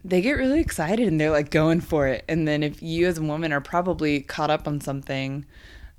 they 0.05 0.20
get 0.20 0.32
really 0.32 0.61
excited 0.61 1.07
and 1.07 1.20
they're 1.20 1.30
like 1.30 1.51
going 1.51 1.80
for 1.80 2.07
it. 2.07 2.24
And 2.28 2.48
then 2.48 2.62
if 2.62 2.82
you 2.82 3.07
as 3.07 3.18
a 3.18 3.22
woman 3.22 3.53
are 3.53 3.61
probably 3.61 4.20
caught 4.20 4.51
up 4.51 4.66
on 4.66 4.80
something, 4.80 5.44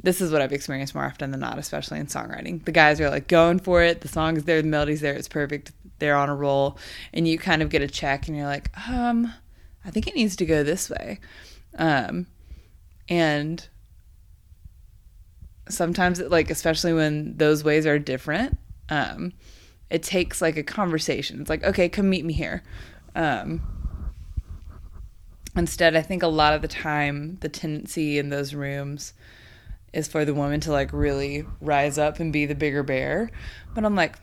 this 0.02 0.22
is 0.22 0.32
what 0.32 0.42
I've 0.42 0.54
experienced 0.54 0.96
more 0.96 1.06
often 1.06 1.32
than 1.32 1.40
not, 1.40 1.60
especially 1.60 2.00
in 2.00 2.08
songwriting. 2.08 2.66
The 2.66 2.72
guys 2.72 3.00
are 3.00 3.10
like 3.10 3.28
going 3.28 3.60
for 3.60 3.84
it, 3.84 4.02
the 4.02 4.08
song's 4.08 4.44
there, 4.46 4.62
the 4.62 4.68
melody's 4.68 5.02
there, 5.02 5.14
it's 5.14 5.28
perfect, 5.28 5.72
they're 6.00 6.18
on 6.18 6.30
a 6.30 6.36
roll, 6.36 6.78
and 7.14 7.28
you 7.28 7.38
kind 7.38 7.62
of 7.62 7.70
get 7.70 7.84
a 7.84 7.88
check 7.88 8.28
and 8.28 8.36
you're 8.36 8.48
like, 8.48 8.72
um, 8.90 9.32
I 9.86 9.92
think 9.92 10.08
it 10.08 10.16
needs 10.16 10.36
to 10.38 10.46
go 10.46 10.64
this 10.64 10.90
way. 10.90 11.20
Um, 11.78 12.26
and 13.08 13.68
sometimes 15.70 16.20
it, 16.20 16.32
like 16.32 16.50
especially 16.50 16.94
when 16.94 17.38
those 17.38 17.64
ways 17.64 17.86
are 17.86 18.00
different, 18.00 18.58
um, 18.90 19.34
it 19.92 20.02
takes 20.02 20.42
like 20.42 20.58
a 20.58 20.64
conversation. 20.64 21.42
It's 21.42 21.50
like, 21.50 21.64
okay, 21.64 21.90
come 21.90 22.10
meet 22.10 22.26
me 22.26 22.34
here. 22.34 22.64
Um, 23.16 23.62
instead, 25.56 25.96
I 25.96 26.02
think 26.02 26.24
a 26.24 26.28
lot 26.28 26.54
of 26.54 26.62
the 26.62 26.68
time 26.68 27.38
the 27.42 27.50
tendency 27.50 28.18
in 28.18 28.30
those 28.30 28.54
rooms 28.54 29.14
is 29.94 30.08
for 30.08 30.24
the 30.24 30.34
woman 30.34 30.60
to 30.62 30.72
like 30.72 30.94
really 30.94 31.46
rise 31.60 31.98
up 31.98 32.20
and 32.20 32.32
be 32.32 32.46
the 32.46 32.56
bigger 32.56 32.84
bear. 32.84 33.30
But 33.74 33.86
I'm 33.86 33.96
like, 33.96 34.16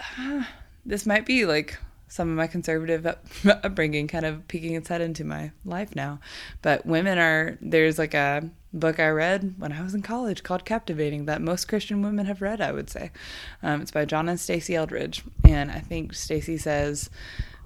ah, 0.00 0.48
this 0.84 1.06
might 1.06 1.26
be 1.26 1.44
like 1.46 1.78
some 2.08 2.28
of 2.28 2.36
my 2.36 2.46
conservative 2.46 3.06
up- 3.06 3.24
upbringing 3.44 4.08
kind 4.08 4.26
of 4.26 4.46
peeking 4.48 4.74
its 4.74 4.88
head 4.88 5.00
into 5.00 5.24
my 5.24 5.52
life 5.64 5.94
now. 5.94 6.20
But 6.60 6.84
women 6.84 7.18
are, 7.18 7.56
there's 7.60 7.98
like 7.98 8.14
a, 8.14 8.50
book 8.72 8.98
I 8.98 9.08
read 9.08 9.54
when 9.58 9.72
I 9.72 9.82
was 9.82 9.94
in 9.94 10.02
college 10.02 10.42
called 10.42 10.64
Captivating 10.64 11.26
that 11.26 11.42
most 11.42 11.68
Christian 11.68 12.02
women 12.02 12.26
have 12.26 12.40
read, 12.40 12.60
I 12.60 12.72
would 12.72 12.88
say. 12.88 13.10
Um, 13.62 13.82
it's 13.82 13.90
by 13.90 14.04
John 14.04 14.28
and 14.28 14.38
Stasi 14.38 14.74
Eldredge. 14.74 15.22
And 15.44 15.70
I 15.70 15.80
think 15.80 16.12
Stasi 16.12 16.60
says 16.60 17.10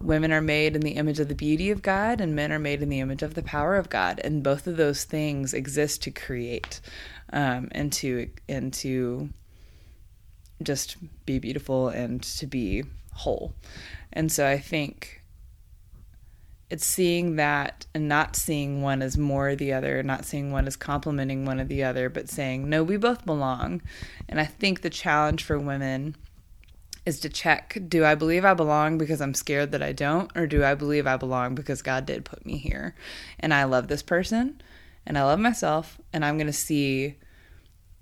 women 0.01 0.32
are 0.32 0.42
made 0.42 0.76
in 0.76 0.82
the 0.82 0.92
image 0.92 1.20
of 1.20 1.28
the 1.28 1.34
beauty 1.34 1.70
of 1.70 1.82
God 1.82 2.20
and 2.20 2.34
men 2.34 2.53
are 2.53 2.59
made 2.59 2.82
in 2.82 2.88
the 2.88 3.01
image 3.01 3.22
of 3.22 3.34
the 3.34 3.42
power 3.42 3.76
of 3.76 3.88
God. 3.88 4.20
And 4.22 4.42
both 4.42 4.66
of 4.66 4.76
those 4.76 5.05
things 5.05 5.55
exist 5.55 6.03
to 6.03 6.11
create 6.11 6.80
um, 7.32 7.68
and 7.72 7.92
to 7.94 8.30
and 8.49 8.72
to 8.74 9.30
just 10.62 10.97
be 11.24 11.38
beautiful 11.38 11.88
and 11.88 12.22
to 12.22 12.47
be 12.47 12.84
whole. 13.12 13.55
And 14.12 14.30
so 14.30 14.47
I 14.47 14.59
think 14.59 15.22
it's 16.68 16.84
seeing 16.84 17.36
that 17.36 17.86
and 17.94 18.09
not 18.09 18.34
seeing 18.34 18.82
one 18.82 19.01
as 19.01 19.16
more 19.16 19.51
or 19.51 19.57
the 19.57 19.72
other, 19.72 20.03
not 20.03 20.24
seeing 20.24 20.51
one 20.51 20.66
as 20.66 20.76
complementing 20.76 21.44
one 21.44 21.61
or 21.61 21.64
the 21.64 21.84
other, 21.84 22.09
but 22.09 22.28
saying, 22.28 22.68
no, 22.68 22.82
we 22.82 22.97
both 22.97 23.24
belong. 23.24 23.82
And 24.28 24.40
I 24.40 24.44
think 24.44 24.80
the 24.80 24.90
challenge 24.90 25.44
for 25.44 25.59
women 25.59 26.16
is 27.07 27.21
to 27.21 27.29
check 27.29 27.79
do 27.89 28.05
I 28.05 28.15
believe 28.17 28.45
I 28.45 28.53
belong 28.53 28.99
because 28.99 29.21
I'm 29.21 29.33
scared 29.33 29.73
that 29.73 29.83
I 29.83 29.93
don't, 29.93 30.31
or 30.37 30.47
do 30.47 30.65
I 30.65 30.75
believe 30.75 31.07
I 31.07 31.17
belong 31.17 31.55
because 31.55 31.81
God 31.81 32.05
did 32.05 32.25
put 32.25 32.45
me 32.45 32.59
here? 32.59 32.95
And 33.41 33.55
I 33.55 33.65
love 33.65 33.89
this 33.89 34.03
person 34.03 34.61
and 35.07 35.17
I 35.17 35.23
love 35.23 35.39
myself, 35.39 36.01
and 36.13 36.25
I'm 36.25 36.37
going 36.37 36.49
to 36.49 36.53
see 36.53 37.15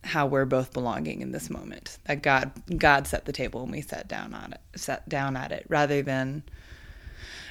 how 0.05 0.27
we're 0.27 0.45
both 0.45 0.73
belonging 0.73 1.21
in 1.23 1.33
this 1.33 1.49
moment 1.49 1.99
that 2.05 2.23
god 2.23 2.53
god 2.77 3.07
set 3.07 3.25
the 3.25 3.33
table 3.33 3.63
and 3.63 3.73
we 3.73 3.81
sat 3.81 4.07
down 4.07 4.35
on 4.35 4.53
it 4.53 4.61
sat 4.79 5.09
down 5.09 5.37
at 5.37 5.51
it 5.51 5.65
rather 5.69 6.03
than 6.03 6.43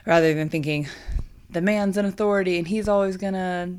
rather 0.06 0.34
than 0.34 0.50
thinking 0.50 0.88
the 1.50 1.62
man's 1.62 1.98
an 1.98 2.06
authority 2.06 2.58
and 2.58 2.68
he's 2.68 2.88
always 2.88 3.18
gonna 3.18 3.76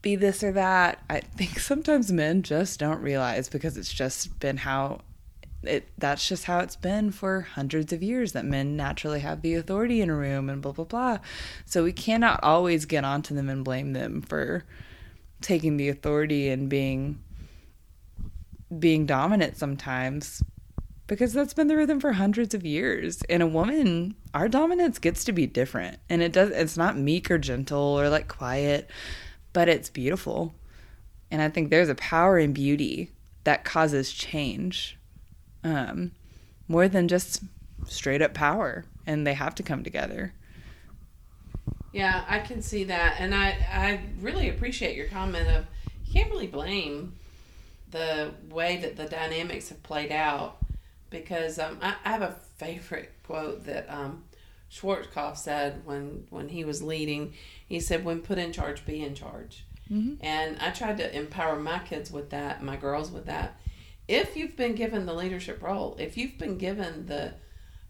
be 0.00 0.16
this 0.16 0.42
or 0.42 0.52
that 0.52 1.02
i 1.10 1.20
think 1.20 1.58
sometimes 1.58 2.10
men 2.10 2.42
just 2.42 2.80
don't 2.80 3.02
realize 3.02 3.48
because 3.48 3.76
it's 3.76 3.92
just 3.92 4.38
been 4.40 4.56
how 4.56 4.98
it 5.66 5.88
that's 5.98 6.28
just 6.28 6.44
how 6.44 6.58
it's 6.58 6.76
been 6.76 7.10
for 7.10 7.42
hundreds 7.42 7.92
of 7.92 8.02
years 8.02 8.32
that 8.32 8.44
men 8.44 8.76
naturally 8.76 9.20
have 9.20 9.42
the 9.42 9.54
authority 9.54 10.00
in 10.00 10.10
a 10.10 10.14
room 10.14 10.48
and 10.48 10.62
blah 10.62 10.72
blah 10.72 10.84
blah 10.84 11.18
so 11.64 11.84
we 11.84 11.92
cannot 11.92 12.42
always 12.42 12.84
get 12.84 13.04
onto 13.04 13.34
them 13.34 13.48
and 13.48 13.64
blame 13.64 13.92
them 13.92 14.22
for 14.22 14.64
taking 15.40 15.76
the 15.76 15.88
authority 15.88 16.48
and 16.48 16.68
being 16.68 17.18
being 18.78 19.06
dominant 19.06 19.56
sometimes 19.56 20.42
because 21.06 21.32
that's 21.32 21.54
been 21.54 21.68
the 21.68 21.76
rhythm 21.76 22.00
for 22.00 22.12
hundreds 22.12 22.54
of 22.54 22.64
years. 22.64 23.22
In 23.22 23.42
a 23.42 23.46
woman, 23.46 24.14
our 24.32 24.48
dominance 24.48 24.98
gets 24.98 25.24
to 25.24 25.32
be 25.32 25.46
different. 25.46 25.98
And 26.08 26.22
it 26.22 26.32
does 26.32 26.50
it's 26.50 26.76
not 26.76 26.96
meek 26.96 27.30
or 27.30 27.38
gentle 27.38 27.78
or 27.78 28.08
like 28.08 28.28
quiet, 28.28 28.90
but 29.52 29.68
it's 29.68 29.90
beautiful. 29.90 30.54
And 31.30 31.42
I 31.42 31.48
think 31.48 31.70
there's 31.70 31.88
a 31.88 31.94
power 31.96 32.38
in 32.38 32.52
beauty 32.52 33.10
that 33.44 33.64
causes 33.64 34.12
change. 34.12 34.98
Um 35.64 36.12
more 36.68 36.88
than 36.88 37.08
just 37.08 37.42
straight 37.86 38.22
up 38.22 38.32
power 38.34 38.84
and 39.06 39.26
they 39.26 39.34
have 39.34 39.54
to 39.56 39.62
come 39.62 39.82
together. 39.82 40.32
Yeah, 41.92 42.24
I 42.28 42.40
can 42.40 42.62
see 42.62 42.84
that, 42.84 43.16
and 43.18 43.34
I 43.34 43.50
I 43.72 44.00
really 44.20 44.48
appreciate 44.48 44.96
your 44.96 45.06
comment 45.06 45.48
of 45.48 45.66
you 46.04 46.12
can't 46.12 46.30
really 46.30 46.46
blame 46.48 47.14
the 47.90 48.32
way 48.50 48.76
that 48.78 48.96
the 48.96 49.04
dynamics 49.04 49.68
have 49.68 49.82
played 49.84 50.10
out 50.10 50.56
because 51.10 51.60
um, 51.60 51.78
I, 51.80 51.94
I 52.04 52.10
have 52.10 52.22
a 52.22 52.36
favorite 52.56 53.12
quote 53.24 53.64
that 53.66 53.86
um, 53.88 54.24
Schwarzkopf 54.70 55.36
said 55.36 55.82
when 55.84 56.26
when 56.30 56.48
he 56.48 56.64
was 56.64 56.82
leading. 56.82 57.34
He 57.68 57.78
said, 57.78 58.04
"When 58.04 58.20
put 58.20 58.38
in 58.38 58.52
charge, 58.52 58.84
be 58.84 59.00
in 59.00 59.14
charge." 59.14 59.64
And 60.20 60.58
I 60.60 60.70
tried 60.70 60.96
to 60.98 61.16
empower 61.16 61.56
my 61.60 61.78
kids 61.78 62.10
with 62.10 62.30
that, 62.30 62.62
my 62.62 62.76
girls 62.76 63.10
with 63.12 63.26
that. 63.26 63.60
If 64.06 64.36
you've 64.36 64.56
been 64.56 64.74
given 64.74 65.06
the 65.06 65.14
leadership 65.14 65.62
role, 65.62 65.96
if 65.98 66.16
you've 66.16 66.38
been 66.38 66.58
given 66.58 67.06
the 67.06 67.34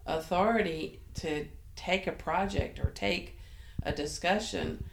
authority 0.05 1.01
to 1.15 1.47
take 1.75 2.07
a 2.07 2.11
project 2.11 2.79
or 2.79 2.91
take 2.91 3.37
a 3.83 3.91
discussion, 3.91 4.85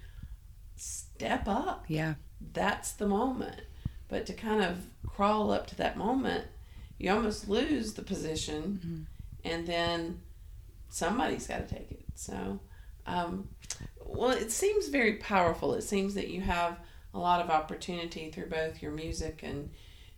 step 0.77 1.47
up. 1.47 1.85
Yeah. 1.89 2.15
That's 2.53 2.93
the 2.93 3.07
moment. 3.07 3.63
But 4.09 4.27
to 4.27 4.33
kind 4.33 4.63
of 4.63 4.79
crawl 5.07 5.53
up 5.53 5.67
to 5.69 5.77
that 5.77 5.97
moment, 5.97 6.47
you 6.99 7.11
almost 7.13 7.49
lose 7.49 7.95
the 7.95 8.03
position, 8.03 9.07
and 9.45 9.67
then 9.67 10.21
somebody's 10.89 11.47
got 11.47 11.69
to 11.69 11.75
take 11.75 11.91
it. 11.91 12.05
So, 12.15 12.61
um, 13.07 13.49
well, 14.05 14.31
it 14.31 14.53
seems 14.53 14.89
very 14.89 15.15
powerful. 15.15 15.75
It 15.75 15.83
seems 15.83 16.15
that 16.15 16.29
you 16.29 16.43
have 16.43 16.79
a 17.15 17.19
lot 17.19 17.41
of 17.41 17.51
opportunity 17.51 18.31
through 18.31 18.49
both 18.49 18.83
your 18.83 18.93
music 18.93 19.41
and 19.43 19.71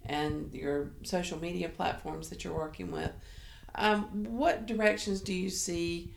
and 0.07 0.53
your 0.53 0.91
social 1.03 1.39
media 1.39 1.69
platforms 1.69 2.29
that 2.31 2.45
you're 2.45 2.55
working 2.55 2.91
with. 2.91 3.11
Um, 3.75 4.25
what 4.37 4.67
directions 4.67 5.21
do 5.21 5.35
you 5.35 5.51
see 5.51 6.13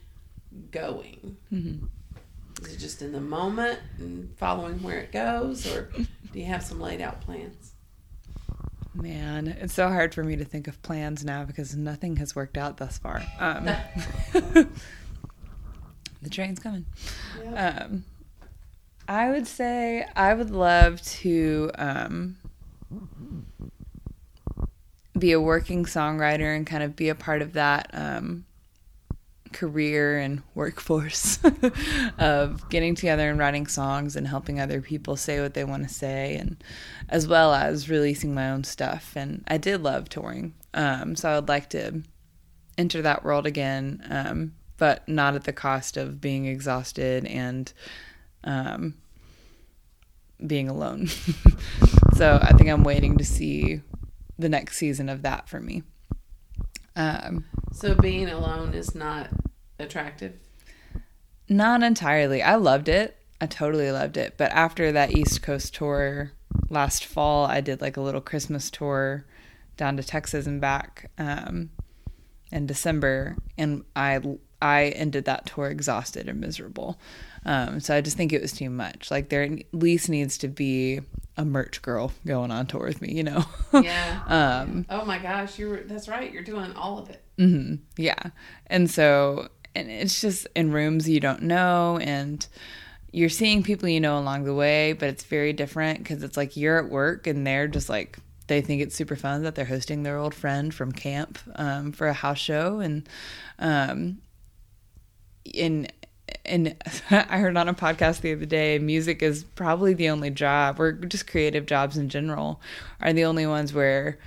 going? 0.72 1.38
Is 2.64 2.74
it 2.74 2.78
just 2.78 3.02
in 3.02 3.12
the 3.12 3.22
moment 3.22 3.80
and 3.98 4.36
following 4.38 4.82
where 4.82 5.00
it 5.00 5.12
goes, 5.12 5.68
or 5.68 5.92
do 6.32 6.40
you 6.40 6.46
have 6.46 6.64
some 6.64 6.80
laid 6.80 7.02
out 7.02 7.22
plans? 7.22 7.74
Man, 8.94 9.48
it's 9.48 9.74
so 9.76 9.90
hard 9.90 10.16
for 10.16 10.24
me 10.24 10.36
to 10.38 10.46
think 10.46 10.68
of 10.68 10.82
plans 10.82 11.24
now 11.24 11.44
because 11.44 11.76
nothing 11.76 12.16
has 12.16 12.36
worked 12.36 12.58
out 12.58 12.78
thus 12.78 12.98
far. 12.98 13.22
Um, 13.40 13.66
the 14.34 14.70
train's 16.32 16.60
coming. 16.60 16.86
Um, 17.56 18.06
I 19.08 19.30
would 19.30 19.46
say 19.46 20.06
I 20.16 20.34
would 20.34 20.50
love 20.50 21.02
to 21.04 21.70
um, 21.76 22.38
be 25.20 25.32
a 25.32 25.42
working 25.42 25.86
songwriter 25.86 26.56
and 26.56 26.66
kind 26.66 26.84
of 26.84 26.96
be 26.96 27.10
a 27.10 27.16
part 27.16 27.42
of 27.42 27.54
that 27.54 27.90
um, 27.94 28.46
career 29.54 30.20
and 30.20 30.42
workforce 30.56 31.40
of 32.20 32.70
getting 32.70 32.96
together 32.96 33.30
and 33.30 33.40
writing 33.40 33.68
songs 33.68 34.16
and 34.16 34.28
helping 34.28 34.60
other 34.60 34.82
people 34.82 35.16
say 35.16 35.42
what 35.42 35.54
they 35.54 35.64
want 35.64 35.88
to 35.88 35.94
say 35.94 36.36
and 36.36 36.64
as 37.10 37.28
well 37.28 37.54
as 37.54 37.90
releasing 37.90 38.34
my 38.34 38.50
own 38.50 38.64
stuff. 38.64 39.14
And 39.16 39.44
i 39.48 39.58
did 39.58 39.82
love 39.82 40.10
touring 40.10 40.54
um, 40.74 41.16
so 41.16 41.30
i 41.30 41.36
would 41.36 41.50
like 41.50 41.70
to 41.72 42.04
enter 42.78 43.02
that 43.02 43.24
world 43.24 43.46
again 43.46 44.04
um, 44.10 44.54
but 44.78 45.08
not 45.08 45.36
at 45.36 45.46
the 45.46 45.54
cost 45.54 45.98
of 45.98 46.22
being 46.22 46.46
exhausted 46.46 47.26
and 47.26 47.74
um, 48.44 48.94
being 50.46 50.70
alone. 50.70 51.10
So 52.16 52.40
i 52.42 52.52
think 52.54 52.72
i'm 52.72 52.84
waiting 52.84 53.18
to 53.18 53.24
see 53.24 53.82
the 54.38 54.50
next 54.50 54.78
season 54.78 55.10
of 55.10 55.22
that 55.22 55.48
for 55.50 55.60
me 55.60 55.84
um, 56.96 57.46
So 57.72 57.94
being 57.94 58.28
alone 58.28 58.74
is 58.74 58.96
not 58.96 59.30
attractive. 59.80 60.34
Not 61.48 61.84
entirely. 61.84 62.42
I 62.42 62.56
loved 62.56 62.90
it. 62.90 63.18
I 63.40 63.46
totally 63.46 63.92
loved 63.92 64.18
it. 64.18 64.34
But 64.36 64.52
after 64.52 64.92
that 64.92 65.16
East 65.16 65.42
Coast 65.42 65.76
tour 65.76 66.32
last 66.70 67.06
fall, 67.06 67.46
I 67.46 67.62
did 67.62 67.82
like 67.82 67.98
a 67.98 68.02
little 68.02 68.20
Christmas 68.20 68.70
tour 68.72 69.26
down 69.78 69.96
to 69.98 70.04
Texas 70.04 70.48
and 70.48 70.60
back 70.60 71.12
um, 71.18 71.70
in 72.52 72.66
December, 72.66 73.38
and 73.58 73.84
I 73.96 74.20
I 74.60 74.86
ended 74.86 75.26
that 75.26 75.46
tour 75.46 75.68
exhausted 75.68 76.28
and 76.28 76.42
miserable. 76.42 77.00
Um, 77.48 77.80
so 77.80 77.96
I 77.96 78.02
just 78.02 78.18
think 78.18 78.34
it 78.34 78.42
was 78.42 78.52
too 78.52 78.70
much. 78.70 79.10
Like 79.10 79.30
there 79.30 79.42
at 79.42 79.74
least 79.74 80.10
needs 80.10 80.38
to 80.40 80.50
be 80.50 81.00
a 81.38 81.46
merch 81.46 81.82
girl 81.82 82.12
going 82.26 82.52
on 82.52 82.68
tour 82.68 82.86
with 82.86 83.02
me, 83.02 83.14
you 83.14 83.24
know? 83.24 83.46
Yeah. 83.74 84.22
um, 84.68 84.86
oh 84.90 85.06
my 85.06 85.18
gosh, 85.18 85.58
you're 85.58 85.84
that's 85.84 86.10
right. 86.10 86.32
You're 86.32 86.44
doing 86.44 86.74
all 86.74 87.00
of 87.00 87.10
it. 87.10 87.24
hmm 87.38 87.76
Yeah. 87.96 88.22
And 88.68 88.92
so, 88.92 89.48
and 89.74 89.90
it's 89.90 90.20
just 90.20 90.48
in 90.56 90.72
rooms 90.72 91.08
you 91.08 91.22
don't 91.22 91.44
know, 91.44 91.98
and 92.02 92.46
you're 93.12 93.30
seeing 93.30 93.64
people 93.64 93.88
you 93.88 94.02
know 94.02 94.20
along 94.20 94.44
the 94.44 94.54
way, 94.54 94.94
but 94.94 95.08
it's 95.08 95.24
very 95.24 95.54
different 95.54 96.00
because 96.00 96.24
it's 96.24 96.36
like 96.36 96.58
you're 96.58 96.84
at 96.84 96.92
work 96.92 97.28
and 97.28 97.48
they're 97.48 97.68
just 97.68 97.88
like, 97.88 98.20
they 98.48 98.62
think 98.62 98.82
it's 98.82 98.96
super 98.96 99.16
fun 99.16 99.44
that 99.44 99.56
they're 99.56 99.66
hosting 99.66 100.04
their 100.04 100.18
old 100.18 100.34
friend 100.34 100.74
from 100.74 100.92
camp 100.92 101.40
um, 101.56 101.92
for 101.94 102.08
a 102.08 102.14
house 102.14 102.40
show. 102.40 102.80
And, 102.80 103.08
um, 103.60 104.18
in, 105.46 105.88
and 106.48 106.76
I 107.12 107.38
heard 107.38 107.58
on 107.58 107.68
a 107.68 107.74
podcast 107.74 108.22
the 108.22 108.34
other 108.34 108.46
day, 108.46 108.80
music 108.80 109.22
is 109.22 109.44
probably 109.44 109.94
the 109.94 110.10
only 110.10 110.30
job, 110.30 110.80
or 110.80 110.92
just 110.94 111.28
creative 111.28 111.66
jobs 111.66 111.98
in 111.98 112.10
general, 112.10 112.62
are 113.02 113.14
the 113.14 113.26
only 113.26 113.46
ones 113.46 113.74
where 113.74 114.18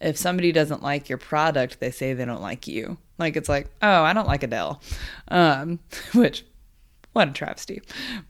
if 0.00 0.16
somebody 0.16 0.52
doesn't 0.52 0.82
like 0.82 1.08
your 1.08 1.18
product, 1.18 1.80
they 1.80 1.90
say 1.90 2.12
they 2.14 2.24
don't 2.24 2.42
like 2.42 2.66
you. 2.66 2.96
Like 3.18 3.36
it's 3.36 3.48
like, 3.48 3.68
oh, 3.82 4.02
I 4.02 4.12
don't 4.12 4.26
like 4.28 4.42
Adele, 4.42 4.80
um, 5.28 5.78
which 6.14 6.44
what 7.12 7.28
a 7.28 7.32
travesty. 7.32 7.82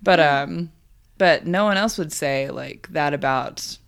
But 0.03 0.21
um, 0.21 0.73
but 1.19 1.47
no 1.47 1.65
one 1.65 1.77
else 1.77 1.99
would 1.99 2.13
say 2.13 2.51
like 2.51 2.89
that 2.91 3.15
about 3.15 3.79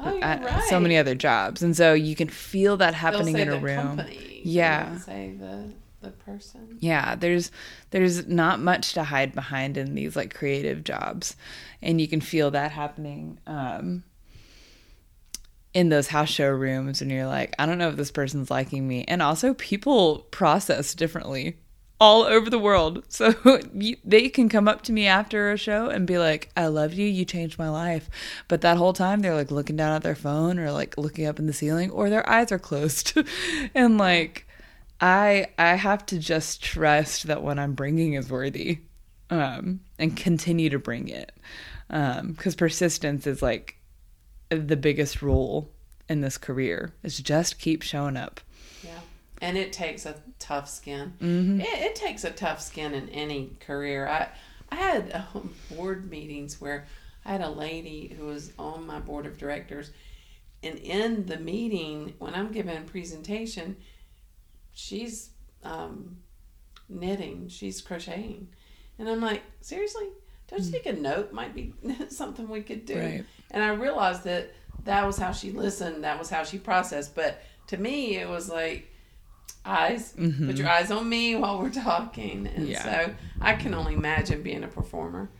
Oh, 0.00 0.14
you're 0.14 0.22
uh, 0.24 0.38
right. 0.38 0.64
so 0.68 0.78
many 0.78 0.96
other 0.96 1.16
jobs, 1.16 1.60
and 1.60 1.76
so 1.76 1.92
you 1.92 2.14
can 2.14 2.28
feel 2.28 2.76
that 2.76 2.94
happening 2.94 3.36
in 3.36 3.48
a 3.48 3.58
room. 3.58 3.76
company. 3.76 4.42
Yeah. 4.44 4.96
The 6.00 6.10
person. 6.10 6.76
yeah 6.78 7.16
there's 7.16 7.50
there's 7.90 8.26
not 8.28 8.60
much 8.60 8.92
to 8.94 9.02
hide 9.04 9.34
behind 9.34 9.76
in 9.76 9.94
these 9.94 10.14
like 10.14 10.32
creative 10.34 10.84
jobs. 10.84 11.36
And 11.82 12.00
you 12.00 12.06
can 12.08 12.20
feel 12.20 12.50
that 12.52 12.70
happening 12.72 13.38
um 13.46 14.04
in 15.74 15.90
those 15.90 16.08
house 16.08 16.30
show 16.30 16.48
rooms 16.48 17.02
and 17.02 17.10
you're 17.10 17.26
like 17.26 17.54
i 17.58 17.66
don't 17.66 17.78
know 17.78 17.88
if 17.88 17.96
this 17.96 18.10
person's 18.10 18.50
liking 18.50 18.86
me. 18.86 19.04
And 19.08 19.22
also 19.22 19.54
people 19.54 20.20
process 20.30 20.94
differently 20.94 21.56
all 22.00 22.22
over 22.22 22.48
the 22.48 22.58
world. 22.60 23.04
So 23.10 23.34
you, 23.74 23.96
they 24.04 24.28
can 24.28 24.48
come 24.48 24.68
up 24.68 24.82
to 24.82 24.92
me 24.92 25.08
after 25.08 25.50
a 25.50 25.56
show 25.56 25.88
and 25.88 26.06
be 26.06 26.16
like 26.18 26.48
i 26.56 26.66
love 26.68 26.94
you 26.94 27.06
you 27.06 27.24
changed 27.24 27.58
my 27.58 27.68
life. 27.68 28.08
But 28.46 28.60
that 28.60 28.76
whole 28.76 28.92
time 28.92 29.20
they're 29.20 29.34
like 29.34 29.50
looking 29.50 29.74
down 29.76 29.92
at 29.92 30.02
their 30.04 30.14
phone 30.14 30.60
or 30.60 30.70
like 30.70 30.96
looking 30.96 31.26
up 31.26 31.40
in 31.40 31.46
the 31.46 31.52
ceiling 31.52 31.90
or 31.90 32.08
their 32.08 32.28
eyes 32.30 32.52
are 32.52 32.58
closed. 32.58 33.18
And 33.74 33.98
like 33.98 34.46
I 35.00 35.48
I 35.58 35.74
have 35.74 36.04
to 36.06 36.18
just 36.18 36.62
trust 36.62 37.26
that 37.28 37.42
what 37.42 37.58
I'm 37.58 37.74
bringing 37.74 38.14
is 38.14 38.30
worthy, 38.30 38.80
um, 39.30 39.80
and 39.98 40.16
continue 40.16 40.70
to 40.70 40.78
bring 40.78 41.08
it, 41.08 41.32
because 41.88 42.56
persistence 42.56 43.26
is 43.26 43.42
like 43.42 43.76
the 44.48 44.76
biggest 44.76 45.22
rule 45.22 45.70
in 46.08 46.20
this 46.20 46.38
career. 46.38 46.94
Is 47.02 47.18
just 47.18 47.58
keep 47.58 47.82
showing 47.82 48.16
up. 48.16 48.40
Yeah. 48.82 48.98
And 49.40 49.56
it 49.56 49.72
takes 49.72 50.04
a 50.04 50.16
tough 50.40 50.68
skin. 50.68 51.12
Mm-hmm. 51.20 51.60
It, 51.60 51.68
it 51.68 51.94
takes 51.94 52.24
a 52.24 52.30
tough 52.30 52.60
skin 52.60 52.92
in 52.92 53.08
any 53.10 53.56
career. 53.60 54.08
I 54.08 54.28
I 54.70 54.76
had 54.76 55.26
um, 55.34 55.54
board 55.70 56.10
meetings 56.10 56.60
where 56.60 56.86
I 57.24 57.32
had 57.32 57.42
a 57.42 57.50
lady 57.50 58.14
who 58.18 58.26
was 58.26 58.52
on 58.58 58.86
my 58.86 58.98
board 58.98 59.26
of 59.26 59.38
directors, 59.38 59.92
and 60.62 60.76
in 60.78 61.26
the 61.26 61.38
meeting 61.38 62.14
when 62.18 62.34
I'm 62.34 62.50
giving 62.50 62.76
a 62.76 62.80
presentation, 62.80 63.76
she's 64.78 65.30
um, 65.64 66.18
knitting, 66.88 67.48
she's 67.48 67.80
crocheting, 67.80 68.48
and 68.98 69.08
I'm 69.08 69.20
like, 69.20 69.42
seriously, 69.60 70.06
don't 70.48 70.60
you 70.60 70.70
think 70.70 70.86
a 70.86 70.92
note 70.92 71.32
might 71.32 71.54
be 71.54 71.74
something 72.08 72.48
we 72.48 72.62
could 72.62 72.86
do? 72.86 72.98
Right. 72.98 73.24
And 73.50 73.62
I 73.62 73.70
realized 73.70 74.24
that 74.24 74.52
that 74.84 75.04
was 75.04 75.18
how 75.18 75.32
she 75.32 75.50
listened, 75.50 76.04
that 76.04 76.18
was 76.18 76.30
how 76.30 76.44
she 76.44 76.58
processed. 76.58 77.14
But 77.14 77.42
to 77.66 77.76
me, 77.76 78.16
it 78.16 78.28
was 78.28 78.48
like 78.48 78.88
eyes, 79.64 80.12
put 80.12 80.56
your 80.56 80.68
eyes 80.68 80.90
on 80.90 81.08
me 81.08 81.34
while 81.34 81.58
we're 81.58 81.70
talking. 81.70 82.46
And 82.46 82.64
Mm-hmm. 82.64 82.70
Yeah. 82.70 82.82
so 83.06 83.14
I 83.40 83.54
can 83.54 83.74
only 83.74 83.94
imagine 83.94 84.42
being 84.42 84.64
a 84.64 84.68
performer, 84.68 85.30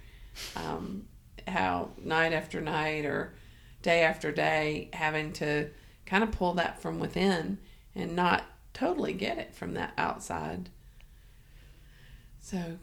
um, 0.57 1.07
how 1.47 1.91
night 2.03 2.33
after 2.35 2.61
night 2.61 3.05
or 3.07 3.35
day 3.83 4.03
after 4.03 4.31
day 4.33 4.91
having 4.93 5.33
to 5.35 5.71
kind 6.05 6.23
of 6.25 6.33
pull 6.33 6.55
that 6.55 6.83
from 6.83 6.99
within 6.99 7.59
and 7.95 8.15
not 8.15 8.45
totally 8.79 9.13
get 9.13 9.39
it 9.39 9.55
from 9.55 9.75
that 9.75 9.93
outside. 9.99 10.69
So 12.41 12.79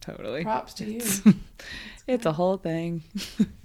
Totally, 0.00 0.42
props 0.42 0.74
to 0.74 0.84
you. 0.84 1.34
it's 2.06 2.26
a 2.26 2.32
whole 2.32 2.56
thing. 2.56 3.02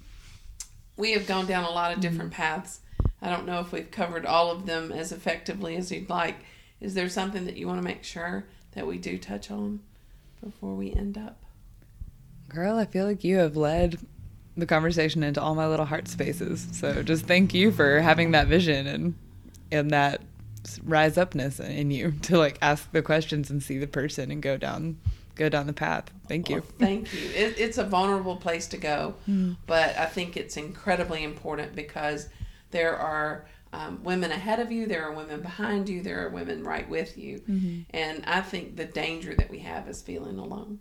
we 0.98 1.14
have 1.14 1.28
gone 1.28 1.46
down 1.46 1.64
a 1.64 1.70
lot 1.70 1.92
of 1.92 2.00
mm-hmm. 2.00 2.10
different 2.10 2.32
paths. 2.32 2.82
I 3.22 3.30
don't 3.30 3.46
know 3.46 3.60
if 3.60 3.72
we've 3.72 3.90
covered 3.90 4.26
all 4.26 4.52
of 4.52 4.66
them 4.66 4.92
as 4.92 5.12
effectively 5.12 5.76
as 5.76 5.92
you'd 5.92 6.10
like. 6.10 6.38
Is 6.82 6.94
there 6.94 7.08
something 7.08 7.46
that 7.46 7.56
you 7.56 7.68
want 7.68 7.80
to 7.80 7.86
make 7.86 8.04
sure 8.04 8.46
that 8.72 8.86
we 8.86 8.98
do 8.98 9.18
touch 9.18 9.50
on 9.50 9.80
before 10.44 10.76
we 10.76 10.92
end 10.92 11.18
up? 11.18 11.44
Girl, 12.50 12.78
I 12.78 12.86
feel 12.86 13.06
like 13.06 13.24
you 13.24 13.38
have 13.38 13.56
led 13.56 14.00
the 14.58 14.66
conversation 14.66 15.24
into 15.24 15.42
all 15.42 15.56
my 15.56 15.68
little 15.68 15.86
heart 15.86 16.08
spaces. 16.08 16.68
So 16.74 17.02
just 17.02 17.26
thank 17.26 17.54
you 17.54 17.72
for 17.72 18.02
having 18.02 18.32
that 18.32 18.48
vision 18.48 18.88
and 18.88 19.16
and 19.72 19.92
that 19.92 20.22
rise 20.84 21.18
upness 21.18 21.60
in 21.60 21.92
you 21.92 22.12
to 22.24 22.38
like 22.38 22.58
ask 22.62 22.92
the 22.92 23.02
questions 23.02 23.50
and 23.50 23.62
see 23.62 23.78
the 23.78 23.88
person 23.88 24.32
and 24.32 24.42
go 24.42 24.58
down 24.58 24.98
go 25.36 25.50
down 25.50 25.66
the 25.66 25.74
path. 25.74 26.12
Thank 26.28 26.50
you. 26.50 26.58
Well, 26.58 26.66
thank 26.78 27.12
you. 27.12 27.28
It, 27.30 27.56
it's 27.58 27.80
a 27.80 27.84
vulnerable 27.84 28.36
place 28.36 28.68
to 28.68 28.78
go, 28.78 29.16
but 29.66 29.98
I 29.98 30.06
think 30.06 30.38
it's 30.38 30.58
incredibly 30.58 31.24
important 31.24 31.76
because 31.76 32.30
there 32.70 32.96
are 32.96 33.48
um, 33.74 34.04
women 34.04 34.32
ahead 34.32 34.60
of 34.60 34.72
you, 34.72 34.86
there 34.86 35.04
are 35.04 35.12
women 35.12 35.42
behind 35.42 35.90
you, 35.90 36.04
there 36.04 36.24
are 36.24 36.30
women 36.30 36.64
right 36.64 36.88
with 36.88 37.18
you. 37.18 37.42
And 37.90 38.24
I 38.28 38.42
think 38.42 38.76
the 38.76 38.86
danger 38.86 39.34
that 39.34 39.50
we 39.50 39.60
have 39.60 39.88
is 39.88 40.02
feeling 40.04 40.38
alone 40.38 40.80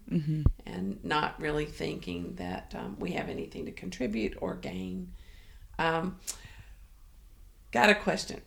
and 0.66 1.02
not 1.02 1.40
really 1.40 1.64
thinking 1.64 2.34
that 2.34 2.74
um, 2.76 2.96
we 2.98 3.12
have 3.12 3.30
anything 3.30 3.64
to 3.64 3.72
contribute 3.72 4.36
or 4.42 4.56
gain. 4.56 5.12
Um, 5.78 6.18
got 7.70 7.88
a 7.88 7.94
question. 7.94 8.42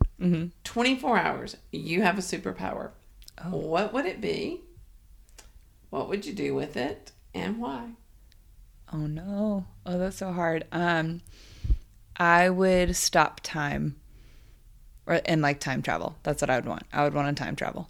24 0.63 1.17
hours, 1.17 1.57
you 1.71 2.01
have 2.01 2.17
a 2.17 2.21
superpower. 2.21 2.91
What 3.49 3.93
would 3.93 4.05
it 4.05 4.21
be? 4.21 4.61
What 5.89 6.09
would 6.09 6.25
you 6.25 6.33
do 6.33 6.55
with 6.55 6.77
it 6.77 7.11
and 7.33 7.59
why? 7.59 7.91
Oh 8.91 9.07
no. 9.07 9.65
Oh, 9.85 9.97
that's 9.97 10.17
so 10.17 10.31
hard. 10.31 10.65
Um 10.71 11.21
I 12.17 12.49
would 12.49 12.95
stop 12.95 13.41
time 13.41 13.97
or 15.05 15.21
and 15.25 15.41
like 15.41 15.59
time 15.59 15.81
travel. 15.81 16.15
That's 16.23 16.41
what 16.41 16.49
I 16.49 16.55
would 16.55 16.65
want. 16.65 16.83
I 16.93 17.03
would 17.03 17.13
want 17.13 17.35
to 17.35 17.43
time 17.43 17.55
travel. 17.55 17.89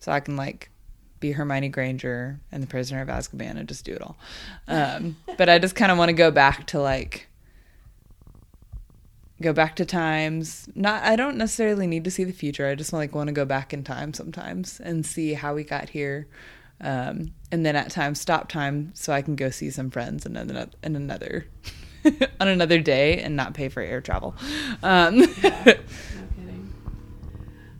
So 0.00 0.10
I 0.10 0.20
can 0.20 0.36
like 0.36 0.70
be 1.20 1.32
Hermione 1.32 1.68
Granger 1.68 2.40
and 2.50 2.62
the 2.62 2.66
prisoner 2.66 3.00
of 3.00 3.08
Azkaban 3.08 3.56
and 3.56 3.68
just 3.68 3.84
do 3.84 3.92
it 3.92 4.02
all. 4.02 4.16
Um 4.68 5.16
but 5.38 5.48
I 5.48 5.58
just 5.58 5.76
kind 5.76 5.92
of 5.92 5.98
want 5.98 6.08
to 6.08 6.14
go 6.14 6.30
back 6.30 6.66
to 6.68 6.80
like 6.80 7.28
go 9.42 9.52
back 9.52 9.76
to 9.76 9.84
times. 9.84 10.68
Not 10.74 11.02
I 11.02 11.16
don't 11.16 11.36
necessarily 11.36 11.86
need 11.86 12.04
to 12.04 12.10
see 12.10 12.24
the 12.24 12.32
future. 12.32 12.68
I 12.68 12.74
just 12.74 12.92
like 12.92 13.14
want 13.14 13.28
to 13.28 13.32
go 13.32 13.44
back 13.44 13.72
in 13.72 13.84
time 13.84 14.14
sometimes 14.14 14.80
and 14.80 15.04
see 15.04 15.34
how 15.34 15.54
we 15.54 15.64
got 15.64 15.90
here. 15.90 16.28
Um, 16.80 17.32
and 17.52 17.64
then 17.64 17.76
at 17.76 17.90
times 17.90 18.20
stop 18.20 18.48
time 18.48 18.92
so 18.94 19.12
I 19.12 19.22
can 19.22 19.36
go 19.36 19.50
see 19.50 19.70
some 19.70 19.90
friends 19.90 20.26
and 20.26 20.36
another 20.36 20.70
in 20.82 20.96
another 20.96 21.46
on 22.40 22.48
another 22.48 22.80
day 22.80 23.20
and 23.20 23.36
not 23.36 23.54
pay 23.54 23.68
for 23.68 23.80
air 23.80 24.00
travel. 24.00 24.34
Um, 24.82 25.18
No 25.42 25.74
kidding. 26.34 26.72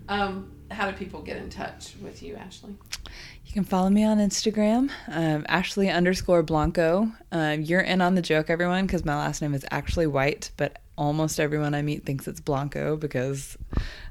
Um, 0.09 0.53
how 0.71 0.91
do 0.91 0.97
people 0.97 1.23
get 1.23 1.37
in 1.37 1.51
touch 1.51 1.95
with 2.03 2.23
you, 2.23 2.37
Ashley? 2.37 2.75
You 3.47 3.53
can 3.53 3.65
follow 3.65 3.91
me 3.91 4.05
on 4.05 4.19
Instagram, 4.19 4.91
um, 5.09 5.45
Ashley 5.49 5.91
underscore 5.91 6.43
Blanco. 6.43 7.13
Um, 7.31 7.61
you're 7.61 7.81
in 7.81 8.01
on 8.01 8.15
the 8.15 8.23
joke, 8.23 8.49
everyone, 8.49 8.87
because 8.87 9.05
my 9.05 9.17
last 9.17 9.43
name 9.43 9.53
is 9.53 9.67
actually 9.71 10.07
White, 10.07 10.53
but 10.57 10.82
almost 10.97 11.41
everyone 11.41 11.75
I 11.75 11.83
meet 11.83 12.05
thinks 12.05 12.29
it's 12.29 12.41
Blanco 12.41 12.97
because 12.97 13.57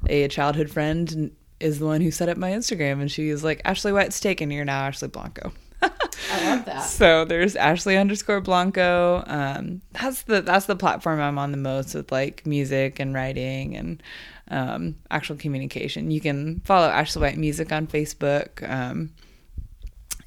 a 0.08 0.28
childhood 0.28 0.70
friend 0.70 1.32
is 1.60 1.80
the 1.80 1.86
one 1.86 2.02
who 2.02 2.12
set 2.12 2.30
up 2.30 2.38
my 2.38 2.52
Instagram, 2.52 3.02
and 3.02 3.12
she 3.12 3.30
is 3.30 3.44
like, 3.44 3.62
Ashley 3.66 3.92
White's 3.92 4.20
taken, 4.20 4.52
you're 4.52 4.66
now 4.66 4.82
Ashley 4.82 5.08
Blanco. 5.08 5.52
I 5.82 6.46
love 6.46 6.66
that. 6.66 6.86
So 6.90 7.26
there's 7.26 7.56
Ashley 7.56 7.98
underscore 7.98 8.42
Blanco. 8.42 9.24
Um, 9.26 9.82
that's 9.94 10.24
the 10.24 10.42
that's 10.42 10.66
the 10.68 10.76
platform 10.76 11.20
I'm 11.20 11.38
on 11.40 11.52
the 11.52 11.58
most 11.58 11.96
with 11.96 12.12
like 12.12 12.46
music 12.46 13.00
and 13.00 13.14
writing 13.14 13.76
and 13.76 14.04
um, 14.50 14.96
actual 15.10 15.38
communication. 15.38 16.12
You 16.12 16.22
can 16.22 16.60
follow 16.66 16.88
Ashley 16.88 17.22
White 17.22 17.38
Music 17.38 17.72
on 17.72 17.88
Facebook. 17.88 18.70
Um, 18.70 19.12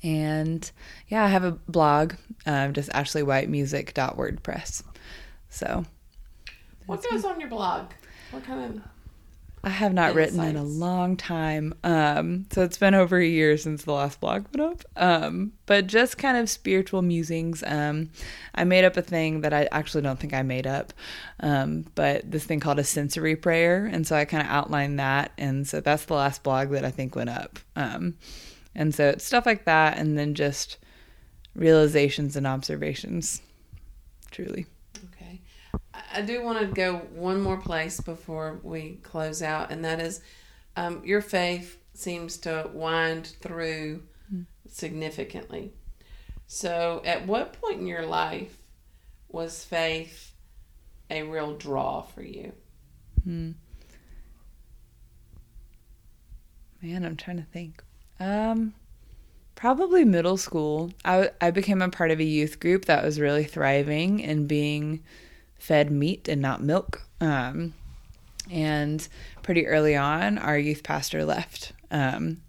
and 0.02 0.70
yeah, 1.08 1.24
I 1.24 1.28
have 1.28 1.44
a 1.44 1.52
blog, 1.52 2.14
um, 2.46 2.72
just 2.72 2.90
ashleywhitemusic.wordpress. 2.90 4.82
So 5.48 5.86
What 6.86 7.04
goes 7.10 7.24
on 7.24 7.40
your 7.40 7.48
blog? 7.48 7.90
What 8.30 8.44
kind 8.44 8.64
of 8.76 8.82
I 9.64 9.70
have 9.70 9.94
not 9.94 10.14
written 10.14 10.40
in 10.44 10.56
a 10.56 10.62
long 10.62 11.16
time. 11.16 11.72
Um, 11.82 12.44
so 12.50 12.62
it's 12.62 12.76
been 12.76 12.94
over 12.94 13.16
a 13.16 13.26
year 13.26 13.56
since 13.56 13.84
the 13.84 13.92
last 13.92 14.20
blog 14.20 14.44
went 14.54 14.72
up. 14.72 14.84
Um, 14.94 15.52
but 15.64 15.86
just 15.86 16.18
kind 16.18 16.36
of 16.36 16.50
spiritual 16.50 17.00
musings. 17.00 17.62
Um, 17.66 18.10
I 18.54 18.64
made 18.64 18.84
up 18.84 18.98
a 18.98 19.02
thing 19.02 19.40
that 19.40 19.54
I 19.54 19.66
actually 19.72 20.02
don't 20.02 20.20
think 20.20 20.34
I 20.34 20.42
made 20.42 20.66
up, 20.66 20.92
um, 21.40 21.86
but 21.94 22.30
this 22.30 22.44
thing 22.44 22.60
called 22.60 22.78
a 22.78 22.84
sensory 22.84 23.36
prayer. 23.36 23.86
And 23.86 24.06
so 24.06 24.16
I 24.16 24.26
kind 24.26 24.42
of 24.42 24.52
outlined 24.52 24.98
that. 24.98 25.32
And 25.38 25.66
so 25.66 25.80
that's 25.80 26.04
the 26.04 26.14
last 26.14 26.42
blog 26.42 26.68
that 26.70 26.84
I 26.84 26.90
think 26.90 27.16
went 27.16 27.30
up. 27.30 27.58
Um, 27.74 28.18
and 28.74 28.94
so 28.94 29.08
it's 29.08 29.24
stuff 29.24 29.46
like 29.46 29.64
that. 29.64 29.96
And 29.96 30.18
then 30.18 30.34
just 30.34 30.76
realizations 31.54 32.36
and 32.36 32.46
observations, 32.46 33.40
truly. 34.30 34.66
I- 36.14 36.22
do 36.22 36.42
want 36.42 36.60
to 36.60 36.66
go 36.66 36.96
one 37.14 37.40
more 37.40 37.56
place 37.56 38.00
before 38.00 38.60
we 38.62 38.98
close 39.02 39.42
out, 39.42 39.70
and 39.70 39.84
that 39.84 40.00
is 40.00 40.20
um, 40.76 41.02
your 41.04 41.20
faith 41.20 41.78
seems 41.94 42.36
to 42.38 42.70
wind 42.72 43.36
through 43.40 44.02
significantly. 44.68 45.72
So, 46.46 47.02
at 47.04 47.26
what 47.26 47.52
point 47.60 47.80
in 47.80 47.86
your 47.86 48.06
life 48.06 48.58
was 49.28 49.64
faith 49.64 50.32
a 51.10 51.22
real 51.22 51.56
draw 51.56 52.02
for 52.02 52.22
you? 52.22 52.52
Hmm. 53.24 53.52
Man, 56.82 57.04
I'm 57.04 57.16
trying 57.16 57.38
to 57.38 57.44
think. 57.44 57.82
Um, 58.20 58.74
probably 59.54 60.04
middle 60.04 60.36
school. 60.36 60.92
I 61.04 61.30
I 61.40 61.50
became 61.50 61.80
a 61.80 61.88
part 61.88 62.10
of 62.10 62.20
a 62.20 62.24
youth 62.24 62.60
group 62.60 62.84
that 62.84 63.02
was 63.02 63.18
really 63.18 63.44
thriving 63.44 64.22
and 64.22 64.46
being 64.46 65.02
fed 65.64 65.90
meat 65.90 66.28
and 66.28 66.42
not 66.42 66.62
milk. 66.62 67.02
Um, 67.22 67.72
and 68.50 69.08
pretty 69.42 69.66
early 69.66 69.96
on, 69.96 70.36
our 70.36 70.58
youth 70.58 70.82
pastor 70.82 71.24
left. 71.24 71.72
Um, 71.90 72.42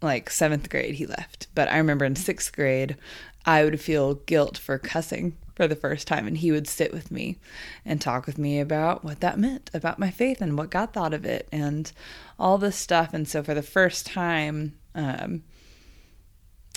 like 0.00 0.30
seventh 0.30 0.70
grade, 0.70 0.94
he 0.94 1.06
left. 1.06 1.48
But 1.56 1.68
I 1.68 1.78
remember 1.78 2.04
in 2.04 2.14
sixth 2.14 2.52
grade, 2.52 2.96
I 3.44 3.64
would 3.64 3.80
feel 3.80 4.14
guilt 4.14 4.58
for 4.58 4.78
cussing 4.78 5.36
for 5.56 5.66
the 5.66 5.74
first 5.74 6.06
time, 6.06 6.28
and 6.28 6.36
he 6.36 6.52
would 6.52 6.68
sit 6.68 6.92
with 6.92 7.10
me 7.10 7.38
and 7.84 8.00
talk 8.00 8.26
with 8.26 8.38
me 8.38 8.60
about 8.60 9.02
what 9.02 9.20
that 9.20 9.40
meant, 9.40 9.68
about 9.74 9.98
my 9.98 10.12
faith 10.12 10.40
and 10.40 10.56
what 10.56 10.70
God 10.70 10.92
thought 10.92 11.14
of 11.14 11.24
it, 11.24 11.48
and 11.50 11.90
all 12.38 12.58
this 12.58 12.76
stuff. 12.76 13.12
And 13.12 13.26
so, 13.26 13.42
for 13.42 13.54
the 13.54 13.62
first 13.62 14.06
time, 14.06 14.78
um, 14.94 15.42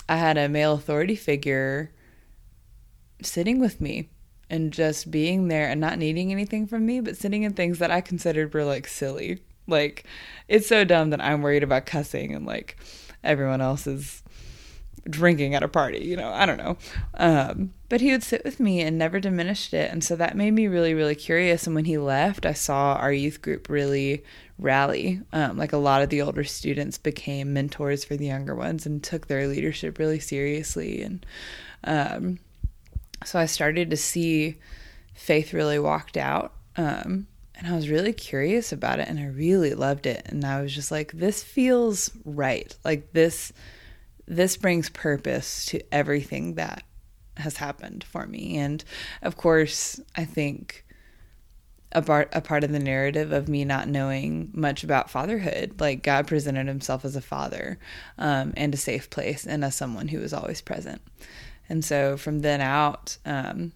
I 0.08 0.16
had 0.16 0.36
a 0.36 0.48
male 0.48 0.72
authority 0.72 1.14
figure 1.14 1.92
sitting 3.22 3.60
with 3.60 3.80
me 3.80 4.08
and 4.50 4.72
just 4.72 5.10
being 5.10 5.48
there 5.48 5.68
and 5.68 5.80
not 5.80 5.98
needing 5.98 6.32
anything 6.32 6.66
from 6.66 6.84
me, 6.84 7.00
but 7.00 7.16
sitting 7.16 7.44
in 7.44 7.54
things 7.54 7.78
that 7.78 7.90
I 7.90 8.00
considered 8.00 8.52
were 8.52 8.64
like 8.64 8.86
silly. 8.86 9.40
Like, 9.66 10.04
it's 10.48 10.66
so 10.66 10.84
dumb 10.84 11.10
that 11.10 11.20
I'm 11.20 11.42
worried 11.42 11.62
about 11.62 11.86
cussing 11.86 12.34
and 12.34 12.44
like 12.44 12.76
everyone 13.22 13.60
else 13.60 13.86
is 13.86 14.22
drinking 15.08 15.54
at 15.54 15.62
a 15.62 15.68
party, 15.68 16.00
you 16.00 16.16
know, 16.16 16.30
I 16.30 16.44
don't 16.46 16.58
know. 16.58 16.76
Um, 17.14 17.72
but 17.88 18.00
he 18.00 18.12
would 18.12 18.22
sit 18.22 18.44
with 18.44 18.60
me 18.60 18.80
and 18.80 18.98
never 18.98 19.20
diminished 19.20 19.72
it. 19.72 19.90
And 19.90 20.04
so 20.04 20.16
that 20.16 20.36
made 20.36 20.52
me 20.52 20.66
really, 20.66 20.94
really 20.94 21.14
curious. 21.14 21.66
And 21.66 21.74
when 21.74 21.86
he 21.86 21.98
left, 21.98 22.44
I 22.44 22.52
saw 22.52 22.94
our 22.94 23.12
youth 23.12 23.40
group 23.42 23.68
really 23.68 24.24
rally. 24.58 25.22
Um, 25.32 25.56
like 25.56 25.72
a 25.72 25.78
lot 25.78 26.02
of 26.02 26.10
the 26.10 26.22
older 26.22 26.44
students 26.44 26.98
became 26.98 27.52
mentors 27.52 28.04
for 28.04 28.16
the 28.16 28.26
younger 28.26 28.54
ones 28.54 28.86
and 28.86 29.02
took 29.02 29.26
their 29.26 29.46
leadership 29.46 29.98
really 29.98 30.20
seriously. 30.20 31.02
And 31.02 31.26
um, 31.84 32.38
so 33.24 33.38
I 33.38 33.46
started 33.46 33.90
to 33.90 33.96
see 33.96 34.56
faith 35.14 35.52
really 35.52 35.78
walked 35.78 36.16
out. 36.16 36.54
Um, 36.76 37.26
and 37.54 37.66
I 37.68 37.76
was 37.76 37.90
really 37.90 38.14
curious 38.14 38.72
about 38.72 39.00
it 39.00 39.08
and 39.08 39.18
I 39.18 39.26
really 39.26 39.74
loved 39.74 40.06
it. 40.06 40.22
And 40.26 40.44
I 40.44 40.62
was 40.62 40.74
just 40.74 40.90
like, 40.90 41.12
this 41.12 41.42
feels 41.42 42.10
right. 42.24 42.74
Like 42.84 43.12
this 43.12 43.52
this 44.26 44.56
brings 44.56 44.88
purpose 44.88 45.66
to 45.66 45.82
everything 45.92 46.54
that 46.54 46.84
has 47.36 47.56
happened 47.56 48.04
for 48.04 48.26
me. 48.26 48.56
And 48.58 48.82
of 49.22 49.36
course, 49.36 50.00
I 50.16 50.24
think 50.24 50.84
a 51.92 52.00
part 52.00 52.28
a 52.32 52.40
part 52.40 52.62
of 52.62 52.70
the 52.70 52.78
narrative 52.78 53.32
of 53.32 53.48
me 53.48 53.64
not 53.64 53.88
knowing 53.88 54.50
much 54.54 54.84
about 54.84 55.10
fatherhood, 55.10 55.80
like 55.80 56.02
God 56.04 56.28
presented 56.28 56.68
Himself 56.68 57.04
as 57.04 57.16
a 57.16 57.20
father, 57.20 57.78
um, 58.18 58.54
and 58.56 58.72
a 58.72 58.78
safe 58.78 59.10
place, 59.10 59.44
and 59.44 59.64
as 59.64 59.74
someone 59.74 60.08
who 60.08 60.20
was 60.20 60.32
always 60.32 60.60
present. 60.60 61.02
And 61.70 61.84
so 61.84 62.16
from 62.16 62.40
then 62.40 62.60
out, 62.60 63.16
um, 63.24 63.72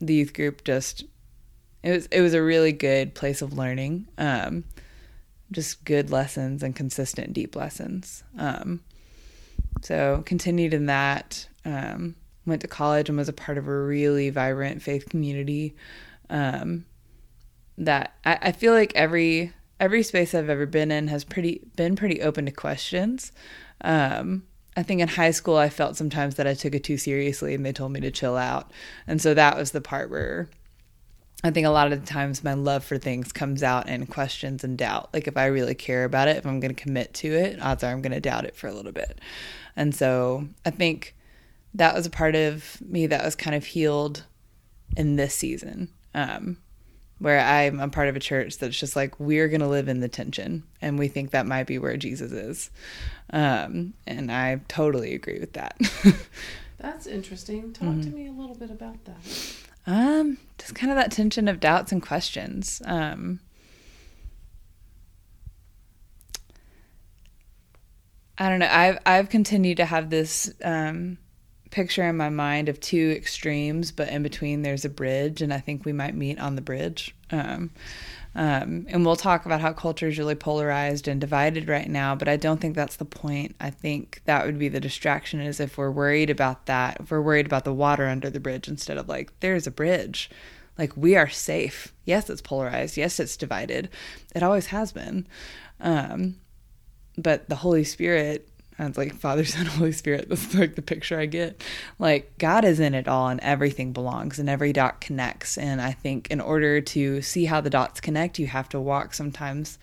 the 0.00 0.14
youth 0.14 0.34
group 0.34 0.64
just 0.64 1.04
it 1.82 1.92
was 1.92 2.06
it 2.06 2.20
was 2.20 2.34
a 2.34 2.42
really 2.42 2.72
good 2.72 3.14
place 3.14 3.40
of 3.40 3.56
learning, 3.56 4.08
um, 4.18 4.64
just 5.52 5.84
good 5.84 6.10
lessons 6.10 6.64
and 6.64 6.74
consistent 6.74 7.32
deep 7.32 7.54
lessons. 7.54 8.24
Um, 8.36 8.80
so 9.80 10.22
continued 10.26 10.74
in 10.74 10.86
that. 10.86 11.48
Um, 11.64 12.16
went 12.44 12.62
to 12.62 12.68
college 12.68 13.08
and 13.08 13.16
was 13.16 13.28
a 13.28 13.32
part 13.32 13.58
of 13.58 13.68
a 13.68 13.80
really 13.80 14.30
vibrant 14.30 14.82
faith 14.82 15.08
community. 15.08 15.76
Um, 16.28 16.84
that 17.78 18.14
I, 18.24 18.38
I 18.42 18.52
feel 18.52 18.72
like 18.72 18.92
every 18.96 19.52
every 19.78 20.02
space 20.02 20.34
I've 20.34 20.50
ever 20.50 20.66
been 20.66 20.90
in 20.90 21.08
has 21.08 21.22
pretty 21.22 21.62
been 21.76 21.94
pretty 21.94 22.22
open 22.22 22.46
to 22.46 22.52
questions. 22.52 23.30
Um, 23.82 24.42
I 24.76 24.82
think 24.82 25.00
in 25.00 25.08
high 25.08 25.30
school 25.30 25.56
I 25.56 25.70
felt 25.70 25.96
sometimes 25.96 26.34
that 26.34 26.46
I 26.46 26.54
took 26.54 26.74
it 26.74 26.84
too 26.84 26.98
seriously 26.98 27.54
and 27.54 27.64
they 27.64 27.72
told 27.72 27.92
me 27.92 28.00
to 28.00 28.10
chill 28.10 28.36
out. 28.36 28.70
And 29.06 29.20
so 29.20 29.32
that 29.34 29.56
was 29.56 29.72
the 29.72 29.80
part 29.80 30.10
where 30.10 30.48
I 31.42 31.50
think 31.50 31.66
a 31.66 31.70
lot 31.70 31.90
of 31.92 32.00
the 32.00 32.06
times 32.06 32.44
my 32.44 32.54
love 32.54 32.84
for 32.84 32.98
things 32.98 33.32
comes 33.32 33.62
out 33.62 33.88
in 33.88 34.06
questions 34.06 34.64
and 34.64 34.76
doubt. 34.76 35.10
Like 35.12 35.26
if 35.26 35.36
I 35.36 35.46
really 35.46 35.74
care 35.74 36.04
about 36.04 36.28
it, 36.28 36.36
if 36.36 36.46
I'm 36.46 36.60
going 36.60 36.74
to 36.74 36.82
commit 36.82 37.14
to 37.14 37.28
it, 37.28 37.60
odds 37.60 37.84
are 37.84 37.90
I'm 37.90 38.02
going 38.02 38.12
to 38.12 38.20
doubt 38.20 38.44
it 38.44 38.56
for 38.56 38.68
a 38.68 38.74
little 38.74 38.92
bit. 38.92 39.20
And 39.76 39.94
so 39.94 40.48
I 40.64 40.70
think 40.70 41.14
that 41.74 41.94
was 41.94 42.06
a 42.06 42.10
part 42.10 42.34
of 42.34 42.80
me 42.80 43.06
that 43.06 43.24
was 43.24 43.34
kind 43.34 43.54
of 43.54 43.64
healed 43.64 44.24
in 44.96 45.16
this 45.16 45.34
season. 45.34 45.90
Um, 46.14 46.58
where 47.18 47.40
I'm 47.40 47.80
a 47.80 47.88
part 47.88 48.08
of 48.08 48.16
a 48.16 48.20
church 48.20 48.58
that's 48.58 48.78
just 48.78 48.94
like 48.94 49.18
we're 49.18 49.48
going 49.48 49.60
to 49.60 49.68
live 49.68 49.88
in 49.88 50.00
the 50.00 50.08
tension 50.08 50.64
and 50.82 50.98
we 50.98 51.08
think 51.08 51.30
that 51.30 51.46
might 51.46 51.66
be 51.66 51.78
where 51.78 51.96
Jesus 51.96 52.30
is. 52.32 52.70
Um, 53.30 53.94
and 54.06 54.30
I 54.30 54.60
totally 54.68 55.14
agree 55.14 55.38
with 55.40 55.52
that. 55.54 55.76
That's 56.78 57.06
interesting. 57.06 57.72
Talk 57.72 57.88
Mm-hmm. 57.88 58.00
to 58.02 58.10
me 58.10 58.26
a 58.28 58.32
little 58.32 58.54
bit 58.54 58.70
about 58.70 59.04
that. 59.04 59.16
Um, 59.86 60.38
just 60.58 60.74
kind 60.74 60.90
of 60.92 60.96
that 60.96 61.10
tension 61.12 61.48
of 61.48 61.58
doubts 61.60 61.90
and 61.92 62.02
questions. 62.02 62.82
Um, 62.84 63.40
I 68.38 68.48
don't 68.50 68.58
know. 68.58 68.68
I've 68.70 68.98
I've 69.06 69.28
continued 69.30 69.78
to 69.78 69.86
have 69.86 70.10
this 70.10 70.52
um, 70.62 71.16
picture 71.70 72.04
in 72.06 72.16
my 72.16 72.28
mind 72.28 72.68
of 72.68 72.78
two 72.80 73.12
extremes, 73.16 73.92
but 73.92 74.08
in 74.08 74.22
between 74.22 74.62
there's 74.62 74.84
a 74.84 74.90
bridge, 74.90 75.40
and 75.40 75.52
I 75.54 75.58
think 75.60 75.84
we 75.84 75.92
might 75.92 76.14
meet 76.14 76.38
on 76.38 76.54
the 76.56 76.62
bridge. 76.62 77.14
Um, 77.30 77.70
um, 78.36 78.84
and 78.90 79.04
we'll 79.04 79.16
talk 79.16 79.46
about 79.46 79.62
how 79.62 79.72
culture 79.72 80.08
is 80.08 80.18
really 80.18 80.34
polarized 80.34 81.08
and 81.08 81.18
divided 81.18 81.70
right 81.70 81.88
now, 81.88 82.14
but 82.14 82.28
I 82.28 82.36
don't 82.36 82.60
think 82.60 82.76
that's 82.76 82.96
the 82.96 83.06
point. 83.06 83.56
I 83.58 83.70
think 83.70 84.20
that 84.26 84.44
would 84.44 84.58
be 84.58 84.68
the 84.68 84.78
distraction 84.78 85.40
is 85.40 85.58
if 85.58 85.78
we're 85.78 85.90
worried 85.90 86.28
about 86.28 86.66
that, 86.66 86.98
if 87.00 87.10
we're 87.10 87.22
worried 87.22 87.46
about 87.46 87.64
the 87.64 87.72
water 87.72 88.06
under 88.06 88.28
the 88.28 88.38
bridge 88.38 88.68
instead 88.68 88.98
of 88.98 89.08
like, 89.08 89.32
there's 89.40 89.66
a 89.66 89.70
bridge. 89.70 90.28
Like, 90.76 90.94
we 90.94 91.16
are 91.16 91.30
safe. 91.30 91.94
Yes, 92.04 92.28
it's 92.28 92.42
polarized. 92.42 92.98
Yes, 92.98 93.18
it's 93.18 93.38
divided. 93.38 93.88
It 94.34 94.42
always 94.42 94.66
has 94.66 94.92
been. 94.92 95.26
Um, 95.80 96.36
but 97.16 97.48
the 97.48 97.56
Holy 97.56 97.84
Spirit, 97.84 98.50
and 98.78 98.88
it's 98.88 98.98
like 98.98 99.14
Father, 99.14 99.44
Son, 99.46 99.66
Holy 99.66 99.92
Spirit, 99.92 100.28
that's 100.28 100.54
like 100.54 100.74
the 100.74 100.82
picture 100.82 101.18
I 101.18 101.26
get. 101.26 101.62
Like, 101.98 102.36
God 102.38 102.64
is 102.64 102.80
in 102.80 102.94
it 102.94 103.08
all 103.08 103.28
and 103.28 103.40
everything 103.40 103.92
belongs 103.92 104.38
and 104.38 104.48
every 104.48 104.72
dot 104.72 105.00
connects. 105.00 105.56
And 105.56 105.80
I 105.80 105.92
think 105.92 106.30
in 106.30 106.40
order 106.40 106.80
to 106.80 107.22
see 107.22 107.46
how 107.46 107.60
the 107.60 107.70
dots 107.70 108.00
connect, 108.00 108.38
you 108.38 108.46
have 108.48 108.68
to 108.70 108.80
walk 108.80 109.14
sometimes 109.14 109.78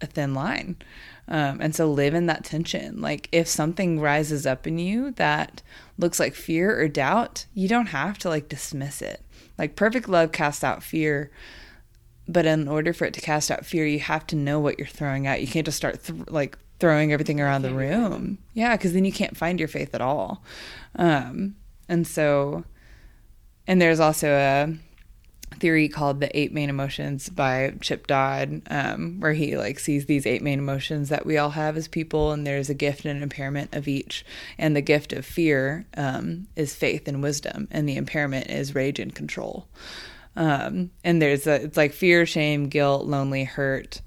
a 0.00 0.06
thin 0.06 0.34
line. 0.34 0.76
Um, 1.28 1.60
and 1.60 1.74
so 1.74 1.90
live 1.90 2.14
in 2.14 2.26
that 2.26 2.44
tension. 2.44 3.00
Like, 3.00 3.28
if 3.32 3.46
something 3.46 4.00
rises 4.00 4.46
up 4.46 4.66
in 4.66 4.78
you 4.78 5.10
that 5.12 5.62
looks 5.98 6.18
like 6.18 6.34
fear 6.34 6.80
or 6.80 6.88
doubt, 6.88 7.46
you 7.54 7.68
don't 7.68 7.86
have 7.86 8.18
to 8.18 8.28
like 8.28 8.48
dismiss 8.48 9.02
it. 9.02 9.22
Like, 9.58 9.76
perfect 9.76 10.08
love 10.08 10.32
casts 10.32 10.64
out 10.64 10.82
fear 10.82 11.30
but 12.30 12.44
in 12.44 12.68
order 12.68 12.92
for 12.92 13.06
it 13.06 13.14
to 13.14 13.22
cast 13.22 13.50
out 13.50 13.64
fear 13.64 13.86
you 13.86 13.98
have 13.98 14.26
to 14.26 14.36
know 14.36 14.60
what 14.60 14.78
you're 14.78 14.86
throwing 14.86 15.26
out 15.26 15.40
you 15.40 15.46
can't 15.46 15.64
just 15.64 15.78
start 15.78 16.04
th- 16.04 16.28
like 16.28 16.58
throwing 16.78 17.12
everything 17.12 17.40
around 17.40 17.62
the 17.62 17.74
room. 17.74 18.38
Yeah 18.54 18.76
because 18.76 18.92
then 18.92 19.04
you 19.04 19.12
can't 19.12 19.36
find 19.36 19.58
your 19.58 19.68
faith 19.68 19.94
at 19.94 20.00
all. 20.00 20.42
Um, 20.96 21.56
and 21.88 22.06
so 22.06 22.64
and 23.66 23.80
there's 23.80 24.00
also 24.00 24.28
a 24.30 24.74
theory 25.56 25.88
called 25.88 26.20
the 26.20 26.38
eight 26.38 26.52
main 26.52 26.70
emotions 26.70 27.28
by 27.28 27.74
chip 27.80 28.06
dodd 28.06 28.62
um, 28.70 29.18
where 29.20 29.32
he 29.32 29.56
like 29.56 29.78
sees 29.78 30.06
these 30.06 30.26
eight 30.26 30.42
main 30.42 30.58
emotions 30.58 31.08
that 31.08 31.26
we 31.26 31.36
all 31.36 31.50
have 31.50 31.76
as 31.76 31.88
people 31.88 32.32
and 32.32 32.46
there's 32.46 32.70
a 32.70 32.74
gift 32.74 33.04
and 33.04 33.16
an 33.16 33.22
impairment 33.22 33.74
of 33.74 33.88
each. 33.88 34.24
And 34.56 34.76
the 34.76 34.80
gift 34.80 35.12
of 35.12 35.24
fear 35.24 35.86
um, 35.96 36.46
is 36.54 36.74
faith 36.74 37.08
and 37.08 37.22
wisdom 37.22 37.68
and 37.70 37.88
the 37.88 37.96
impairment 37.96 38.48
is 38.48 38.74
rage 38.74 38.98
and 38.98 39.14
control. 39.14 39.66
Um, 40.36 40.90
and 41.02 41.20
there's 41.20 41.46
a 41.46 41.64
it's 41.64 41.76
like 41.76 41.92
fear 41.92 42.24
shame 42.24 42.68
guilt 42.68 43.06
lonely 43.06 43.44
hurt 43.44 44.00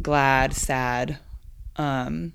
glad 0.00 0.54
sad 0.54 1.18
um 1.76 2.32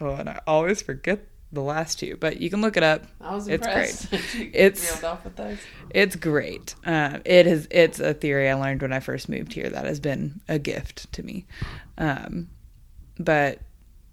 oh 0.00 0.10
and 0.14 0.28
i 0.28 0.40
always 0.46 0.80
forget 0.82 1.26
the 1.52 1.60
last 1.62 1.98
two 2.00 2.16
but 2.16 2.40
you 2.40 2.50
can 2.50 2.60
look 2.60 2.76
it 2.76 2.82
up. 2.82 3.04
I 3.20 3.34
was 3.34 3.46
It's 3.46 3.64
impressed. 3.64 4.12
It's- 4.52 5.02
with 5.24 5.36
those. 5.36 5.58
it's 5.90 6.16
great. 6.16 6.74
Uh, 6.84 7.20
it 7.24 7.46
is 7.46 7.68
it's 7.70 8.00
a 8.00 8.12
theory 8.12 8.48
i 8.50 8.54
learned 8.54 8.82
when 8.82 8.92
i 8.92 8.98
first 9.00 9.28
moved 9.28 9.52
here 9.52 9.68
that 9.70 9.84
has 9.84 10.00
been 10.00 10.40
a 10.48 10.58
gift 10.58 11.12
to 11.12 11.22
me. 11.22 11.46
Um 11.96 12.48
but 13.18 13.60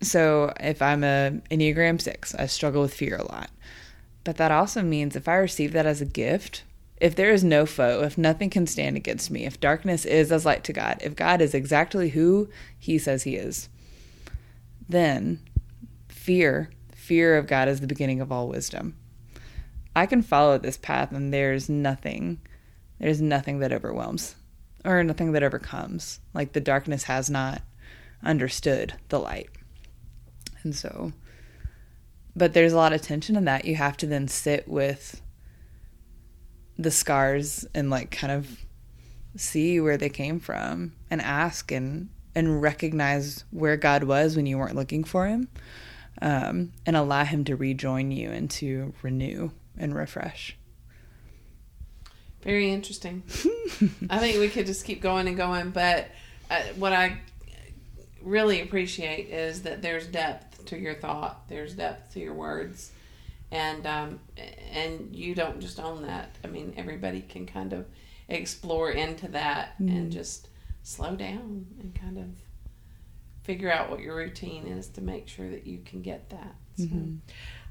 so 0.02 0.54
if 0.60 0.82
i'm 0.82 1.04
a 1.04 1.42
enneagram 1.50 2.00
6 2.00 2.36
i 2.36 2.46
struggle 2.46 2.82
with 2.84 2.94
fear 2.94 3.18
a 3.18 3.24
lot. 3.32 3.50
But 4.24 4.38
that 4.38 4.52
also 4.52 4.84
means 4.84 5.16
if 5.16 5.28
i 5.28 5.36
receive 5.36 5.74
that 5.74 5.88
as 5.88 6.00
a 6.02 6.06
gift 6.06 6.64
if 6.98 7.16
there 7.16 7.32
is 7.32 7.44
no 7.44 7.66
foe 7.66 8.04
if 8.04 8.16
nothing 8.20 8.52
can 8.52 8.68
stand 8.68 8.96
against 8.98 9.32
me 9.32 9.46
if 9.46 9.60
darkness 9.60 10.06
is 10.06 10.32
as 10.32 10.46
light 10.46 10.64
to 10.66 10.74
god 10.74 11.00
if 11.02 11.16
god 11.16 11.42
is 11.42 11.56
exactly 11.56 12.10
who 12.10 12.48
he 12.78 13.00
says 13.00 13.24
he 13.24 13.36
is 13.36 13.68
then 14.92 15.40
fear 16.10 16.70
fear 16.94 17.38
of 17.38 17.48
god 17.48 17.68
is 17.68 17.82
the 17.82 17.88
beginning 17.88 18.22
of 18.22 18.32
all 18.32 18.48
wisdom 18.48 18.96
I 19.96 20.06
can 20.06 20.22
follow 20.22 20.58
this 20.58 20.78
path 20.78 21.12
and 21.12 21.34
there's 21.34 21.70
nothing 21.70 22.40
there's 23.00 23.22
nothing 23.22 23.60
that 23.60 23.74
overwhelms 23.74 24.36
or 24.86 25.04
nothing 25.04 25.32
that 25.32 25.44
overcomes. 25.44 26.20
Like 26.34 26.54
the 26.54 26.62
darkness 26.62 27.04
has 27.04 27.30
not 27.30 27.62
understood 28.24 28.94
the 29.10 29.20
light. 29.20 29.50
And 30.64 30.76
so 30.76 31.12
but 32.34 32.54
there's 32.54 32.72
a 32.72 32.78
lot 32.78 32.94
of 32.94 33.02
tension 33.02 33.36
in 33.36 33.46
that. 33.46 33.66
You 33.66 33.76
have 33.76 33.98
to 33.98 34.08
then 34.08 34.30
sit 34.30 34.68
with 34.68 35.22
the 36.78 36.92
scars 36.92 37.66
and 37.74 37.90
like 37.90 38.12
kind 38.12 38.32
of 38.32 38.66
see 39.36 39.80
where 39.82 39.98
they 39.98 40.10
came 40.10 40.40
from 40.40 40.94
and 41.10 41.22
ask 41.22 41.72
and 41.72 42.10
and 42.36 42.62
recognize 42.62 43.44
where 43.52 43.78
God 43.78 44.04
was 44.04 44.36
when 44.36 44.46
you 44.46 44.58
weren't 44.58 44.76
looking 44.76 45.04
for 45.04 45.28
him. 45.28 45.48
um, 46.22 46.72
and 46.86 46.96
allow 46.96 47.24
Him 47.24 47.44
to 47.46 47.56
rejoin 47.56 48.12
you 48.12 48.30
and 48.32 48.50
to 48.52 48.94
renew 49.02 49.52
and 49.78 49.96
refresh. 49.96 50.56
Very 52.44 52.72
interesting. 52.72 53.24
I 54.10 54.18
think 54.20 54.40
we 54.40 54.50
could 54.50 54.66
just 54.66 54.86
keep 54.86 55.02
going 55.02 55.28
and 55.28 55.38
going, 55.38 55.72
but 55.72 56.08
uh, 56.50 56.62
what 56.76 56.94
I 56.94 57.20
really 58.22 58.62
appreciate 58.62 59.30
is 59.30 59.64
that 59.64 59.82
there's 59.82 60.08
depth 60.08 60.66
to 60.66 60.78
your 60.78 60.96
thought, 60.96 61.48
there's 61.50 61.74
depth 61.74 62.14
to 62.14 62.20
your 62.20 62.34
words, 62.34 62.92
and 63.52 63.86
um, 63.86 64.20
and 64.72 65.16
you 65.16 65.34
don't 65.36 65.60
just 65.60 65.80
own 65.80 66.04
that. 66.04 66.36
I 66.44 66.48
mean, 66.48 66.74
everybody 66.78 67.22
can 67.22 67.46
kind 67.46 67.74
of 67.74 67.86
explore 68.28 68.92
into 68.92 69.28
that 69.30 69.74
and 69.80 70.12
just 70.12 70.48
slow 70.84 71.16
down 71.16 71.66
and 71.80 71.94
kind 71.96 72.18
of 72.18 72.26
figure 73.44 73.72
out 73.72 73.90
what 73.90 74.00
your 74.00 74.16
routine 74.16 74.68
is 74.68 74.88
to 74.90 75.02
make 75.02 75.28
sure 75.28 75.50
that 75.50 75.66
you 75.66 75.80
can 75.86 76.02
get 76.02 76.30
that. 76.30 76.56
So, 76.78 76.84
mm-hmm. 76.86 77.16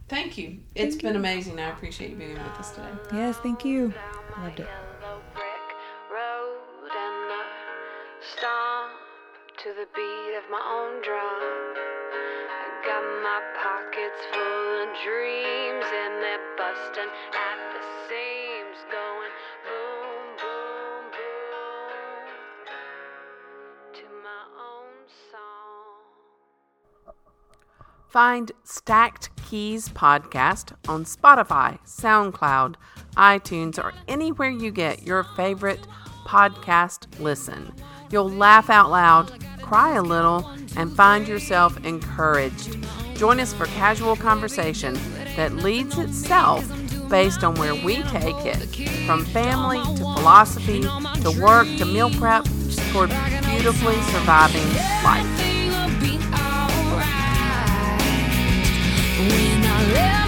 Thank 0.09 0.37
you. 0.37 0.59
It's 0.75 0.97
been 0.97 1.15
amazing. 1.15 1.61
I 1.61 1.71
appreciate 1.71 2.11
you 2.11 2.17
being 2.17 2.33
with 2.33 2.41
us 2.59 2.73
today. 2.73 2.91
Yes, 3.13 3.37
thank 3.39 3.65
you. 3.65 3.91
down 4.35 4.43
Loved 4.45 4.59
it. 4.59 4.67
yellow 4.67 5.23
brick 5.35 5.69
road 6.11 6.91
and 6.91 7.31
I 7.31 7.47
stomp 8.19 8.91
to 9.63 9.69
the 9.71 9.87
beat 9.95 10.35
of 10.35 10.51
my 10.51 10.59
own 10.59 10.99
drum. 11.07 11.79
I 12.51 12.67
got 12.83 13.07
my 13.23 13.39
pockets 13.63 14.21
full 14.35 14.83
of 14.83 14.91
dreams 15.07 15.87
and 15.87 16.19
they're 16.19 16.47
busting 16.59 17.11
at 17.31 17.61
the 17.71 17.83
Find 28.11 28.51
Stacked 28.65 29.31
Keys 29.49 29.89
Podcast 29.89 30.73
on 30.89 31.05
Spotify, 31.05 31.79
SoundCloud, 31.87 32.75
iTunes, 33.17 33.79
or 33.79 33.95
anywhere 34.09 34.51
you 34.51 34.73
get 34.73 35.07
your 35.07 35.23
favorite 35.23 35.87
podcast 36.27 37.07
listen. 37.21 37.73
You'll 38.11 38.29
laugh 38.29 38.69
out 38.69 38.91
loud, 38.91 39.33
cry 39.63 39.95
a 39.95 40.03
little, 40.03 40.45
and 40.77 40.93
find 40.93 41.29
yourself 41.29 41.77
encouraged. 41.85 42.85
Join 43.15 43.39
us 43.39 43.53
for 43.53 43.67
casual 43.67 44.17
conversation 44.17 44.95
that 45.37 45.55
leads 45.55 45.97
itself 45.97 46.69
based 47.09 47.45
on 47.45 47.55
where 47.55 47.77
we 47.77 48.03
take 48.03 48.45
it 48.45 48.67
from 49.07 49.25
family 49.27 49.79
to 49.97 50.03
philosophy 50.03 50.81
to 50.81 51.41
work 51.41 51.69
to 51.79 51.85
meal 51.85 52.11
prep 52.11 52.45
toward 52.91 53.11
beautifully 53.53 54.01
surviving 54.03 54.67
life. 55.05 55.40
When 59.29 59.65
I 59.67 59.93
left 59.93 60.20